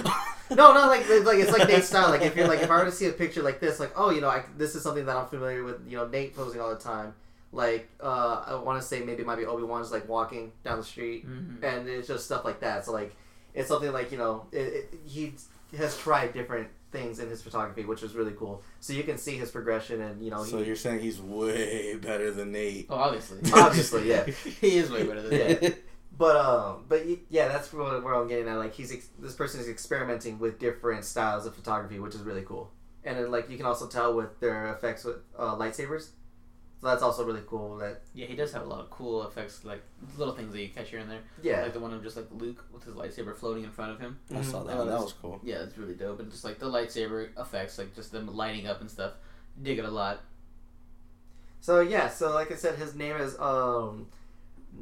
no, 0.50 0.72
not 0.72 0.88
like 0.88 1.08
like 1.24 1.38
it's 1.38 1.52
like 1.52 1.68
Nate 1.68 1.84
style. 1.84 2.10
Like 2.10 2.22
if 2.22 2.34
you're 2.36 2.48
like 2.48 2.60
if 2.60 2.70
I 2.70 2.78
were 2.78 2.84
to 2.86 2.92
see 2.92 3.06
a 3.08 3.12
picture 3.12 3.42
like 3.42 3.60
this, 3.60 3.78
like 3.78 3.92
oh 3.96 4.10
you 4.10 4.20
know 4.20 4.28
I, 4.28 4.42
this 4.56 4.74
is 4.74 4.82
something 4.82 5.04
that 5.06 5.16
I'm 5.16 5.26
familiar 5.26 5.62
with. 5.64 5.80
You 5.88 5.98
know 5.98 6.06
Nate 6.08 6.34
posing 6.34 6.60
all 6.60 6.70
the 6.70 6.76
time. 6.80 7.14
Like 7.52 7.88
uh, 8.02 8.42
I 8.48 8.54
want 8.56 8.80
to 8.80 8.86
say 8.86 9.00
maybe 9.04 9.22
it 9.22 9.26
might 9.26 9.36
be 9.38 9.46
Obi 9.46 9.62
Wan's 9.62 9.92
like 9.92 10.08
walking 10.08 10.52
down 10.64 10.78
the 10.78 10.84
street 10.84 11.26
Mm-hmm. 11.28 11.64
and 11.64 11.88
it's 11.88 12.08
just 12.08 12.24
stuff 12.24 12.44
like 12.44 12.60
that. 12.60 12.84
So 12.84 12.92
like 12.92 13.14
it's 13.54 13.68
something 13.68 13.92
like 13.92 14.10
you 14.10 14.18
know 14.18 14.46
it, 14.50 14.58
it, 14.58 14.94
he 15.04 15.34
has 15.76 15.96
tried 15.98 16.32
different 16.32 16.68
things 16.90 17.18
in 17.18 17.28
his 17.28 17.42
photography, 17.42 17.84
which 17.84 18.02
was 18.02 18.14
really 18.14 18.32
cool. 18.32 18.62
So 18.80 18.92
you 18.92 19.02
can 19.02 19.18
see 19.18 19.36
his 19.36 19.50
progression, 19.50 20.00
and 20.00 20.22
you 20.22 20.30
know, 20.30 20.42
So 20.44 20.58
he, 20.58 20.64
you're 20.66 20.76
saying 20.76 21.00
he's 21.00 21.20
way 21.20 21.96
better 21.96 22.30
than 22.30 22.52
Nate? 22.52 22.86
Oh, 22.88 22.94
obviously. 22.94 23.40
Obviously, 23.52 24.08
yeah. 24.08 24.24
he 24.60 24.76
is 24.78 24.90
way 24.90 25.02
better 25.04 25.22
than 25.22 25.30
that. 25.60 25.78
Yeah. 26.14 26.18
but 26.18 26.36
um, 26.36 26.84
but 26.88 27.02
yeah, 27.30 27.48
that's 27.48 27.72
what 27.72 28.02
where 28.02 28.14
I'm 28.14 28.28
getting 28.28 28.48
at. 28.48 28.56
Like 28.56 28.74
he's 28.74 28.92
ex- 28.92 29.08
this 29.18 29.34
person 29.34 29.60
is 29.60 29.68
experimenting 29.68 30.38
with 30.38 30.58
different 30.58 31.04
styles 31.04 31.46
of 31.46 31.54
photography, 31.54 31.98
which 31.98 32.14
is 32.14 32.22
really 32.22 32.42
cool. 32.42 32.70
And 33.04 33.18
then 33.18 33.30
like 33.30 33.50
you 33.50 33.56
can 33.56 33.66
also 33.66 33.86
tell 33.86 34.14
with 34.14 34.40
their 34.40 34.72
effects 34.74 35.04
with 35.04 35.16
uh, 35.38 35.54
lightsabers. 35.56 36.08
So 36.80 36.88
that's 36.90 37.02
also 37.02 37.24
really 37.24 37.42
cool. 37.46 37.76
That 37.78 38.02
Yeah, 38.14 38.26
he 38.26 38.34
does 38.36 38.52
have 38.52 38.62
a 38.62 38.66
lot 38.66 38.80
of 38.80 38.90
cool 38.90 39.26
effects, 39.26 39.64
like 39.64 39.82
little 40.18 40.34
things 40.34 40.52
that 40.52 40.60
you 40.60 40.68
catch 40.68 40.90
here 40.90 40.98
and 41.00 41.10
there. 41.10 41.20
yeah, 41.42 41.62
Like 41.62 41.72
the 41.72 41.80
one 41.80 41.94
of 41.94 42.02
just 42.02 42.16
like 42.16 42.26
Luke 42.32 42.62
with 42.72 42.84
his 42.84 42.94
lightsaber 42.94 43.34
floating 43.34 43.64
in 43.64 43.70
front 43.70 43.92
of 43.92 44.00
him. 44.00 44.18
I 44.34 44.42
saw 44.42 44.62
that. 44.64 44.74
Oh, 44.74 44.78
one. 44.80 44.88
That 44.88 45.00
was 45.00 45.12
cool. 45.14 45.40
Yeah, 45.42 45.62
it's 45.62 45.78
really 45.78 45.94
dope. 45.94 46.20
And 46.20 46.30
just 46.30 46.44
like 46.44 46.58
the 46.58 46.66
lightsaber 46.66 47.28
effects, 47.38 47.78
like 47.78 47.94
just 47.94 48.12
them 48.12 48.26
lighting 48.34 48.66
up 48.66 48.80
and 48.82 48.90
stuff. 48.90 49.12
Dig 49.62 49.78
it 49.78 49.84
a 49.84 49.90
lot. 49.90 50.20
So 51.60 51.80
yeah, 51.80 52.08
so 52.08 52.32
like 52.34 52.52
I 52.52 52.56
said, 52.56 52.74
his 52.76 52.94
name 52.94 53.16
is 53.16 53.38
um 53.38 54.08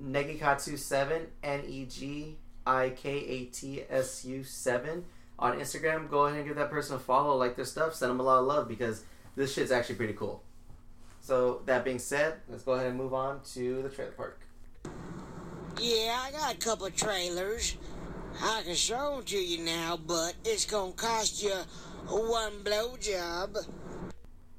Negikatsu 0.01 0.79
seven 0.79 1.27
N 1.43 1.63
E 1.67 1.85
G 1.87 2.37
I 2.67 2.91
K 2.91 3.11
A 3.11 3.45
T 3.47 3.83
S 3.89 4.25
U 4.25 4.45
seven 4.45 5.05
on 5.39 5.59
Instagram. 5.59 6.09
Go 6.09 6.27
ahead 6.27 6.39
and 6.39 6.47
give 6.47 6.57
that 6.57 6.71
person 6.71 6.97
a 6.97 6.99
follow, 6.99 7.37
like 7.37 7.57
their 7.57 7.65
stuff, 7.65 7.95
send 7.95 8.11
them 8.11 8.21
a 8.21 8.23
lot 8.23 8.39
of 8.41 8.47
love 8.47 8.69
because 8.69 9.05
this 9.37 9.55
shit's 9.55 9.73
actually 9.73 9.97
pretty 9.97 10.15
cool. 10.15 10.43
So 11.21 11.63
that 11.67 11.85
being 11.85 11.99
said, 11.99 12.35
let's 12.49 12.63
go 12.65 12.73
ahead 12.73 12.87
and 12.87 12.97
move 12.97 13.15
on 13.15 13.41
to 13.55 13.83
the 13.83 13.89
trailer 13.89 14.13
park. 14.13 14.41
Yeah, 15.81 16.21
I 16.21 16.33
got 16.33 16.55
a 16.55 16.59
couple 16.59 16.87
of 16.87 16.97
trailers. 16.97 17.77
I 18.41 18.63
can 18.65 18.75
show 18.75 19.17
them 19.17 19.25
to 19.25 19.37
you 19.37 19.65
now, 19.65 19.99
but 20.05 20.35
it's 20.45 20.65
gonna 20.65 20.93
cost 20.93 21.43
you 21.43 21.55
one 22.07 22.53
blowjob. 22.65 23.57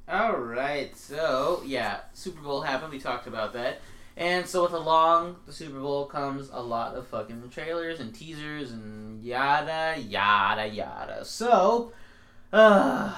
All 0.08 0.38
right, 0.38 0.96
so 0.96 1.64
yeah, 1.66 2.02
Super 2.14 2.42
Bowl 2.42 2.62
happened. 2.62 2.92
We 2.92 3.00
talked 3.00 3.28
about 3.28 3.54
that, 3.54 3.82
and 4.16 4.46
so 4.48 4.64
with 4.64 4.74
along 4.74 5.38
the 5.46 5.54
Super 5.54 5.80
Bowl 5.80 6.06
comes 6.06 6.50
a 6.52 6.62
lot 6.62 6.96
of 6.96 7.08
fucking 7.08 7.50
trailers 7.50 8.00
and 8.00 8.14
teasers 8.14 8.72
and 8.72 9.24
yada 9.24 10.00
yada 10.00 10.68
yada. 10.68 11.26
So, 11.26 11.94
uh, 12.52 13.14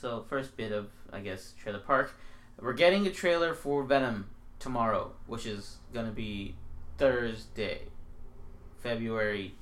so 0.00 0.24
first 0.28 0.56
bit 0.56 0.72
of 0.72 0.88
I 1.12 1.20
guess 1.20 1.54
trailer 1.60 1.80
park, 1.80 2.14
we're 2.60 2.72
getting 2.72 3.06
a 3.06 3.10
trailer 3.10 3.54
for 3.54 3.82
Venom 3.84 4.28
tomorrow, 4.58 5.12
which 5.26 5.46
is 5.46 5.76
gonna 5.92 6.12
be 6.12 6.54
Thursday, 6.98 7.82
February 8.82 9.54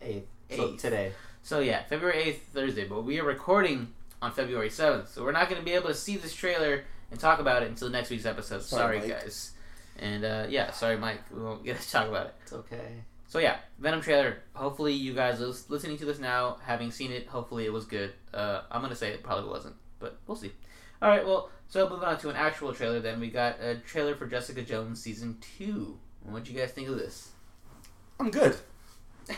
Eighth. 0.00 0.26
So 0.56 0.76
today. 0.76 1.12
so 1.42 1.60
yeah, 1.60 1.82
February 1.84 2.22
eighth, 2.22 2.48
Thursday. 2.52 2.86
But 2.86 3.04
we 3.04 3.18
are 3.20 3.24
recording 3.24 3.88
on 4.20 4.32
February 4.32 4.70
seventh, 4.70 5.10
so 5.10 5.24
we're 5.24 5.32
not 5.32 5.48
going 5.48 5.60
to 5.60 5.64
be 5.64 5.72
able 5.72 5.88
to 5.88 5.94
see 5.94 6.16
this 6.16 6.34
trailer 6.34 6.84
and 7.10 7.18
talk 7.18 7.40
about 7.40 7.62
it 7.62 7.68
until 7.68 7.88
next 7.88 8.10
week's 8.10 8.26
episode. 8.26 8.62
Sorry, 8.62 9.00
Sorry, 9.00 9.10
guys. 9.10 9.52
And 9.98 10.24
uh, 10.24 10.46
yeah, 10.48 10.70
sorry, 10.72 10.96
Mike. 10.96 11.20
We 11.34 11.42
won't 11.42 11.64
get 11.64 11.80
to 11.80 11.90
talk 11.90 12.08
about 12.08 12.26
it. 12.26 12.34
It's 12.42 12.52
okay. 12.52 13.04
So 13.28 13.38
yeah, 13.38 13.56
Venom 13.78 14.00
trailer. 14.02 14.38
Hopefully, 14.54 14.92
you 14.94 15.14
guys 15.14 15.40
listening 15.68 15.96
to 15.98 16.04
this 16.04 16.18
now, 16.18 16.56
having 16.64 16.90
seen 16.90 17.12
it, 17.12 17.26
hopefully 17.28 17.64
it 17.66 17.72
was 17.72 17.84
good. 17.86 18.12
Uh, 18.34 18.62
I'm 18.70 18.82
gonna 18.82 18.96
say 18.96 19.10
it 19.10 19.22
probably 19.22 19.48
wasn't, 19.50 19.76
but 20.00 20.18
we'll 20.26 20.36
see. 20.36 20.52
All 21.00 21.08
right, 21.08 21.24
well, 21.26 21.50
so 21.68 21.88
moving 21.88 22.04
on 22.04 22.18
to 22.18 22.28
an 22.30 22.36
actual 22.36 22.72
trailer. 22.74 23.00
Then 23.00 23.20
we 23.20 23.30
got 23.30 23.60
a 23.60 23.76
trailer 23.76 24.14
for 24.14 24.26
Jessica 24.26 24.62
Jones 24.62 25.02
season 25.02 25.38
two. 25.58 25.98
What 26.24 26.44
do 26.44 26.52
you 26.52 26.58
guys 26.58 26.70
think 26.72 26.88
of 26.88 26.96
this? 26.96 27.30
I'm 28.20 28.30
good. 28.30 28.56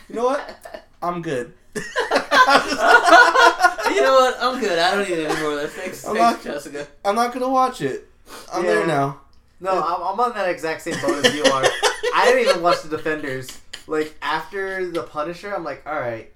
You 0.08 0.14
know 0.16 0.24
what? 0.24 0.84
I'm 1.02 1.22
good. 1.22 1.52
you 1.74 1.80
know 1.80 1.84
what? 4.14 4.36
I'm 4.40 4.60
good. 4.60 4.78
I 4.78 4.94
don't 4.94 5.08
need 5.08 5.18
any 5.26 5.40
more 5.40 5.52
of 5.52 5.60
this. 5.60 5.72
Thanks, 5.74 6.06
I'm 6.06 6.16
thanks 6.16 6.44
not- 6.44 6.54
Jessica. 6.54 6.86
I'm 7.04 7.14
not 7.14 7.32
gonna 7.32 7.48
watch 7.48 7.80
it. 7.82 8.08
I'm 8.52 8.64
Yeah. 8.64 8.74
there 8.74 8.86
now. 8.86 9.20
No, 9.64 9.82
I'm, 9.82 10.02
I'm 10.02 10.20
on 10.20 10.34
that 10.34 10.48
exact 10.48 10.82
same 10.82 11.00
boat 11.00 11.24
as 11.24 11.34
you 11.34 11.42
are. 11.44 11.64
I 12.14 12.26
didn't 12.26 12.48
even 12.48 12.62
watch 12.62 12.82
the 12.82 12.94
Defenders. 12.94 13.48
Like 13.86 14.14
after 14.22 14.90
the 14.90 15.02
Punisher, 15.02 15.54
I'm 15.54 15.64
like, 15.64 15.86
all 15.86 15.98
right, 15.98 16.30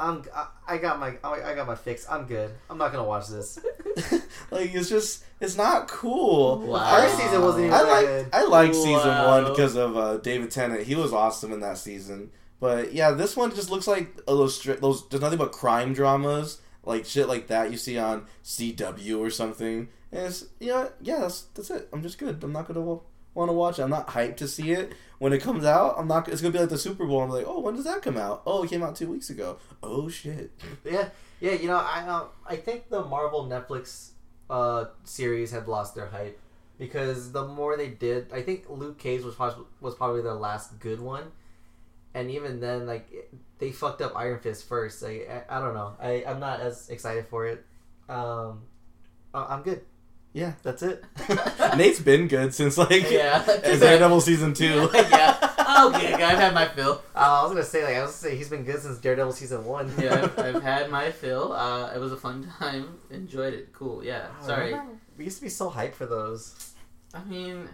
I'm 0.00 0.24
I, 0.34 0.46
I 0.66 0.78
got 0.78 1.00
my 1.00 1.14
I 1.24 1.50
I 1.50 1.54
got 1.54 1.66
my 1.66 1.74
fix. 1.74 2.06
I'm 2.08 2.26
good. 2.26 2.50
I'm 2.70 2.78
not 2.78 2.92
gonna 2.92 3.04
watch 3.04 3.28
this. 3.28 3.58
like 4.50 4.74
it's 4.74 4.88
just 4.88 5.24
it's 5.40 5.56
not 5.56 5.88
cool. 5.88 6.60
Wow. 6.60 6.96
First 6.96 7.18
season 7.18 7.42
wasn't 7.42 7.64
even 7.66 7.74
I 7.74 7.82
that 7.82 7.88
like 7.90 8.06
good. 8.06 8.26
I 8.32 8.44
like 8.44 8.74
season 8.74 9.24
one 9.24 9.44
because 9.44 9.76
of 9.76 9.96
uh, 9.96 10.16
David 10.18 10.50
Tennant. 10.50 10.82
He 10.82 10.94
was 10.94 11.12
awesome 11.12 11.52
in 11.52 11.60
that 11.60 11.78
season. 11.78 12.30
But 12.60 12.92
yeah, 12.92 13.10
this 13.12 13.36
one 13.36 13.54
just 13.54 13.70
looks 13.70 13.86
like 13.86 14.08
a 14.28 14.34
those 14.34 14.60
stri- 14.60 14.80
those 14.80 15.08
there's 15.08 15.20
nothing 15.20 15.38
but 15.38 15.52
crime 15.52 15.94
dramas 15.94 16.60
like 16.88 17.04
shit 17.04 17.28
like 17.28 17.48
that 17.48 17.70
you 17.70 17.76
see 17.76 17.98
on 17.98 18.24
CW 18.44 19.18
or 19.18 19.30
something. 19.30 19.88
And 20.10 20.22
it's 20.26 20.46
yeah 20.60 20.88
yeah 21.00 21.20
that's 21.20 21.42
that's 21.54 21.70
it. 21.70 21.88
I'm 21.92 22.02
just 22.02 22.18
good. 22.18 22.42
I'm 22.42 22.52
not 22.52 22.66
gonna 22.66 22.80
want 23.34 23.48
to 23.50 23.52
watch. 23.52 23.78
it. 23.78 23.82
I'm 23.82 23.90
not 23.90 24.08
hyped 24.08 24.36
to 24.38 24.48
see 24.48 24.72
it 24.72 24.92
when 25.18 25.32
it 25.32 25.42
comes 25.42 25.64
out. 25.64 25.94
I'm 25.98 26.08
not. 26.08 26.28
It's 26.28 26.40
gonna 26.40 26.52
be 26.52 26.58
like 26.58 26.68
the 26.70 26.78
Super 26.78 27.06
Bowl. 27.06 27.22
I'm 27.22 27.30
like, 27.30 27.46
oh, 27.46 27.60
when 27.60 27.74
does 27.74 27.84
that 27.84 28.02
come 28.02 28.16
out? 28.16 28.42
Oh, 28.46 28.62
it 28.64 28.70
came 28.70 28.82
out 28.82 28.96
two 28.96 29.08
weeks 29.10 29.30
ago. 29.30 29.58
Oh 29.82 30.08
shit. 30.08 30.50
Yeah, 30.84 31.08
yeah. 31.40 31.52
You 31.52 31.68
know, 31.68 31.76
I 31.76 32.00
uh, 32.06 32.24
I 32.46 32.56
think 32.56 32.88
the 32.88 33.04
Marvel 33.04 33.46
Netflix 33.46 34.10
uh 34.50 34.86
series 35.04 35.50
had 35.50 35.68
lost 35.68 35.94
their 35.94 36.06
hype 36.06 36.40
because 36.78 37.32
the 37.32 37.44
more 37.46 37.76
they 37.76 37.88
did, 37.88 38.32
I 38.32 38.40
think 38.42 38.64
Luke 38.68 38.98
Cage 38.98 39.22
was 39.22 39.34
pos- 39.34 39.60
was 39.80 39.94
probably 39.94 40.22
their 40.22 40.34
last 40.34 40.78
good 40.80 41.00
one, 41.00 41.24
and 42.14 42.30
even 42.30 42.60
then, 42.60 42.86
like 42.86 43.30
they 43.58 43.72
fucked 43.72 44.00
up 44.00 44.16
Iron 44.16 44.40
Fist 44.40 44.66
first. 44.66 45.02
Like 45.02 45.28
I, 45.30 45.58
I 45.58 45.60
don't 45.60 45.74
know. 45.74 45.94
I 46.00 46.24
I'm 46.26 46.40
not 46.40 46.60
as 46.60 46.88
excited 46.88 47.26
for 47.28 47.46
it. 47.46 47.64
Um, 48.08 48.62
I'm 49.34 49.62
good. 49.62 49.82
Yeah. 50.38 50.52
That's 50.62 50.82
it. 50.82 51.04
Nate's 51.76 51.98
been 52.00 52.28
good 52.28 52.54
since 52.54 52.78
like 52.78 53.10
Yeah. 53.10 53.44
Daredevil 53.64 54.20
season 54.20 54.54
two. 54.54 54.88
yeah. 54.94 55.36
Okay, 55.88 56.14
I've 56.14 56.38
had 56.38 56.54
my 56.54 56.68
fill. 56.68 57.02
Uh, 57.14 57.40
I 57.40 57.42
was 57.42 57.52
gonna 57.52 57.64
say 57.64 57.84
like 57.84 57.96
I 57.96 58.02
was 58.02 58.12
gonna 58.12 58.32
say 58.32 58.36
he's 58.36 58.48
been 58.48 58.62
good 58.64 58.80
since 58.80 58.98
Daredevil 58.98 59.32
season 59.32 59.64
one. 59.64 59.92
Yeah, 59.98 60.14
I've, 60.14 60.38
I've 60.38 60.62
had 60.62 60.90
my 60.90 61.10
fill. 61.10 61.52
Uh, 61.52 61.92
it 61.92 61.98
was 61.98 62.12
a 62.12 62.16
fun 62.16 62.50
time. 62.58 62.98
Enjoyed 63.10 63.52
it. 63.52 63.72
Cool. 63.72 64.04
Yeah. 64.04 64.28
Sorry. 64.40 64.70
Remember? 64.72 64.92
We 65.16 65.24
used 65.24 65.38
to 65.38 65.42
be 65.42 65.48
so 65.48 65.70
hyped 65.70 65.94
for 65.94 66.06
those. 66.06 66.72
I 67.12 67.24
mean, 67.24 67.68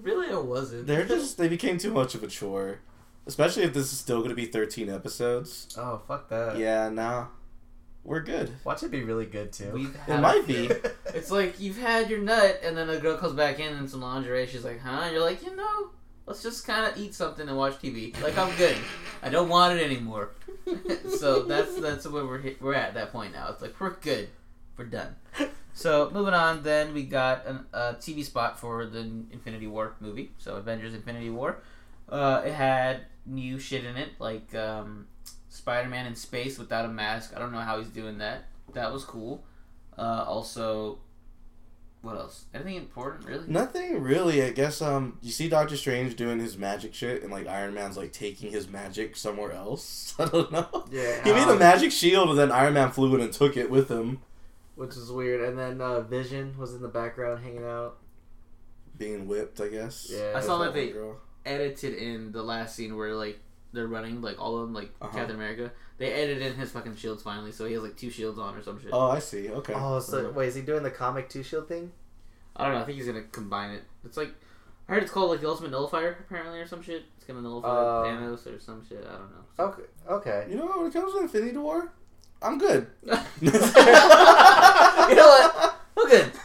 really, 0.00 0.32
I 0.32 0.38
wasn't. 0.38 0.86
They're 0.86 1.04
just 1.04 1.36
they 1.36 1.48
became 1.48 1.76
too 1.76 1.92
much 1.92 2.14
of 2.14 2.22
a 2.22 2.28
chore. 2.28 2.80
Especially 3.26 3.62
if 3.62 3.74
this 3.74 3.92
is 3.92 3.98
still 3.98 4.22
gonna 4.22 4.34
be 4.34 4.46
thirteen 4.46 4.88
episodes. 4.88 5.74
Oh 5.76 6.00
fuck 6.08 6.30
that. 6.30 6.56
Yeah, 6.56 6.88
nah. 6.88 7.26
We're 8.04 8.20
good. 8.20 8.52
Watch 8.64 8.82
it 8.82 8.90
be 8.90 9.02
really 9.02 9.24
good 9.24 9.52
too. 9.52 9.70
We've 9.72 9.96
It 10.06 10.20
might 10.20 10.46
be. 10.46 10.70
It's 11.14 11.30
like 11.30 11.60
you've 11.60 11.78
had 11.78 12.10
your 12.10 12.18
nut, 12.18 12.60
and 12.64 12.76
then 12.76 12.90
a 12.90 12.98
girl 12.98 13.16
comes 13.16 13.34
back 13.34 13.60
in 13.60 13.76
in 13.76 13.86
some 13.86 14.00
lingerie. 14.00 14.48
She's 14.48 14.64
like, 14.64 14.80
"Huh?" 14.80 15.02
And 15.04 15.12
you're 15.12 15.24
like, 15.24 15.44
"You 15.44 15.54
know, 15.54 15.90
let's 16.26 16.42
just 16.42 16.66
kind 16.66 16.90
of 16.90 16.98
eat 16.98 17.14
something 17.14 17.48
and 17.48 17.56
watch 17.56 17.74
TV. 17.74 18.20
Like 18.20 18.36
I'm 18.36 18.54
good. 18.56 18.76
I 19.22 19.28
don't 19.28 19.48
want 19.48 19.78
it 19.78 19.84
anymore." 19.84 20.30
so 21.18 21.44
that's 21.44 21.80
that's 21.80 22.06
where 22.08 22.26
we're 22.26 22.40
hit, 22.40 22.60
we're 22.60 22.74
at 22.74 22.94
that 22.94 23.12
point 23.12 23.32
now. 23.32 23.48
It's 23.50 23.62
like 23.62 23.80
we're 23.80 23.90
good. 23.90 24.28
We're 24.76 24.86
done. 24.86 25.14
So 25.72 26.10
moving 26.12 26.34
on, 26.34 26.64
then 26.64 26.94
we 26.94 27.04
got 27.04 27.46
an, 27.46 27.66
a 27.72 27.94
TV 27.94 28.24
spot 28.24 28.58
for 28.58 28.86
the 28.86 29.00
Infinity 29.30 29.68
War 29.68 29.94
movie. 30.00 30.32
So 30.38 30.56
Avengers: 30.56 30.94
Infinity 30.94 31.30
War. 31.30 31.58
Uh, 32.08 32.42
it 32.44 32.52
had 32.52 33.02
new 33.24 33.58
shit 33.60 33.84
in 33.84 33.96
it, 33.96 34.10
like 34.18 34.52
um, 34.54 35.06
Spider-Man 35.54 36.06
in 36.06 36.14
space 36.16 36.58
without 36.58 36.84
a 36.84 36.88
mask. 36.88 37.32
I 37.34 37.38
don't 37.38 37.52
know 37.52 37.60
how 37.60 37.78
he's 37.78 37.88
doing 37.88 38.18
that. 38.18 38.46
That 38.72 38.92
was 38.92 39.04
cool. 39.04 39.44
Uh, 39.96 40.24
also, 40.26 40.98
what 42.02 42.16
else? 42.16 42.46
Anything 42.52 42.76
important, 42.76 43.24
really? 43.24 43.44
Nothing 43.46 44.02
really. 44.02 44.42
I 44.42 44.50
guess 44.50 44.82
um 44.82 45.18
you 45.22 45.30
see 45.30 45.48
Doctor 45.48 45.76
Strange 45.76 46.16
doing 46.16 46.40
his 46.40 46.58
magic 46.58 46.92
shit 46.92 47.22
and 47.22 47.30
like 47.30 47.46
Iron 47.46 47.72
Man's 47.74 47.96
like 47.96 48.12
taking 48.12 48.50
his 48.50 48.68
magic 48.68 49.16
somewhere 49.16 49.52
else. 49.52 50.14
I 50.18 50.24
don't 50.26 50.50
know. 50.50 50.84
Yeah. 50.90 51.22
He 51.22 51.32
made 51.32 51.46
a 51.46 51.52
um, 51.52 51.58
magic 51.58 51.92
shield 51.92 52.30
and 52.30 52.38
then 52.38 52.50
Iron 52.50 52.74
Man 52.74 52.90
flew 52.90 53.14
in 53.14 53.20
and 53.20 53.32
took 53.32 53.56
it 53.56 53.70
with 53.70 53.88
him. 53.88 54.20
which 54.74 54.96
is 54.96 55.10
weird. 55.12 55.48
And 55.48 55.56
then 55.56 55.80
uh, 55.80 56.00
Vision 56.00 56.56
was 56.58 56.74
in 56.74 56.82
the 56.82 56.88
background 56.88 57.44
hanging 57.44 57.64
out. 57.64 57.98
Being 58.98 59.26
whipped, 59.28 59.60
I 59.60 59.68
guess. 59.68 60.10
Yeah. 60.12 60.32
I 60.34 60.40
saw 60.40 60.58
that 60.58 60.74
they 60.74 60.90
girl. 60.90 61.16
edited 61.46 61.94
in 61.94 62.32
the 62.32 62.42
last 62.42 62.74
scene 62.74 62.96
where 62.96 63.14
like 63.14 63.38
they're 63.74 63.86
running, 63.88 64.22
like 64.22 64.40
all 64.40 64.56
of 64.56 64.62
them, 64.62 64.72
like 64.74 64.90
Uh-huh. 65.00 65.16
Captain 65.16 65.36
America. 65.36 65.70
They 65.98 66.12
edited 66.12 66.42
in 66.42 66.54
his 66.54 66.70
fucking 66.72 66.96
shields 66.96 67.22
finally, 67.22 67.52
so 67.52 67.66
he 67.66 67.74
has 67.74 67.82
like 67.82 67.96
two 67.96 68.10
shields 68.10 68.38
on 68.38 68.54
or 68.56 68.62
some 68.62 68.80
shit. 68.80 68.90
Oh, 68.92 69.10
I 69.10 69.18
see. 69.18 69.50
Okay. 69.50 69.74
Oh, 69.76 70.00
so 70.00 70.28
Uh, 70.28 70.32
wait, 70.32 70.48
is 70.48 70.54
he 70.54 70.62
doing 70.62 70.82
the 70.82 70.90
comic 70.90 71.28
two 71.28 71.42
shield 71.42 71.68
thing? 71.68 71.92
I 72.56 72.64
don't 72.64 72.74
know. 72.74 72.80
I 72.80 72.84
think 72.84 72.98
he's 72.98 73.06
gonna 73.06 73.22
combine 73.32 73.70
it. 73.72 73.82
It's 74.04 74.16
like 74.16 74.32
I 74.88 74.92
heard 74.94 75.02
it's 75.02 75.12
called 75.12 75.30
like 75.30 75.40
the 75.40 75.48
Ultimate 75.48 75.70
Nullifier 75.70 76.16
apparently 76.20 76.58
or 76.60 76.66
some 76.66 76.82
shit. 76.82 77.04
It's 77.16 77.24
gonna 77.26 77.40
nullify 77.42 77.68
Uh, 77.68 78.04
Thanos 78.04 78.46
or 78.46 78.58
some 78.60 78.84
shit. 78.88 79.04
I 79.08 79.12
don't 79.12 79.30
know. 79.30 79.64
Okay. 79.66 79.82
Okay. 80.08 80.46
You 80.50 80.56
know 80.56 80.66
when 80.66 80.86
it 80.86 80.92
comes 80.92 81.12
to 81.14 81.20
Infinity 81.20 81.56
War, 81.58 81.92
I'm 82.42 82.58
good. 82.58 82.86
you 83.40 83.50
know 83.50 85.28
what? 85.28 85.80
I'm 85.96 86.08
good. 86.08 86.32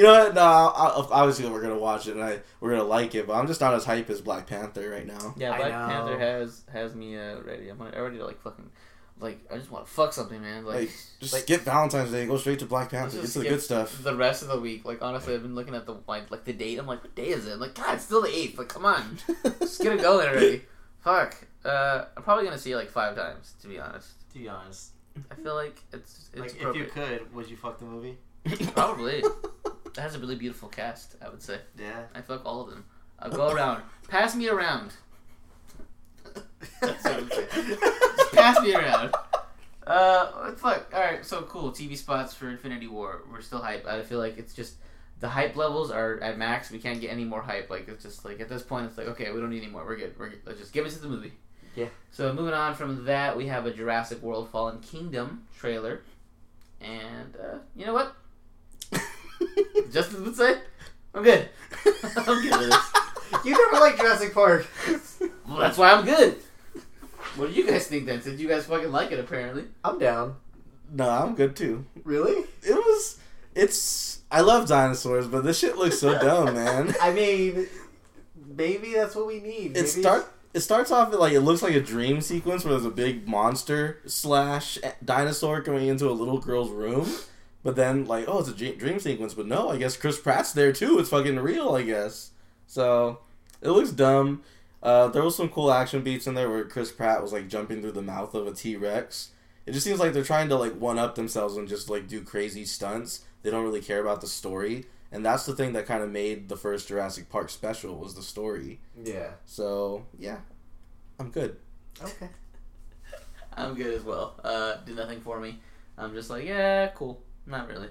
You 0.00 0.06
know 0.06 0.24
what? 0.24 0.34
No, 0.34 0.40
I'll, 0.40 0.72
I'll- 0.74 1.08
obviously 1.12 1.46
we're 1.50 1.60
gonna 1.60 1.78
watch 1.78 2.06
it 2.08 2.12
and 2.16 2.24
I 2.24 2.38
we're 2.58 2.70
gonna 2.70 2.84
like 2.84 3.14
it, 3.14 3.26
but 3.26 3.34
I'm 3.34 3.46
just 3.46 3.60
not 3.60 3.74
as 3.74 3.84
hype 3.84 4.08
as 4.08 4.22
Black 4.22 4.46
Panther 4.46 4.88
right 4.88 5.06
now. 5.06 5.34
Yeah, 5.36 5.54
Black. 5.58 5.72
Panther 5.72 6.18
has 6.18 6.62
has 6.72 6.94
me 6.94 7.18
uh, 7.18 7.40
ready. 7.42 7.68
I'm 7.68 7.78
ready 7.78 8.16
to 8.16 8.24
like 8.24 8.40
fucking 8.40 8.70
like 9.18 9.40
I 9.52 9.58
just 9.58 9.70
want 9.70 9.84
to 9.84 9.92
fuck 9.92 10.14
something, 10.14 10.40
man. 10.40 10.64
Like, 10.64 10.74
Like, 10.76 10.90
just 11.20 11.34
like, 11.34 11.42
skip 11.42 11.60
Valentine's 11.60 12.12
Day, 12.12 12.20
and 12.22 12.30
go 12.30 12.38
straight 12.38 12.60
to 12.60 12.64
Black 12.64 12.88
Panther. 12.90 13.16
Get 13.16 13.20
just 13.20 13.34
to 13.34 13.40
the 13.40 13.48
good 13.50 13.60
stuff. 13.60 14.02
The 14.02 14.16
rest 14.16 14.40
of 14.42 14.48
the 14.48 14.58
week, 14.58 14.86
like 14.86 15.02
honestly, 15.02 15.34
I've 15.34 15.42
been 15.42 15.54
looking 15.54 15.74
at 15.74 15.84
the 15.84 15.96
like 16.08 16.30
like 16.30 16.44
the 16.44 16.54
date. 16.54 16.78
I'm 16.78 16.86
like, 16.86 17.02
what 17.02 17.14
day 17.14 17.28
is 17.28 17.46
it? 17.46 17.52
I'm 17.52 17.60
like, 17.60 17.74
God, 17.74 17.96
it's 17.96 18.04
still 18.04 18.22
the 18.22 18.34
eighth. 18.34 18.56
Like, 18.56 18.68
come 18.68 18.86
on, 18.86 19.18
just 19.60 19.82
get 19.82 19.92
it 19.92 20.00
going 20.00 20.26
already. 20.26 20.62
Fuck. 21.00 21.46
Uh, 21.62 22.06
I'm 22.16 22.22
probably 22.22 22.44
gonna 22.46 22.56
see 22.56 22.72
it 22.72 22.76
like 22.76 22.88
five 22.88 23.16
times 23.16 23.52
to 23.60 23.68
be 23.68 23.78
honest. 23.78 24.12
To 24.32 24.38
be 24.38 24.48
honest, 24.48 24.92
I 25.30 25.34
feel 25.34 25.54
like 25.54 25.82
it's 25.92 26.30
it's 26.32 26.40
like 26.40 26.56
if 26.58 26.74
you 26.74 26.86
could, 26.86 27.34
would 27.34 27.50
you 27.50 27.58
fuck 27.58 27.78
the 27.78 27.84
movie? 27.84 28.16
Probably. 28.74 29.22
It 29.96 30.00
has 30.00 30.14
a 30.14 30.18
really 30.18 30.36
beautiful 30.36 30.68
cast. 30.68 31.16
I 31.22 31.28
would 31.28 31.42
say. 31.42 31.58
Yeah. 31.78 32.04
I 32.14 32.20
fuck 32.20 32.44
all 32.44 32.62
of 32.62 32.70
them. 32.70 32.84
I'll 33.18 33.30
go 33.30 33.50
around. 33.50 33.82
Pass 34.08 34.34
me 34.34 34.48
around. 34.48 34.92
That's 36.80 37.04
what 37.04 37.14
I'm 37.14 37.30
saying. 37.30 37.78
Just 38.16 38.32
pass 38.32 38.60
me 38.60 38.74
around. 38.74 39.14
Uh, 39.86 40.52
fuck. 40.52 40.90
All 40.94 41.00
right, 41.00 41.24
so 41.24 41.42
cool. 41.42 41.70
TV 41.72 41.96
spots 41.96 42.32
for 42.34 42.48
Infinity 42.48 42.86
War. 42.86 43.22
We're 43.30 43.40
still 43.40 43.60
hype. 43.60 43.86
I 43.86 44.02
feel 44.02 44.18
like 44.18 44.38
it's 44.38 44.54
just 44.54 44.74
the 45.20 45.28
hype 45.28 45.56
levels 45.56 45.90
are 45.90 46.18
at 46.20 46.38
max. 46.38 46.70
We 46.70 46.78
can't 46.78 47.00
get 47.00 47.10
any 47.10 47.24
more 47.24 47.42
hype. 47.42 47.70
Like 47.70 47.88
it's 47.88 48.02
just 48.02 48.24
like 48.24 48.40
at 48.40 48.48
this 48.48 48.62
point, 48.62 48.86
it's 48.86 48.96
like 48.98 49.08
okay, 49.08 49.30
we 49.30 49.40
don't 49.40 49.50
need 49.50 49.62
any 49.62 49.70
more. 49.70 49.84
We're 49.84 49.96
good. 49.96 50.14
We're 50.18 50.30
good. 50.30 50.40
Let's 50.46 50.58
just 50.58 50.72
give 50.72 50.86
it 50.86 50.90
to 50.90 50.98
the 50.98 51.08
movie. 51.08 51.32
Yeah. 51.76 51.86
So 52.10 52.32
moving 52.32 52.54
on 52.54 52.74
from 52.74 53.04
that, 53.04 53.36
we 53.36 53.46
have 53.46 53.66
a 53.66 53.72
Jurassic 53.72 54.22
World: 54.22 54.48
Fallen 54.50 54.80
Kingdom 54.80 55.46
trailer, 55.56 56.02
and 56.80 57.36
uh, 57.36 57.58
you 57.76 57.86
know 57.86 57.94
what? 57.94 58.14
Justin 59.92 60.24
would 60.24 60.36
say, 60.36 60.58
"I'm 61.14 61.22
good. 61.22 61.48
I'm 62.16 62.42
good 62.42 62.58
with 62.58 62.70
this." 62.70 63.44
You 63.44 63.52
never 63.52 63.84
liked 63.84 63.98
Jurassic 63.98 64.34
Park. 64.34 64.66
Well, 65.46 65.58
that's 65.58 65.78
why 65.78 65.92
I'm 65.92 66.04
good. 66.04 66.36
What 67.36 67.48
do 67.48 67.54
you 67.54 67.66
guys 67.66 67.86
think 67.86 68.06
then? 68.06 68.20
Since 68.22 68.40
you 68.40 68.48
guys 68.48 68.66
fucking 68.66 68.90
like 68.90 69.12
it, 69.12 69.20
apparently. 69.20 69.64
I'm 69.84 69.98
down. 69.98 70.36
no, 70.92 71.08
I'm 71.08 71.34
good 71.34 71.54
too. 71.54 71.86
Really? 72.04 72.44
It 72.62 72.74
was. 72.74 73.18
It's. 73.54 74.20
I 74.32 74.40
love 74.42 74.68
dinosaurs, 74.68 75.26
but 75.26 75.44
this 75.44 75.58
shit 75.58 75.76
looks 75.76 75.98
so 75.98 76.18
dumb, 76.18 76.54
man. 76.54 76.94
I 77.02 77.12
mean, 77.12 77.66
maybe 78.36 78.94
that's 78.94 79.14
what 79.14 79.26
we 79.26 79.40
need. 79.40 79.76
It 79.76 79.86
start. 79.88 80.32
It 80.52 80.60
starts 80.60 80.90
off 80.90 81.12
like 81.14 81.32
it 81.32 81.40
looks 81.40 81.62
like 81.62 81.74
a 81.74 81.80
dream 81.80 82.20
sequence 82.20 82.64
where 82.64 82.72
there's 82.74 82.84
a 82.84 82.90
big 82.90 83.28
monster 83.28 84.00
slash 84.06 84.78
dinosaur 85.04 85.62
coming 85.62 85.86
into 85.86 86.08
a 86.08 86.12
little 86.12 86.38
girl's 86.38 86.70
room, 86.70 87.08
but 87.62 87.76
then 87.76 88.06
like 88.06 88.24
oh 88.28 88.40
it's 88.40 88.48
a 88.48 88.54
dream 88.54 88.78
dream 88.78 88.98
sequence, 89.00 89.34
but 89.34 89.46
no, 89.46 89.70
I 89.70 89.76
guess 89.76 89.96
Chris 89.96 90.18
Pratt's 90.18 90.52
there 90.52 90.72
too. 90.72 90.98
It's 90.98 91.10
fucking 91.10 91.38
real, 91.38 91.74
I 91.74 91.82
guess. 91.82 92.30
So 92.66 93.20
it 93.60 93.70
looks 93.70 93.90
dumb. 93.90 94.42
Uh, 94.82 95.08
there 95.08 95.22
was 95.22 95.36
some 95.36 95.48
cool 95.50 95.70
action 95.70 96.02
beats 96.02 96.26
in 96.26 96.34
there 96.34 96.48
where 96.48 96.64
Chris 96.64 96.90
Pratt 96.90 97.22
was 97.22 97.32
like 97.32 97.48
jumping 97.48 97.82
through 97.82 97.92
the 97.92 98.02
mouth 98.02 98.34
of 98.34 98.46
a 98.46 98.52
T 98.52 98.76
Rex. 98.76 99.30
It 99.66 99.72
just 99.72 99.84
seems 99.84 100.00
like 100.00 100.12
they're 100.12 100.24
trying 100.24 100.48
to 100.48 100.56
like 100.56 100.74
one 100.74 100.98
up 100.98 101.14
themselves 101.14 101.56
and 101.56 101.68
just 101.68 101.90
like 101.90 102.08
do 102.08 102.22
crazy 102.22 102.64
stunts. 102.64 103.24
They 103.42 103.50
don't 103.50 103.64
really 103.64 103.82
care 103.82 104.00
about 104.00 104.20
the 104.20 104.26
story, 104.26 104.86
and 105.12 105.24
that's 105.24 105.44
the 105.44 105.54
thing 105.54 105.74
that 105.74 105.86
kind 105.86 106.02
of 106.02 106.10
made 106.10 106.48
the 106.48 106.56
first 106.56 106.88
Jurassic 106.88 107.28
Park 107.28 107.50
special 107.50 107.96
was 107.96 108.14
the 108.14 108.22
story. 108.22 108.80
Yeah. 109.02 109.32
So 109.44 110.06
yeah, 110.18 110.38
I'm 111.18 111.30
good. 111.30 111.56
Okay. 112.02 112.28
I'm 113.52 113.74
good 113.74 113.94
as 113.94 114.02
well. 114.02 114.40
Uh, 114.42 114.76
did 114.86 114.96
nothing 114.96 115.20
for 115.20 115.38
me. 115.40 115.58
I'm 115.98 116.14
just 116.14 116.30
like, 116.30 116.46
yeah, 116.46 116.88
cool. 116.88 117.20
Not 117.50 117.68
really. 117.68 117.88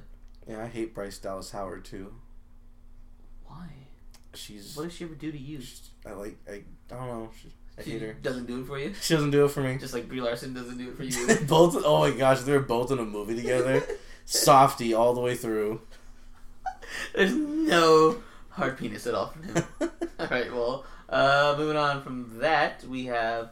Yeah, 0.48 0.64
I 0.64 0.68
hate 0.68 0.96
Bryce 0.96 1.18
Dallas 1.18 1.52
Howard 1.52 1.86
too. 1.86 2.14
Why? 3.46 3.68
She's 4.34 4.76
What 4.76 4.84
does 4.84 4.94
she 4.94 5.04
ever 5.04 5.16
do 5.16 5.32
to 5.32 5.38
you? 5.38 5.60
I 6.06 6.12
like 6.14 6.38
I, 6.50 6.54
I 6.54 6.64
don't 6.96 7.08
know. 7.08 7.30
She, 7.42 7.50
I 7.78 7.84
She 7.84 7.92
hate 7.92 8.02
her. 8.02 8.14
doesn't 8.14 8.46
do 8.48 8.62
it 8.62 8.66
for 8.68 8.80
you. 8.80 8.94
She 9.02 9.14
doesn't 9.14 9.32
do 9.32 9.46
it 9.46 9.52
for 9.52 9.62
me. 9.62 9.78
Just 9.78 9.94
like 9.94 10.08
Brie 10.08 10.22
Larson 10.22 10.54
doesn't 10.54 10.78
do 10.78 10.90
it 10.90 10.96
for 10.98 11.04
you. 11.04 11.36
Both 11.48 11.82
oh 11.86 12.00
my 12.00 12.12
gosh, 12.12 12.42
they 12.42 12.54
were 12.54 12.60
both 12.60 12.92
in 12.92 13.00
a 13.00 13.06
movie 13.06 13.36
together. 13.36 13.84
Softy 14.26 14.94
all 14.94 15.14
the 15.14 15.22
way 15.22 15.36
through. 15.36 15.82
There's 17.16 17.34
no 17.34 18.22
hard 18.50 18.78
penis 18.78 19.08
at 19.08 19.16
all 19.16 19.28
from 19.28 19.44
him. 19.44 19.64
all 20.20 20.28
right. 20.32 20.52
Well, 20.54 20.86
uh, 21.10 21.56
moving 21.58 21.78
on 21.78 22.02
from 22.04 22.40
that, 22.40 22.84
we 22.86 23.06
have 23.06 23.50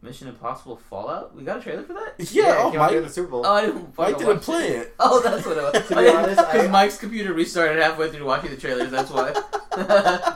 Mission 0.00 0.28
Impossible 0.28 0.76
Fallout. 0.76 1.34
We 1.34 1.42
got 1.42 1.58
a 1.58 1.60
trailer 1.60 1.82
for 1.82 1.92
that. 1.94 2.14
Yeah, 2.32 2.56
oh 2.58 2.68
it 2.68 2.72
came 2.72 2.80
out 2.80 2.88
during 2.90 3.02
Mike, 3.02 3.08
the 3.08 3.14
Super 3.14 3.28
Bowl. 3.30 3.42
Oh, 3.44 3.52
I 3.52 3.66
didn't. 3.66 3.98
Mike 3.98 4.18
didn't 4.18 4.34
watch 4.36 4.42
play 4.42 4.68
it. 4.68 4.94
Oh, 5.00 5.20
that's 5.20 5.44
what 5.44 5.56
it 5.56 5.62
was. 5.62 5.72
To 5.88 5.96
be 5.96 6.08
honest, 6.08 6.36
because 6.36 6.66
I- 6.66 6.70
Mike's 6.70 6.98
computer 6.98 7.32
restarted 7.32 7.82
halfway 7.82 8.08
through 8.10 8.24
watching 8.24 8.50
the 8.50 8.56
trailers. 8.56 8.90
That's 8.92 9.10
why. 9.10 9.32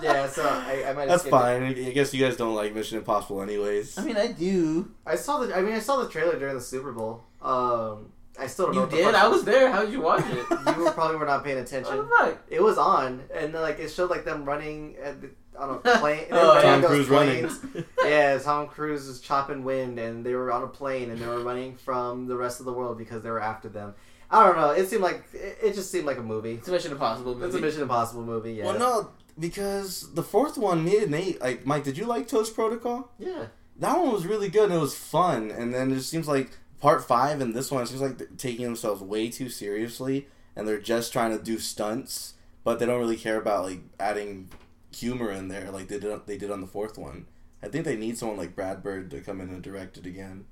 yeah, 0.03 0.27
so 0.29 0.43
I, 0.49 0.85
I 0.89 0.93
might. 0.93 1.01
have 1.03 1.09
That's 1.09 1.23
skipped 1.23 1.27
it. 1.27 1.31
fine. 1.31 1.63
I 1.63 1.91
guess 1.93 2.13
you 2.13 2.25
guys 2.25 2.37
don't 2.37 2.55
like 2.55 2.75
Mission 2.75 2.99
Impossible 2.99 3.41
anyways. 3.43 3.97
I 3.99 4.05
mean, 4.05 4.17
I 4.17 4.33
do. 4.33 4.91
I 5.07 5.15
saw 5.15 5.39
the. 5.39 5.57
I 5.57 5.63
mean, 5.63 5.75
I 5.75 5.79
saw 5.81 6.03
the 6.03 6.09
trailer 6.09 6.39
during 6.39 6.55
the 6.55 6.61
Super 6.61 6.93
Bowl. 6.93 7.23
Um, 7.41 8.13
I 8.39 8.47
still 8.47 8.67
don't 8.67 8.75
know. 8.75 8.81
You 8.99 9.05
what 9.05 9.13
did? 9.13 9.15
I 9.15 9.29
was 9.29 9.45
there. 9.45 9.71
How 9.71 9.83
did 9.83 9.93
you 9.93 10.01
watch 10.01 10.25
it? 10.27 10.47
You 10.77 10.85
were 10.85 10.91
probably 10.93 11.17
were 11.19 11.27
not 11.27 11.45
paying 11.45 11.57
What 11.59 11.67
attention. 11.67 11.97
the 11.99 12.09
fuck? 12.19 12.39
It 12.49 12.63
was 12.63 12.79
on, 12.79 13.23
and 13.35 13.53
like 13.53 13.79
it 13.79 13.91
showed 13.91 14.11
like 14.11 14.25
them 14.25 14.45
running 14.45 14.97
at 15.03 15.21
the, 15.21 15.31
on 15.59 15.71
a 15.71 15.79
plane. 15.99 16.27
they 16.29 16.29
oh, 16.31 16.55
were 16.55 16.61
Oh, 16.61 16.63
yeah. 16.63 16.75
on 16.75 16.81
Tom 16.81 16.81
those 16.83 16.91
Cruise 16.91 17.09
running. 17.09 17.85
yeah, 18.05 18.39
Tom 18.39 18.67
Cruise 18.69 19.07
was 19.07 19.21
chopping 19.21 19.65
wind, 19.65 19.99
and 19.99 20.25
they 20.25 20.35
were 20.35 20.51
on 20.53 20.63
a 20.63 20.67
plane, 20.69 21.11
and 21.11 21.19
they 21.21 21.27
were 21.27 21.41
running 21.43 21.77
from 21.77 22.27
the 22.27 22.37
rest 22.37 22.61
of 22.61 22.67
the 22.67 22.73
world 22.73 22.99
because 22.99 23.23
they 23.23 23.31
were 23.31 23.41
after 23.41 23.69
them. 23.69 23.95
I 24.31 24.47
don't 24.47 24.57
know. 24.57 24.71
It 24.71 24.89
seemed 24.89 25.03
like 25.03 25.25
it, 25.35 25.59
it 25.63 25.75
just 25.75 25.91
seemed 25.91 26.07
like 26.07 26.17
a 26.19 26.23
movie. 26.23 26.53
It's 26.55 26.69
a 26.69 26.71
Mission 26.73 26.93
Impossible 26.93 27.35
movie. 27.35 27.47
It's 27.47 27.55
a 27.55 27.61
Mission 27.61 27.83
Impossible 27.83 28.25
movie. 28.25 28.55
Yeah. 28.55 28.65
Well, 28.65 28.79
no, 28.79 29.11
because 29.39 30.13
the 30.15 30.23
fourth 30.23 30.57
one, 30.57 30.85
me 30.85 30.99
and 30.99 31.11
Nate, 31.11 31.41
like 31.41 31.67
Mike, 31.67 31.85
did 31.85 31.99
you 31.99 32.07
like 32.07 32.31
Ghost 32.31 32.55
Protocol? 32.55 33.11
Yeah. 33.19 33.47
that 33.79 33.99
one 33.99 34.13
was 34.13 34.27
really 34.27 34.49
good 34.49 34.65
and 34.71 34.75
it 34.75 34.81
was 34.81 34.95
fun 34.95 35.51
and 35.51 35.73
then 35.75 35.91
it 35.91 35.97
just 35.97 36.11
seems 36.11 36.29
like 36.29 36.51
part 36.81 37.05
five 37.07 37.41
and 37.41 37.55
this 37.55 37.71
one 37.71 37.83
it 37.83 37.87
seems 37.89 38.01
like 38.03 38.19
they're 38.19 38.27
taking 38.37 38.65
themselves 38.65 39.03
way 39.03 39.29
too 39.31 39.49
seriously 39.49 40.27
and 40.55 40.69
they're 40.69 40.79
just 40.81 41.13
trying 41.13 41.37
to 41.37 41.43
do 41.43 41.59
stunts 41.59 42.35
but 42.65 42.79
they 42.79 42.85
don't 42.87 43.01
really 43.01 43.17
care 43.17 43.39
about 43.39 43.65
like 43.65 43.81
adding 43.99 44.49
humor 44.95 45.31
in 45.31 45.49
there 45.49 45.71
like 45.71 45.89
they 45.89 45.99
did 45.99 46.27
they 46.27 46.37
did 46.37 46.51
on 46.51 46.61
the 46.61 46.67
fourth 46.67 46.99
one 46.99 47.27
i 47.63 47.69
think 47.69 47.85
they 47.85 47.97
need 47.97 48.17
someone 48.19 48.37
like 48.37 48.55
brad 48.55 48.83
bird 48.83 49.11
to 49.11 49.21
come 49.21 49.41
in 49.41 49.49
and 49.49 49.63
direct 49.63 49.97
it 49.97 50.07
again 50.07 50.45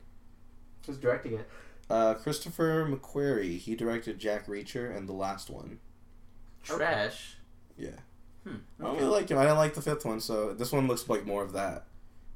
Who's 0.86 0.96
directing 0.98 1.34
it? 1.34 1.48
uh, 1.90 2.14
christopher 2.14 2.86
mcquarrie 2.88 3.58
he 3.58 3.74
directed 3.76 4.18
jack 4.18 4.46
reacher 4.46 4.94
and 4.96 5.08
the 5.08 5.12
last 5.12 5.50
one 5.50 5.78
Trash. 6.62 7.36
yeah 7.76 7.90
Hmm. 8.44 8.56
i 8.80 8.84
don't 8.84 8.96
really 8.96 9.10
like 9.10 9.28
him 9.28 9.36
i 9.38 9.42
didn't 9.42 9.58
like 9.58 9.74
the 9.74 9.82
fifth 9.82 10.04
one 10.06 10.18
so 10.20 10.54
this 10.54 10.72
one 10.72 10.86
looks 10.86 11.06
like 11.10 11.26
more 11.26 11.42
of 11.42 11.52
that 11.52 11.84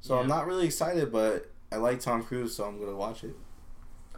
so 0.03 0.19
i'm 0.19 0.29
not 0.29 0.47
really 0.47 0.67
excited 0.67 1.11
but 1.11 1.51
i 1.73 1.77
like 1.77 2.01
tom 2.01 2.23
cruise 2.23 2.55
so 2.55 2.65
i'm 2.65 2.79
gonna 2.79 2.95
watch 2.97 3.25
it 3.25 3.35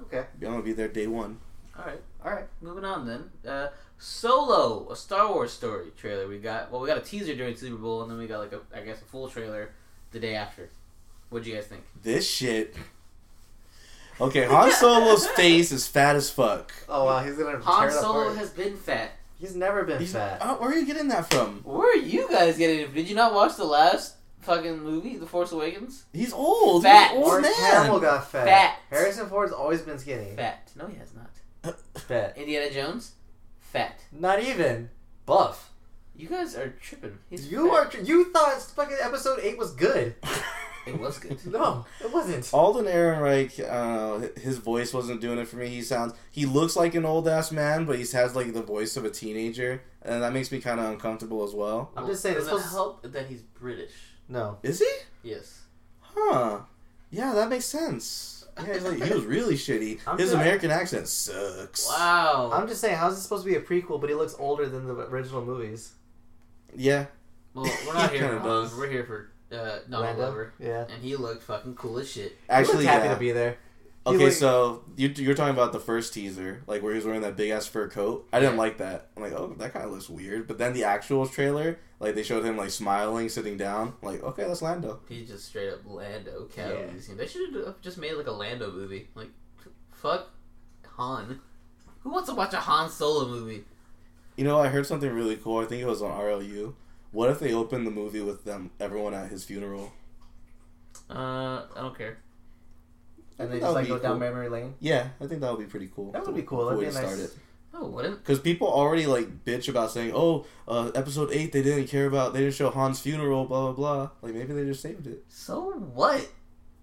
Okay. 0.02 0.18
I'm 0.34 0.40
gonna 0.50 0.62
be 0.62 0.74
there 0.74 0.88
day 0.88 1.06
one. 1.06 1.38
All 1.78 1.86
right. 1.86 2.02
All 2.22 2.30
right. 2.30 2.44
Moving 2.60 2.84
on 2.84 3.06
then. 3.06 3.30
Uh, 3.50 3.68
Solo, 3.98 4.88
a 4.90 4.96
Star 4.96 5.32
Wars 5.32 5.52
story 5.52 5.86
trailer. 5.96 6.28
We 6.28 6.38
got 6.38 6.70
well, 6.70 6.80
we 6.80 6.86
got 6.88 6.98
a 6.98 7.02
teaser 7.02 7.34
during 7.34 7.56
Super 7.56 7.76
Bowl, 7.76 8.02
and 8.02 8.10
then 8.10 8.18
we 8.18 8.26
got 8.26 8.38
like 8.40 8.52
a, 8.52 8.60
I 8.74 8.80
guess, 8.82 9.00
a 9.00 9.04
full 9.04 9.28
trailer 9.28 9.70
the 10.12 10.20
day 10.20 10.34
after. 10.34 10.68
What 11.30 11.42
do 11.42 11.50
you 11.50 11.56
guys 11.56 11.66
think? 11.66 11.82
This 12.02 12.28
shit. 12.28 12.76
Okay, 14.20 14.44
Han 14.46 14.70
Solo's 14.72 15.26
face 15.36 15.72
is 15.72 15.86
fat 15.86 16.16
as 16.16 16.30
fuck. 16.30 16.72
Oh 16.88 17.04
wow, 17.04 17.22
he's 17.24 17.36
gonna 17.36 17.58
Han 17.60 17.80
tear 17.80 17.88
it 17.90 18.00
Solo 18.00 18.20
apart. 18.22 18.36
has 18.38 18.50
been 18.50 18.76
fat. 18.76 19.12
He's 19.38 19.54
never 19.54 19.84
been 19.84 19.98
He's- 19.98 20.12
fat. 20.12 20.40
uh, 20.40 20.54
where 20.56 20.70
are 20.70 20.74
you 20.76 20.86
getting 20.86 21.08
that 21.08 21.30
from? 21.30 21.60
Where 21.64 21.90
are 21.90 21.96
you 21.96 22.26
guys 22.30 22.56
getting 22.56 22.80
it? 22.80 22.94
Did 22.94 23.08
you 23.08 23.14
not 23.14 23.34
watch 23.34 23.56
the 23.56 23.66
last 23.66 24.14
fucking 24.40 24.82
movie, 24.82 25.18
The 25.18 25.26
Force 25.26 25.52
Awakens? 25.52 26.04
He's 26.14 26.32
old. 26.32 26.84
Fat. 26.84 27.10
He's 27.10 27.18
an 27.18 27.22
old 27.22 27.28
Mark 27.28 27.42
man. 27.42 27.52
Hamill 27.84 28.00
got 28.00 28.30
fat. 28.30 28.46
Fat. 28.46 28.78
Harrison 28.88 29.28
Ford's 29.28 29.52
always 29.52 29.82
been 29.82 29.98
skinny. 29.98 30.34
Fat. 30.36 30.70
No, 30.76 30.86
he 30.86 30.96
has 30.96 31.12
not. 31.14 31.76
Fat. 32.02 32.38
Indiana 32.38 32.70
Jones, 32.72 33.12
fat. 33.76 34.00
Not 34.12 34.42
even 34.42 34.90
buff. 35.26 35.70
You 36.16 36.28
guys 36.28 36.54
are 36.56 36.70
tripping. 36.80 37.18
He's 37.28 37.50
You 37.50 37.68
fat. 37.70 37.74
are. 37.76 37.84
tr- 37.90 37.98
You 38.02 38.32
thought 38.32 38.60
fucking 38.62 38.96
episode 39.02 39.40
eight 39.42 39.58
was 39.58 39.72
good. 39.72 40.14
It 40.86 41.00
was 41.00 41.18
good. 41.18 41.44
No, 41.44 41.84
it 42.00 42.12
wasn't. 42.12 42.48
Alden 42.54 42.84
Ehrenreich, 42.84 43.58
uh, 43.58 44.28
his 44.40 44.58
voice 44.58 44.94
wasn't 44.94 45.20
doing 45.20 45.36
it 45.36 45.48
for 45.48 45.56
me. 45.56 45.66
He 45.66 45.82
sounds, 45.82 46.14
he 46.30 46.46
looks 46.46 46.76
like 46.76 46.94
an 46.94 47.04
old 47.04 47.26
ass 47.26 47.50
man, 47.50 47.86
but 47.86 47.96
he 47.98 48.06
has 48.12 48.36
like 48.36 48.52
the 48.54 48.62
voice 48.62 48.96
of 48.96 49.04
a 49.04 49.10
teenager, 49.10 49.82
and 50.02 50.22
that 50.22 50.32
makes 50.32 50.52
me 50.52 50.60
kind 50.60 50.78
of 50.78 50.86
uncomfortable 50.86 51.42
as 51.42 51.52
well. 51.54 51.90
I'm 51.96 52.06
just 52.06 52.22
saying, 52.22 52.36
Does 52.36 52.46
it's 52.46 52.66
it 52.66 52.70
help 52.70 53.02
that 53.02 53.26
he's 53.26 53.42
British? 53.42 53.90
No. 54.28 54.58
Is 54.62 54.78
he? 54.78 54.88
Yes. 55.28 55.62
Huh? 56.02 56.60
Yeah, 57.10 57.34
that 57.34 57.48
makes 57.48 57.64
sense. 57.64 58.35
Yeah, 58.58 58.72
he's 58.74 58.82
like, 58.84 59.02
he 59.02 59.12
was 59.14 59.24
really 59.24 59.54
shitty. 59.54 60.00
I'm 60.06 60.18
His 60.18 60.30
just- 60.30 60.40
American 60.40 60.70
accent 60.70 61.08
sucks. 61.08 61.86
Wow. 61.88 62.50
I'm 62.52 62.66
just 62.68 62.80
saying, 62.80 62.96
how's 62.96 63.14
this 63.14 63.22
supposed 63.22 63.44
to 63.44 63.50
be 63.50 63.56
a 63.56 63.60
prequel? 63.60 64.00
But 64.00 64.08
he 64.10 64.14
looks 64.16 64.34
older 64.38 64.66
than 64.68 64.86
the 64.86 64.94
original 64.94 65.44
movies. 65.44 65.92
Yeah, 66.74 67.06
Well, 67.54 67.64
we're 67.86 67.94
not 67.94 68.10
He 68.10 68.18
here 68.18 68.26
kinda 68.28 68.42
for 68.42 68.48
Han. 68.68 68.78
We're 68.78 68.88
here 68.88 69.04
for 69.04 69.30
uh, 69.52 69.78
Donald 69.88 70.02
Lando? 70.02 70.14
Glover, 70.16 70.52
Yeah. 70.58 70.84
and 70.92 71.02
he 71.02 71.16
looked 71.16 71.42
fucking 71.44 71.74
cool 71.76 71.98
as 71.98 72.10
shit. 72.10 72.22
He 72.24 72.28
looked 72.30 72.50
actually, 72.50 72.84
happy 72.86 73.06
yeah. 73.06 73.14
to 73.14 73.20
be 73.20 73.32
there. 73.32 73.56
Okay, 74.06 74.24
like- 74.24 74.32
so 74.32 74.84
you, 74.96 75.08
you're 75.16 75.34
talking 75.34 75.54
about 75.54 75.72
the 75.72 75.80
first 75.80 76.14
teaser, 76.14 76.62
like 76.66 76.82
where 76.82 76.92
he 76.92 76.96
was 76.96 77.04
wearing 77.06 77.22
that 77.22 77.36
big 77.36 77.50
ass 77.50 77.66
fur 77.66 77.88
coat. 77.88 78.28
I 78.32 78.38
didn't 78.40 78.56
like 78.56 78.78
that. 78.78 79.08
I'm 79.16 79.22
like, 79.22 79.32
oh, 79.32 79.54
that 79.58 79.72
kind 79.72 79.84
of 79.84 79.90
looks 79.90 80.08
weird. 80.08 80.46
But 80.46 80.58
then 80.58 80.72
the 80.74 80.84
actual 80.84 81.26
trailer, 81.26 81.78
like 81.98 82.14
they 82.14 82.22
showed 82.22 82.44
him 82.44 82.56
like 82.56 82.70
smiling, 82.70 83.28
sitting 83.28 83.56
down. 83.56 83.94
I'm 84.02 84.08
like, 84.08 84.22
okay, 84.22 84.44
that's 84.46 84.62
Lando. 84.62 85.00
He's 85.08 85.28
just 85.28 85.46
straight 85.46 85.70
up 85.72 85.80
Lando 85.84 86.46
Calrissian. 86.54 87.16
They 87.16 87.26
should 87.26 87.52
have 87.54 87.80
just 87.80 87.98
made 87.98 88.12
like 88.14 88.26
a 88.28 88.32
Lando 88.32 88.70
movie. 88.70 89.08
Like, 89.14 89.30
fuck 89.90 90.30
Han. 90.96 91.40
Who 92.00 92.10
wants 92.10 92.28
to 92.28 92.34
watch 92.36 92.52
a 92.54 92.58
Han 92.58 92.88
Solo 92.88 93.26
movie? 93.28 93.64
You 94.36 94.44
know, 94.44 94.60
I 94.60 94.68
heard 94.68 94.86
something 94.86 95.10
really 95.10 95.36
cool. 95.36 95.58
I 95.58 95.64
think 95.64 95.82
it 95.82 95.86
was 95.86 96.02
on 96.02 96.12
RLU. 96.12 96.74
What 97.10 97.30
if 97.30 97.40
they 97.40 97.52
opened 97.54 97.86
the 97.86 97.90
movie 97.90 98.20
with 98.20 98.44
them, 98.44 98.70
everyone 98.78 99.14
at 99.14 99.30
his 99.30 99.42
funeral? 99.44 99.92
Uh, 101.10 101.62
I 101.74 101.80
don't 101.80 101.96
care. 101.96 102.18
And 103.38 103.50
they 103.52 103.60
just 103.60 103.74
like 103.74 103.84
be 103.84 103.90
go 103.90 103.98
down 103.98 104.18
memory 104.18 104.48
lane. 104.48 104.74
Yeah, 104.80 105.08
I 105.20 105.26
think 105.26 105.40
that 105.40 105.50
would 105.50 105.60
be 105.60 105.66
pretty 105.66 105.90
cool. 105.94 106.12
That 106.12 106.24
would 106.26 106.34
be 106.34 106.42
cool. 106.42 106.66
That'd 106.66 106.80
be 106.80 106.86
a 106.86 106.92
nice- 106.92 107.36
Oh, 107.78 107.88
wouldn't? 107.88 108.20
Because 108.20 108.38
people 108.38 108.68
already 108.68 109.04
like 109.04 109.44
bitch 109.44 109.68
about 109.68 109.90
saying, 109.90 110.12
"Oh, 110.14 110.46
uh, 110.66 110.92
episode 110.94 111.30
eight, 111.30 111.52
they 111.52 111.62
didn't 111.62 111.88
care 111.88 112.06
about, 112.06 112.32
they 112.32 112.40
didn't 112.40 112.54
show 112.54 112.70
Han's 112.70 113.00
funeral, 113.00 113.44
blah 113.44 113.70
blah 113.70 113.72
blah." 113.72 114.10
Like 114.22 114.32
maybe 114.32 114.54
they 114.54 114.64
just 114.64 114.80
saved 114.80 115.06
it. 115.06 115.24
So 115.28 115.72
what? 115.72 116.26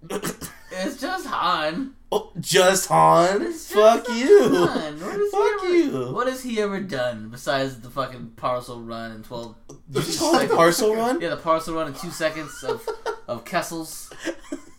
It's 0.75 0.99
just 0.99 1.27
Han. 1.27 1.93
oh, 2.11 2.31
just 2.39 2.87
Han? 2.89 3.39
Just 3.41 3.71
Fuck 3.73 4.09
you! 4.09 4.49
Han. 4.65 4.99
What 4.99 5.13
has 5.13 5.31
Fuck 5.31 5.63
ever, 5.65 5.75
you! 5.75 6.11
What 6.13 6.27
has 6.27 6.41
he 6.41 6.59
ever 6.61 6.79
done 6.79 7.29
besides 7.29 7.79
the 7.79 7.91
fucking 7.91 8.31
parcel 8.37 8.81
run 8.81 9.11
and 9.11 9.23
twelve? 9.23 9.55
You 9.69 10.01
just 10.01 10.19
call 10.19 10.35
it 10.39 10.49
parcel 10.51 10.95
run? 10.95 11.21
Yeah, 11.21 11.29
the 11.29 11.37
parcel 11.37 11.75
run 11.75 11.87
in 11.89 11.93
two 11.93 12.09
seconds 12.09 12.63
of 12.63 12.87
of 13.27 13.45
Kessels. 13.45 14.11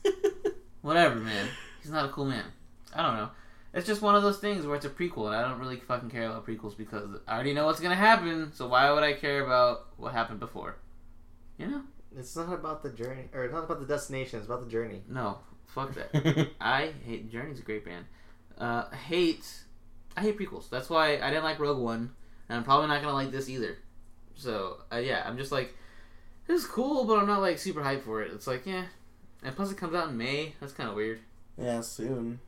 Whatever, 0.83 1.17
man. 1.17 1.49
He's 1.85 1.93
not 1.93 2.07
a 2.07 2.13
cool 2.13 2.25
man. 2.25 2.47
I 2.95 3.03
don't 3.03 3.19
know. 3.19 3.29
It's 3.75 3.87
just 3.87 4.01
one 4.01 4.15
of 4.15 4.23
those 4.23 4.39
things 4.39 4.67
where 4.67 4.75
it's 4.75 4.87
a 4.87 4.89
prequel, 4.89 5.27
and 5.27 5.37
I 5.37 5.47
don't 5.47 5.59
really 5.59 5.77
fucking 5.77 6.09
care 6.09 6.25
about 6.25 6.47
prequels 6.47 6.75
because 6.75 7.19
I 7.29 7.35
already 7.35 7.53
know 7.53 7.67
what's 7.67 7.79
gonna 7.79 7.95
happen. 7.95 8.53
So 8.55 8.69
why 8.69 8.91
would 8.91 9.03
I 9.03 9.13
care 9.13 9.45
about 9.45 9.89
what 9.99 10.15
happened 10.15 10.41
before? 10.41 10.77
You 11.59 11.67
know? 11.67 11.83
It's 12.17 12.35
not 12.37 12.55
about 12.55 12.83
the 12.83 12.89
journey, 12.89 13.25
or 13.35 13.47
not 13.51 13.65
about 13.65 13.81
the 13.81 13.87
destination. 13.87 14.39
It's 14.39 14.47
about 14.47 14.65
the 14.65 14.71
journey. 14.71 15.03
No, 15.11 15.41
fuck 15.67 15.95
that. 15.95 16.49
I 16.61 16.93
hate 17.05 17.31
Journey's 17.31 17.59
a 17.59 17.63
great 17.63 17.85
band. 17.85 18.07
Uh, 18.57 18.85
I 18.91 18.97
hate 18.97 19.47
I 20.17 20.23
hate 20.23 20.39
prequels. 20.39 20.71
That's 20.71 20.89
why 20.89 21.19
I 21.19 21.29
didn't 21.29 21.45
like 21.45 21.59
Rogue 21.59 21.83
One, 21.83 22.13
and 22.49 22.57
I'm 22.57 22.65
probably 22.65 22.87
not 22.87 23.03
gonna 23.03 23.13
like 23.13 23.31
this 23.31 23.51
either. 23.51 23.77
So 24.37 24.79
uh, 24.91 24.97
yeah, 24.97 25.23
I'm 25.27 25.37
just 25.37 25.53
like, 25.53 25.75
this 26.47 26.63
is 26.63 26.67
cool, 26.67 27.05
but 27.05 27.19
I'm 27.19 27.27
not 27.27 27.43
like 27.43 27.59
super 27.59 27.83
hyped 27.83 28.05
for 28.05 28.23
it. 28.23 28.33
It's 28.33 28.47
like 28.47 28.65
yeah, 28.65 28.85
and 29.43 29.55
plus 29.55 29.71
it 29.71 29.77
comes 29.77 29.95
out 29.95 30.09
in 30.09 30.17
May. 30.17 30.55
That's 30.61 30.73
kind 30.73 30.89
of 30.89 30.95
weird. 30.95 31.21
Yeah, 31.59 31.81
soon. 31.81 32.41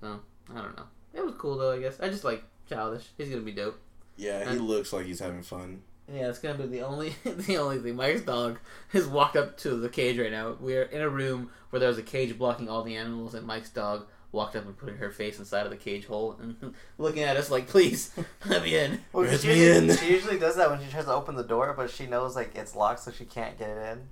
So 0.00 0.20
I 0.54 0.62
don't 0.62 0.76
know. 0.76 0.84
It 1.14 1.24
was 1.24 1.34
cool 1.38 1.56
though. 1.58 1.72
I 1.72 1.80
guess 1.80 2.00
I 2.00 2.08
just 2.08 2.24
like 2.24 2.42
childish. 2.68 3.08
He's 3.18 3.28
gonna 3.28 3.42
be 3.42 3.52
dope. 3.52 3.78
Yeah, 4.16 4.50
he 4.50 4.58
looks 4.58 4.92
like 4.92 5.06
he's 5.06 5.20
having 5.20 5.42
fun. 5.42 5.82
Yeah, 6.12 6.28
it's 6.28 6.38
gonna 6.38 6.58
be 6.58 6.66
the 6.66 6.82
only 6.82 7.14
the 7.24 7.56
only 7.58 7.78
thing. 7.78 7.96
Mike's 7.96 8.22
dog 8.22 8.58
has 8.88 9.06
walked 9.06 9.36
up 9.36 9.56
to 9.58 9.76
the 9.76 9.88
cage 9.88 10.18
right 10.18 10.30
now. 10.30 10.56
We're 10.60 10.82
in 10.82 11.00
a 11.00 11.08
room 11.08 11.50
where 11.70 11.80
there's 11.80 11.98
a 11.98 12.02
cage 12.02 12.36
blocking 12.36 12.68
all 12.68 12.82
the 12.82 12.96
animals, 12.96 13.34
and 13.34 13.46
Mike's 13.46 13.70
dog 13.70 14.06
walked 14.32 14.54
up 14.54 14.64
and 14.64 14.76
put 14.76 14.94
her 14.94 15.10
face 15.10 15.40
inside 15.40 15.64
of 15.64 15.70
the 15.70 15.76
cage 15.76 16.06
hole 16.06 16.36
and 16.40 16.74
looking 16.98 17.22
at 17.22 17.36
us 17.36 17.50
like, 17.50 17.66
"Please, 17.68 18.12
let 18.46 18.62
me 18.62 18.76
in." 18.76 19.00
Well, 19.12 19.24
Let 19.24 19.44
me 19.44 19.68
in. 19.70 19.96
she 19.96 20.10
usually 20.12 20.38
does 20.38 20.56
that 20.56 20.70
when 20.70 20.80
she 20.84 20.90
tries 20.90 21.04
to 21.06 21.12
open 21.12 21.34
the 21.36 21.42
door, 21.44 21.72
but 21.76 21.90
she 21.90 22.06
knows 22.06 22.36
like 22.36 22.54
it's 22.56 22.74
locked, 22.76 23.00
so 23.00 23.10
she 23.12 23.24
can't 23.24 23.58
get 23.58 23.70
it 23.70 23.92
in. 23.92 24.08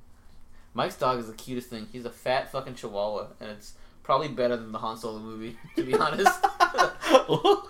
Mike's 0.74 0.96
dog 0.96 1.18
is 1.18 1.26
the 1.26 1.32
cutest 1.34 1.68
thing. 1.70 1.88
He's 1.90 2.04
a 2.04 2.10
fat 2.10 2.52
fucking 2.52 2.74
chihuahua, 2.74 3.28
and 3.40 3.50
it's 3.50 3.74
probably 4.08 4.28
better 4.28 4.56
than 4.56 4.72
the 4.72 4.78
Han 4.78 4.96
Solo 4.96 5.18
movie, 5.18 5.54
to 5.76 5.82
be 5.84 5.94
honest. 5.94 6.32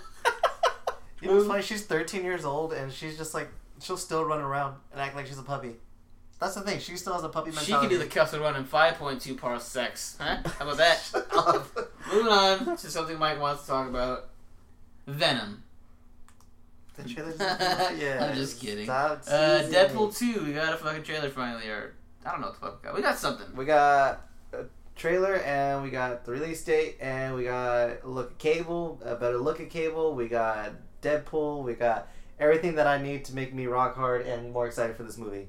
You 1.20 1.26
know 1.26 1.34
what's 1.34 1.49
funny? 1.49 1.62
She's 1.62 1.84
13 1.84 2.22
years 2.22 2.45
old, 2.45 2.72
and 2.72 2.93
she's 2.93 3.18
just 3.18 3.34
like 3.34 3.49
she'll 3.82 3.97
still 3.97 4.24
run 4.24 4.41
around 4.41 4.76
and 4.93 5.01
act 5.01 5.16
like 5.16 5.26
she's 5.26 5.36
a 5.39 5.43
puppy. 5.43 5.72
That's 6.39 6.55
the 6.55 6.61
thing. 6.61 6.78
She 6.78 6.97
still 6.97 7.14
has 7.14 7.24
a 7.24 7.28
puppy 7.28 7.51
she 7.51 7.57
mentality. 7.57 7.89
can 7.89 7.99
do 7.99 8.05
the 8.05 8.09
Kessel 8.09 8.39
Run 8.39 8.55
in 8.55 8.64
5.2 8.64 9.36
parsecs. 9.36 10.16
Huh? 10.20 10.36
How 10.61 10.64
about 10.64 10.76
that? 10.76 11.82
Moving 12.12 12.32
on 12.32 12.76
to 12.76 12.89
something 12.89 13.18
Mike 13.18 13.41
wants 13.41 13.62
to 13.62 13.68
talk 13.68 13.89
about. 13.89 14.28
Venom. 15.09 15.64
The 16.97 17.09
trailer's 17.09 17.41
yeah, 17.41 18.28
I'm 18.30 18.36
just 18.36 18.61
kidding. 18.61 18.84
Stop 18.84 19.22
Uh, 19.26 19.62
Deadpool 19.64 20.16
2, 20.16 20.45
we 20.45 20.53
got 20.53 20.72
a 20.72 20.76
fucking 20.76 21.03
trailer 21.03 21.30
finally, 21.30 21.68
or 21.68 21.95
I 22.24 22.30
don't 22.30 22.41
know 22.41 22.47
what 22.47 22.55
the 22.55 22.61
fuck 22.61 22.80
we 22.80 22.86
got. 22.86 22.95
We 22.95 23.03
got 23.03 23.18
something. 23.18 23.57
We 23.57 23.64
got 23.64 24.12
a 24.14 24.18
trailer, 24.99 25.36
and 25.36 25.82
we 25.82 25.90
got 25.90 26.24
the 26.24 26.32
release 26.32 26.62
date, 26.64 26.96
and 27.01 27.34
we 27.34 27.44
got 27.44 27.90
a 28.05 28.09
look 28.09 28.32
at 28.32 28.38
Cable, 28.38 29.01
a 29.05 29.14
better 29.14 29.38
look 29.38 29.61
at 29.61 29.70
Cable. 29.70 30.14
We 30.14 30.28
got 30.28 30.72
Deadpool. 31.03 31.62
We 31.64 31.74
got 31.74 32.09
everything 32.38 32.74
that 32.74 32.86
I 32.86 33.01
need 33.01 33.24
to 33.26 33.34
make 33.34 33.55
me 33.55 33.66
rock 33.66 33.96
hard 33.96 34.26
and 34.26 34.53
more 34.53 34.66
excited 34.66 34.96
for 34.96 35.05
this 35.05 35.16
movie. 35.16 35.49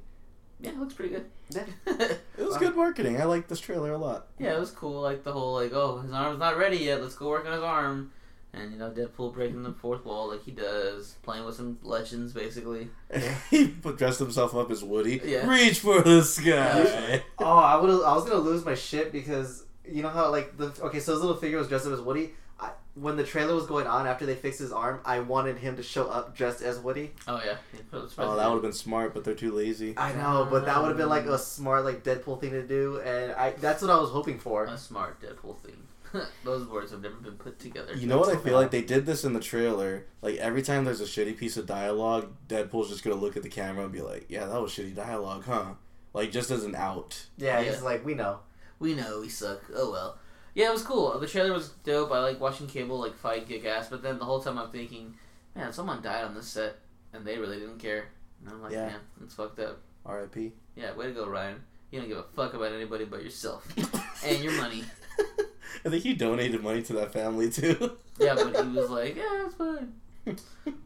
Yeah, 0.62 0.72
it 0.72 0.80
looks 0.80 0.94
pretty 0.94 1.14
good. 1.16 1.26
Yeah. 1.50 1.64
It 2.38 2.46
was 2.46 2.58
good 2.58 2.76
marketing. 2.76 3.20
I 3.20 3.26
like 3.26 3.48
this 3.50 3.60
trailer 3.60 3.92
a 3.92 3.98
lot. 3.98 4.28
yeah, 4.40 4.56
it 4.56 4.60
was 4.60 4.72
cool. 4.72 5.02
Like 5.02 5.24
the 5.26 5.34
whole 5.34 5.54
like, 5.54 5.74
oh, 5.74 5.98
his 6.00 6.12
arm's 6.14 6.40
not 6.40 6.58
ready 6.58 6.78
yet. 6.78 7.02
Let's 7.02 7.16
go 7.16 7.28
work 7.28 7.46
on 7.46 7.52
his 7.52 7.62
arm. 7.62 8.12
And 8.52 8.72
you 8.72 8.80
know, 8.80 8.90
Deadpool 8.90 9.34
breaking 9.34 9.62
the 9.64 9.74
fourth 9.74 10.04
wall 10.06 10.30
like 10.30 10.44
he 10.44 10.52
does, 10.52 11.16
playing 11.22 11.46
with 11.46 11.56
some 11.56 11.78
legends 11.84 12.34
basically. 12.34 12.90
he 13.52 13.68
dressed 13.68 14.20
himself 14.20 14.56
up 14.56 14.72
as 14.72 14.84
Woody. 14.84 15.22
Yeah. 15.24 15.48
Reach 15.48 15.80
for 15.80 16.02
the 16.02 16.24
sky. 16.24 17.22
Oh, 17.38 17.46
I 17.46 17.76
would. 17.76 17.90
I 17.90 18.14
was 18.14 18.26
gonna 18.26 18.40
lose 18.42 18.66
my 18.66 18.76
shit 18.76 19.12
because 19.12 19.66
you 19.88 20.02
know 20.02 20.10
how 20.10 20.32
like 20.32 20.58
the 20.58 20.74
okay, 20.82 21.00
so 21.00 21.14
his 21.14 21.22
little 21.22 21.38
figure 21.38 21.58
was 21.58 21.68
dressed 21.68 21.86
up 21.86 21.94
as 21.94 22.02
Woody. 22.02 22.32
I, 22.60 22.72
when 22.96 23.16
the 23.16 23.24
trailer 23.24 23.56
was 23.56 23.66
going 23.66 23.88
on 23.88 24.06
after 24.06 24.26
they 24.26 24.36
fixed 24.36 24.60
his 24.60 24.74
arm, 24.74 25.00
I 25.06 25.20
wanted 25.22 25.58
him 25.58 25.78
to 25.78 25.84
show 25.84 26.10
up 26.10 26.36
dressed 26.36 26.62
as 26.62 26.78
Woody. 26.80 27.12
Oh 27.28 27.42
yeah, 27.46 27.56
He 27.72 27.78
put 27.84 28.02
his 28.02 28.14
oh, 28.18 28.36
that 28.36 28.48
would 28.48 28.56
have 28.56 28.62
been 28.62 28.74
smart, 28.74 29.14
but 29.14 29.24
they're 29.24 29.36
too 29.36 29.52
lazy. 29.52 29.94
I 29.96 30.12
know, 30.14 30.48
but 30.50 30.66
that 30.66 30.82
would 30.82 30.90
have 30.90 30.98
been 30.98 31.08
like 31.08 31.26
a 31.26 31.38
smart 31.38 31.86
like 31.86 32.04
Deadpool 32.04 32.42
thing 32.42 32.52
to 32.52 32.64
do, 32.64 33.00
and 33.00 33.32
I 33.34 33.52
that's 33.52 33.82
what 33.82 33.92
I 33.92 34.00
was 34.00 34.10
hoping 34.10 34.40
for. 34.40 34.66
a 34.66 34.78
smart 34.78 35.22
Deadpool 35.22 35.60
thing. 35.60 35.79
Those 36.44 36.68
words 36.68 36.92
have 36.92 37.02
never 37.02 37.16
been 37.16 37.34
put 37.38 37.60
together. 37.60 37.94
You 37.96 38.08
know 38.08 38.18
what 38.18 38.30
I 38.36 38.38
feel 38.40 38.56
like 38.56 38.72
they 38.72 38.82
did 38.82 39.06
this 39.06 39.24
in 39.24 39.34
the 39.34 39.40
trailer. 39.40 40.06
Like 40.22 40.36
every 40.38 40.62
time 40.62 40.84
there's 40.86 41.02
a 41.02 41.06
shitty 41.06 41.38
piece 41.38 41.58
of 41.58 41.66
dialogue, 41.66 42.34
Deadpool's 42.48 42.90
just 42.90 43.04
gonna 43.04 43.16
look 43.16 43.38
at 43.38 43.44
the 43.44 43.50
camera 43.50 43.84
and 43.84 43.94
be 43.94 44.02
like, 44.02 44.26
"Yeah, 44.30 44.46
that 44.46 44.62
was 44.62 44.72
shitty 44.72 44.96
dialogue, 44.96 45.44
huh?" 45.46 45.74
Like 46.14 46.32
just 46.32 46.50
as 46.52 46.64
an 46.64 46.76
out. 46.76 47.26
Yeah, 47.38 47.60
Yeah. 47.60 47.72
he's 47.72 47.82
like 47.82 48.06
we 48.06 48.14
know. 48.16 48.40
We 48.80 48.94
know 48.96 49.20
we 49.22 49.30
suck. 49.30 49.62
Oh 49.76 49.92
well. 49.92 50.18
Yeah, 50.56 50.70
it 50.70 50.74
was 50.74 50.82
cool. 50.84 51.18
The 51.20 51.28
trailer 51.28 51.54
was 51.54 51.70
dope. 51.84 52.12
I 52.12 52.20
like 52.20 52.40
watching 52.40 52.66
Cable 52.68 53.00
like 53.00 53.16
fight 53.16 53.48
kick 53.48 53.66
ass, 53.66 53.88
but 53.90 54.02
then 54.02 54.18
the 54.20 54.26
whole 54.26 54.42
time 54.42 54.58
I'm 54.58 54.72
thinking, 54.72 55.14
man, 55.56 55.72
someone 55.72 56.02
died 56.02 56.24
on 56.26 56.34
this 56.34 56.48
set 56.48 56.78
and 57.14 57.24
they 57.26 57.38
really 57.38 57.60
didn't 57.60 57.78
care. 57.80 58.10
And 58.42 58.54
I'm 58.54 58.62
like, 58.64 58.72
Yeah. 58.72 58.88
man, 58.88 59.00
it's 59.24 59.36
fucked 59.36 59.60
up. 59.60 59.80
R.I.P. 60.06 60.54
Yeah, 60.76 60.96
way 60.96 61.06
to 61.08 61.12
go, 61.12 61.28
Ryan. 61.28 61.62
You 61.92 62.00
don't 62.00 62.08
give 62.10 62.18
a 62.18 62.24
fuck 62.24 62.54
about 62.54 62.72
anybody 62.72 63.06
but 63.06 63.24
yourself 63.24 63.68
and 64.26 64.44
your 64.44 64.54
money. 64.54 64.84
I 65.86 65.90
think 65.90 66.04
he 66.04 66.14
donated 66.14 66.64
money 66.64 66.82
to 66.84 66.94
that 66.94 67.14
family 67.14 67.50
too. 67.50 67.98
Yeah, 68.20 68.36
but 68.36 68.66
he 68.66 68.72
was 68.78 68.90
like, 69.00 69.16
yeah, 69.16 69.46
it's 69.46 69.56
fine. 69.56 69.94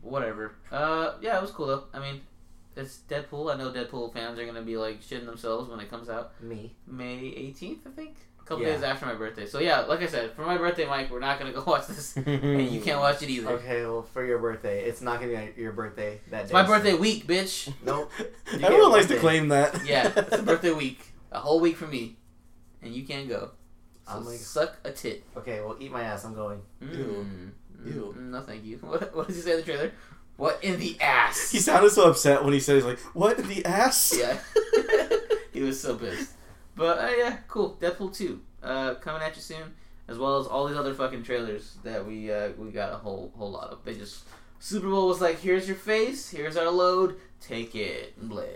Whatever. 0.02 0.54
Uh, 0.72 1.14
yeah, 1.20 1.38
it 1.38 1.42
was 1.42 1.50
cool 1.52 1.66
though. 1.68 1.84
I 1.92 2.00
mean, 2.00 2.22
it's 2.76 3.00
Deadpool. 3.10 3.52
I 3.54 3.58
know 3.58 3.72
Deadpool 3.72 4.14
fans 4.14 4.38
are 4.38 4.46
gonna 4.46 4.62
be 4.62 4.78
like 4.78 5.02
shitting 5.02 5.26
themselves 5.26 5.68
when 5.70 5.80
it 5.80 5.90
comes 5.90 6.10
out. 6.10 6.40
Me. 6.42 6.76
May 6.86 7.18
18th, 7.18 7.88
I 7.88 7.90
think. 7.96 8.18
A 8.40 8.46
couple 8.46 8.64
Yeah. 8.66 8.74
days 8.74 8.84
after 8.84 9.06
my 9.08 9.16
birthday. 9.16 9.48
So 9.48 9.60
yeah, 9.60 9.80
like 9.82 10.02
I 10.02 10.06
said, 10.08 10.34
for 10.34 10.44
my 10.46 10.58
birthday, 10.58 10.86
Mike, 10.86 11.10
we're 11.10 11.20
not 11.22 11.40
gonna 11.40 11.54
go 11.54 11.64
watch 11.66 11.88
this, 11.88 12.16
and 12.18 12.72
you 12.72 12.82
can't 12.82 13.00
watch 13.00 13.24
it 13.24 13.30
either. 13.30 13.50
Okay, 13.54 13.82
well 13.84 14.04
for 14.04 14.24
your 14.26 14.38
birthday, 14.38 14.84
it's 14.84 15.02
not 15.02 15.20
gonna 15.20 15.50
be 15.56 15.62
your 15.62 15.72
birthday 15.72 16.22
that 16.30 16.42
It's 16.42 16.50
day. 16.52 16.54
my 16.54 16.64
so- 16.66 16.68
birthday 16.72 16.94
week, 16.94 17.26
bitch. 17.26 17.74
Nope. 17.84 18.12
You 18.20 18.60
get 18.60 18.64
Everyone 18.70 18.92
likes 18.92 19.08
one 19.08 19.16
to 19.16 19.20
claim 19.22 19.48
that. 19.48 19.86
Yeah, 19.88 20.12
it's 20.16 20.38
a 20.38 20.44
birthday 20.44 20.72
week, 20.72 21.00
a 21.32 21.40
whole 21.40 21.60
week 21.60 21.78
for 21.78 21.88
me, 21.88 22.18
and 22.82 22.94
you 22.94 23.04
can't 23.06 23.28
go. 23.28 23.52
So 24.08 24.14
I'm 24.18 24.26
like- 24.26 24.38
suck 24.40 24.78
a 24.84 24.92
tit. 24.92 25.24
Okay, 25.38 25.62
well 25.62 25.78
eat 25.80 25.92
my 25.92 26.02
ass. 26.04 26.24
I'm 26.26 26.34
going. 26.36 26.62
Ew. 26.82 26.88
Mm. 26.88 27.52
Ew. 27.86 28.16
Mm, 28.18 28.30
No, 28.32 28.42
thank 28.42 28.64
you. 28.64 28.78
What, 28.82 29.16
what 29.16 29.28
does 29.28 29.36
he 29.38 29.42
say 29.42 29.52
in 29.52 29.58
the 29.58 29.64
trailer? 29.64 29.92
What 30.38 30.64
in 30.64 30.80
the 30.80 31.00
ass? 31.00 31.52
He 31.52 31.60
sounded 31.60 31.92
so 31.92 32.10
upset 32.10 32.44
when 32.44 32.54
he 32.54 32.60
said, 32.60 32.76
"He's 32.76 32.86
like, 32.86 33.00
what 33.14 33.38
in 33.40 33.48
the 33.48 33.64
ass?" 33.66 34.14
yeah. 34.18 34.40
he 35.54 35.62
was 35.62 35.80
so 35.80 35.96
pissed. 35.96 36.32
But 36.76 36.98
uh, 36.98 37.12
yeah, 37.18 37.38
cool. 37.48 37.78
Deadpool 37.80 38.16
two 38.16 38.42
uh, 38.64 38.96
coming 38.96 39.22
at 39.22 39.36
you 39.36 39.42
soon, 39.44 39.74
as 40.08 40.18
well 40.18 40.40
as 40.40 40.48
all 40.48 40.68
these 40.68 40.76
other 40.78 40.94
fucking 40.96 41.22
trailers 41.24 41.76
that 41.84 42.06
we 42.06 42.32
uh, 42.32 42.50
we 42.58 42.72
got 42.72 42.92
a 42.94 42.98
whole 42.98 43.32
whole 43.38 43.52
lot 43.52 43.70
of. 43.70 43.86
They 43.86 43.94
just 43.94 44.24
Super 44.60 44.90
Bowl 44.90 45.08
was 45.08 45.22
like, 45.22 45.40
here's 45.40 45.68
your 45.68 45.78
face, 45.78 46.30
here's 46.30 46.58
our 46.58 46.70
load, 46.72 47.18
take 47.40 47.76
it, 47.76 48.16
and 48.20 48.32
bleh, 48.32 48.48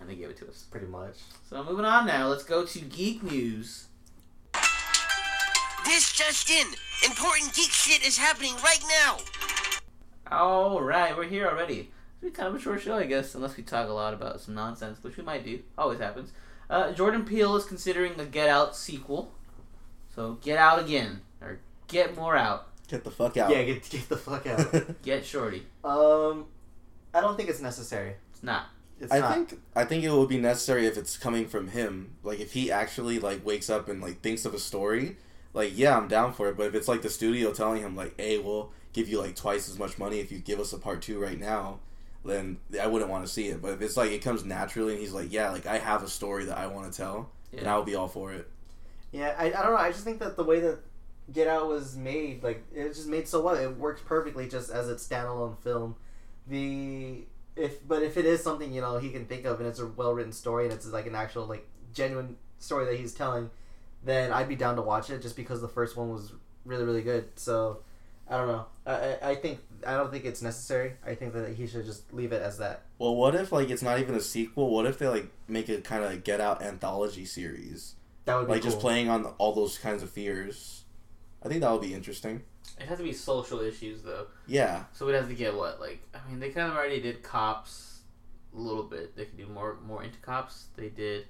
and 0.00 0.08
they 0.08 0.14
gave 0.14 0.30
it 0.30 0.36
to 0.38 0.48
us. 0.48 0.62
Pretty 0.70 0.86
much. 0.86 1.16
So 1.50 1.62
moving 1.62 1.84
on 1.84 2.06
now, 2.06 2.28
let's 2.28 2.44
go 2.44 2.64
to 2.64 2.78
geek 2.80 3.22
news. 3.22 3.88
This 5.86 6.12
just 6.12 6.50
in. 6.50 6.66
Important 7.04 7.54
geek 7.54 7.70
shit 7.70 8.04
is 8.06 8.18
happening 8.18 8.54
right 8.56 8.82
now. 9.04 9.18
All 10.30 10.80
right, 10.82 11.16
we're 11.16 11.24
here 11.24 11.46
already. 11.46 11.90
It's 12.12 12.20
been 12.22 12.32
kind 12.32 12.48
of 12.48 12.54
a 12.56 12.60
short 12.60 12.82
show, 12.82 12.96
I 12.96 13.04
guess, 13.06 13.34
unless 13.34 13.56
we 13.56 13.62
talk 13.62 13.88
a 13.88 13.92
lot 13.92 14.12
about 14.12 14.40
some 14.40 14.54
nonsense, 14.54 15.02
which 15.02 15.16
we 15.16 15.22
might 15.22 15.44
do. 15.44 15.60
Always 15.78 16.00
happens. 16.00 16.32
Uh, 16.68 16.92
Jordan 16.92 17.24
Peele 17.24 17.54
is 17.56 17.64
considering 17.64 18.18
a 18.18 18.24
Get 18.24 18.48
Out 18.48 18.74
sequel. 18.76 19.32
So 20.14 20.38
Get 20.42 20.58
Out 20.58 20.80
again, 20.80 21.20
or 21.40 21.60
Get 21.86 22.16
more 22.16 22.36
out. 22.36 22.66
Get 22.88 23.04
the 23.04 23.10
fuck 23.10 23.36
out. 23.36 23.50
Yeah, 23.50 23.62
get 23.64 23.88
get 23.88 24.08
the 24.08 24.16
fuck 24.16 24.46
out. 24.46 25.02
Get 25.02 25.24
Shorty. 25.24 25.66
um, 25.84 26.46
I 27.14 27.20
don't 27.20 27.36
think 27.36 27.48
it's 27.48 27.60
necessary. 27.60 28.14
It's 28.32 28.42
not. 28.42 28.66
It's 29.00 29.12
I 29.12 29.18
not. 29.20 29.34
think 29.34 29.60
I 29.74 29.84
think 29.84 30.04
it 30.04 30.10
would 30.10 30.28
be 30.28 30.38
necessary 30.38 30.86
if 30.86 30.96
it's 30.96 31.16
coming 31.16 31.46
from 31.46 31.68
him. 31.68 32.12
Like 32.22 32.40
if 32.40 32.52
he 32.52 32.70
actually 32.72 33.18
like 33.18 33.44
wakes 33.44 33.68
up 33.70 33.88
and 33.88 34.00
like 34.00 34.20
thinks 34.20 34.44
of 34.44 34.54
a 34.54 34.58
story, 34.58 35.16
like 35.56 35.76
yeah, 35.76 35.96
I'm 35.96 36.06
down 36.06 36.32
for 36.34 36.48
it. 36.48 36.56
But 36.56 36.66
if 36.66 36.74
it's 36.74 36.86
like 36.86 37.02
the 37.02 37.08
studio 37.10 37.52
telling 37.52 37.82
him 37.82 37.96
like, 37.96 38.14
"Hey, 38.20 38.38
we'll 38.38 38.70
give 38.92 39.08
you 39.08 39.18
like 39.20 39.34
twice 39.34 39.68
as 39.68 39.78
much 39.78 39.98
money 39.98 40.20
if 40.20 40.30
you 40.30 40.38
give 40.38 40.60
us 40.60 40.72
a 40.72 40.78
part 40.78 41.02
two 41.02 41.18
right 41.18 41.40
now," 41.40 41.80
then 42.24 42.58
I 42.80 42.86
wouldn't 42.86 43.10
want 43.10 43.26
to 43.26 43.32
see 43.32 43.46
it. 43.48 43.62
But 43.62 43.72
if 43.72 43.82
it's 43.82 43.96
like 43.96 44.10
it 44.10 44.22
comes 44.22 44.44
naturally 44.44 44.92
and 44.92 45.00
he's 45.00 45.12
like, 45.12 45.32
"Yeah, 45.32 45.50
like 45.50 45.66
I 45.66 45.78
have 45.78 46.02
a 46.02 46.08
story 46.08 46.44
that 46.44 46.58
I 46.58 46.66
want 46.66 46.92
to 46.92 46.96
tell," 46.96 47.30
then 47.52 47.64
Yeah. 47.64 47.74
I 47.74 47.78
would 47.78 47.86
be 47.86 47.94
all 47.94 48.08
for 48.08 48.32
it. 48.32 48.48
Yeah, 49.12 49.34
I, 49.38 49.46
I 49.46 49.50
don't 49.50 49.72
know. 49.72 49.76
I 49.76 49.90
just 49.92 50.04
think 50.04 50.18
that 50.18 50.36
the 50.36 50.44
way 50.44 50.60
that 50.60 50.78
Get 51.32 51.48
Out 51.48 51.68
was 51.68 51.96
made, 51.96 52.42
like 52.42 52.62
it 52.74 52.88
just 52.88 53.08
made 53.08 53.26
so 53.26 53.40
well. 53.40 53.54
It 53.56 53.76
works 53.78 54.02
perfectly 54.04 54.48
just 54.48 54.70
as 54.70 54.88
a 54.90 54.94
standalone 54.96 55.58
film. 55.58 55.96
The 56.46 57.24
if 57.56 57.86
but 57.88 58.02
if 58.02 58.18
it 58.18 58.26
is 58.26 58.42
something 58.42 58.72
you 58.74 58.82
know 58.82 58.98
he 58.98 59.08
can 59.10 59.24
think 59.24 59.46
of 59.46 59.58
and 59.58 59.66
it's 59.68 59.80
a 59.80 59.86
well 59.86 60.12
written 60.12 60.32
story 60.32 60.64
and 60.64 60.74
it's 60.74 60.86
like 60.86 61.06
an 61.06 61.14
actual 61.14 61.46
like 61.46 61.66
genuine 61.94 62.36
story 62.58 62.84
that 62.84 62.96
he's 62.96 63.14
telling, 63.14 63.50
then 64.06 64.32
I'd 64.32 64.48
be 64.48 64.56
down 64.56 64.76
to 64.76 64.82
watch 64.82 65.10
it 65.10 65.20
just 65.22 65.36
because 65.36 65.60
the 65.60 65.68
first 65.68 65.96
one 65.96 66.08
was 66.10 66.32
really 66.64 66.84
really 66.84 67.02
good. 67.02 67.28
So 67.36 67.80
I 68.28 68.36
don't 68.38 68.48
know. 68.48 68.66
I 68.86 68.92
I, 68.92 69.30
I 69.30 69.34
think 69.34 69.60
I 69.86 69.96
don't 69.96 70.10
think 70.10 70.24
it's 70.24 70.42
necessary. 70.42 70.94
I 71.04 71.14
think 71.14 71.32
that 71.34 71.54
he 71.54 71.66
should 71.66 71.84
just 71.84 72.12
leave 72.12 72.32
it 72.32 72.42
as 72.42 72.58
that. 72.58 72.82
Well, 72.98 73.14
what 73.14 73.34
if 73.34 73.52
like 73.52 73.70
it's 73.70 73.82
not 73.82 74.00
even 74.00 74.14
a 74.14 74.20
sequel? 74.20 74.70
What 74.70 74.86
if 74.86 74.98
they 74.98 75.08
like 75.08 75.30
make 75.48 75.68
a 75.68 75.80
kind 75.80 76.04
of 76.04 76.24
Get 76.24 76.40
Out 76.40 76.62
anthology 76.62 77.24
series, 77.24 77.94
That 78.24 78.36
would 78.36 78.46
be 78.46 78.52
like 78.52 78.62
cool. 78.62 78.70
just 78.70 78.80
playing 78.80 79.08
on 79.08 79.26
all 79.38 79.52
those 79.52 79.78
kinds 79.78 80.02
of 80.02 80.10
fears? 80.10 80.84
I 81.42 81.48
think 81.48 81.60
that 81.60 81.70
would 81.70 81.82
be 81.82 81.94
interesting. 81.94 82.42
It 82.80 82.86
has 82.88 82.98
to 82.98 83.04
be 83.04 83.12
social 83.12 83.60
issues 83.60 84.02
though. 84.02 84.26
Yeah. 84.46 84.84
So 84.92 85.06
we'd 85.06 85.14
have 85.14 85.28
to 85.28 85.34
get 85.34 85.54
what? 85.54 85.80
Like, 85.80 86.00
I 86.14 86.28
mean, 86.28 86.40
they 86.40 86.50
kind 86.50 86.70
of 86.70 86.76
already 86.76 87.00
did 87.00 87.22
cops 87.22 88.00
a 88.54 88.58
little 88.58 88.82
bit. 88.82 89.14
They 89.16 89.24
could 89.26 89.36
do 89.38 89.46
more 89.46 89.76
more 89.86 90.02
into 90.02 90.18
cops. 90.18 90.66
They 90.76 90.88
did 90.88 91.26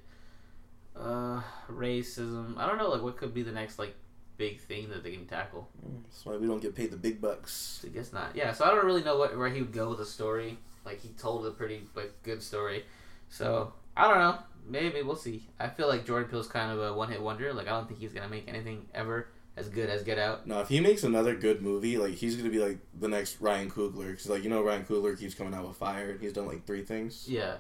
uh 0.99 1.43
racism. 1.71 2.57
I 2.59 2.67
don't 2.67 2.79
know. 2.79 2.89
Like, 2.89 3.03
what 3.03 3.17
could 3.17 3.35
be 3.35 3.43
the 3.43 3.53
next 3.53 3.79
like 3.79 3.95
big 4.37 4.61
thing 4.61 4.91
that 4.91 5.03
they 5.03 5.13
can 5.13 5.27
tackle? 5.27 5.69
That's 6.05 6.25
why 6.25 6.37
we 6.37 6.47
don't 6.47 6.61
get 6.61 6.75
paid 6.75 6.91
the 6.91 6.97
big 6.97 7.21
bucks. 7.21 7.85
I 7.87 7.89
guess 7.89 8.13
not. 8.13 8.35
Yeah. 8.35 8.53
So 8.53 8.65
I 8.65 8.69
don't 8.69 8.85
really 8.85 9.03
know 9.03 9.19
what 9.19 9.37
where 9.37 9.49
he 9.49 9.61
would 9.61 9.73
go 9.73 9.91
with 9.91 9.99
the 9.99 10.07
story. 10.07 10.59
Like, 10.85 11.01
he 11.01 11.09
told 11.11 11.47
a 11.47 11.51
pretty 11.51 11.83
like 11.95 12.23
good 12.23 12.43
story. 12.43 12.85
So 13.29 13.73
I 13.97 14.09
don't 14.09 14.19
know. 14.19 14.39
Maybe 14.69 15.03
we'll 15.03 15.17
see. 15.17 15.47
I 15.61 15.69
feel 15.69 15.89
like 15.89 16.05
Jordan 16.07 16.29
Peele's 16.29 16.49
kind 16.49 16.73
of 16.73 16.81
a 16.81 16.93
one 16.93 17.09
hit 17.09 17.23
wonder. 17.23 17.53
Like, 17.53 17.67
I 17.67 17.71
don't 17.71 17.87
think 17.87 18.01
he's 18.01 18.13
gonna 18.13 18.29
make 18.29 18.49
anything 18.49 18.87
ever 18.95 19.29
as 19.57 19.69
good 19.69 19.89
as 19.89 20.03
Get 20.03 20.19
Out. 20.19 20.47
No, 20.47 20.61
if 20.61 20.69
he 20.69 20.81
makes 20.81 21.03
another 21.03 21.35
good 21.35 21.63
movie, 21.63 21.97
like 21.99 22.15
he's 22.15 22.37
gonna 22.37 22.51
be 22.51 22.59
like 22.59 22.79
the 22.99 23.09
next 23.09 23.41
Ryan 23.41 23.71
Coogler, 23.71 24.11
because 24.11 24.29
like 24.29 24.45
you 24.45 24.51
know 24.51 24.63
Ryan 24.63 24.85
Coogler 24.85 25.19
keeps 25.19 25.35
coming 25.35 25.55
out 25.55 25.67
with 25.67 25.77
fire, 25.77 26.11
and 26.11 26.21
he's 26.21 26.33
done 26.33 26.47
like 26.47 26.67
three 26.67 26.83
things. 26.83 27.27
Yeah. 27.29 27.57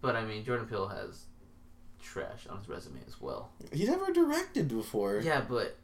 But 0.00 0.16
I 0.16 0.24
mean, 0.24 0.44
Jordan 0.44 0.66
Peele 0.66 0.88
has 0.88 1.24
trash 2.04 2.46
on 2.48 2.58
his 2.58 2.68
resume 2.68 3.00
as 3.08 3.20
well. 3.20 3.50
He 3.72 3.84
never 3.86 4.12
directed 4.12 4.68
before. 4.68 5.20
Yeah, 5.20 5.40
but 5.48 5.76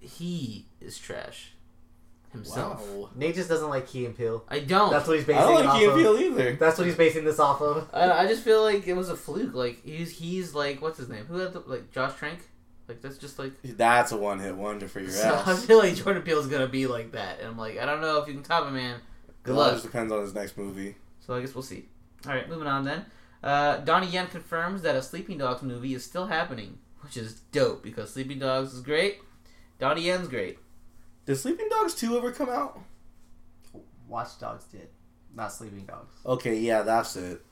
he 0.00 0.66
is 0.80 0.98
trash 0.98 1.52
himself. 2.32 2.86
Wow. 2.88 3.08
Nate 3.14 3.34
just 3.34 3.48
doesn't 3.48 3.70
like 3.70 3.86
Key 3.86 4.04
and 4.06 4.16
Peele. 4.16 4.44
I 4.48 4.58
don't. 4.60 4.90
That's 4.90 5.08
what 5.08 5.16
he's 5.18 5.24
I 5.24 5.32
basing 5.32 5.42
don't 5.42 5.54
like 5.54 5.64
off 5.66 5.78
Key 5.78 5.84
and 5.84 5.92
of. 5.92 5.98
Peele 5.98 6.18
either. 6.18 6.56
That's 6.56 6.76
what 6.78 6.86
he's 6.86 6.96
basing 6.96 7.24
this 7.24 7.38
off 7.38 7.60
of. 7.62 7.88
I, 7.92 8.10
I 8.10 8.26
just 8.26 8.42
feel 8.42 8.62
like 8.62 8.86
it 8.86 8.94
was 8.94 9.08
a 9.08 9.16
fluke. 9.16 9.54
Like 9.54 9.82
he's 9.84 10.10
he's 10.10 10.54
like 10.54 10.82
what's 10.82 10.98
his 10.98 11.08
name? 11.08 11.24
Who 11.26 11.38
had 11.38 11.52
the, 11.52 11.60
like 11.60 11.90
Josh 11.90 12.14
Trank? 12.16 12.40
Like 12.86 13.00
that's 13.02 13.18
just 13.18 13.38
like. 13.38 13.52
That's 13.62 14.12
a 14.12 14.16
one 14.16 14.38
hit 14.40 14.54
wonder 14.56 14.88
for 14.88 15.00
your 15.00 15.10
So 15.10 15.28
I 15.46 15.50
ass. 15.52 15.64
feel 15.64 15.78
like 15.78 15.94
Jordan 15.94 16.22
Peele's 16.22 16.46
gonna 16.46 16.68
be 16.68 16.86
like 16.86 17.12
that, 17.12 17.38
and 17.40 17.48
I'm 17.48 17.58
like, 17.58 17.78
I 17.78 17.86
don't 17.86 18.00
know 18.00 18.20
if 18.20 18.28
you 18.28 18.34
can 18.34 18.42
top 18.42 18.66
him, 18.66 18.74
man. 18.74 19.00
Good 19.42 19.52
It 19.52 19.58
luck. 19.58 19.72
just 19.72 19.84
depends 19.84 20.12
on 20.12 20.20
his 20.20 20.34
next 20.34 20.56
movie. 20.58 20.96
So 21.20 21.34
I 21.34 21.40
guess 21.40 21.54
we'll 21.54 21.62
see. 21.62 21.86
All 22.26 22.32
right, 22.32 22.48
moving 22.48 22.66
on 22.66 22.84
then. 22.84 23.04
Uh, 23.42 23.78
Donnie 23.78 24.08
Yen 24.08 24.26
confirms 24.26 24.82
that 24.82 24.96
a 24.96 25.02
Sleeping 25.02 25.38
Dogs 25.38 25.62
movie 25.62 25.94
is 25.94 26.04
still 26.04 26.26
happening, 26.26 26.78
which 27.00 27.16
is 27.16 27.40
dope 27.52 27.82
because 27.82 28.12
Sleeping 28.12 28.38
Dogs 28.38 28.74
is 28.74 28.80
great. 28.80 29.18
Donnie 29.78 30.02
Yen's 30.02 30.28
great. 30.28 30.58
Did 31.24 31.36
Sleeping 31.36 31.68
Dogs 31.68 31.94
two 31.94 32.16
ever 32.16 32.32
come 32.32 32.48
out? 32.48 32.80
Watch 34.08 34.38
Dogs 34.40 34.64
did, 34.64 34.88
not 35.34 35.52
Sleeping 35.52 35.84
Dogs. 35.84 36.14
Okay, 36.24 36.58
yeah, 36.58 36.82
that's 36.82 37.16
it. 37.16 37.42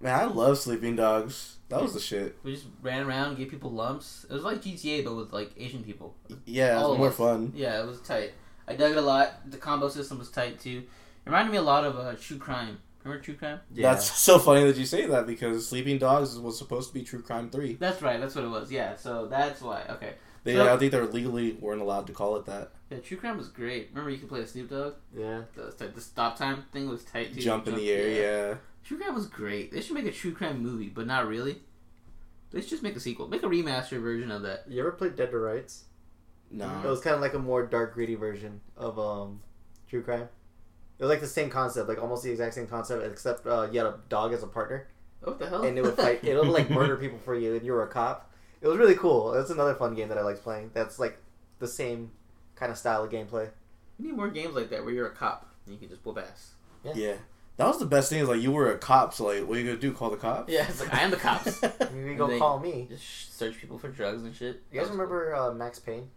Man, 0.00 0.18
I 0.18 0.24
love 0.24 0.58
Sleeping 0.58 0.96
Dogs. 0.96 1.56
That 1.68 1.80
was 1.80 1.94
the 1.94 2.00
shit. 2.00 2.36
We 2.42 2.54
just 2.54 2.66
ran 2.82 3.06
around, 3.06 3.36
gave 3.36 3.50
people 3.50 3.70
lumps. 3.70 4.26
It 4.28 4.32
was 4.32 4.42
like 4.42 4.62
GTA, 4.62 5.04
but 5.04 5.14
with 5.14 5.32
like 5.32 5.52
Asian 5.56 5.84
people. 5.84 6.16
Yeah, 6.44 6.80
it 6.80 6.88
was 6.88 6.98
more 6.98 7.08
us. 7.08 7.16
fun. 7.16 7.52
Yeah, 7.54 7.80
it 7.80 7.86
was 7.86 8.00
tight. 8.00 8.32
I 8.66 8.74
dug 8.74 8.92
it 8.92 8.96
a 8.96 9.02
lot. 9.02 9.50
The 9.50 9.58
combo 9.58 9.88
system 9.88 10.18
was 10.18 10.30
tight 10.30 10.58
too. 10.58 10.78
It 10.78 11.26
reminded 11.26 11.52
me 11.52 11.58
a 11.58 11.62
lot 11.62 11.84
of 11.84 11.96
uh, 11.96 12.14
True 12.20 12.38
Crime. 12.38 12.78
Remember 13.04 13.22
True 13.24 13.34
Crime? 13.34 13.60
Yeah. 13.72 13.92
That's 13.92 14.10
so 14.18 14.38
funny 14.38 14.64
that 14.64 14.76
you 14.76 14.84
say 14.84 15.06
that 15.06 15.26
because 15.26 15.66
Sleeping 15.68 15.98
Dogs 15.98 16.38
was 16.38 16.58
supposed 16.58 16.88
to 16.88 16.94
be 16.94 17.02
True 17.02 17.22
Crime 17.22 17.50
three. 17.50 17.74
That's 17.74 18.02
right. 18.02 18.20
That's 18.20 18.34
what 18.34 18.44
it 18.44 18.48
was. 18.48 18.70
Yeah. 18.70 18.96
So 18.96 19.26
that's 19.26 19.60
why. 19.62 19.84
Okay. 19.90 20.14
They, 20.44 20.54
So- 20.54 20.72
I 20.72 20.76
think 20.76 20.92
they 20.92 21.00
legally 21.00 21.52
weren't 21.60 21.80
allowed 21.82 22.06
to 22.08 22.12
call 22.12 22.36
it 22.36 22.46
that. 22.46 22.72
Yeah, 22.90 22.98
True 22.98 23.16
Crime 23.18 23.36
was 23.38 23.48
great. 23.48 23.88
Remember 23.90 24.10
you 24.10 24.18
could 24.18 24.28
play 24.28 24.40
a 24.40 24.46
Snoop 24.46 24.68
Dogg. 24.70 24.94
yeah. 25.16 25.42
The, 25.54 25.86
the 25.94 26.00
stop 26.00 26.36
time 26.36 26.64
thing 26.72 26.88
was 26.88 27.04
tight 27.04 27.32
too. 27.34 27.40
Jump 27.40 27.68
in 27.68 27.74
the 27.76 27.90
air, 27.90 28.08
yeah. 28.50 28.54
True 28.84 28.98
Crime 28.98 29.14
was 29.14 29.26
great. 29.26 29.70
They 29.72 29.80
should 29.80 29.94
make 29.94 30.06
a 30.06 30.10
True 30.12 30.32
Crime 30.32 30.60
movie, 30.62 30.88
but 30.88 31.06
not 31.06 31.28
really. 31.28 31.60
They 32.50 32.60
should 32.60 32.70
just 32.70 32.82
make 32.82 32.96
a 32.96 33.00
sequel. 33.00 33.28
Make 33.28 33.44
a 33.44 33.46
remaster 33.46 34.00
version 34.00 34.30
of 34.32 34.42
that. 34.42 34.64
You 34.68 34.80
ever 34.80 34.90
played 34.92 35.14
Dead 35.14 35.30
to 35.30 35.38
Rights? 35.38 35.84
No. 36.50 36.68
It 36.84 36.88
was 36.88 37.00
kind 37.00 37.14
of 37.14 37.20
like 37.22 37.34
a 37.34 37.38
more 37.38 37.64
dark, 37.64 37.94
gritty 37.94 38.16
version 38.16 38.60
of 38.76 38.98
um, 38.98 39.40
True 39.88 40.02
Crime. 40.02 40.28
It 41.00 41.04
was 41.04 41.08
like 41.10 41.20
the 41.20 41.26
same 41.26 41.48
concept, 41.50 41.88
like 41.88 41.98
almost 42.00 42.22
the 42.22 42.30
exact 42.30 42.54
same 42.54 42.66
concept, 42.66 43.02
except 43.04 43.46
uh, 43.46 43.66
you 43.72 43.78
had 43.80 43.86
a 43.86 43.98
dog 44.10 44.32
as 44.34 44.42
a 44.42 44.46
partner, 44.46 44.86
What 45.22 45.38
the 45.38 45.48
hell? 45.48 45.62
and 45.64 45.76
it 45.78 45.82
would 45.82 45.96
fight. 45.96 46.20
It 46.22 46.36
would 46.36 46.46
like 46.48 46.68
murder 46.70 46.96
people 46.96 47.18
for 47.24 47.34
you, 47.34 47.54
and 47.56 47.64
you 47.64 47.72
were 47.72 47.82
a 47.82 47.88
cop. 47.88 48.30
It 48.60 48.68
was 48.68 48.76
really 48.76 48.94
cool. 48.94 49.32
That's 49.32 49.50
another 49.50 49.74
fun 49.74 49.94
game 49.94 50.08
that 50.10 50.18
I 50.18 50.22
liked 50.22 50.42
playing. 50.42 50.70
That's 50.74 50.98
like 50.98 51.18
the 51.58 51.66
same 51.66 52.10
kind 52.54 52.70
of 52.70 52.76
style 52.78 53.02
of 53.02 53.10
gameplay. 53.10 53.48
We 53.98 54.06
need 54.08 54.16
more 54.16 54.28
games 54.28 54.54
like 54.54 54.68
that 54.70 54.84
where 54.84 54.92
you're 54.92 55.06
a 55.08 55.14
cop 55.14 55.48
and 55.64 55.74
you 55.74 55.80
can 55.80 55.88
just 55.88 56.04
whoop 56.04 56.18
ass. 56.18 56.52
Yeah. 56.84 56.92
yeah. 56.94 57.14
That 57.56 57.66
was 57.66 57.78
the 57.78 57.86
best 57.86 58.08
thing 58.10 58.20
is 58.20 58.28
like 58.28 58.40
you 58.42 58.52
were 58.52 58.70
a 58.70 58.78
cop, 58.78 59.12
so 59.14 59.24
like 59.26 59.46
what 59.46 59.56
are 59.56 59.60
you 59.60 59.66
gonna 59.66 59.78
do? 59.78 59.92
Call 59.92 60.10
the 60.10 60.16
cops? 60.18 60.50
Yeah, 60.52 60.66
it's 60.68 60.80
like 60.80 60.92
I 60.94 61.00
am 61.00 61.10
the 61.10 61.16
cops. 61.16 61.62
You 61.94 62.14
go 62.16 62.26
They- 62.26 62.38
call 62.38 62.58
me. 62.58 62.86
just 62.90 63.36
search 63.38 63.58
people 63.58 63.78
for 63.78 63.88
drugs 63.88 64.22
and 64.22 64.34
shit. 64.34 64.62
You 64.70 64.80
guys 64.80 64.88
That 64.88 64.90
was 64.90 64.90
remember 64.92 65.34
uh, 65.34 65.52
Max 65.52 65.78
Payne? 65.78 66.08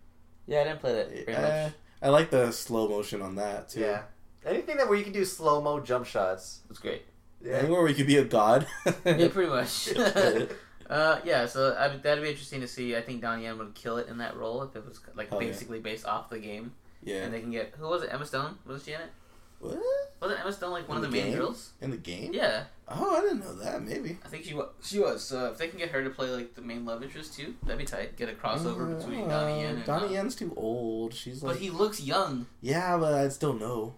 Yeah, 0.47 0.61
I 0.61 0.63
didn't 0.65 0.79
play 0.81 0.93
that 0.93 1.09
very 1.25 1.35
Uh, 1.37 1.41
much. 1.65 1.73
I 2.01 2.09
like 2.09 2.29
the 2.29 2.51
slow 2.51 2.87
motion 2.89 3.21
on 3.21 3.35
that 3.35 3.69
too. 3.69 3.79
Yeah. 3.81 4.03
Anything 4.45 4.77
that 4.77 4.87
where 4.89 4.97
you 4.97 5.03
can 5.03 5.13
do 5.13 5.25
slow 5.25 5.61
mo 5.61 5.79
jump 5.79 6.05
shots. 6.05 6.59
It 6.65 6.69
was 6.69 6.79
great. 6.79 7.03
Yeah. 7.41 7.53
Anywhere 7.57 7.81
where 7.81 7.89
you 7.89 7.95
could 7.95 8.07
be 8.07 8.17
a 8.17 8.23
god. 8.25 8.67
Yeah, 9.05 9.27
pretty 9.29 9.49
much. 9.49 9.89
uh, 10.89 11.19
yeah, 11.23 11.45
so 11.45 11.75
I, 11.77 11.89
that'd 11.97 12.23
be 12.23 12.29
interesting 12.29 12.61
to 12.61 12.67
see. 12.67 12.95
I 12.95 13.01
think 13.01 13.21
Donnie 13.21 13.43
Yen 13.43 13.57
would 13.57 13.73
kill 13.73 13.97
it 13.97 14.07
in 14.07 14.17
that 14.19 14.35
role 14.37 14.63
if 14.63 14.75
it 14.75 14.85
was 14.85 14.99
like 15.15 15.29
Oh, 15.31 15.39
yeah. 15.39 15.47
basically 15.47 15.79
based 15.79 16.05
off 16.05 16.29
the 16.29 16.39
game, 16.39 16.73
yeah. 17.03 17.23
and 17.23 17.33
they 17.33 17.41
can 17.41 17.51
get 17.51 17.73
who 17.77 17.87
was 17.87 18.03
it? 18.03 18.09
Emma 18.11 18.25
Stone 18.25 18.57
was 18.65 18.83
she 18.83 18.93
in 18.93 19.01
it? 19.01 19.09
What? 19.59 19.79
Wasn't 20.21 20.39
Emma 20.39 20.51
Stone 20.51 20.71
like 20.71 20.87
one 20.89 20.97
In 20.99 21.05
of 21.05 21.11
the 21.11 21.17
the 21.17 21.23
main 21.23 21.31
game? 21.33 21.39
girls? 21.41 21.71
In 21.81 21.91
the 21.91 21.97
game? 21.97 22.33
Yeah, 22.33 22.63
Oh, 22.87 23.15
I 23.17 23.21
didn't 23.21 23.39
know 23.39 23.55
that. 23.55 23.81
Maybe. 23.81 24.17
I 24.25 24.27
think 24.27 24.43
she 24.43 24.53
was. 24.53 24.67
She 24.83 24.99
was. 24.99 25.23
So 25.23 25.47
if 25.47 25.57
they 25.57 25.67
can 25.69 25.79
get 25.79 25.89
her 25.91 26.03
to 26.03 26.09
play 26.09 26.29
like 26.29 26.53
the 26.55 26.61
main 26.61 26.85
love 26.85 27.01
interest 27.01 27.33
too, 27.33 27.55
that'd 27.63 27.77
be 27.77 27.85
tight. 27.85 28.17
Get 28.17 28.29
a 28.29 28.33
crossover 28.33 28.97
between 28.97 29.27
Donnie 29.29 29.61
Yen 29.61 29.75
and. 29.75 29.83
Uh, 29.83 29.85
Donnie 29.99 30.07
uh, 30.17 30.21
Yen's 30.21 30.35
too 30.35 30.53
old. 30.57 31.13
She's 31.13 31.41
like. 31.43 31.55
But 31.55 31.61
he 31.61 31.69
looks 31.69 32.01
young. 32.01 32.45
Yeah, 32.61 32.97
but 32.97 33.13
I'd 33.13 33.31
still 33.33 33.53
know. 33.53 33.95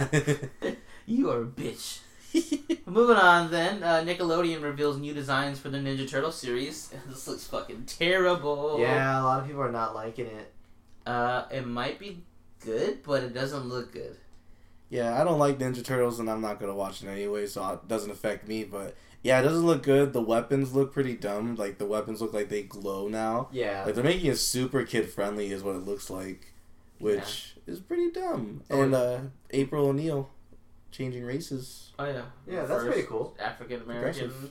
You 1.06 1.30
are 1.30 1.42
a 1.42 1.46
bitch. 1.46 2.00
Moving 2.86 3.16
on, 3.16 3.50
then 3.50 3.82
uh, 3.82 4.02
Nickelodeon 4.06 4.62
reveals 4.62 4.96
new 4.98 5.12
designs 5.12 5.58
for 5.58 5.68
the 5.70 5.78
Ninja 5.78 6.08
Turtle 6.08 6.30
series. 6.30 6.94
This 7.08 7.26
looks 7.26 7.44
fucking 7.46 7.84
terrible. 7.86 8.78
Yeah, 8.78 9.20
a 9.20 9.24
lot 9.24 9.40
of 9.40 9.46
people 9.46 9.62
are 9.62 9.72
not 9.72 9.94
liking 9.94 10.26
it. 10.26 10.52
Uh, 11.06 11.46
it 11.50 11.66
might 11.66 11.98
be 11.98 12.22
good, 12.60 13.02
but 13.02 13.24
it 13.24 13.34
doesn't 13.34 13.64
look 13.68 13.92
good. 13.92 14.16
yeah, 14.90 15.20
I 15.20 15.24
don't 15.24 15.38
like 15.40 15.58
Ninja 15.58 15.84
Turtles, 15.84 16.20
and 16.20 16.30
I'm 16.30 16.40
not 16.40 16.60
gonna 16.60 16.74
watch 16.74 17.02
it 17.02 17.08
anyway, 17.08 17.46
so 17.46 17.68
it 17.72 17.88
doesn't 17.88 18.10
affect 18.10 18.46
me. 18.46 18.62
But 18.62 18.94
yeah, 19.22 19.40
it 19.40 19.42
doesn't 19.42 19.66
look 19.66 19.82
good. 19.82 20.12
The 20.12 20.22
weapons 20.22 20.72
look 20.72 20.92
pretty 20.92 21.16
dumb. 21.16 21.56
Like 21.56 21.78
the 21.78 21.86
weapons 21.86 22.20
look 22.20 22.32
like 22.32 22.48
they 22.50 22.62
glow 22.62 23.08
now. 23.08 23.48
Yeah. 23.50 23.84
Like 23.84 23.96
they're 23.96 24.04
making 24.04 24.30
it 24.30 24.38
super 24.38 24.84
kid 24.84 25.08
friendly, 25.10 25.50
is 25.50 25.64
what 25.64 25.74
it 25.74 25.84
looks 25.86 26.08
like, 26.10 26.52
which 27.00 27.54
is 27.66 27.80
pretty 27.80 28.10
dumb. 28.12 28.62
And 28.70 28.94
uh, 28.94 29.18
April 29.50 29.86
O'Neil 29.88 30.30
changing 30.90 31.24
races. 31.24 31.92
Oh 31.98 32.04
yeah, 32.04 32.22
Yeah, 32.46 32.64
that's 32.64 32.84
pretty 32.84 33.02
cool. 33.04 33.36
African 33.38 33.82
American 33.82 34.28
Progressive. 34.28 34.50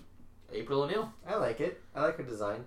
April 0.54 0.84
O'Neil. 0.84 1.14
I 1.28 1.36
like 1.36 1.60
it. 1.62 1.82
I 1.96 2.02
like 2.06 2.18
her 2.18 2.24
design. 2.24 2.66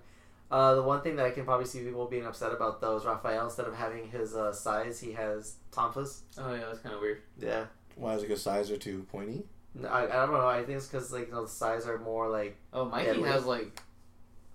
Uh, 0.51 0.75
the 0.75 0.83
one 0.83 1.01
thing 1.01 1.15
that 1.15 1.25
I 1.25 1.31
can 1.31 1.45
probably 1.45 1.65
see 1.65 1.79
people 1.79 2.05
being 2.05 2.25
upset 2.25 2.51
about 2.51 2.79
though 2.79 2.95
is 2.97 3.05
Raphael 3.05 3.45
instead 3.45 3.65
of 3.65 3.75
having 3.75 4.09
his 4.09 4.35
uh, 4.35 4.51
sais, 4.53 4.99
he 4.99 5.11
has 5.13 5.55
tonfas. 5.71 6.21
Oh 6.37 6.53
yeah, 6.53 6.65
that's 6.67 6.79
kind 6.79 6.93
of 6.93 7.01
weird. 7.01 7.21
Yeah. 7.39 7.65
Why 7.95 8.13
is 8.13 8.21
it? 8.23 8.27
Because 8.27 8.41
sais 8.43 8.69
are 8.71 8.77
too 8.77 9.05
pointy. 9.11 9.45
No, 9.75 9.87
I, 9.87 10.03
I 10.03 10.25
don't 10.25 10.33
know. 10.33 10.47
I 10.47 10.63
think 10.63 10.77
it's 10.77 10.87
because 10.87 11.11
like 11.11 11.27
you 11.27 11.33
know, 11.33 11.43
the 11.43 11.49
sais 11.49 11.87
are 11.87 11.97
more 11.97 12.29
like 12.29 12.57
Oh, 12.71 12.85
Mikey 12.85 13.19
Yeah, 13.19 13.27
has 13.31 13.45
like 13.45 13.81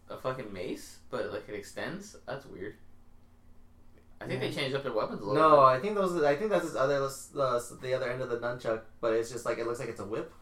a 0.09 0.17
fucking 0.17 0.53
mace, 0.53 0.99
but 1.11 1.33
like 1.33 1.49
it 1.49 1.55
extends. 1.55 2.17
That's 2.27 2.47
weird. 2.47 2.75
I 4.21 4.27
think 4.27 4.41
they 4.41 4.51
changed 4.51 4.75
up 4.75 4.83
their 4.83 4.93
weapons 4.93 5.21
a 5.21 5.25
little. 5.25 5.35
No, 5.51 5.57
bit. 5.57 5.63
I 5.65 5.79
think 5.81 5.95
those. 5.95 6.23
I 6.25 6.35
think 6.37 6.51
that's 6.51 6.65
his 6.65 6.77
other 6.77 6.97
uh, 7.05 7.61
the 7.81 7.95
other 7.95 8.11
end 8.11 8.21
of 8.23 8.29
the 8.31 8.39
nunchuck, 8.39 8.81
but 9.01 9.13
it's 9.15 9.31
just 9.31 9.45
like 9.47 9.59
it 9.59 9.67
looks 9.67 9.79
like 9.81 9.89
it's 9.89 10.01
a 10.01 10.05
whip. 10.05 10.33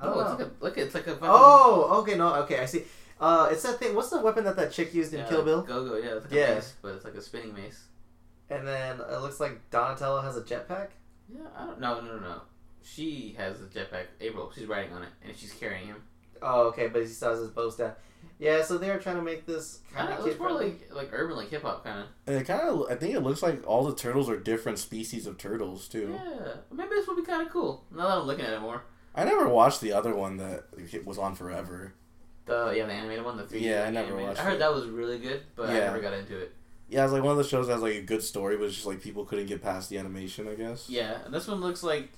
I 0.00 0.06
don't 0.06 0.16
No, 0.16 0.22
know. 0.24 0.30
it's 0.32 0.40
like 0.40 0.48
a 0.48 0.64
look. 0.64 0.78
It's 0.78 0.94
like 0.94 1.06
a. 1.06 1.12
fucking- 1.12 1.28
oh, 1.30 2.00
okay, 2.02 2.16
no, 2.16 2.34
okay, 2.42 2.58
I 2.60 2.64
see. 2.66 2.84
Uh, 3.20 3.48
it's 3.52 3.62
that 3.62 3.78
thing. 3.78 3.94
What's 3.94 4.10
the 4.10 4.20
weapon 4.20 4.44
that 4.44 4.56
that 4.56 4.72
chick 4.72 4.94
used 4.94 5.12
in 5.12 5.20
yeah, 5.20 5.28
Kill 5.28 5.44
Bill? 5.44 5.62
Go 5.62 5.88
go. 5.88 5.96
Yeah, 5.96 6.14
it's 6.16 6.24
like 6.24 6.32
Yeah. 6.34 6.46
a 6.52 6.54
mace, 6.56 6.74
but 6.82 6.94
it's 6.94 7.04
like 7.04 7.14
a 7.14 7.20
spinning 7.22 7.54
mace. 7.54 7.84
And 8.48 8.66
then 8.66 8.98
it 8.98 9.20
looks 9.20 9.38
like 9.38 9.70
Donatello 9.70 10.22
has 10.22 10.36
a 10.36 10.42
jetpack. 10.42 10.88
Yeah, 11.32 11.40
I 11.56 11.66
don't. 11.66 11.80
No, 11.80 12.00
no, 12.00 12.14
no, 12.16 12.18
no. 12.18 12.40
She 12.82 13.34
has 13.38 13.60
a 13.60 13.66
jetpack. 13.66 14.06
April. 14.20 14.50
She's 14.54 14.66
riding 14.66 14.92
on 14.92 15.02
it, 15.02 15.10
and 15.24 15.36
she's 15.36 15.52
carrying 15.52 15.86
him. 15.86 16.02
Oh, 16.42 16.62
okay, 16.68 16.88
but 16.88 17.02
he 17.02 17.06
still 17.08 17.30
has 17.30 17.38
his 17.40 17.50
bow 17.50 17.68
staff. 17.70 17.92
Yeah, 18.40 18.62
so 18.62 18.78
they're 18.78 18.98
trying 18.98 19.16
to 19.16 19.22
make 19.22 19.44
this 19.44 19.80
kind 19.94 20.08
Kind 20.08 20.12
of 20.14 20.18
of 20.20 20.24
kid 20.24 20.40
looks 20.40 20.40
more 20.40 20.60
like 20.60 20.90
like 20.92 21.10
urban, 21.12 21.36
like 21.36 21.50
hip 21.50 21.60
hop 21.62 21.84
kind 21.84 22.00
of. 22.00 22.06
And 22.26 22.36
it 22.36 22.44
kind 22.46 22.62
of, 22.62 22.86
I 22.90 22.94
think 22.94 23.14
it 23.14 23.20
looks 23.20 23.42
like 23.42 23.62
all 23.68 23.84
the 23.84 23.94
turtles 23.94 24.30
are 24.30 24.38
different 24.38 24.78
species 24.78 25.26
of 25.26 25.36
turtles 25.36 25.86
too. 25.88 26.18
Yeah, 26.18 26.54
maybe 26.72 26.88
this 26.90 27.06
would 27.06 27.16
be 27.18 27.22
kind 27.22 27.46
of 27.46 27.52
cool. 27.52 27.84
Now 27.94 28.08
that 28.08 28.18
I'm 28.18 28.26
looking 28.26 28.46
at 28.46 28.54
it 28.54 28.60
more. 28.60 28.82
I 29.14 29.24
never 29.24 29.46
watched 29.46 29.82
the 29.82 29.92
other 29.92 30.14
one 30.14 30.38
that 30.38 30.64
was 31.04 31.18
on 31.18 31.34
forever. 31.34 31.92
The 32.46 32.72
yeah, 32.74 32.86
the 32.86 32.92
animated 32.92 33.24
one, 33.26 33.36
the 33.36 33.46
three. 33.46 33.60
Yeah, 33.60 33.84
I 33.84 33.90
never 33.90 34.16
watched 34.16 34.40
I 34.40 34.44
heard 34.44 34.54
it. 34.54 34.58
that 34.60 34.72
was 34.74 34.86
really 34.86 35.18
good, 35.18 35.42
but 35.54 35.68
I 35.68 35.74
never 35.74 36.00
got 36.00 36.14
into 36.14 36.38
it. 36.38 36.54
Yeah, 36.88 37.04
it's 37.04 37.12
like 37.12 37.22
one 37.22 37.32
of 37.32 37.38
the 37.38 37.44
shows 37.44 37.66
that 37.66 37.74
has 37.74 37.82
like 37.82 37.94
a 37.96 38.02
good 38.02 38.22
story, 38.22 38.56
but 38.56 38.64
it's 38.64 38.74
just 38.74 38.86
like 38.86 39.02
people 39.02 39.24
couldn't 39.26 39.46
get 39.46 39.62
past 39.62 39.90
the 39.90 39.98
animation. 39.98 40.48
I 40.48 40.54
guess. 40.54 40.88
Yeah, 40.88 41.18
and 41.26 41.34
this 41.34 41.46
one 41.46 41.60
looks 41.60 41.82
like 41.82 42.08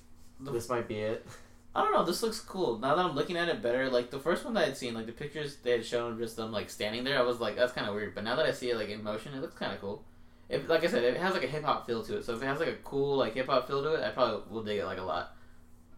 This 0.40 0.68
might 0.68 0.86
be 0.86 1.00
it. 1.00 1.26
I 1.74 1.82
don't 1.82 1.92
know. 1.94 2.04
This 2.04 2.22
looks 2.22 2.38
cool. 2.40 2.78
Now 2.78 2.94
that 2.96 3.04
I'm 3.04 3.14
looking 3.14 3.36
at 3.36 3.48
it 3.48 3.62
better, 3.62 3.88
like 3.88 4.10
the 4.10 4.18
first 4.18 4.44
one 4.44 4.52
that 4.54 4.68
I'd 4.68 4.76
seen, 4.76 4.92
like 4.94 5.06
the 5.06 5.12
pictures 5.12 5.56
they 5.62 5.70
had 5.70 5.84
shown 5.86 6.18
just 6.18 6.36
them 6.36 6.52
like 6.52 6.68
standing 6.68 7.02
there, 7.04 7.18
I 7.18 7.22
was 7.22 7.40
like, 7.40 7.56
that's 7.56 7.72
kind 7.72 7.88
of 7.88 7.94
weird. 7.94 8.14
But 8.14 8.24
now 8.24 8.36
that 8.36 8.44
I 8.46 8.52
see 8.52 8.70
it 8.70 8.76
like 8.76 8.90
in 8.90 9.02
motion, 9.02 9.32
it 9.34 9.40
looks 9.40 9.54
kind 9.54 9.72
of 9.72 9.80
cool. 9.80 10.04
If 10.50 10.68
like 10.68 10.84
I 10.84 10.86
said, 10.88 11.02
it 11.02 11.16
has 11.16 11.32
like 11.32 11.44
a 11.44 11.46
hip 11.46 11.64
hop 11.64 11.86
feel 11.86 12.02
to 12.04 12.18
it. 12.18 12.24
So 12.26 12.34
if 12.34 12.42
it 12.42 12.46
has 12.46 12.58
like 12.58 12.68
a 12.68 12.74
cool 12.84 13.16
like 13.16 13.34
hip 13.34 13.46
hop 13.46 13.66
feel 13.66 13.82
to 13.82 13.94
it, 13.94 14.04
I 14.04 14.10
probably 14.10 14.42
will 14.50 14.62
dig 14.62 14.78
it 14.80 14.84
like 14.84 14.98
a 14.98 15.02
lot. 15.02 15.34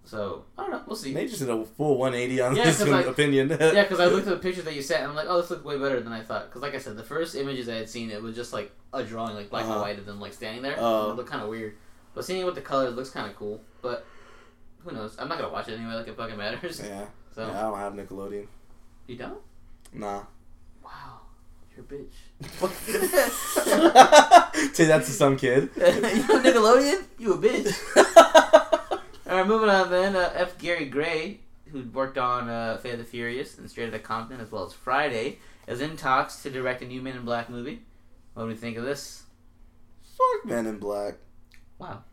So 0.04 0.44
I 0.58 0.62
don't 0.62 0.70
know. 0.70 0.82
We'll 0.86 0.96
see. 0.96 1.12
They 1.14 1.26
just 1.26 1.40
did 1.40 1.48
a 1.48 1.64
full 1.64 1.96
180 1.98 2.40
on 2.42 2.54
Yeah, 2.56 2.64
this 2.64 2.86
like- 2.86 3.06
opinion. 3.14 3.48
yeah, 3.60 3.82
because 3.82 4.00
I 4.00 4.04
looked 4.06 4.26
at 4.28 4.34
the 4.34 4.36
pictures 4.36 4.64
that 4.64 4.74
you 4.74 4.82
sent, 4.82 5.00
and 5.00 5.10
I'm 5.10 5.16
like, 5.16 5.26
oh, 5.28 5.40
this 5.40 5.50
looks 5.50 5.64
way 5.64 5.78
better 5.78 5.98
than 6.00 6.12
I 6.12 6.22
thought. 6.22 6.46
Because 6.46 6.62
like 6.62 6.74
I 6.74 6.78
said, 6.78 6.96
the 6.96 7.02
first 7.02 7.34
images 7.34 7.68
I 7.68 7.74
had 7.76 7.88
seen, 7.88 8.10
it 8.10 8.22
was 8.22 8.36
just 8.36 8.52
like 8.52 8.70
a 8.92 9.02
drawing, 9.02 9.34
like 9.34 9.50
black 9.50 9.64
and 9.64 9.72
Uh-huh. 9.72 9.80
white 9.82 9.98
of 9.98 10.06
them 10.06 10.20
like 10.20 10.34
standing 10.34 10.62
there. 10.62 10.76
Oh. 10.78 11.10
it 11.10 11.16
looked 11.16 11.30
kind 11.30 11.42
of 11.42 11.48
weird. 11.48 11.74
But 12.14 12.24
seeing 12.24 12.40
it 12.40 12.44
with 12.44 12.54
the 12.54 12.60
colors 12.60 12.94
looks 12.94 13.10
kind 13.10 13.28
of 13.28 13.34
cool. 13.34 13.60
But 13.82 14.06
who 14.84 14.92
knows? 14.92 15.16
I'm 15.18 15.28
not 15.28 15.38
gonna 15.38 15.52
watch 15.52 15.68
it 15.68 15.78
anyway. 15.78 15.94
Like 15.94 16.08
it 16.08 16.16
fucking 16.16 16.36
matters. 16.36 16.80
yeah. 16.84 17.06
So 17.34 17.44
yeah, 17.48 17.58
I 17.58 17.62
don't 17.62 17.78
have 17.78 17.94
Nickelodeon. 17.94 18.46
you 19.08 19.16
don't. 19.16 19.40
Nah. 19.92 20.22
Wow, 20.84 21.20
you're 21.74 21.84
a 21.84 21.88
bitch. 21.88 22.14
Say 24.74 24.84
that 24.84 25.02
to 25.04 25.10
some 25.10 25.36
kid. 25.36 25.68
you 25.76 25.82
know 25.82 26.40
Nickelodeon? 26.40 27.04
You 27.18 27.32
a 27.34 27.38
bitch. 27.38 27.74
All 29.28 29.36
right, 29.38 29.46
moving 29.48 29.68
on 29.68 29.90
then. 29.90 30.14
Uh, 30.14 30.30
F. 30.36 30.56
Gary 30.58 30.84
Gray, 30.84 31.40
who 31.72 31.82
worked 31.92 32.18
on 32.18 32.48
uh, 32.48 32.76
Fate 32.78 32.92
of 32.92 32.98
the 33.00 33.04
Furious 33.04 33.58
and 33.58 33.68
Straight 33.68 33.88
Outta 33.88 33.98
Compton 33.98 34.38
as 34.40 34.52
well 34.52 34.64
as 34.64 34.72
Friday, 34.72 35.40
is 35.66 35.80
in 35.80 35.96
talks 35.96 36.40
to 36.44 36.50
direct 36.50 36.82
a 36.82 36.86
new 36.86 37.02
Men 37.02 37.16
in 37.16 37.24
Black 37.24 37.50
movie. 37.50 37.82
What 38.34 38.44
do 38.44 38.48
we 38.48 38.54
think 38.54 38.76
of 38.76 38.84
this? 38.84 39.24
Fuck 40.16 40.44
Men 40.48 40.66
in 40.66 40.78
Black. 40.78 41.14
Wow. 41.78 42.04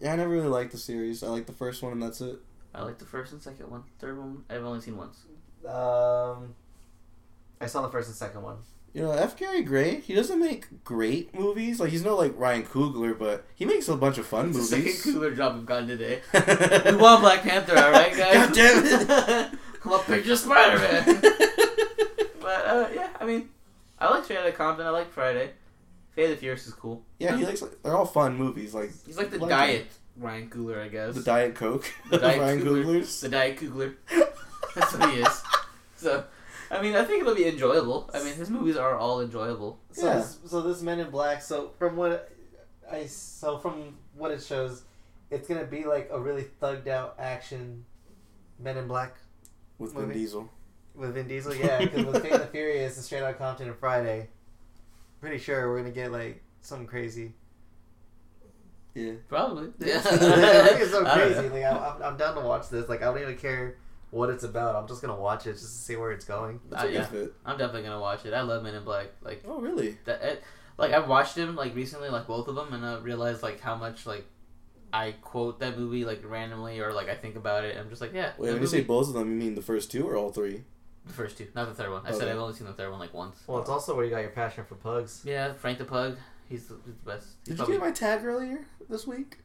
Yeah, 0.00 0.12
I 0.12 0.16
never 0.16 0.30
really 0.30 0.48
liked 0.48 0.72
the 0.72 0.78
series. 0.78 1.22
I 1.22 1.28
like 1.28 1.46
the 1.46 1.52
first 1.52 1.82
one, 1.82 1.92
and 1.92 2.02
that's 2.02 2.20
it. 2.20 2.38
I 2.74 2.82
like 2.82 2.98
the 2.98 3.04
first 3.06 3.32
and 3.32 3.40
second 3.42 3.70
one. 3.70 3.84
Third 3.98 4.18
one, 4.18 4.44
I've 4.50 4.64
only 4.64 4.80
seen 4.80 4.96
once. 4.96 5.20
Um, 5.66 6.54
I 7.60 7.66
saw 7.66 7.82
the 7.82 7.88
first 7.88 8.08
and 8.08 8.16
second 8.16 8.42
one. 8.42 8.56
You 8.92 9.02
know, 9.02 9.10
F. 9.12 9.36
Gary 9.36 9.62
Gray, 9.62 10.00
he 10.00 10.14
doesn't 10.14 10.38
make 10.40 10.82
great 10.84 11.34
movies. 11.34 11.80
Like, 11.80 11.90
he's 11.90 12.04
no 12.04 12.16
like 12.16 12.32
Ryan 12.36 12.64
Coogler, 12.64 13.18
but 13.18 13.44
he 13.54 13.64
makes 13.64 13.88
a 13.88 13.96
bunch 13.96 14.16
of 14.18 14.26
fun 14.26 14.50
It's 14.54 14.70
the 14.70 14.76
movies. 14.76 14.98
second 15.02 15.12
cooler 15.14 15.34
job 15.34 15.56
we've 15.56 15.66
gotten 15.66 15.88
today. 15.88 16.20
we 16.32 16.96
want 16.96 17.20
Black 17.22 17.42
Panther, 17.42 17.76
alright, 17.76 18.16
guys? 18.16 18.34
God 18.34 18.54
damn 18.54 18.84
it. 18.86 19.58
Come 19.80 19.92
on, 19.92 20.00
picture 20.04 20.36
Spider 20.36 20.78
Man. 20.78 21.20
but, 22.40 22.66
uh, 22.66 22.88
yeah, 22.94 23.08
I 23.20 23.24
mean, 23.26 23.48
I 23.98 24.10
like 24.10 24.24
Straight 24.24 24.38
Outta 24.38 24.52
Compton. 24.52 24.86
I 24.86 24.90
like 24.90 25.10
Friday. 25.12 25.52
Fate 26.16 26.24
of 26.24 26.30
the 26.30 26.36
Furious 26.38 26.66
is 26.66 26.74
cool. 26.74 27.04
yeah, 27.20 27.36
he 27.36 27.44
likes, 27.46 27.62
like, 27.62 27.80
they're 27.82 27.96
all 27.96 28.04
fun 28.06 28.36
movies. 28.36 28.74
Like, 28.74 28.90
He's 29.06 29.16
like 29.16 29.30
the 29.30 29.38
Like 29.38 29.48
diet 29.50 29.86
Ryan 30.18 30.48
Coogler, 30.50 30.82
I 30.82 30.88
guess. 30.88 31.14
the 31.14 31.22
Diet 31.22 31.54
Coke. 31.54 31.84
The 32.10 32.18
Diet 32.26 32.40
Ryan 32.40 32.60
Coogler. 32.62 32.84
Coogler's. 32.84 33.20
The 33.20 33.28
Diet 33.28 33.56
Coogler. 33.58 33.94
That's 34.74 34.94
what 34.96 35.10
he 35.12 35.20
is. 35.20 35.42
So, 35.96 36.24
I 36.70 36.82
mean, 36.82 36.94
I 36.96 37.04
think 37.04 37.20
it'll 37.20 37.34
be 37.34 37.46
enjoyable. 37.46 38.10
I 38.12 38.22
mean, 38.24 38.34
his 38.34 38.50
movies 38.50 38.76
are 38.76 38.96
all 38.98 39.20
enjoyable. 39.20 39.78
So, 39.92 40.06
Yeah. 40.06 40.14
this, 40.16 40.38
so 40.46 40.62
this 40.62 40.82
Men 40.82 40.98
in 41.00 41.10
Black. 41.10 41.42
So 41.42 41.72
from 41.78 41.96
what 41.96 42.30
I 42.90 43.06
so 43.06 43.58
from 43.58 43.96
what 44.16 44.30
it 44.30 44.42
shows, 44.42 44.82
it's 45.30 45.46
gonna 45.48 45.64
be 45.64 45.84
like 45.84 46.08
a 46.12 46.18
really 46.20 46.46
thugged 46.62 46.88
out 46.88 47.16
action 47.18 47.84
Men 48.58 48.76
in 48.78 48.86
Black 48.88 49.16
With 49.78 49.92
Vin 49.94 50.10
Diesel. 50.12 50.48
with 50.94 51.12
Vin 51.14 51.28
Diesel. 51.28 51.54
Yeah, 51.54 51.78
because 51.80 52.04
with 52.06 52.22
Fate 52.22 52.32
of 52.32 52.40
the 52.40 52.46
Furious 52.52 52.96
and 52.96 53.04
Straight 53.04 53.22
Outta 53.22 53.34
Compton 53.34 53.68
and 53.68 53.76
Friday, 53.76 54.28
pretty 55.26 55.42
sure 55.42 55.68
we're 55.68 55.78
gonna 55.78 55.90
get 55.90 56.12
like 56.12 56.42
something 56.60 56.86
crazy. 56.86 57.32
Yeah. 58.94 59.12
Probably. 59.28 59.66
I 59.80 59.98
think 59.98 60.80
it's 60.80 60.90
so 60.92 61.04
crazy. 61.04 61.48
know. 61.48 61.54
Like 61.54 61.64
I'm, 61.64 61.76
I'm, 61.76 62.02
I'm 62.02 62.16
down 62.16 62.34
to 62.36 62.40
watch 62.42 62.68
this. 62.68 62.88
Like 62.88 63.02
I 63.02 63.06
don't 63.06 63.20
even 63.20 63.36
care 63.36 63.76
what 64.10 64.30
it's 64.30 64.44
about. 64.44 64.76
I'm 64.76 64.86
just 64.86 65.02
gonna 65.02 65.16
watch 65.16 65.46
it 65.46 65.52
just 65.52 65.64
to 65.64 65.68
see 65.68 65.96
where 65.96 66.12
it's 66.12 66.24
going. 66.24 66.60
That's 66.70 66.84
Uh, 66.84 66.86
yeah. 66.86 67.04
fit. 67.06 67.34
I'm 67.44 67.58
definitely 67.58 67.82
gonna 67.82 68.00
watch 68.00 68.24
it. 68.24 68.32
I 68.32 68.42
love 68.42 68.62
Men 68.62 68.74
in 68.74 68.84
Black. 68.84 69.08
Like 69.20 69.42
Oh, 69.46 69.60
really? 69.60 69.98
that. 70.04 70.22
It, 70.22 70.44
like 70.78 70.92
I've 70.92 71.08
watched 71.08 71.34
them 71.34 71.56
like 71.56 71.74
recently, 71.74 72.08
like 72.08 72.26
both 72.28 72.46
of 72.46 72.54
them, 72.54 72.72
and 72.72 72.86
I 72.86 72.98
realized 72.98 73.42
like 73.42 73.60
how 73.60 73.74
much 73.74 74.06
like 74.06 74.26
I 74.92 75.10
quote 75.22 75.58
that 75.58 75.76
movie 75.76 76.04
like 76.04 76.22
randomly 76.24 76.78
or 76.78 76.92
like 76.92 77.08
I 77.08 77.16
think 77.16 77.34
about 77.34 77.64
it. 77.64 77.76
I'm 77.76 77.90
just 77.90 78.00
like, 78.00 78.14
yeah. 78.14 78.32
Wait, 78.38 78.46
that 78.46 78.52
when 78.54 78.62
you 78.62 78.68
say 78.68 78.82
both 78.82 79.08
of 79.08 79.14
them, 79.14 79.28
you 79.30 79.36
mean 79.36 79.56
the 79.56 79.62
first 79.62 79.90
two 79.90 80.08
or 80.08 80.16
all 80.16 80.30
three? 80.30 80.62
The 81.06 81.12
first 81.12 81.38
two, 81.38 81.46
not 81.54 81.68
the 81.68 81.74
third 81.74 81.90
one. 81.90 82.02
I 82.04 82.10
said 82.12 82.22
Okay. 82.22 82.30
I've 82.32 82.38
only 82.38 82.54
seen 82.54 82.66
the 82.66 82.72
third 82.72 82.90
one 82.90 82.98
like 83.00 83.14
once. 83.14 83.42
Well, 83.46 83.58
it's 83.60 83.70
also 83.70 83.94
where 83.94 84.04
you 84.04 84.10
got 84.10 84.20
your 84.20 84.30
passion 84.30 84.64
for 84.64 84.74
pugs. 84.74 85.22
Yeah, 85.24 85.52
Frank 85.54 85.78
the 85.78 85.84
Pug. 85.84 86.16
He's 86.48 86.66
the, 86.66 86.76
he's 86.84 86.94
the 87.04 87.10
best. 87.10 87.28
He's 87.44 87.48
Did 87.50 87.56
probably- 87.58 87.74
you 87.74 87.80
get 87.80 87.86
my 87.86 87.92
tag 87.92 88.24
earlier 88.24 88.60
this 88.88 89.06
week? 89.06 89.38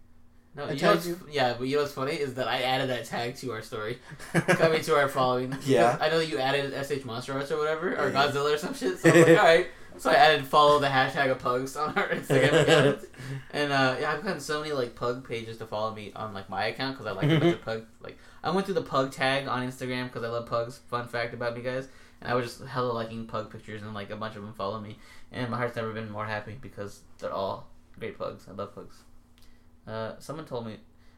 No, 0.54 0.64
I 0.66 0.72
you 0.72 0.74
know 0.74 0.80
tagged 0.80 0.96
what's, 0.96 1.08
you? 1.08 1.20
yeah, 1.32 1.56
but 1.58 1.66
you 1.68 1.76
know 1.78 1.84
what's 1.84 1.94
funny 1.94 2.12
is 2.14 2.34
that 2.34 2.48
I 2.48 2.62
added 2.64 2.90
that 2.90 3.06
tag 3.06 3.36
to 3.38 3.52
our 3.54 3.62
story. 3.62 4.00
I 4.34 4.68
mean, 4.70 4.82
to 4.82 4.96
our 4.98 5.08
following. 5.08 5.56
Yeah. 5.66 5.98
I 6.02 6.10
know 6.10 6.18
that 6.20 6.28
you 6.28 6.40
added 6.40 6.74
SH 6.86 7.06
Monster 7.06 7.34
Arts 7.34 7.52
or 7.52 7.58
whatever, 7.58 7.96
or 7.96 8.10
Yeah. 8.10 8.14
Godzilla 8.28 8.54
or 8.54 8.58
some 8.58 8.74
shit. 8.74 9.00
So 9.00 9.10
I 9.10 9.14
was 9.14 9.28
like, 9.28 9.38
all 9.40 9.44
right. 9.46 9.68
So 9.98 10.10
I 10.10 10.16
added 10.16 10.46
follow 10.46 10.80
the 10.80 10.88
hashtag 10.88 11.32
of 11.32 11.40
pugs 11.40 11.76
on 11.78 11.98
our 11.98 12.10
Instagram 12.10 12.62
account. 12.64 13.00
And 13.52 13.72
uh, 13.72 13.96
yeah, 14.02 14.12
I've 14.12 14.24
gotten 14.24 14.42
so 14.42 14.60
many 14.62 14.74
like 14.74 14.94
pug 14.96 15.26
pages 15.28 15.58
to 15.60 15.66
follow 15.66 15.94
me 15.96 16.12
on 16.16 16.34
like 16.34 16.50
my 16.50 16.66
account 16.66 16.98
because 16.98 17.06
I 17.08 17.16
like 17.16 17.30
a 17.32 17.40
bunch 17.40 17.54
of 17.56 17.62
pug. 17.64 17.86
Like 18.02 18.18
I 18.44 18.50
went 18.52 18.66
through 18.66 18.76
the 18.76 18.82
pug 18.82 19.12
tag 19.12 19.48
on 19.48 19.68
Instagram 19.68 20.06
because 20.06 20.24
I 20.24 20.30
love 20.30 20.48
pugs. 20.48 20.80
Fun 20.90 21.08
fact 21.08 21.34
about 21.34 21.56
me, 21.56 21.62
guys. 21.62 21.88
And 22.22 22.32
I 22.32 22.36
was 22.36 22.46
just 22.46 22.68
hella 22.68 22.92
liking 22.92 23.26
pug 23.26 23.52
pictures 23.52 23.82
and 23.82 23.94
like 23.94 24.10
a 24.10 24.16
bunch 24.16 24.36
of 24.36 24.44
them 24.44 24.54
follow 24.54 24.80
me. 24.80 24.98
And 25.32 25.50
my 25.50 25.58
heart's 25.58 25.76
never 25.76 25.92
been 25.92 26.10
more 26.10 26.26
happy 26.26 26.58
because 26.60 27.02
they're 27.20 27.34
all 27.34 27.68
great 28.00 28.18
pugs. 28.18 28.46
I 28.50 28.54
love 28.54 28.74
pugs. 28.76 28.96
Uh, 29.88 30.14
someone 30.20 30.46
told 30.46 30.66
me, 30.66 30.78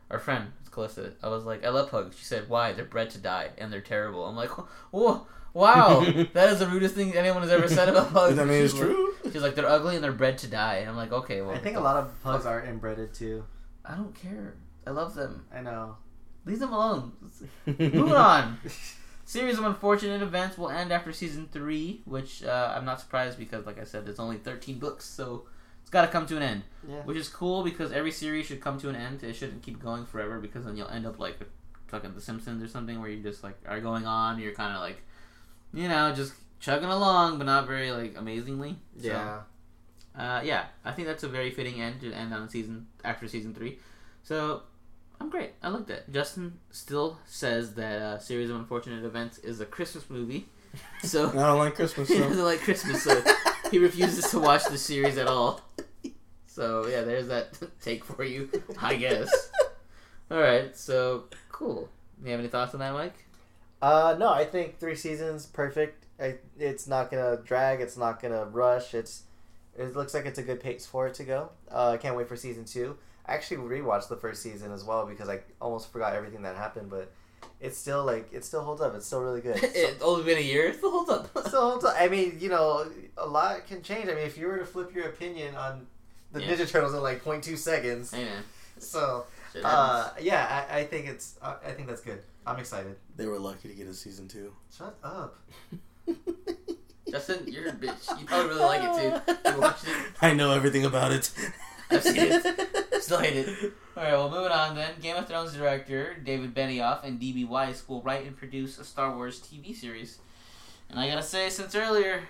our 0.09 0.19
friend, 0.19 0.51
it's 0.61 0.69
Calista. 0.69 1.13
I 1.21 1.29
was 1.29 1.43
like, 1.45 1.65
I 1.65 1.69
love 1.69 1.89
pugs. 1.89 2.17
She 2.17 2.25
said, 2.25 2.49
why? 2.49 2.73
They're 2.73 2.85
bred 2.85 3.09
to 3.11 3.17
die 3.17 3.49
and 3.57 3.71
they're 3.71 3.81
terrible. 3.81 4.25
I'm 4.25 4.35
like, 4.35 4.49
whoa, 4.91 5.27
wow, 5.53 6.01
that 6.33 6.49
is 6.49 6.59
the 6.59 6.67
rudest 6.67 6.95
thing 6.95 7.15
anyone 7.15 7.41
has 7.41 7.51
ever 7.51 7.67
said 7.67 7.89
about 7.89 8.09
pugs. 8.13 8.37
I 8.39 8.45
mean, 8.45 8.63
it's 8.63 8.73
true. 8.73 9.13
She's 9.25 9.41
like, 9.41 9.55
they're 9.55 9.67
ugly 9.67 9.95
and 9.95 10.03
they're 10.03 10.11
bred 10.11 10.37
to 10.39 10.47
die. 10.47 10.77
And 10.77 10.89
I'm 10.89 10.95
like, 10.97 11.11
okay, 11.11 11.41
well, 11.41 11.55
I 11.55 11.59
think 11.59 11.77
a 11.77 11.81
lot 11.81 11.97
of 11.97 12.23
pugs 12.23 12.45
are 12.45 12.61
inbreded 12.61 13.17
too. 13.17 13.45
I 13.85 13.95
don't 13.95 14.13
care. 14.13 14.55
I 14.85 14.91
love 14.91 15.15
them. 15.15 15.45
I 15.53 15.61
know. 15.61 15.97
Leave 16.45 16.59
them 16.59 16.73
alone. 16.73 17.11
Moving 17.65 18.11
on. 18.13 18.57
Series 19.25 19.57
of 19.57 19.63
unfortunate 19.65 20.21
events 20.21 20.57
will 20.57 20.69
end 20.69 20.91
after 20.91 21.13
season 21.13 21.47
three, 21.51 22.01
which 22.05 22.43
uh, 22.43 22.73
I'm 22.75 22.83
not 22.85 22.99
surprised 22.99 23.37
because, 23.39 23.65
like 23.65 23.79
I 23.79 23.85
said, 23.85 24.05
there's 24.05 24.19
only 24.19 24.37
13 24.37 24.79
books, 24.79 25.05
so 25.05 25.45
it's 25.81 25.89
got 25.89 26.01
to 26.01 26.07
come 26.09 26.25
to 26.27 26.35
an 26.37 26.43
end. 26.43 26.63
Yeah. 26.87 27.01
Which 27.03 27.17
is 27.17 27.29
cool 27.29 27.63
because 27.63 27.91
every 27.93 28.11
series 28.11 28.45
should 28.47 28.59
come 28.59 28.77
to 28.81 28.89
an 28.89 28.95
end. 28.95 29.23
It 29.23 29.33
shouldn't 29.35 29.63
keep 29.63 29.81
going 29.81 30.05
forever 30.05 30.39
because 30.39 30.65
then 30.65 30.75
you'll 30.75 30.89
end 30.89 31.05
up 31.05 31.19
like 31.19 31.37
fucking 31.87 32.13
The 32.13 32.21
Simpsons 32.21 32.61
or 32.61 32.67
something 32.67 32.99
where 32.99 33.09
you 33.09 33.23
just 33.23 33.43
like 33.43 33.57
are 33.65 33.79
going 33.79 34.05
on. 34.05 34.39
You're 34.39 34.53
kind 34.53 34.75
of 34.75 34.81
like, 34.81 35.01
you 35.73 35.87
know, 35.87 36.13
just 36.13 36.33
chugging 36.59 36.89
along, 36.89 37.37
but 37.37 37.45
not 37.45 37.65
very 37.65 37.91
like 37.91 38.15
amazingly. 38.17 38.75
So, 39.01 39.07
Yeah. 39.07 39.39
uh, 40.17 40.41
yeah, 40.43 40.65
I 40.83 40.91
think 40.91 41.07
that's 41.07 41.23
a 41.23 41.29
very 41.29 41.51
fitting 41.51 41.81
end 41.81 42.01
to 42.01 42.11
end 42.11 42.33
on 42.33 42.49
season 42.49 42.87
after 43.05 43.27
season 43.29 43.53
three. 43.53 43.79
So 44.23 44.63
I'm 45.19 45.30
great. 45.30 45.52
I 45.61 45.69
liked 45.69 45.90
it. 45.90 46.06
Justin 46.11 46.60
still 46.72 47.18
says 47.26 47.73
that 47.76 48.02
uh, 48.02 48.19
series 48.19 48.49
of 48.49 48.57
unfortunate 48.57 49.03
events 49.06 49.38
is 49.40 49.61
a 49.61 49.65
Christmas 49.65 50.10
movie, 50.10 50.48
so 51.03 51.30
I 51.30 51.34
don't 51.34 51.57
like 51.60 51.76
Christmas. 51.76 52.10
he 52.10 52.18
So. 52.18 52.27
doesn't 52.27 52.44
like 52.44 52.60
Christmas, 52.60 53.03
so 53.03 53.22
he 53.72 53.80
refuses 53.80 54.30
to 54.31 54.40
watch 54.40 54.65
the 54.65 54.77
series 54.77 55.18
at 55.18 55.27
all. 55.27 55.61
So 56.45 56.85
yeah, 56.88 57.02
there's 57.02 57.27
that 57.30 57.57
take 57.81 58.03
for 58.03 58.23
you, 58.23 58.49
I 58.81 58.95
guess. 58.95 59.30
All 60.30 60.40
right, 60.40 60.76
so 60.76 61.26
cool. 61.52 61.90
You 62.23 62.31
have 62.31 62.40
any 62.40 62.49
thoughts 62.49 62.73
on 62.73 62.80
that, 62.81 62.94
Mike? 62.94 63.15
Uh, 63.81 64.15
no, 64.18 64.30
I 64.31 64.45
think 64.45 64.80
three 64.80 64.95
seasons 64.95 65.45
perfect. 65.45 66.06
I, 66.19 66.35
it's 66.60 66.88
not 66.88 67.10
gonna 67.11 67.38
drag. 67.44 67.81
It's 67.81 67.98
not 67.98 68.22
gonna 68.22 68.45
rush. 68.45 68.94
It's 68.94 69.23
It 69.77 69.95
looks 69.95 70.14
like 70.14 70.26
it's 70.26 70.40
a 70.40 70.44
good 70.44 70.60
pace 70.60 70.85
for 70.85 71.07
it 71.07 71.14
to 71.15 71.23
go. 71.23 71.49
Uh, 71.72 71.90
I 71.91 71.98
can't 71.98 72.15
wait 72.15 72.27
for 72.27 72.35
season 72.35 72.65
two. 72.65 72.98
I 73.25 73.33
actually 73.33 73.57
rewatched 73.57 74.09
the 74.09 74.17
first 74.17 74.41
season 74.41 74.71
as 74.71 74.83
well 74.83 75.05
because 75.05 75.29
I 75.29 75.39
almost 75.61 75.91
forgot 75.91 76.13
everything 76.13 76.41
that 76.43 76.55
happened, 76.55 76.89
but 76.89 77.11
it's 77.61 77.77
still 77.77 78.03
like 78.03 78.31
it 78.33 78.43
still 78.43 78.63
holds 78.63 78.81
up. 78.81 78.93
It's 78.95 79.05
still 79.05 79.21
really 79.21 79.41
good. 79.41 79.57
So- 79.59 79.67
it's 79.73 80.01
only 80.03 80.23
been 80.25 80.37
a 80.37 80.41
year. 80.41 80.67
It 80.67 80.77
still 80.77 80.91
holds 80.91 81.09
up. 81.09 81.29
still 81.47 81.69
holds 81.71 81.85
up. 81.85 81.95
I 81.97 82.07
mean, 82.09 82.37
you 82.39 82.49
know, 82.49 82.85
a 83.17 83.25
lot 83.27 83.65
can 83.67 83.81
change. 83.81 84.09
I 84.09 84.15
mean, 84.15 84.25
if 84.25 84.37
you 84.37 84.47
were 84.47 84.57
to 84.57 84.65
flip 84.65 84.93
your 84.93 85.05
opinion 85.07 85.55
on 85.55 85.87
the 86.31 86.41
Yeah. 86.41 86.53
Ninja 86.55 86.69
Turtles 86.69 86.93
in 86.93 87.01
like 87.01 87.23
0.2 87.23 87.57
seconds, 87.57 88.11
hey 88.11 88.25
man, 88.25 88.43
so 88.79 89.25
uh, 89.63 90.09
yeah, 90.19 90.65
I, 90.69 90.79
I 90.79 90.83
think 90.85 91.07
it's 91.07 91.37
uh, 91.41 91.55
I 91.65 91.71
think 91.71 91.87
that's 91.87 92.01
good. 92.01 92.19
I'm 92.45 92.59
excited. 92.59 92.95
They 93.15 93.25
were 93.27 93.39
lucky 93.39 93.69
to 93.69 93.73
get 93.75 93.87
a 93.87 93.93
season 93.93 94.27
two. 94.27 94.51
Shut 94.77 94.97
up. 95.03 95.37
Justin, 97.09 97.45
you're 97.47 97.67
a 97.69 97.71
bitch. 97.71 98.19
You 98.19 98.25
probably 98.25 98.49
really 98.49 98.61
like 98.61 98.81
it 98.83 99.25
too. 99.25 99.51
You 99.51 99.61
watched 99.61 99.87
it. 99.87 99.95
I 100.21 100.33
know 100.33 100.51
everything 100.51 100.83
about 100.85 101.11
it. 101.11 101.31
I've 101.91 102.01
seen 102.03 102.15
it. 102.17 102.92
Still 103.03 103.19
hate 103.19 103.35
it. 103.35 103.73
All 103.97 104.03
right, 104.03 104.13
well, 104.13 104.30
moving 104.30 104.53
on 104.53 104.77
then. 104.77 104.93
Game 105.01 105.17
of 105.17 105.27
Thrones 105.27 105.53
director 105.53 106.15
David 106.23 106.55
Benioff 106.55 107.03
and 107.03 107.19
D.B. 107.19 107.43
Weiss 107.43 107.84
will 107.89 108.01
write 108.01 108.25
and 108.25 108.38
produce 108.38 108.80
a 108.80 108.85
Star 108.85 109.13
Wars 109.13 109.41
TV 109.41 109.75
series. 109.75 110.19
And 110.89 110.97
I 110.97 111.09
gotta 111.09 111.21
say, 111.21 111.49
since 111.49 111.75
earlier, 111.75 112.23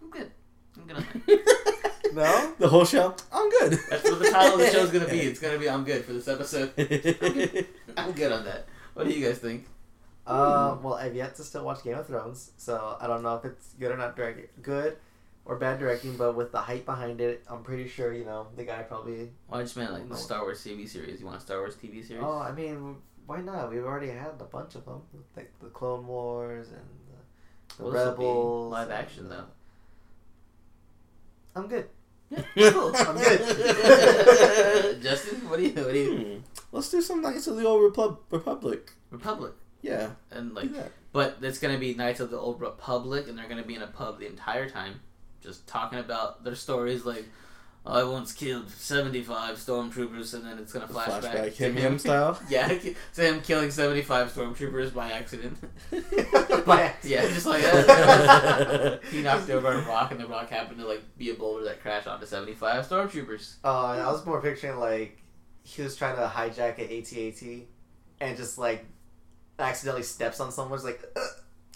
I'm 0.00 0.10
good. 0.10 0.30
I'm 0.76 0.86
good 0.86 0.96
on 0.98 1.06
that. 1.26 1.92
No. 2.12 2.54
The 2.56 2.68
whole 2.68 2.84
show. 2.84 3.16
I'm 3.32 3.50
good. 3.50 3.80
That's 3.90 4.08
what 4.08 4.20
the 4.20 4.30
title 4.30 4.54
of 4.54 4.60
the 4.60 4.70
show's 4.70 4.90
gonna 4.92 5.08
be. 5.08 5.20
It's 5.22 5.40
gonna 5.40 5.58
be 5.58 5.68
I'm 5.68 5.82
good 5.82 6.04
for 6.04 6.12
this 6.12 6.28
episode. 6.28 6.70
I'm 7.96 8.12
good 8.12 8.30
on 8.30 8.44
that. 8.44 8.66
What 8.94 9.08
do 9.08 9.12
you 9.12 9.26
guys 9.26 9.38
think? 9.38 9.66
Uh, 10.24 10.76
well, 10.80 10.94
I've 10.94 11.16
yet 11.16 11.34
to 11.34 11.42
still 11.42 11.64
watch 11.64 11.82
Game 11.82 11.98
of 11.98 12.06
Thrones, 12.06 12.52
so 12.56 12.96
I 13.00 13.08
don't 13.08 13.24
know 13.24 13.34
if 13.34 13.44
it's 13.44 13.72
good 13.80 13.90
or 13.90 13.96
not 13.96 14.14
direct, 14.14 14.62
good 14.62 14.98
or 15.46 15.56
bad 15.56 15.78
directing. 15.78 16.16
But 16.16 16.36
with 16.36 16.52
the 16.52 16.60
hype 16.60 16.84
behind 16.84 17.20
it, 17.22 17.42
I'm 17.48 17.62
pretty 17.62 17.88
sure 17.88 18.12
you 18.12 18.24
know 18.26 18.48
the 18.56 18.64
guy 18.64 18.82
probably. 18.82 19.30
Well, 19.48 19.60
I 19.60 19.62
just 19.62 19.76
meant 19.76 19.92
like 19.92 20.08
the 20.08 20.16
Star 20.16 20.42
Wars 20.42 20.62
TV 20.62 20.86
series. 20.88 21.20
You 21.20 21.26
want 21.26 21.38
a 21.38 21.40
Star 21.40 21.58
Wars 21.58 21.76
TV 21.76 22.06
series? 22.06 22.22
Oh, 22.24 22.38
I 22.38 22.52
mean, 22.52 22.96
why 23.26 23.40
not? 23.40 23.70
We've 23.70 23.84
already 23.84 24.08
had 24.10 24.32
a 24.40 24.44
bunch 24.44 24.74
of 24.74 24.84
them, 24.84 25.00
like 25.36 25.50
the 25.62 25.68
Clone 25.70 26.06
Wars 26.06 26.68
and 26.68 26.82
the, 27.08 27.76
the 27.76 27.82
Well, 27.84 27.92
this'll 27.92 28.12
be 28.16 28.24
Rebels. 28.24 28.72
live 28.72 28.90
and 28.90 28.98
action, 28.98 29.28
though. 29.28 29.44
I'm 31.54 31.68
good. 31.68 31.88
Yeah, 32.54 32.70
cool. 32.72 32.92
I'm 32.94 33.16
good. 33.16 35.00
Justin, 35.02 35.48
what 35.48 35.58
do 35.58 35.62
you 35.62 35.72
what 35.74 35.92
do 35.92 35.98
you 35.98 36.16
Hmm. 36.16 36.38
Let's 36.72 36.90
do 36.90 37.00
some 37.00 37.22
Knights 37.22 37.46
of 37.46 37.56
the 37.56 37.64
Old 37.64 37.82
Repub- 37.82 38.20
Republic. 38.30 38.92
Republic 39.10 39.52
Yeah, 39.80 40.10
and 40.30 40.52
like 40.54 40.72
that. 40.74 40.90
But 41.12 41.38
it's 41.40 41.58
gonna 41.58 41.78
be 41.78 41.94
Knights 41.94 42.20
of 42.20 42.30
the 42.30 42.36
Old 42.38 42.60
Republic, 42.60 43.28
and 43.28 43.38
they're 43.38 43.48
gonna 43.48 43.62
be 43.64 43.74
in 43.76 43.82
a 43.82 43.86
pub 43.86 44.18
the 44.18 44.26
entire 44.26 44.68
time, 44.68 45.00
just 45.46 45.66
talking 45.66 45.98
about 45.98 46.44
their 46.44 46.54
stories. 46.54 47.06
Like, 47.06 47.24
I 47.86 48.02
once 48.02 48.32
killed 48.32 48.68
seventy-five 48.68 49.56
stormtroopers, 49.56 50.34
and 50.34 50.44
then 50.44 50.58
it's 50.58 50.72
gonna 50.72 50.88
flashback, 50.88 51.22
Flashback, 51.22 51.56
to 51.56 51.64
him, 51.64 51.76
him 51.76 51.98
style. 51.98 52.38
Yeah, 52.48 52.66
to 52.68 53.22
him 53.22 53.40
killing 53.42 53.70
seventy-five 53.70 54.32
stormtroopers 54.32 54.92
by 54.92 55.12
accident. 55.12 55.56
By 56.66 56.92
yeah, 57.04 57.22
just 57.28 57.46
like 57.46 57.62
that. 57.62 59.00
he 59.12 59.22
knocked 59.22 59.48
over 59.50 59.68
a 59.68 59.82
rock, 59.82 60.10
and 60.10 60.18
the 60.18 60.26
rock 60.26 60.50
happened 60.50 60.80
to 60.80 60.86
like 60.86 61.02
be 61.16 61.30
a 61.30 61.34
boulder 61.34 61.64
that 61.64 61.80
crashed 61.80 62.08
onto 62.08 62.26
seventy-five 62.26 62.88
stormtroopers. 62.88 63.54
Uh, 63.64 63.86
I 63.86 64.10
was 64.10 64.26
more 64.26 64.42
picturing 64.42 64.78
like 64.80 65.22
he 65.62 65.82
was 65.82 65.94
trying 65.96 66.16
to 66.16 66.26
hijack 66.26 66.78
an 66.78 66.98
AT-AT 66.98 67.66
and 68.20 68.36
just 68.36 68.58
like 68.58 68.84
accidentally 69.60 70.02
steps 70.02 70.40
on 70.40 70.50
someone's 70.50 70.84
like. 70.84 71.00
Uh, 71.14 71.20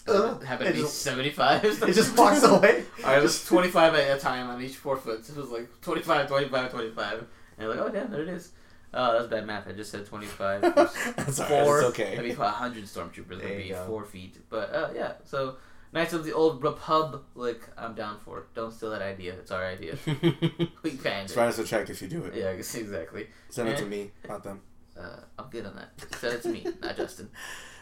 it 0.07 0.43
happened 0.45 0.67
to 0.69 0.73
be 0.73 0.79
just, 0.81 1.01
seventy-five. 1.01 1.63
it 1.65 1.93
just 1.93 2.17
walks 2.17 2.43
away. 2.43 2.83
It 3.05 3.21
was 3.21 3.43
25 3.45 3.95
at 3.95 4.17
a 4.17 4.19
time 4.19 4.49
on 4.49 4.61
each 4.61 4.75
four 4.75 4.95
foot. 4.97 5.25
So 5.25 5.33
it 5.33 5.39
was 5.39 5.49
like 5.49 5.81
25, 5.81 6.27
25, 6.27 6.71
25. 6.71 7.13
And 7.19 7.27
you're 7.59 7.69
like, 7.69 7.79
oh, 7.79 7.89
damn, 7.89 8.11
there 8.11 8.21
it 8.21 8.29
is. 8.29 8.51
Oh, 8.93 9.13
that's 9.13 9.27
bad 9.27 9.45
math. 9.45 9.67
I 9.67 9.71
just 9.71 9.91
said 9.91 10.05
25. 10.05 10.61
That's. 10.75 11.39
Four. 11.41 11.79
It's 11.79 11.89
okay. 11.89 12.15
That'd 12.15 12.29
be 12.29 12.35
100 12.35 12.83
stormtroopers. 12.83 13.41
Would 13.41 13.57
be 13.57 13.69
go. 13.69 13.85
four 13.87 14.03
feet. 14.03 14.37
But 14.49 14.73
uh, 14.73 14.89
yeah, 14.93 15.13
so 15.23 15.55
Knights 15.93 16.11
of 16.13 16.25
the 16.25 16.33
Old 16.33 16.61
Republic, 16.61 17.61
I'm 17.77 17.95
down 17.95 18.17
for. 18.19 18.47
Don't 18.53 18.73
steal 18.73 18.91
that 18.91 19.01
idea. 19.01 19.33
It's 19.33 19.51
our 19.51 19.65
idea. 19.65 19.95
We 20.83 20.91
banned 20.91 21.25
It's 21.25 21.33
it. 21.33 21.37
write 21.37 21.47
us 21.47 21.59
a 21.59 21.63
check 21.63 21.89
if 21.89 22.01
you 22.01 22.09
do 22.09 22.23
it. 22.25 22.35
Yeah, 22.35 22.49
exactly. 22.49 23.27
Send 23.49 23.69
it 23.69 23.77
to 23.77 23.85
me, 23.85 24.11
not 24.27 24.43
them. 24.43 24.61
Uh, 24.99 25.21
I'm 25.39 25.49
good 25.49 25.65
on 25.65 25.75
that. 25.75 25.91
Send 26.17 26.33
it 26.35 26.41
to 26.43 26.49
me, 26.49 26.65
not 26.81 26.97
Justin. 26.97 27.29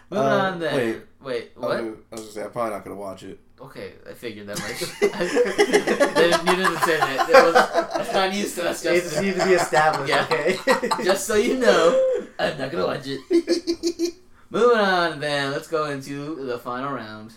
Moving 0.09 0.25
Uh, 0.25 0.37
on 0.37 0.59
then. 0.59 0.75
wait. 0.75 1.01
Wait, 1.21 1.51
I 1.57 1.59
what? 1.59 1.69
was, 1.69 1.77
I 1.83 2.15
was 2.15 2.21
gonna 2.21 2.31
say 2.31 2.43
I'm 2.43 2.51
probably 2.51 2.71
not 2.71 2.83
gonna 2.85 2.95
watch 2.95 3.23
it. 3.23 3.39
Okay, 3.61 3.91
I 4.09 4.13
figured 4.13 4.47
that 4.47 4.59
much. 4.59 4.81
You 6.49 6.55
didn't 6.55 6.77
say 6.79 6.97
that. 6.97 7.27
That 7.29 7.43
was, 7.45 7.53
that's 7.93 8.13
not 8.13 8.31
news 8.31 8.55
to 8.55 8.69
us, 8.69 8.85
It 8.85 9.01
just 9.01 9.05
Justin. 9.15 9.25
needs 9.25 9.37
to 9.39 9.45
be 9.45 9.51
established. 9.53 10.09
Yeah. 10.09 10.27
Okay. 10.31 10.57
Just 11.03 11.27
so 11.27 11.35
you 11.35 11.55
know, 11.57 12.01
I'm 12.39 12.57
not 12.57 12.71
gonna 12.71 12.85
watch 12.87 13.03
it. 13.05 14.13
Moving 14.49 14.77
on, 14.77 15.19
then 15.19 15.51
let's 15.51 15.67
go 15.67 15.85
into 15.89 16.35
the 16.45 16.57
final 16.57 16.91
round. 16.93 17.33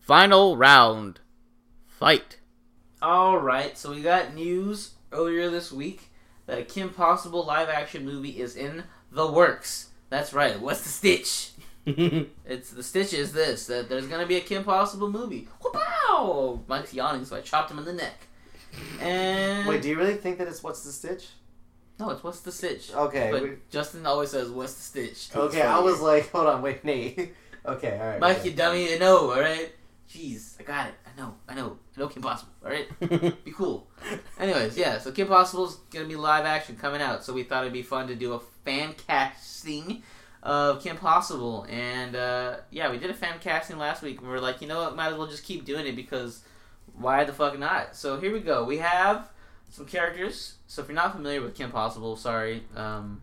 Final 0.00 0.56
round, 0.58 1.20
fight. 1.86 2.38
All 3.00 3.38
right, 3.38 3.76
so 3.78 3.90
we 3.92 4.02
got 4.02 4.34
news 4.34 4.92
earlier 5.10 5.48
this 5.50 5.72
week 5.72 6.10
that 6.46 6.58
a 6.58 6.62
Kim 6.64 6.90
Possible 6.90 7.44
live-action 7.46 8.04
movie 8.04 8.40
is 8.40 8.54
in 8.56 8.84
the 9.10 9.26
works. 9.30 9.88
That's 10.10 10.32
right. 10.34 10.60
What's 10.60 10.82
the 10.82 10.90
stitch? 10.90 11.50
It's 12.46 12.70
the 12.70 12.82
stitch 12.82 13.12
is 13.12 13.32
this 13.32 13.66
that 13.66 13.88
there's 13.88 14.06
gonna 14.06 14.26
be 14.26 14.36
a 14.36 14.40
Kim 14.40 14.64
Possible 14.64 15.10
movie. 15.10 15.48
Wow! 15.62 16.60
Mike's 16.66 16.94
yawning, 16.94 17.24
so 17.24 17.36
I 17.36 17.40
chopped 17.40 17.70
him 17.70 17.78
in 17.78 17.84
the 17.84 17.92
neck. 17.92 18.26
And 19.00 19.68
Wait, 19.68 19.82
do 19.82 19.88
you 19.88 19.96
really 19.96 20.16
think 20.16 20.38
that 20.38 20.48
it's 20.48 20.62
what's 20.62 20.82
the 20.82 20.92
stitch? 20.92 21.28
no, 21.98 22.10
it's 22.10 22.24
what's 22.24 22.40
the 22.40 22.52
stitch. 22.52 22.92
Okay. 22.92 23.28
But 23.30 23.42
we- 23.42 23.56
Justin 23.70 24.06
always 24.06 24.30
says, 24.30 24.50
"What's 24.50 24.74
the 24.74 24.82
stitch?" 24.82 25.28
okay, 25.36 25.62
I 25.62 25.78
was 25.78 26.00
like, 26.00 26.30
hold 26.30 26.46
on, 26.46 26.62
wait, 26.62 26.84
Nate. 26.84 27.34
okay, 27.66 27.98
all 28.00 28.06
right. 28.08 28.20
Mike, 28.20 28.38
okay. 28.38 28.50
you 28.50 28.56
dummy, 28.56 28.94
I 28.94 28.98
know, 28.98 29.30
all 29.30 29.40
right. 29.40 29.72
Jeez, 30.10 30.60
I 30.60 30.64
got 30.64 30.88
it. 30.88 30.94
I 31.06 31.20
know, 31.20 31.34
I 31.48 31.54
know. 31.54 31.78
I 31.96 32.00
know 32.00 32.08
Kim 32.08 32.22
Possible, 32.22 32.52
all 32.64 32.70
right. 32.70 33.44
Be 33.44 33.52
cool. 33.52 33.88
Anyways, 34.38 34.76
yeah. 34.76 34.98
So 34.98 35.12
Kim 35.12 35.28
Possible's 35.28 35.76
gonna 35.92 36.06
be 36.06 36.16
live 36.16 36.44
action 36.44 36.76
coming 36.76 37.00
out. 37.00 37.24
So 37.24 37.32
we 37.32 37.42
thought 37.42 37.62
it'd 37.62 37.72
be 37.72 37.82
fun 37.82 38.08
to 38.08 38.14
do 38.14 38.32
a 38.34 38.40
fan 38.64 38.94
casting 39.06 40.02
of 40.44 40.82
Kim 40.82 40.96
Possible, 40.96 41.66
and 41.70 42.14
uh, 42.14 42.56
yeah, 42.70 42.90
we 42.90 42.98
did 42.98 43.10
a 43.10 43.14
fan 43.14 43.38
casting 43.40 43.78
last 43.78 44.02
week. 44.02 44.18
and 44.18 44.28
we 44.28 44.34
are 44.34 44.40
like, 44.40 44.60
you 44.60 44.68
know 44.68 44.82
what, 44.82 44.94
might 44.94 45.08
as 45.08 45.18
well 45.18 45.26
just 45.26 45.42
keep 45.42 45.64
doing 45.64 45.86
it 45.86 45.96
because 45.96 46.44
why 46.94 47.24
the 47.24 47.32
fuck 47.32 47.58
not? 47.58 47.96
So 47.96 48.20
here 48.20 48.32
we 48.32 48.40
go. 48.40 48.64
We 48.64 48.78
have 48.78 49.30
some 49.70 49.86
characters. 49.86 50.54
So 50.66 50.82
if 50.82 50.88
you're 50.88 50.94
not 50.94 51.12
familiar 51.12 51.40
with 51.40 51.54
Kim 51.54 51.72
Possible, 51.72 52.14
sorry. 52.16 52.62
Um, 52.76 53.22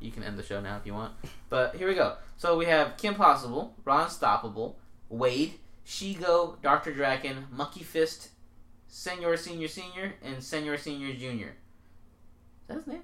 you 0.00 0.10
can 0.10 0.22
end 0.22 0.38
the 0.38 0.42
show 0.42 0.60
now 0.60 0.76
if 0.76 0.84
you 0.84 0.92
want. 0.92 1.14
But 1.48 1.76
here 1.76 1.88
we 1.88 1.94
go. 1.94 2.16
So 2.36 2.58
we 2.58 2.66
have 2.66 2.98
Kim 2.98 3.14
Possible, 3.14 3.74
Ron 3.84 4.08
Stoppable, 4.08 4.74
Wade, 5.08 5.54
Shego, 5.86 6.60
Dr. 6.60 6.92
Drakken, 6.92 7.50
Monkey 7.50 7.82
Fist, 7.82 8.28
Senor 8.86 9.38
Senior 9.38 9.68
Senior, 9.68 10.14
and 10.22 10.42
Senor 10.42 10.76
Senior 10.76 11.14
Junior. 11.14 11.48
Is 11.48 12.68
that 12.68 12.74
his 12.76 12.86
name? 12.86 13.02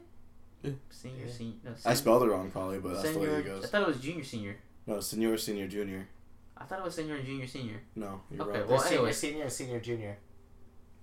Yeah. 0.63 0.73
Senior 0.91 1.27
Yeah. 1.27 1.33
Senior. 1.33 1.55
No, 1.65 1.71
I 1.87 1.95
spelled 1.95 2.23
it 2.23 2.27
wrong 2.27 2.51
probably, 2.51 2.79
but 2.79 2.95
that's 2.95 3.13
the 3.13 3.19
way 3.19 3.27
Senor. 3.27 3.39
it 3.41 3.65
I 3.65 3.67
thought 3.67 3.83
it 3.83 3.87
was 3.89 4.01
Junior 4.01 4.25
Senior. 4.25 4.57
No, 4.87 5.01
senior, 5.01 5.37
senior, 5.39 5.67
junior. 5.69 6.09
I 6.57 6.65
thought 6.65 6.81
it 6.81 6.85
was 6.85 6.95
senior 6.95 7.15
and 7.17 7.25
Junior 7.25 7.47
Senior. 7.47 7.81
No, 7.97 8.21
you're 8.31 8.43
Okay, 8.43 8.51
wrong. 8.61 8.69
well- 8.69 8.69
Well, 8.77 8.81
senior, 8.81 8.97
anyway. 8.99 9.13
senior, 9.13 9.49
senior, 9.51 9.81
junior. 9.81 10.19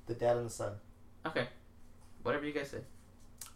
The 0.06 0.14
dad 0.14 0.38
and 0.38 0.46
the 0.46 0.50
son. 0.52 0.74
Okay, 1.26 1.48
whatever 2.24 2.46
you 2.46 2.54
guys 2.54 2.70
say. 2.70 2.80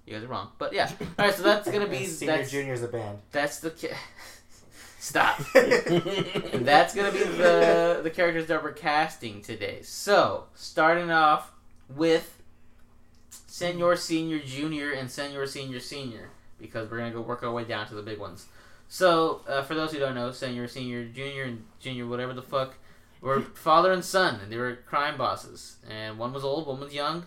You 0.05 0.13
guys 0.15 0.23
are 0.23 0.27
wrong, 0.27 0.49
but 0.57 0.73
yeah. 0.73 0.89
All 1.19 1.25
right, 1.25 1.33
so 1.33 1.43
that's 1.43 1.69
gonna 1.69 1.87
be 1.87 2.05
senior, 2.07 2.37
that's, 2.37 2.49
junior 2.51 2.73
is 2.73 2.81
a 2.81 2.87
band. 2.87 3.19
that's 3.31 3.59
the 3.59 3.69
ca- 3.69 3.95
stop. 4.99 5.39
and 5.55 6.65
that's 6.65 6.95
gonna 6.95 7.11
be 7.11 7.19
the 7.23 7.99
the 8.03 8.09
characters 8.09 8.47
that 8.47 8.63
we're 8.63 8.73
casting 8.73 9.41
today. 9.43 9.81
So 9.83 10.45
starting 10.55 11.11
off 11.11 11.51
with 11.89 12.40
Senor 13.61 13.95
Senior 13.95 14.39
Junior 14.39 14.91
and 14.91 15.11
Senor 15.11 15.45
Senior 15.45 15.79
Senior 15.79 16.31
because 16.57 16.89
we're 16.89 16.97
gonna 16.97 17.11
go 17.11 17.21
work 17.21 17.43
our 17.43 17.51
way 17.51 17.63
down 17.63 17.87
to 17.89 17.93
the 17.93 18.01
big 18.01 18.17
ones. 18.17 18.47
So 18.87 19.41
uh, 19.47 19.61
for 19.61 19.75
those 19.75 19.91
who 19.91 19.99
don't 19.99 20.15
know, 20.15 20.31
Senor 20.31 20.67
Senior 20.67 21.05
Junior 21.05 21.43
and 21.43 21.65
Junior 21.79 22.07
whatever 22.07 22.33
the 22.33 22.41
fuck 22.41 22.73
were 23.21 23.41
father 23.53 23.91
and 23.91 24.03
son, 24.03 24.39
and 24.41 24.51
they 24.51 24.57
were 24.57 24.77
crime 24.87 25.15
bosses. 25.15 25.75
And 25.87 26.17
one 26.17 26.33
was 26.33 26.43
old, 26.43 26.65
one 26.65 26.79
was 26.79 26.91
young. 26.91 27.25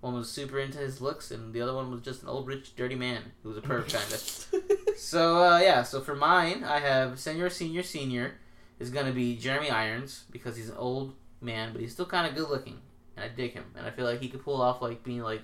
One 0.00 0.14
was 0.14 0.30
super 0.30 0.60
into 0.60 0.78
his 0.78 1.00
looks, 1.00 1.32
and 1.32 1.52
the 1.52 1.60
other 1.60 1.74
one 1.74 1.90
was 1.90 2.02
just 2.02 2.22
an 2.22 2.28
old, 2.28 2.46
rich, 2.46 2.76
dirty 2.76 2.94
man 2.94 3.32
who 3.42 3.48
was 3.48 3.58
a 3.58 3.60
perv 3.60 3.92
kind 3.92 4.12
of. 4.12 4.78
So 4.96 5.42
uh, 5.42 5.58
yeah, 5.58 5.82
so 5.82 6.00
for 6.00 6.14
mine, 6.14 6.62
I 6.62 6.78
have 6.78 7.18
Senor 7.18 7.50
Senior 7.50 7.82
Senior 7.82 8.34
is 8.78 8.90
gonna 8.90 9.10
be 9.10 9.34
Jeremy 9.36 9.70
Irons 9.70 10.22
because 10.30 10.56
he's 10.56 10.68
an 10.68 10.76
old 10.76 11.14
man, 11.40 11.72
but 11.72 11.80
he's 11.80 11.92
still 11.92 12.06
kind 12.06 12.28
of 12.28 12.36
good 12.36 12.48
looking, 12.48 12.78
and 13.16 13.24
I 13.24 13.28
dig 13.34 13.54
him, 13.54 13.64
and 13.74 13.84
I 13.84 13.90
feel 13.90 14.04
like 14.04 14.20
he 14.20 14.28
could 14.28 14.44
pull 14.44 14.62
off 14.62 14.80
like 14.80 15.02
being 15.02 15.22
like 15.22 15.42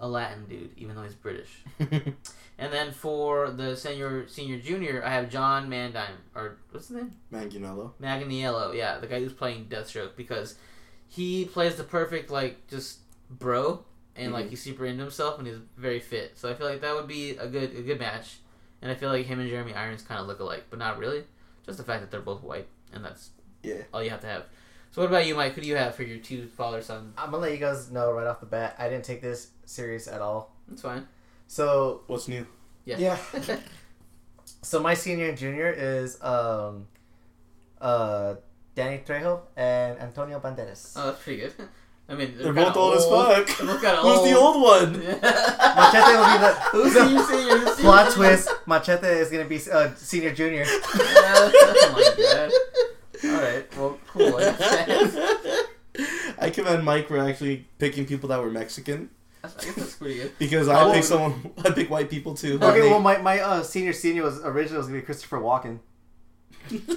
a 0.00 0.08
Latin 0.08 0.46
dude, 0.48 0.70
even 0.76 0.96
though 0.96 1.02
he's 1.04 1.14
British. 1.14 1.50
And 2.58 2.70
then 2.70 2.92
for 2.92 3.50
the 3.50 3.74
Senor 3.74 4.28
Senior 4.28 4.58
Junior, 4.58 5.02
I 5.02 5.08
have 5.14 5.30
John 5.30 5.70
Mandine, 5.70 6.18
or 6.34 6.58
what's 6.70 6.88
his 6.88 6.96
name? 6.98 7.12
Manganiello. 7.32 7.92
Maganiello, 7.98 8.74
yeah, 8.76 8.98
the 8.98 9.06
guy 9.06 9.18
who's 9.20 9.32
playing 9.32 9.64
Deathstroke 9.70 10.14
because 10.14 10.56
he 11.08 11.46
plays 11.46 11.76
the 11.76 11.84
perfect 11.84 12.30
like 12.30 12.66
just 12.68 12.98
bro, 13.30 13.82
and 14.14 14.34
like 14.34 14.46
Mhm. 14.46 14.50
he's 14.50 14.62
super 14.62 14.84
into 14.84 15.02
himself 15.02 15.38
and 15.38 15.46
he's 15.46 15.56
very 15.78 16.00
fit. 16.00 16.36
So 16.36 16.50
I 16.50 16.54
feel 16.54 16.66
like 16.68 16.82
that 16.82 16.94
would 16.94 17.08
be 17.08 17.30
a 17.38 17.46
good 17.46 17.74
a 17.74 17.80
good 17.80 17.98
match. 17.98 18.40
And 18.82 18.90
I 18.90 18.94
feel 18.94 19.08
like 19.08 19.24
him 19.24 19.40
and 19.40 19.48
Jeremy 19.48 19.72
Irons 19.72 20.02
kind 20.02 20.20
of 20.20 20.26
look 20.26 20.40
alike, 20.40 20.64
but 20.68 20.78
not 20.78 20.98
really. 20.98 21.24
Just 21.64 21.78
the 21.78 21.84
fact 21.84 22.02
that 22.02 22.10
they're 22.10 22.20
both 22.20 22.42
white, 22.42 22.68
and 22.92 23.02
that's 23.02 23.30
Yeah. 23.62 23.84
all 23.94 24.02
you 24.02 24.10
have 24.10 24.20
to 24.20 24.26
have. 24.26 24.44
So 24.92 25.02
what 25.02 25.08
about 25.08 25.26
you, 25.26 25.36
Mike? 25.36 25.52
Who 25.54 25.60
do 25.60 25.68
you 25.68 25.76
have 25.76 25.94
for 25.94 26.02
your 26.02 26.18
two 26.18 26.48
father 26.48 26.82
son? 26.82 27.12
I'm 27.16 27.30
gonna 27.30 27.42
let 27.42 27.52
you 27.52 27.58
guys 27.58 27.90
know 27.92 28.12
right 28.12 28.26
off 28.26 28.40
the 28.40 28.46
bat. 28.46 28.74
I 28.78 28.88
didn't 28.88 29.04
take 29.04 29.22
this 29.22 29.50
serious 29.64 30.08
at 30.08 30.20
all. 30.20 30.56
That's 30.68 30.82
fine. 30.82 31.06
So 31.46 32.02
What's 32.08 32.26
new? 32.26 32.44
Yeah. 32.84 32.98
Yeah. 32.98 33.18
so 34.62 34.80
my 34.80 34.94
senior 34.94 35.28
and 35.28 35.38
junior 35.38 35.70
is 35.70 36.20
um, 36.22 36.88
uh, 37.80 38.34
Danny 38.74 38.98
Trejo 39.06 39.42
and 39.56 39.98
Antonio 40.00 40.40
Banderas. 40.40 40.92
oh, 40.96 41.06
that's 41.06 41.22
pretty 41.22 41.42
good. 41.42 41.52
I 42.08 42.14
mean, 42.14 42.36
They're 42.36 42.52
kinda 42.52 42.72
both 42.72 42.76
old 42.76 42.94
as 42.96 43.04
fuck. 43.06 43.46
They're 43.58 43.66
Who's 43.96 44.28
the 44.28 44.36
old 44.36 44.60
one? 44.60 44.92
Machete 44.98 46.16
will 46.16 46.32
be 46.32 46.38
the 46.38 46.54
Who's 46.72 46.94
the 46.94 47.04
senior, 47.06 47.22
senior, 47.22 47.58
senior? 47.58 47.74
plot 47.76 48.10
twist. 48.12 48.48
Machete 48.66 49.06
is 49.06 49.30
gonna 49.30 49.44
be 49.44 49.60
uh, 49.70 49.94
senior 49.94 50.34
junior. 50.34 50.64
oh 50.66 51.92
my 51.94 52.24
god. 52.34 52.50
All 53.24 53.30
right. 53.32 53.76
Well, 53.76 53.98
cool. 54.08 54.36
I 54.36 54.40
guess 54.86 55.16
I 56.38 56.50
commend 56.50 56.84
Mike 56.84 57.08
for 57.08 57.18
actually 57.18 57.66
picking 57.78 58.06
people 58.06 58.28
that 58.30 58.40
were 58.40 58.50
Mexican 58.50 59.10
that's, 59.42 59.56
I 59.56 59.64
guess 59.64 59.74
that's 59.74 59.94
pretty 59.96 60.16
good. 60.16 60.32
because 60.38 60.68
I 60.68 60.82
old- 60.82 60.94
pick 60.94 61.04
someone. 61.04 61.50
I 61.64 61.70
pick 61.70 61.88
white 61.90 62.10
people 62.10 62.34
too. 62.34 62.58
Okay, 62.62 62.80
They- 62.82 62.88
well 62.90 63.00
my 63.00 63.18
my 63.18 63.40
uh, 63.40 63.62
senior 63.62 63.92
senior 63.92 64.22
was 64.22 64.38
originally 64.44 64.78
was 64.78 64.86
gonna 64.88 65.00
be 65.00 65.04
Christopher 65.06 65.38
Walken. 65.38 65.78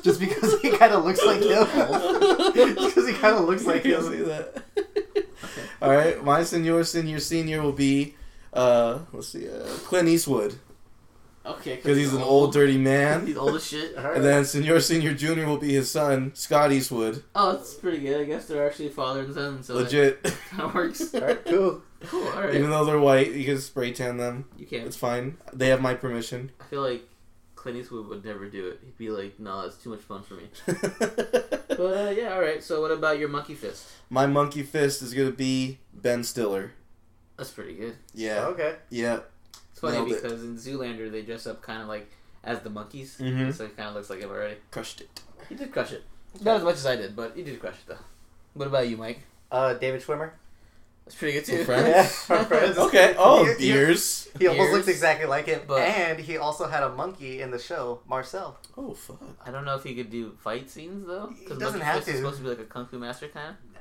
Just 0.04 0.20
because 0.20 0.60
he 0.62 0.72
kind 0.78 0.94
of 0.94 1.06
looks 1.06 1.26
like 1.26 1.42
him. 1.42 1.66
because 2.54 3.08
he 3.08 3.14
kind 3.14 3.38
of 3.38 3.46
looks 3.46 3.66
like 3.66 3.78
I 3.78 3.80
can 3.80 3.92
him. 3.92 4.04
see 4.12 4.22
that. 4.24 4.64
All 5.82 5.90
right, 5.90 6.24
my 6.24 6.44
senior, 6.44 6.84
senior, 6.84 7.20
senior 7.20 7.62
will 7.62 7.72
be, 7.72 8.16
uh, 8.54 9.00
let's 9.14 9.30
see, 9.30 9.50
uh, 9.50 9.64
Clint 9.86 10.08
Eastwood 10.10 10.56
Okay. 11.46 11.76
because 11.76 11.98
he's 11.98 12.14
an 12.14 12.22
old, 12.22 12.54
dirty 12.54 12.78
man. 12.78 13.28
He's 13.28 13.38
old 13.38 13.56
as 13.56 13.68
shit. 13.68 13.96
And 13.96 14.24
then 14.24 14.46
Senor 14.46 14.80
senior, 14.80 15.14
junior 15.14 15.46
will 15.46 15.58
be 15.58 15.74
his 15.74 15.92
son, 15.92 16.32
Scott 16.36 16.72
Eastwood. 16.72 17.24
Oh, 17.36 17.54
that's 17.54 17.74
pretty 17.74 18.00
good. 18.00 18.22
I 18.22 18.24
guess 18.24 18.46
they're 18.48 18.66
actually 18.66 18.90
father 18.90 19.22
and 19.22 19.34
son, 19.34 19.64
so 19.64 19.76
Legit. 19.76 20.24
that 20.24 20.38
kind 20.50 20.64
of 20.64 20.74
works. 20.74 21.14
Alright, 21.14 21.46
cool. 21.46 21.82
Cool. 22.06 22.28
All 22.30 22.44
right. 22.44 22.56
Even 22.56 22.70
though 22.70 22.86
they're 22.86 23.00
white, 23.00 23.32
you 23.34 23.46
can 23.46 23.60
spray 23.60 23.92
tan 23.92 24.18
them. 24.18 24.46
You 24.58 24.66
can. 24.66 24.82
It's 24.82 24.96
fine. 24.98 25.38
They 25.54 25.68
have 25.68 25.82
my 25.82 25.94
permission. 25.96 26.52
I 26.62 26.64
feel 26.66 26.82
like 26.82 27.04
Clint 27.56 27.78
Eastwood 27.78 28.08
would 28.08 28.26
never 28.26 28.50
do 28.50 28.68
it. 28.68 28.80
He'd 28.84 28.98
be 28.98 29.10
like, 29.10 29.40
"No, 29.40 29.62
that's 29.62 29.78
too 29.78 29.90
much 29.90 30.02
fun 30.02 30.22
for 30.24 30.34
me." 30.36 30.50
But 31.76 32.08
uh, 32.08 32.10
yeah, 32.12 32.34
all 32.34 32.42
right. 32.42 32.64
So 32.64 32.82
what 32.82 32.92
about 32.92 33.18
your 33.18 33.30
monkey 33.30 33.56
fist? 33.56 33.88
my 34.10 34.28
monkey 34.28 34.62
fist 34.62 35.02
is 35.02 35.14
gonna 35.14 35.32
be 35.32 35.80
Ben 35.92 36.24
Stiller. 36.24 36.74
That's 37.38 37.50
pretty 37.50 37.74
good. 37.74 37.96
Yeah. 38.14 38.46
Okay. 38.48 38.76
Yeah. 38.92 39.22
It's 39.84 39.96
funny 39.96 40.10
Nailed 40.10 40.12
it. 40.18 40.24
because 40.24 40.44
in 40.44 40.56
Zoolander 40.56 41.12
they 41.12 41.22
dress 41.24 41.46
up 41.48 41.62
kind 41.62 41.82
of 41.82 41.88
like 41.88 42.10
as 42.44 42.60
the 42.62 42.70
monkeys, 42.70 43.18
Mhm. 43.20 43.54
so 43.54 43.66
it 43.66 43.76
kind 43.78 43.90
of 43.90 43.96
looks 43.96 44.10
like 44.10 44.20
him 44.20 44.30
already. 44.30 44.58
Crushed 44.72 45.02
it. 45.02 45.22
He 45.50 45.56
did 45.56 45.72
crush 45.72 45.92
it. 45.92 46.04
Not 46.42 46.58
as 46.58 46.64
much 46.64 46.76
as 46.76 46.86
I 46.86 46.96
did, 46.96 47.16
but 47.16 47.36
he 47.36 47.44
did 47.44 47.60
crush 47.60 47.76
it 47.76 47.88
though. 47.88 47.98
What 48.54 48.68
about 48.68 48.88
you, 48.88 48.98
Mike? 48.98 49.22
Uh, 49.52 49.74
David 49.76 50.02
Schwimmer. 50.02 50.32
That's 51.06 51.16
pretty 51.16 51.34
good 51.34 51.46
too. 51.46 51.64
Friends? 51.66 51.88
Yeah, 51.90 52.04
from 52.06 52.46
Friends. 52.46 52.78
Okay. 52.78 53.14
Oh, 53.18 53.44
You- 53.44 53.52
you- 53.52 53.58
beers. 53.58 54.30
He 54.40 54.48
almost 54.48 54.68
Ears, 54.68 54.74
looks 54.76 54.88
exactly 54.88 55.26
like 55.28 55.46
him, 55.48 55.62
but- 55.68 55.82
and 55.82 56.18
he 56.20 56.38
also 56.38 56.68
had 56.68 56.82
a 56.84 56.90
monkey 56.90 57.42
in 57.42 57.52
the 57.52 57.60
show, 57.60 58.00
Marcel. 58.08 58.58
Oh 58.78 58.94
fuck. 58.94 59.22
I 59.46 59.52
don't 59.52 59.66
know 59.66 59.76
if 59.76 59.84
he 59.84 59.96
could 59.96 60.10
do 60.10 60.32
fight 60.42 60.70
scenes 60.70 61.06
though. 61.06 61.28
He 61.38 61.46
'cause 61.46 61.58
doesn't 61.58 61.80
Monkey 61.80 61.86
have 61.86 61.96
Fist 62.04 62.08
is 62.10 62.16
supposed 62.18 62.38
to 62.38 62.44
be 62.44 62.50
like 62.50 62.60
a 62.60 62.64
kung 62.66 62.88
fu 62.88 62.98
master 63.00 63.28
kind 63.28 63.50
of. 63.50 63.56
Nah. 63.74 63.80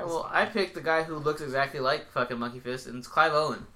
Alright, 0.00 0.08
well, 0.08 0.28
I 0.30 0.44
picked 0.46 0.74
the 0.74 0.80
guy 0.80 1.02
who 1.02 1.16
looks 1.16 1.40
exactly 1.40 1.80
like 1.80 2.10
fucking 2.12 2.38
Monkey 2.38 2.60
Fist, 2.60 2.86
and 2.88 2.98
it's 2.98 3.08
Clive 3.08 3.32
Owen. 3.32 3.66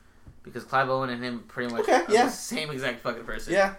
Because 0.49 0.65
Clive 0.65 0.89
Owen 0.89 1.11
and 1.11 1.23
him 1.23 1.45
pretty 1.49 1.73
much 1.73 1.83
Okay, 1.83 1.93
are 1.95 2.05
yeah. 2.09 2.25
the 2.27 2.31
same 2.33 2.71
exact 2.71 3.01
fucking 3.01 3.25
person. 3.25 3.53
Yeah. 3.53 3.75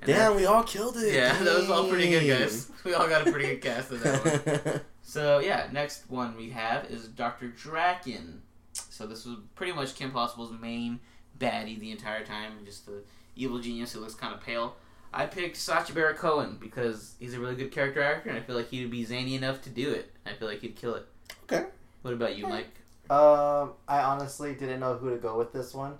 And 0.00 0.06
Damn, 0.08 0.18
that- 0.32 0.36
we 0.36 0.46
all 0.46 0.62
killed 0.62 0.96
it. 0.96 1.12
yeah, 1.14 1.32
that 1.42 1.56
was 1.58 1.68
all 1.70 1.88
pretty 1.88 2.08
good, 2.10 2.26
guys. 2.26 2.70
We 2.84 2.94
all 2.94 3.08
got 3.08 3.26
a 3.26 3.30
pretty 3.32 3.48
good 3.48 3.62
cast 3.62 3.90
in 3.92 4.00
that 4.00 4.64
one. 4.64 4.80
So 5.02 5.38
yeah, 5.38 5.68
next 5.72 6.10
one 6.10 6.36
we 6.36 6.50
have 6.50 6.84
is 6.90 7.08
Doctor 7.08 7.48
Drakken. 7.48 8.40
So 8.74 9.06
this 9.06 9.24
was 9.24 9.36
pretty 9.54 9.72
much 9.72 9.94
Kim 9.94 10.10
Possible's 10.10 10.52
main 10.60 11.00
baddie 11.38 11.80
the 11.80 11.90
entire 11.92 12.24
time, 12.26 12.52
just 12.66 12.84
the 12.84 13.02
evil 13.34 13.58
genius 13.58 13.94
who 13.94 14.00
looks 14.00 14.12
kind 14.14 14.34
of 14.34 14.42
pale. 14.42 14.76
I 15.10 15.24
picked 15.24 15.56
Sacha 15.56 15.94
Baron 15.94 16.14
Cohen 16.16 16.58
because 16.60 17.14
he's 17.18 17.32
a 17.32 17.40
really 17.40 17.54
good 17.54 17.72
character 17.72 18.02
actor, 18.02 18.28
and 18.28 18.36
I 18.38 18.42
feel 18.42 18.54
like 18.54 18.68
he 18.68 18.82
would 18.82 18.90
be 18.90 19.02
zany 19.06 19.34
enough 19.34 19.62
to 19.62 19.70
do 19.70 19.90
it. 19.90 20.12
I 20.26 20.34
feel 20.34 20.46
like 20.46 20.60
he'd 20.60 20.76
kill 20.76 20.94
it. 20.96 21.06
Okay. 21.44 21.64
What 22.02 22.12
about 22.12 22.36
you, 22.36 22.46
Mike? 22.46 22.68
Um, 23.08 23.72
I 23.88 24.00
honestly 24.02 24.52
didn't 24.52 24.80
know 24.80 24.94
who 24.96 25.08
to 25.08 25.16
go 25.16 25.38
with 25.38 25.54
this 25.54 25.72
one, 25.72 25.94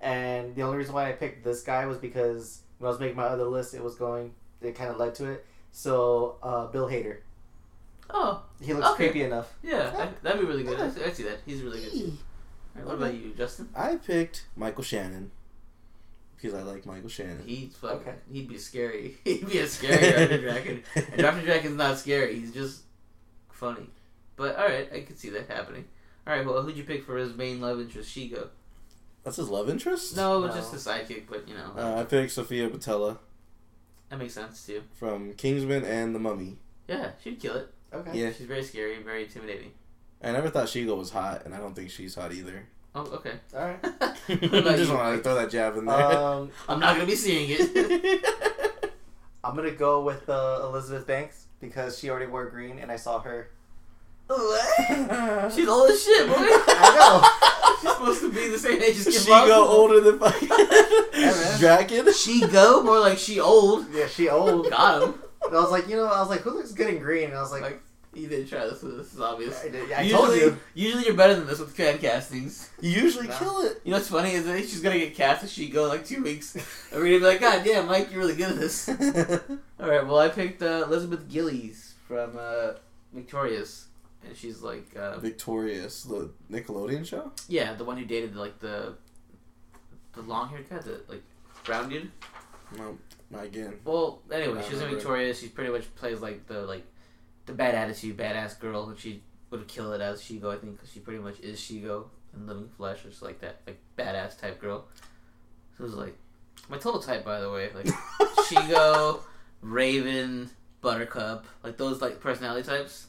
and 0.00 0.54
the 0.54 0.62
only 0.62 0.78
reason 0.78 0.94
why 0.94 1.08
I 1.08 1.12
picked 1.12 1.44
this 1.44 1.62
guy 1.62 1.86
was 1.86 1.98
because 1.98 2.60
when 2.78 2.86
I 2.88 2.90
was 2.90 3.00
making 3.00 3.16
my 3.16 3.24
other 3.24 3.44
list, 3.44 3.74
it 3.74 3.82
was 3.82 3.94
going. 3.94 4.32
It 4.62 4.74
kind 4.74 4.90
of 4.90 4.98
led 4.98 5.14
to 5.16 5.30
it. 5.30 5.46
So, 5.72 6.36
uh, 6.42 6.66
Bill 6.66 6.88
Hader. 6.88 7.18
Oh, 8.12 8.42
He 8.60 8.74
looks 8.74 8.88
Okay. 8.88 9.04
creepy 9.08 9.22
enough. 9.22 9.52
yeah, 9.62 9.92
I, 9.96 10.08
that'd 10.22 10.40
be 10.40 10.46
really 10.46 10.64
good. 10.64 10.80
I, 10.80 10.86
I 10.86 11.12
see 11.12 11.22
that. 11.22 11.38
He's 11.46 11.62
really 11.62 11.80
good. 11.80 11.92
Too. 11.92 12.12
Alright, 12.74 12.86
what 12.86 12.94
about 12.96 13.14
you, 13.14 13.32
Justin? 13.36 13.68
I 13.74 13.96
picked 13.96 14.46
Michael 14.56 14.82
Shannon 14.82 15.30
because 16.36 16.54
I 16.54 16.62
like 16.62 16.86
Michael 16.86 17.08
Shannon. 17.08 17.42
He's 17.46 17.76
fucking, 17.76 17.98
Okay. 17.98 18.14
He'd 18.32 18.48
be 18.48 18.58
scary. 18.58 19.16
He'd 19.24 19.48
be 19.48 19.58
a 19.58 19.66
scary 19.68 19.96
Dr. 20.26 20.38
Drakken. 20.42 20.82
And 21.12 21.22
Dr. 21.22 21.42
Drakken's 21.46 21.76
not 21.76 21.98
scary. 21.98 22.38
He's 22.40 22.52
just 22.52 22.82
funny. 23.50 23.86
But 24.36 24.56
alright, 24.58 24.92
I 24.92 25.00
could 25.00 25.18
see 25.18 25.30
that 25.30 25.48
happening. 25.48 25.84
Alright, 26.26 26.44
well, 26.44 26.62
who'd 26.62 26.76
you 26.76 26.84
pick 26.84 27.04
for 27.04 27.16
his 27.16 27.34
main 27.34 27.60
love 27.60 27.80
interest, 27.80 28.14
Shego? 28.16 28.48
That's 29.24 29.36
his 29.36 29.48
love 29.48 29.68
interest. 29.68 30.16
No, 30.16 30.40
No. 30.40 30.48
just 30.52 30.72
a 30.72 30.76
sidekick, 30.76 31.24
but 31.28 31.46
you 31.48 31.54
know, 31.54 31.72
Uh, 31.76 32.00
I 32.00 32.04
picked 32.04 32.32
Sofia 32.32 32.68
Boutella 32.70 33.18
that 34.08 34.18
makes 34.18 34.34
sense 34.34 34.64
too. 34.66 34.82
from 34.98 35.34
Kingsman 35.34 35.84
and 35.84 36.14
The 36.14 36.18
Mummy. 36.18 36.58
Yeah, 36.88 37.10
she'd 37.22 37.38
kill 37.38 37.56
it. 37.56 37.68
Okay. 37.92 38.18
Yeah. 38.18 38.32
She's 38.32 38.46
very 38.46 38.62
scary 38.64 38.96
and 38.96 39.04
very 39.04 39.24
intimidating. 39.24 39.72
I 40.22 40.32
never 40.32 40.48
thought 40.50 40.66
Shego 40.66 40.96
was 40.96 41.10
hot, 41.10 41.44
and 41.44 41.54
I 41.54 41.58
don't 41.58 41.74
think 41.74 41.90
she's 41.90 42.14
hot 42.14 42.32
either. 42.32 42.66
Oh, 42.94 43.02
okay. 43.02 43.34
All 43.54 43.60
right. 43.64 43.82
what 43.82 44.42
about 44.54 44.76
Just 44.76 44.90
you? 44.90 44.96
wanted 44.96 45.16
to 45.18 45.22
throw 45.22 45.34
that 45.36 45.50
jab 45.50 45.76
in 45.76 45.84
there. 45.86 45.96
Um, 45.96 46.50
I'm 46.68 46.80
not 46.80 46.94
gonna 46.96 47.06
be 47.06 47.14
seeing 47.16 47.48
it. 47.52 48.24
I'm 49.44 49.54
gonna 49.56 49.70
go 49.70 50.02
with 50.02 50.28
uh, 50.28 50.60
Elizabeth 50.64 51.06
Banks 51.06 51.46
because 51.60 51.98
she 51.98 52.10
already 52.10 52.26
wore 52.26 52.48
green, 52.50 52.78
and 52.78 52.90
I 52.90 52.96
saw 52.96 53.20
her. 53.20 53.50
what? 54.26 55.52
She's 55.52 55.68
old 55.68 55.90
as 55.90 56.02
shit, 56.02 56.26
boy. 56.26 56.34
I 56.36 57.49
She's 57.82 57.90
supposed 57.92 58.20
to 58.20 58.32
be 58.32 58.48
the 58.48 58.58
same 58.58 58.82
age 58.82 58.96
as 58.98 59.04
Kim 59.04 59.12
Shego 59.14 59.28
Possible. 59.48 59.54
older 59.68 60.00
than 60.00 60.18
fucking 60.18 60.48
man. 60.48 61.58
Drakken. 61.58 62.14
She 62.14 62.46
go 62.46 62.82
more 62.82 62.98
like 63.00 63.18
she 63.18 63.40
old. 63.40 63.86
Yeah, 63.92 64.06
she 64.06 64.28
old. 64.28 64.70
Got 64.70 65.02
him. 65.02 65.14
And 65.46 65.56
I 65.56 65.60
was 65.60 65.70
like, 65.70 65.88
you 65.88 65.96
know, 65.96 66.04
I 66.06 66.20
was 66.20 66.28
like, 66.28 66.40
who 66.40 66.50
looks 66.50 66.72
good 66.72 66.88
in 66.92 66.98
green? 67.00 67.28
And 67.30 67.34
I 67.38 67.40
was 67.40 67.50
like, 67.52 67.62
Like, 67.62 67.80
you 68.12 68.26
didn't 68.28 68.48
try 68.48 68.64
this. 68.66 68.80
This 68.80 69.14
is 69.14 69.20
obvious. 69.20 69.62
I, 69.64 69.68
did- 69.68 69.92
I 69.92 70.02
usually, 70.02 70.40
told 70.40 70.40
you. 70.40 70.58
usually 70.74 71.04
you're 71.04 71.14
better 71.14 71.34
than 71.34 71.46
this 71.46 71.60
with 71.60 71.74
fan 71.74 71.98
castings. 71.98 72.68
You 72.80 72.90
usually 72.90 73.28
No. 73.28 73.36
kill 73.38 73.60
it. 73.62 73.80
You 73.84 73.92
know 73.92 73.96
what's 73.98 74.08
funny 74.08 74.32
is 74.32 74.44
that 74.46 74.58
she's 74.58 74.80
gonna 74.80 74.98
get 74.98 75.14
cast 75.14 75.44
if 75.44 75.50
she 75.50 75.68
go 75.68 75.86
like 75.88 76.04
two 76.04 76.22
weeks. 76.22 76.54
And 76.56 76.64
we're 77.00 77.06
gonna 77.06 77.18
be 77.18 77.24
like, 77.24 77.40
God 77.40 77.64
damn, 77.64 77.86
Mike, 77.86 78.10
you're 78.10 78.20
really 78.20 78.34
good 78.36 78.50
at 78.50 78.56
this. 78.56 78.88
All 79.80 79.88
right, 79.88 80.04
well, 80.06 80.18
I 80.18 80.28
picked 80.28 80.60
uh, 80.62 80.84
Elizabeth 80.86 81.28
Gillies 81.28 81.94
from 82.08 82.36
uh, 82.38 82.72
Victorious, 83.14 83.86
and 84.26 84.36
she's 84.36 84.62
like, 84.62 84.86
uh, 84.96 85.18
Victorious, 85.18 86.02
the 86.04 86.30
Nickelodeon 86.50 87.06
show. 87.06 87.32
yeah, 87.48 87.74
the 87.74 87.84
one 87.84 87.96
who 87.96 88.04
dated 88.04 88.36
like 88.36 88.58
the 88.58 88.94
the 90.12 90.22
long 90.22 90.48
haired 90.48 90.68
guy, 90.68 90.78
the 90.78 91.00
like 91.08 91.22
brown 91.64 91.88
dude. 91.88 92.10
No, 92.76 92.98
not 93.30 93.44
again. 93.44 93.74
Well, 93.84 94.20
anyway, 94.32 94.62
she's 94.68 94.80
in. 94.80 94.90
Victorious. 94.90 95.40
She 95.40 95.48
pretty 95.48 95.70
much 95.72 95.92
plays 95.96 96.20
like 96.20 96.46
the 96.46 96.62
like 96.62 96.84
the 97.46 97.52
bad 97.52 97.74
attitude, 97.74 98.16
badass 98.16 98.58
girl, 98.58 98.88
and 98.88 98.98
she 98.98 99.22
would 99.50 99.66
kill 99.66 99.92
it 99.92 100.00
as 100.00 100.20
Shego, 100.22 100.54
I 100.54 100.58
think, 100.58 100.76
because 100.76 100.92
she 100.92 101.00
pretty 101.00 101.20
much 101.20 101.40
is 101.40 101.58
Shego 101.58 102.04
in 102.34 102.46
living 102.46 102.68
flesh, 102.76 103.04
or 103.04 103.08
just 103.08 103.22
like 103.22 103.40
that, 103.40 103.60
like 103.66 103.78
badass 103.98 104.38
type 104.38 104.60
girl. 104.60 104.86
So 105.76 105.84
it 105.84 105.86
was 105.86 105.94
like 105.94 106.16
my 106.68 106.78
total 106.78 107.00
type, 107.00 107.24
by 107.24 107.40
the 107.40 107.50
way, 107.50 107.70
like 107.74 107.86
Shego, 108.46 109.20
Raven, 109.62 110.50
Buttercup, 110.80 111.46
like 111.64 111.76
those 111.76 112.00
like 112.00 112.20
personality 112.20 112.68
types. 112.68 113.06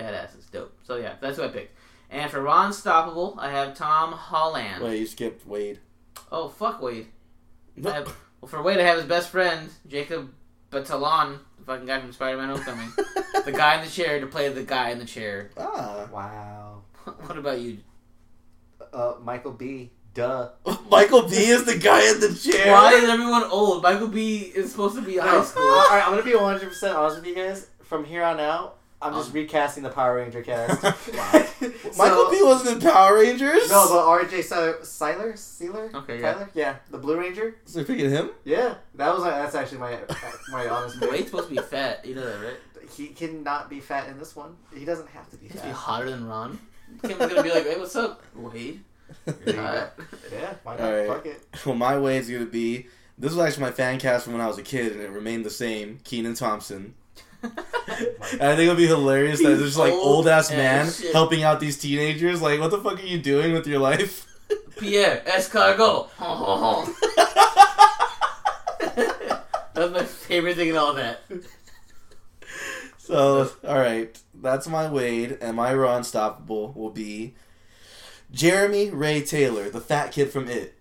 Badass, 0.00 0.34
it's 0.36 0.46
dope. 0.46 0.72
So 0.82 0.96
yeah, 0.96 1.14
that's 1.20 1.38
what 1.38 1.50
I 1.50 1.52
picked. 1.52 1.76
And 2.10 2.30
for 2.30 2.40
Ron 2.42 2.72
Stoppable, 2.72 3.36
I 3.38 3.50
have 3.50 3.76
Tom 3.76 4.12
Holland. 4.12 4.82
Wait, 4.82 4.98
you 5.00 5.06
skipped 5.06 5.46
Wade. 5.46 5.78
Oh 6.32 6.48
fuck 6.48 6.80
Wade. 6.82 7.06
No. 7.76 7.90
Have, 7.92 8.16
well, 8.40 8.48
for 8.48 8.62
Wade, 8.62 8.78
I 8.80 8.82
have 8.82 8.96
his 8.98 9.06
best 9.06 9.28
friend 9.30 9.70
Jacob 9.86 10.32
Batalon, 10.70 11.38
the 11.58 11.64
fucking 11.64 11.86
guy 11.86 12.00
from 12.00 12.12
Spider-Man: 12.12 12.48
Homecoming, 12.48 12.92
the 13.44 13.52
guy 13.52 13.76
in 13.78 13.84
the 13.84 13.90
chair 13.90 14.20
to 14.20 14.26
play 14.26 14.48
the 14.48 14.62
guy 14.62 14.90
in 14.90 14.98
the 14.98 15.04
chair. 15.04 15.50
ah, 15.56 16.08
Wow. 16.12 16.82
what 17.04 17.36
about 17.38 17.60
you? 17.60 17.78
Uh, 18.92 19.14
Michael 19.22 19.52
B. 19.52 19.90
Duh. 20.12 20.48
Michael 20.90 21.28
B 21.28 21.36
is 21.36 21.64
the 21.64 21.78
guy 21.78 22.10
in 22.10 22.18
the 22.18 22.34
chair. 22.34 22.72
Why 22.72 22.94
is 22.94 23.08
everyone 23.08 23.44
old? 23.44 23.84
Michael 23.84 24.08
B 24.08 24.38
is 24.54 24.72
supposed 24.72 24.96
to 24.96 25.02
be 25.02 25.16
high 25.18 25.44
school. 25.44 25.62
Alright, 25.62 26.04
I'm 26.04 26.10
gonna 26.10 26.24
be 26.24 26.32
100% 26.32 26.94
honest 26.96 27.16
with 27.18 27.26
you 27.26 27.34
guys. 27.36 27.68
From 27.84 28.04
here 28.04 28.24
on 28.24 28.40
out, 28.40 28.79
I'm 29.02 29.14
just 29.14 29.28
Um, 29.28 29.34
recasting 29.34 29.82
the 29.82 29.88
Power 29.90 30.16
Ranger 30.16 30.42
cast. 30.42 30.82
Wow. 31.14 31.46
Michael 31.96 32.24
So- 32.26 32.30
B 32.30 32.42
wasn't 32.42 32.82
in 32.84 32.90
Power 32.90 33.16
Rangers. 33.16 33.70
No, 33.70 33.88
the 33.88 34.26
RJ 34.26 34.42
Cyler, 34.44 34.78
Seiler, 34.84 35.36
Sealer, 35.36 35.90
Okay, 35.94 36.20
yeah. 36.20 36.32
Tyler, 36.32 36.50
yeah, 36.54 36.76
the 36.90 36.98
Blue 36.98 37.18
Ranger. 37.18 37.56
so 37.64 37.78
you're 37.80 37.86
picking 37.86 38.10
him. 38.10 38.30
Yeah, 38.44 38.74
that 38.94 39.12
was 39.14 39.24
that's 39.24 39.54
actually 39.54 39.78
my 39.78 39.98
my 40.50 40.68
honest 40.68 41.00
pick. 41.00 41.10
Wade's 41.10 41.26
supposed 41.30 41.48
to 41.48 41.54
be 41.54 41.60
fat. 41.60 42.04
You 42.04 42.14
know 42.14 42.24
that, 42.26 42.44
right? 42.46 42.90
He 42.96 43.08
cannot 43.08 43.68
be 43.70 43.80
fat 43.80 44.08
in 44.08 44.18
this 44.18 44.34
one. 44.36 44.56
He 44.74 44.84
doesn't 44.84 45.08
have 45.10 45.28
to 45.30 45.36
be 45.36 45.48
He's 45.48 45.60
to 45.60 45.66
be 45.66 45.72
hotter 45.72 46.10
than 46.10 46.26
Ron. 46.26 46.58
Kim's 47.02 47.16
gonna 47.18 47.42
be 47.42 47.50
like, 47.50 47.64
"Hey, 47.66 47.78
what's 47.78 47.94
up, 47.96 48.22
Wade?" 48.34 48.82
You're. 49.46 49.54
Yeah, 49.54 49.90
why 50.62 50.76
not? 50.76 50.80
All 50.80 50.92
right. 50.92 51.06
Fuck 51.08 51.26
it. 51.26 51.46
Well, 51.66 51.74
my 51.74 51.98
way 51.98 52.18
is 52.18 52.28
gonna 52.30 52.46
be. 52.46 52.86
This 53.18 53.32
was 53.34 53.44
actually 53.44 53.62
my 53.64 53.70
fan 53.72 53.98
cast 53.98 54.24
from 54.24 54.32
when 54.34 54.42
I 54.42 54.46
was 54.46 54.58
a 54.58 54.62
kid, 54.62 54.92
and 54.92 55.00
it 55.00 55.10
remained 55.10 55.44
the 55.44 55.50
same. 55.50 55.98
Kenan 56.04 56.34
Thompson. 56.34 56.94
And 57.42 58.42
I 58.42 58.56
think 58.56 58.66
it'd 58.66 58.76
be 58.76 58.86
hilarious 58.86 59.42
that 59.42 59.58
there's 59.58 59.76
like 59.76 59.92
old 59.92 60.06
old 60.06 60.28
ass 60.28 60.50
man 60.50 60.90
helping 61.12 61.42
out 61.42 61.60
these 61.60 61.78
teenagers. 61.78 62.40
Like, 62.40 62.60
what 62.60 62.70
the 62.70 62.78
fuck 62.78 62.98
are 62.98 63.06
you 63.06 63.18
doing 63.18 63.52
with 63.52 63.66
your 63.66 63.80
life? 63.80 64.26
Pierre, 64.78 65.22
escargot. 65.26 66.08
That's 69.74 69.92
my 69.92 70.04
favorite 70.04 70.56
thing 70.56 70.68
in 70.68 70.76
all 70.76 70.94
that. 70.94 71.20
So, 72.98 73.50
all 73.66 73.78
right, 73.78 74.16
that's 74.34 74.68
my 74.68 74.88
Wade, 74.88 75.38
and 75.40 75.56
my 75.56 75.74
Ron 75.74 76.02
Stoppable 76.02 76.76
will 76.76 76.90
be 76.90 77.34
Jeremy 78.30 78.90
Ray 78.90 79.22
Taylor, 79.22 79.68
the 79.68 79.80
fat 79.80 80.12
kid 80.12 80.30
from 80.30 80.48
It. 80.48 80.78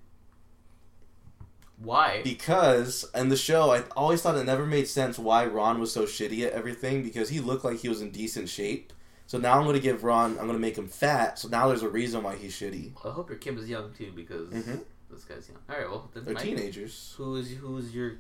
Why? 1.82 2.22
Because 2.24 3.10
in 3.16 3.30
the 3.30 3.38
show, 3.38 3.72
I 3.72 3.84
always 3.96 4.22
thought 4.22 4.36
it 4.38 4.44
never 4.46 4.66
made 4.66 4.88
sense 4.88 5.18
why 5.18 5.46
Ron 5.46 5.80
was 5.80 5.92
so 5.94 6.04
shitty 6.04 6.46
at 6.46 6.52
everything 6.54 7.04
because 7.04 7.30
he 7.30 7.40
looked 7.40 7.64
like 7.64 7.78
he 7.80 7.88
was 7.90 8.02
in 8.02 8.12
decent 8.12 8.50
shape. 8.50 8.92
So 9.28 9.38
now 9.38 9.58
I'm 9.60 9.66
gonna 9.66 9.80
give 9.80 10.04
Ron, 10.04 10.38
I'm 10.40 10.48
gonna 10.48 10.60
make 10.60 10.78
him 10.78 10.88
fat. 10.88 11.40
So 11.40 11.48
now 11.48 11.68
there's 11.68 11.84
a 11.84 11.90
reason 11.90 12.24
why 12.24 12.36
he's 12.36 12.54
shitty. 12.54 12.92
I 13.06 13.10
hope 13.12 13.30
your 13.30 13.38
Kim 13.38 13.58
is 13.58 13.70
young 13.70 13.92
too, 13.94 14.12
because 14.16 14.50
Mhm. 14.50 14.82
this 15.10 15.24
guy's 15.24 15.48
young. 15.48 15.60
All 15.70 15.78
right, 15.78 15.90
well, 15.90 16.10
then 16.14 16.26
They're 16.26 16.34
Mike, 16.34 16.44
teenagers. 16.44 17.14
Who 17.18 17.36
is 17.36 17.52
who's 17.52 17.94
your 17.96 18.14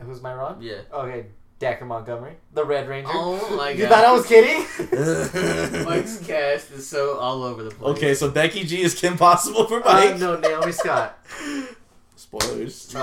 Who's 0.00 0.20
my 0.20 0.34
Ron? 0.34 0.60
yeah? 0.60 0.80
Okay, 0.92 1.26
Dacre 1.58 1.84
Montgomery, 1.86 2.34
the 2.52 2.64
Red 2.64 2.88
Ranger. 2.88 3.10
Oh 3.12 3.56
my 3.56 3.72
god! 3.72 3.78
you 3.78 3.86
thought 3.88 4.04
I 4.04 4.12
was 4.12 4.26
kidding? 4.26 5.84
Mike's 5.84 6.18
cast 6.18 6.70
is 6.72 6.86
so 6.86 7.16
all 7.18 7.42
over 7.42 7.62
the 7.62 7.70
place. 7.70 7.96
okay, 7.96 8.14
so 8.14 8.30
Becky 8.30 8.64
G 8.64 8.82
is 8.82 8.94
Kim 8.94 9.16
Possible 9.16 9.66
for 9.66 9.80
uh, 9.86 9.92
Mike. 9.92 10.18
no, 10.18 10.36
Naomi 10.38 10.72
Scott. 10.72 11.18
Spoilers. 12.24 12.94
No. 12.94 13.00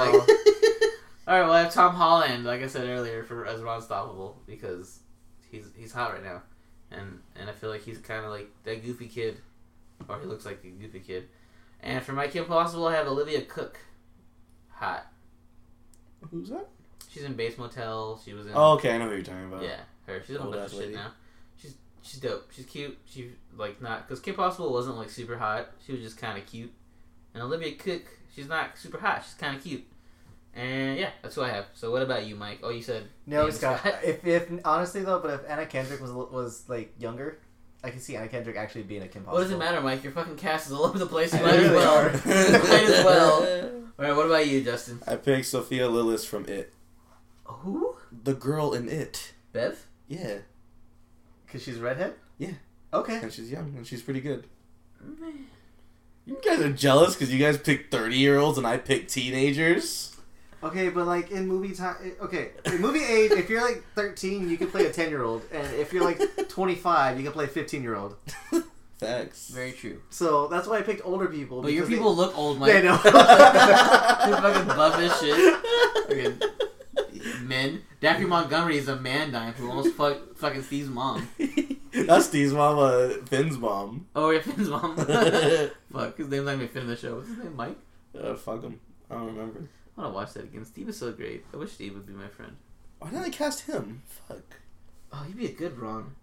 All 1.28 1.40
right, 1.40 1.44
well, 1.44 1.54
I 1.54 1.62
have 1.62 1.74
Tom 1.74 1.94
Holland, 1.94 2.44
like 2.44 2.62
I 2.62 2.68
said 2.68 2.88
earlier, 2.88 3.24
for 3.24 3.46
as 3.46 3.62
Ron 3.62 3.82
Stoppable 3.82 4.36
because 4.48 5.00
he's 5.50 5.66
he's 5.78 5.92
hot 5.92 6.14
right 6.14 6.24
now, 6.24 6.42
and 6.90 7.20
and 7.36 7.50
I 7.50 7.54
feel 7.54 7.70
like 7.70 7.84
he's 7.84 8.00
kind 8.00 8.26
of 8.26 8.32
like 8.32 8.50
that 8.64 8.84
goofy 8.84 9.08
kid, 9.08 9.38
or 10.10 10.20
he 10.20 10.26
looks 10.26 10.46
like 10.46 10.64
a 10.64 10.68
goofy 10.68 11.00
kid. 11.00 11.28
And 11.82 12.04
for 12.04 12.14
my 12.14 12.28
kid 12.28 12.48
Possible, 12.48 12.88
I 12.88 12.96
have 12.96 13.08
Olivia 13.08 13.42
Cooke, 13.42 13.80
hot. 14.70 15.06
Who's 16.32 16.50
that? 16.50 16.68
She's 17.10 17.24
in 17.24 17.34
Bates 17.34 17.58
Motel. 17.58 18.20
She 18.24 18.34
was 18.34 18.48
in. 18.48 18.54
Oh, 18.56 18.74
okay, 18.74 18.94
I 18.94 18.98
know 18.98 19.08
who 19.08 19.16
you're 19.16 19.24
talking 19.24 19.46
about. 19.46 19.64
Yeah, 19.64 19.80
her. 20.08 20.22
She's 20.26 20.36
in 20.36 20.42
a 20.42 20.46
bunch 20.46 20.56
of 20.56 20.72
shit 20.72 20.80
lady. 20.80 20.94
now. 20.96 21.12
She's 21.62 21.76
she's 22.02 22.20
dope. 22.20 22.52
She's 22.52 22.66
cute. 22.66 22.98
She 23.06 23.32
like 23.56 23.82
not 23.82 24.08
because 24.08 24.20
Kim 24.20 24.36
Possible 24.36 24.74
wasn't 24.74 24.98
like 24.98 25.10
super 25.12 25.38
hot. 25.38 25.70
She 25.86 25.92
was 25.92 26.02
just 26.02 26.18
kind 26.18 26.38
of 26.38 26.46
cute. 26.48 26.74
And 27.34 27.44
Olivia 27.44 27.76
Cooke, 27.76 28.08
she's 28.36 28.48
not 28.48 28.78
super 28.78 29.00
hot. 29.00 29.24
She's 29.24 29.34
kind 29.36 29.56
of 29.58 29.64
cute. 29.64 29.84
And 30.54 30.98
yeah, 31.00 31.12
that's 31.22 31.36
who 31.36 31.44
I 31.44 31.50
have. 31.50 31.66
So 31.74 31.92
what 31.92 32.02
about 32.02 32.26
you, 32.26 32.36
Mike? 32.36 32.60
Oh, 32.64 32.70
you 32.72 32.82
said 32.82 33.04
no, 33.26 33.38
Naomi 33.38 33.52
Scott. 33.54 33.80
Scott. 33.80 33.96
If, 34.04 34.26
if 34.26 34.50
honestly 34.66 35.02
though, 35.02 35.20
but 35.20 35.32
if 35.34 35.50
Anna 35.50 35.66
Kendrick 35.66 36.02
was 36.02 36.12
was 36.12 36.66
like 36.68 36.94
younger, 37.00 37.40
I 37.84 37.90
can 37.90 38.00
see 38.02 38.16
Anna 38.18 38.28
Kendrick 38.28 38.58
actually 38.58 38.84
being 38.84 39.02
a 39.02 39.08
Kim 39.08 39.24
Possible. 39.24 39.38
What 39.38 39.44
does 39.44 39.52
it 39.52 39.58
matter, 39.58 39.80
Mike? 39.82 40.04
Your 40.04 40.12
fucking 40.12 40.36
cast 40.36 40.68
is 40.68 40.74
all 40.74 40.84
over 40.86 41.00
the 41.00 41.06
place. 41.06 41.34
You 41.38 41.40
I 41.40 41.44
might 41.44 41.60
as 41.60 41.72
well. 41.72 41.98
are. 41.98 42.12
might 42.26 42.84
as 42.84 43.06
well. 43.06 43.72
All 44.00 44.06
right, 44.08 44.16
what 44.16 44.26
about 44.26 44.48
you, 44.48 44.62
Justin? 44.64 45.00
I 45.08 45.16
picked 45.16 45.46
Sophia 45.46 45.88
Lillis 45.88 46.26
from 46.26 46.46
It. 46.48 46.74
Who? 47.46 47.96
The 48.24 48.34
girl 48.34 48.74
in 48.74 48.90
It. 48.90 49.34
Bev? 49.54 49.86
Yeah, 50.08 50.40
Because 51.46 51.64
she's 51.64 51.78
redhead. 51.80 52.16
Yeah. 52.38 52.52
Okay. 52.94 53.20
and 53.22 53.32
she's 53.32 53.50
young 53.52 53.74
and 53.78 53.88
she's 53.88 54.02
pretty 54.02 54.20
good. 54.22 54.48
You 56.26 56.38
guys 56.46 56.60
are 56.62 56.72
jealous 56.72 57.16
because 57.16 57.34
you 57.34 57.40
guys 57.40 57.58
picked 57.58 57.92
30 57.92 58.16
year 58.16 58.38
olds 58.38 58.58
and 58.58 58.68
I 58.68 58.78
picked 58.78 59.12
teenagers? 59.12 60.16
Okay, 60.64 60.90
but 60.90 61.08
like 61.08 61.32
in 61.32 61.48
movie 61.48 61.74
time, 61.74 61.96
okay, 62.22 62.52
in 62.66 62.80
movie 62.80 63.04
age, 63.04 63.32
if 63.32 63.50
you're 63.50 63.64
like 63.64 63.84
13, 63.96 64.48
you 64.48 64.58
can 64.58 64.70
play 64.70 64.86
a 64.86 64.94
10 64.94 65.10
year 65.10 65.24
old, 65.24 65.42
and 65.52 65.66
if 65.76 65.92
you're 65.92 66.04
like 66.04 66.22
25, 66.50 67.18
you 67.18 67.24
can 67.24 67.34
play 67.34 67.46
a 67.46 67.48
15 67.48 67.82
year 67.82 67.96
old. 67.96 68.16
Facts. 69.00 69.50
Very 69.50 69.72
true. 69.72 70.00
So 70.12 70.48
that's 70.48 70.68
why 70.68 70.78
I 70.78 70.84
picked 70.84 71.04
older 71.04 71.26
people. 71.26 71.64
But 71.64 71.74
your 71.74 71.88
people 71.88 72.14
they, 72.14 72.22
look 72.22 72.38
old, 72.38 72.60
Mike. 72.60 72.72
They 72.74 72.84
know. 72.84 73.00
You're 73.04 73.12
fucking 74.42 74.68
buff 74.68 75.00
as 75.00 75.20
shit. 75.20 75.56
Fucking 76.08 77.48
men. 77.48 77.82
Daffy 78.00 78.26
Montgomery 78.26 78.78
is 78.78 78.88
a 78.88 78.98
man 78.98 79.32
dying 79.32 79.54
who 79.54 79.68
almost 79.68 79.96
fuck, 79.96 80.36
fucking 80.38 80.62
Steve's 80.62 80.90
mom. 80.90 81.28
That's 82.08 82.28
Steve's 82.28 82.54
mom, 82.54 82.80
uh, 82.80 83.26
Finn's 83.26 83.58
mom. 83.58 84.08
Oh, 84.16 84.30
yeah, 84.30 84.42
Finn's 84.42 84.70
mom. 84.70 84.96
Fuck, 85.92 86.18
his 86.18 86.30
name's 86.30 86.46
not 86.46 86.56
even 86.56 86.68
Finn 86.70 86.84
in 86.84 86.88
the 86.88 86.96
show. 86.96 87.16
What's 87.16 87.28
his 87.28 87.38
name, 87.38 87.56
Mike? 87.56 87.78
Uh, 88.18 88.34
fuck 88.36 88.62
him. 88.62 88.80
I 89.10 89.16
don't 89.16 89.28
remember. 89.28 89.68
I 89.98 90.02
want 90.02 90.14
to 90.14 90.16
watch 90.16 90.34
that 90.34 90.44
again. 90.46 90.66
Steve 90.66 90.90
is 90.90 90.98
so 90.98 91.12
great. 91.12 91.46
I 91.54 91.58
wish 91.58 91.72
Steve 91.72 91.94
would 91.96 92.06
be 92.06 92.14
my 92.14 92.28
friend. 92.28 92.56
Why 93.00 93.10
didn't 93.10 93.26
I 93.26 93.30
cast 93.30 93.62
him? 93.62 94.04
Fuck. 94.06 94.58
Oh, 95.12 95.24
he'd 95.28 95.38
be 95.38 95.48
a 95.48 95.52
good 95.52 95.78
Ron. 95.78 96.16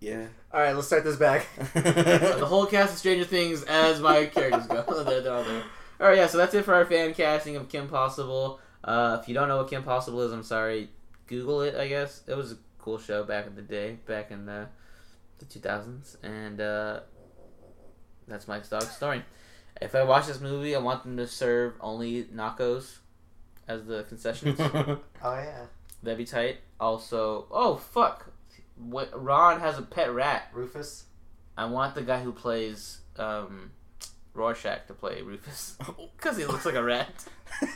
Yeah. 0.00 0.26
All 0.52 0.60
right, 0.60 0.74
let's 0.74 0.86
start 0.86 1.04
this 1.04 1.16
back. 1.16 1.46
the 1.74 2.46
whole 2.46 2.66
cast 2.66 2.92
of 2.92 2.98
Stranger 2.98 3.24
Things 3.24 3.62
as 3.64 4.00
my 4.00 4.26
characters 4.26 4.66
go. 4.66 5.04
they're, 5.04 5.20
they're 5.20 5.32
all 5.32 5.44
there. 5.44 5.62
All 6.00 6.08
right, 6.08 6.16
yeah. 6.16 6.26
So 6.28 6.38
that's 6.38 6.54
it 6.54 6.64
for 6.64 6.74
our 6.74 6.86
fan 6.86 7.14
casting 7.14 7.56
of 7.56 7.68
Kim 7.68 7.88
Possible. 7.88 8.60
Uh, 8.84 9.18
if 9.20 9.28
you 9.28 9.34
don't 9.34 9.48
know 9.48 9.58
what 9.58 9.68
Kim 9.68 9.82
Possible 9.82 10.20
is, 10.22 10.32
I'm 10.32 10.44
sorry. 10.44 10.90
Google 11.26 11.62
it. 11.62 11.74
I 11.74 11.88
guess 11.88 12.22
it 12.26 12.36
was 12.36 12.52
a 12.52 12.56
cool 12.78 12.98
show 12.98 13.24
back 13.24 13.46
in 13.46 13.54
the 13.54 13.62
day, 13.62 13.98
back 14.06 14.30
in 14.30 14.46
the 14.46 14.68
the 15.38 15.44
2000s, 15.44 16.16
and 16.22 16.60
uh, 16.60 17.00
that's 18.26 18.48
Mike's 18.48 18.68
dog 18.68 18.82
story. 18.82 19.24
If 19.80 19.94
I 19.94 20.02
watch 20.02 20.26
this 20.26 20.40
movie, 20.40 20.74
I 20.74 20.80
want 20.80 21.04
them 21.04 21.16
to 21.16 21.26
serve 21.26 21.74
only 21.80 22.24
nachos 22.24 22.98
as 23.68 23.86
the 23.86 24.04
concessions. 24.04 24.58
Oh 25.20 25.34
yeah, 25.34 25.66
That'd 26.02 26.18
be 26.18 26.24
tight. 26.24 26.58
Also, 26.78 27.46
oh 27.50 27.76
fuck, 27.76 28.32
what, 28.76 29.10
Ron 29.12 29.60
has 29.60 29.78
a 29.78 29.82
pet 29.82 30.12
rat. 30.12 30.48
Rufus. 30.52 31.04
I 31.56 31.64
want 31.64 31.96
the 31.96 32.02
guy 32.02 32.20
who 32.20 32.32
plays 32.32 32.98
um, 33.16 33.72
Rorschach 34.34 34.86
to 34.86 34.94
play 34.94 35.22
Rufus 35.22 35.76
because 36.16 36.36
he 36.36 36.44
looks 36.44 36.64
like 36.64 36.74
a 36.74 36.82
rat. 36.82 37.24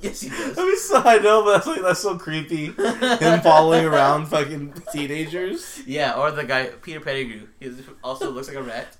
Yes, 0.00 0.20
he 0.20 0.28
does. 0.28 0.58
I 0.58 0.62
mean, 0.62 0.78
so 0.78 1.02
I 1.02 1.18
know, 1.18 1.44
but 1.44 1.54
that's 1.54 1.66
like 1.66 1.80
that's 1.80 2.00
so 2.00 2.18
creepy. 2.18 2.66
Him 2.66 3.40
following 3.42 3.86
around 3.86 4.26
fucking 4.26 4.74
teenagers. 4.92 5.80
Yeah, 5.86 6.20
or 6.20 6.30
the 6.32 6.44
guy 6.44 6.66
Peter 6.66 7.00
Pettigrew. 7.00 7.46
He 7.60 7.72
also 8.04 8.30
looks 8.30 8.48
like 8.48 8.56
a 8.56 8.62
rat. 8.62 8.96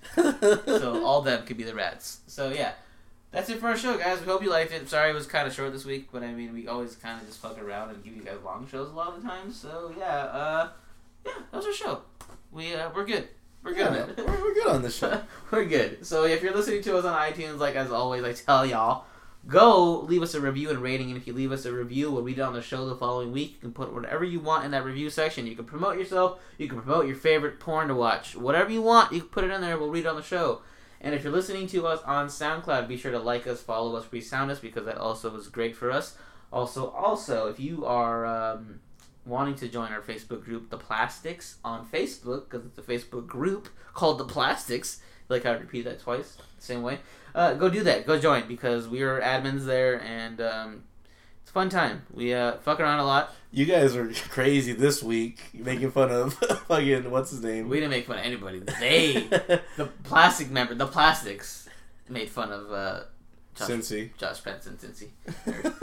So 0.65 1.05
all 1.05 1.23
them 1.23 1.45
could 1.45 1.59
be 1.59 1.65
the 1.65 1.75
rats. 1.75 2.21
So 2.27 2.51
yeah, 2.51 2.73
that's 3.31 3.51
it 3.51 3.59
for 3.59 3.69
our 3.69 3.77
show, 3.77 3.99
guys. 3.99 4.21
We 4.21 4.27
hope 4.27 4.43
you 4.43 4.51
liked 4.51 4.73
it. 4.73 4.89
Sorry 4.89 5.11
it 5.11 5.15
was 5.15 5.27
kind 5.27 5.47
of 5.47 5.53
short 5.55 5.73
this 5.73 5.85
week, 5.85 6.09
but 6.13 6.23
I 6.23 6.33
mean 6.33 6.55
we 6.55 6.67
always 6.67 6.97
kind 6.97 7.21
of 7.21 7.27
just 7.27 7.41
fuck 7.41 7.61
around 7.63 7.91
and 7.91 8.03
give 8.03 8.17
you 8.17 8.23
guys 8.23 8.39
long 8.45 8.67
shows 8.67 8.89
a 8.89 8.93
lot 8.93 9.15
of 9.15 9.23
the 9.23 9.29
time. 9.29 9.53
So 9.53 9.93
yeah, 9.99 10.05
uh, 10.07 10.69
yeah, 11.27 11.33
that 11.51 11.57
was 11.57 11.67
our 11.67 11.73
show. 11.73 12.03
We 12.53 12.75
uh, 12.75 12.91
we're 12.95 13.05
good. 13.05 13.29
We're 13.67 13.75
good. 13.75 14.15
Yeah, 14.17 14.25
we're, 14.25 14.41
we're 14.41 14.55
good 14.55 14.69
on 14.69 14.83
this 14.83 14.97
show. 14.97 15.21
We're 15.51 15.65
good. 15.65 16.07
So 16.07 16.25
if 16.25 16.41
you're 16.41 16.55
listening 16.55 16.83
to 16.83 16.97
us 16.99 17.05
on 17.05 17.15
iTunes, 17.15 17.59
like 17.59 17.75
as 17.75 17.91
always, 17.91 18.23
I 18.23 18.33
tell 18.33 18.65
y'all, 18.65 19.07
go 19.49 20.03
leave 20.03 20.23
us 20.23 20.35
a 20.35 20.41
review 20.41 20.71
and 20.71 20.79
rating. 20.79 21.09
And 21.09 21.17
if 21.17 21.27
you 21.27 21.33
leave 21.33 21.51
us 21.51 21.65
a 21.65 21.73
review, 21.73 22.13
we'll 22.13 22.23
read 22.23 22.39
it 22.39 22.43
on 22.43 22.53
the 22.53 22.63
show 22.63 22.87
the 22.87 22.95
following 22.95 23.33
week. 23.33 23.55
You 23.55 23.59
can 23.59 23.73
put 23.73 23.93
whatever 23.93 24.23
you 24.23 24.39
want 24.39 24.65
in 24.65 24.71
that 24.71 24.85
review 24.85 25.11
section. 25.11 25.49
You 25.49 25.57
can 25.57 25.65
promote 25.65 25.99
yourself. 25.99 26.39
You 26.59 26.69
can 26.69 26.81
promote 26.81 27.09
your 27.09 27.17
favorite 27.17 27.59
porn 27.59 27.89
to 27.89 27.95
watch. 27.97 28.37
Whatever 28.37 28.71
you 28.71 28.83
want, 28.83 29.13
you 29.13 29.21
can 29.21 29.31
put 29.31 29.43
it 29.43 29.51
in 29.51 29.61
there. 29.61 29.77
We'll 29.77 29.91
read 29.91 30.05
it 30.05 30.09
on 30.09 30.17
the 30.17 30.23
show. 30.23 30.61
And 31.01 31.13
if 31.13 31.25
you're 31.25 31.33
listening 31.33 31.67
to 31.69 31.89
us 31.89 32.01
on 32.05 32.29
SoundCloud, 32.29 32.87
be 32.87 32.97
sure 32.97 33.11
to 33.11 33.19
like 33.19 33.49
us, 33.49 33.63
follow 33.63 33.97
us, 33.97 34.07
resound 34.13 34.53
us 34.53 34.61
because 34.61 34.85
that 34.85 34.97
also 34.97 35.35
is 35.37 35.49
great 35.49 35.75
for 35.75 35.91
us. 35.91 36.17
Also, 36.53 36.91
also, 36.91 37.49
if 37.49 37.59
you 37.59 37.85
are 37.85 38.25
um, 38.25 38.79
wanting 39.27 39.57
to 39.57 39.69
join 39.69 39.93
our 39.93 40.01
Facebook 40.01 40.45
group, 40.45 40.71
The 40.71 40.79
Plastics, 40.79 41.57
on 41.65 41.87
Facebook, 41.87 42.49
because 42.49 42.65
it's 42.65 42.79
a 42.79 42.83
Facebook 42.83 43.27
group 43.27 43.69
called 43.93 44.19
The 44.19 44.25
Plastics, 44.25 45.01
like 45.29 45.45
I 45.45 45.53
repeat 45.53 45.85
that 45.85 46.01
twice, 46.01 46.39
same 46.59 46.83
way, 46.83 47.01
uh, 47.35 47.55
go 47.55 47.69
do 47.69 47.83
that. 47.83 48.07
Go 48.07 48.19
join 48.19 48.49
because 48.49 48.89
we 48.89 49.03
are 49.03 49.21
admins 49.21 49.67
there 49.67 50.01
and 50.03 50.41
um, 50.41 50.85
it's 51.43 51.51
a 51.51 51.53
fun 51.53 51.69
time. 51.69 52.03
We 52.13 52.33
uh, 52.33 52.59
fuck 52.59 52.81
around 52.81 53.01
a 53.01 53.05
lot. 53.05 53.35
You 53.51 53.67
guys 53.67 53.95
are 53.95 54.11
crazy 54.31 54.73
this 54.73 55.03
week, 55.03 55.41
making 55.53 55.91
fun 55.91 56.11
of 56.11 56.35
fucking 56.69 57.11
what's 57.11 57.31
his 57.31 57.43
name. 57.43 57.69
We 57.69 57.77
didn't 57.77 57.91
make 57.91 58.07
fun 58.07 58.19
of 58.19 58.25
anybody. 58.25 58.61
They, 58.61 59.27
the 59.77 59.91
plastic 60.05 60.51
member, 60.51 60.75
the 60.75 60.87
Plastics, 60.87 61.69
made 62.09 62.29
fun 62.29 62.53
of 62.53 62.73
uh, 62.73 63.01
Josh, 63.55 63.69
Cincy. 63.69 64.17
Josh 64.17 64.43
Pence 64.43 64.67
and 64.67 64.79
Cincy. 64.79 65.11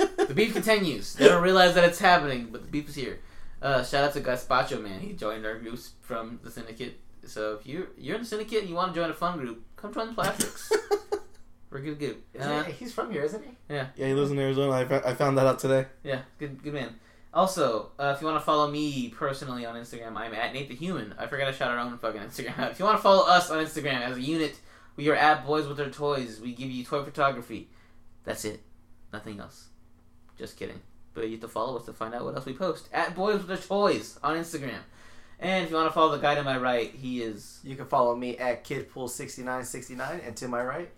The 0.23 0.33
beef 0.33 0.53
continues. 0.53 1.15
They 1.15 1.27
don't 1.27 1.43
realize 1.43 1.75
that 1.75 1.83
it's 1.83 1.99
happening, 1.99 2.47
but 2.49 2.61
the 2.61 2.67
beef 2.67 2.87
is 2.87 2.95
here. 2.95 3.19
Uh, 3.63 3.83
shout 3.83 4.03
out 4.03 4.13
to 4.13 4.21
Gaspacho 4.21 4.81
Man. 4.81 4.99
He 4.99 5.13
joined 5.13 5.45
our 5.45 5.57
groups 5.57 5.91
from 6.01 6.39
the 6.43 6.51
syndicate. 6.51 6.99
So 7.25 7.57
if 7.59 7.65
you 7.65 7.87
you're 7.97 8.15
in 8.15 8.21
the 8.21 8.27
syndicate 8.27 8.59
and 8.61 8.69
you 8.69 8.75
want 8.75 8.93
to 8.93 8.99
join 8.99 9.09
a 9.09 9.13
fun 9.13 9.39
group, 9.39 9.63
come 9.77 9.93
join 9.93 10.07
the 10.07 10.13
Plastics. 10.13 10.69
We're 11.69 11.79
good 11.79 11.97
group. 11.97 12.23
Uh, 12.39 12.63
He's 12.65 12.93
from 12.93 13.09
here, 13.11 13.23
isn't 13.23 13.43
he? 13.43 13.51
Yeah, 13.69 13.87
Yeah, 13.95 14.07
he 14.07 14.13
lives 14.13 14.29
in 14.31 14.37
Arizona. 14.37 14.71
I, 14.73 15.11
I 15.11 15.13
found 15.15 15.37
that 15.37 15.47
out 15.47 15.57
today. 15.59 15.87
yeah, 16.03 16.21
good 16.37 16.61
good 16.61 16.73
man. 16.73 16.99
Also, 17.33 17.89
uh, 17.97 18.13
if 18.15 18.21
you 18.21 18.27
want 18.27 18.39
to 18.39 18.45
follow 18.45 18.69
me 18.69 19.09
personally 19.09 19.65
on 19.65 19.73
Instagram, 19.75 20.15
I'm 20.15 20.35
at 20.35 20.53
Nate 20.53 20.67
the 20.69 20.75
Human. 20.75 21.15
I 21.17 21.25
forgot 21.25 21.45
to 21.45 21.53
shout 21.53 21.71
our 21.71 21.79
own 21.79 21.97
fucking 21.97 22.21
Instagram 22.21 22.59
out. 22.59 22.71
If 22.71 22.77
you 22.79 22.85
want 22.85 22.97
to 22.99 23.01
follow 23.01 23.25
us 23.27 23.49
on 23.49 23.57
Instagram 23.65 24.01
as 24.01 24.17
a 24.17 24.21
unit, 24.21 24.59
we 24.97 25.09
are 25.09 25.15
at 25.15 25.47
Boys 25.47 25.65
with 25.67 25.77
Their 25.77 25.89
Toys. 25.89 26.39
We 26.39 26.53
give 26.53 26.69
you 26.69 26.83
toy 26.83 27.03
photography. 27.03 27.69
That's 28.23 28.45
it. 28.45 28.61
Nothing 29.11 29.39
else. 29.39 29.69
Just 30.37 30.57
kidding. 30.57 30.79
But 31.13 31.25
you 31.25 31.31
have 31.31 31.41
to 31.41 31.47
follow 31.47 31.77
us 31.77 31.85
to 31.85 31.93
find 31.93 32.13
out 32.13 32.25
what 32.25 32.35
else 32.35 32.45
we 32.45 32.53
post. 32.53 32.89
At 32.91 33.15
Boys 33.15 33.37
with 33.37 33.47
Their 33.47 33.57
Toys 33.57 34.17
on 34.23 34.35
Instagram. 34.37 34.79
And 35.39 35.65
if 35.65 35.69
you 35.69 35.75
want 35.75 35.89
to 35.89 35.93
follow 35.93 36.11
the 36.15 36.21
guy 36.21 36.35
to 36.35 36.43
my 36.43 36.57
right, 36.57 36.91
he 36.91 37.21
is 37.21 37.59
You 37.63 37.75
can 37.75 37.85
follow 37.85 38.15
me 38.15 38.37
at 38.37 38.63
kidpool6969 38.63 40.25
and 40.27 40.35
to 40.37 40.47
my 40.47 40.63
right. 40.63 40.89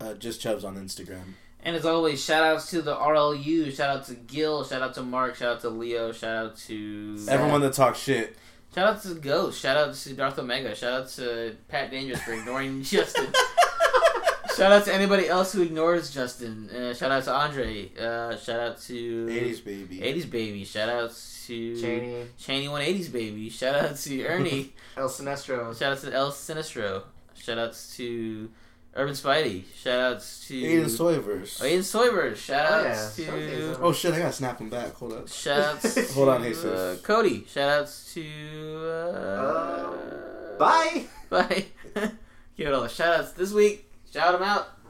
Uh, 0.00 0.14
just 0.14 0.40
Chubbs 0.40 0.64
on 0.64 0.76
Instagram. 0.76 1.34
And 1.64 1.76
as 1.76 1.86
always, 1.86 2.22
shout 2.22 2.42
outs 2.42 2.70
to 2.70 2.82
the 2.82 2.94
RLU, 2.96 3.72
shout 3.72 3.96
out 3.96 4.06
to 4.06 4.14
Gil, 4.14 4.64
shout 4.64 4.82
out 4.82 4.94
to 4.94 5.02
Mark, 5.02 5.36
shout 5.36 5.56
out 5.56 5.60
to 5.60 5.68
Leo, 5.68 6.10
shout 6.10 6.46
out 6.46 6.56
to 6.56 7.24
Everyone 7.28 7.60
that 7.60 7.72
talks 7.74 8.00
shit. 8.00 8.36
Shout 8.74 8.88
out 8.96 9.02
to 9.02 9.14
Ghost, 9.14 9.60
shout 9.60 9.76
out 9.76 9.94
to 9.94 10.14
Darth 10.14 10.38
Omega, 10.40 10.74
shout 10.74 11.02
out 11.02 11.08
to 11.10 11.54
Pat 11.68 11.92
Dangerous 11.92 12.20
for 12.22 12.32
ignoring 12.32 12.82
Justin. 12.82 13.32
Shout 14.56 14.72
out 14.72 14.84
to 14.84 14.94
anybody 14.94 15.28
else 15.28 15.52
who 15.52 15.62
ignores 15.62 16.12
Justin. 16.12 16.68
Uh, 16.70 16.94
shout 16.94 17.10
out 17.10 17.24
to 17.24 17.32
Andre. 17.34 17.90
Uh, 17.98 18.36
shout 18.36 18.60
out 18.60 18.80
to 18.82 19.26
80s 19.26 19.64
baby. 19.64 19.98
80s 19.98 20.30
baby. 20.30 20.64
Shout 20.64 20.88
out 20.88 21.10
to 21.46 21.80
Cheney, 21.80 22.26
Cheney 22.38 22.66
180s 22.68 23.12
baby. 23.12 23.48
Shout 23.50 23.74
out 23.74 23.96
to 23.96 24.24
Ernie. 24.24 24.72
El 24.96 25.08
Sinestro. 25.08 25.76
shout 25.78 25.92
out 25.92 25.98
to 25.98 26.12
El 26.12 26.30
Sinistro. 26.32 27.02
Shout 27.34 27.58
outs 27.58 27.96
to 27.96 28.50
Urban 28.94 29.14
Spidey. 29.14 29.64
Shout 29.74 29.98
outs 29.98 30.46
to 30.48 30.54
Aiden 30.54 30.84
Soyverse. 30.84 31.60
Oh, 31.60 31.64
Aiden 31.64 31.78
Soyver. 31.80 32.36
Shout 32.36 32.70
Oh, 32.70 32.84
yeah. 32.84 33.10
to 33.16 33.78
Oh 33.80 33.92
shit, 33.92 34.12
I 34.14 34.18
gotta 34.18 34.32
snap 34.32 34.60
him 34.60 34.68
back. 34.68 34.92
Hold 34.94 35.14
up. 35.14 35.28
Shout 35.28 35.58
outs 35.76 36.12
Hold 36.14 36.28
on, 36.28 36.42
to, 36.42 36.48
Jesus. 36.48 36.64
uh, 36.64 36.96
Cody. 37.02 37.44
Shout 37.48 37.68
outs 37.80 38.12
to 38.14 38.86
uh, 38.86 40.58
Bye! 40.58 41.04
Bye. 41.30 41.64
Give 42.56 42.68
it 42.68 42.74
all 42.74 42.82
the 42.82 42.88
shout 42.88 43.18
outs 43.20 43.32
this 43.32 43.52
week. 43.52 43.90
Shout 44.12 44.38
them 44.38 44.42
out. 44.42 44.81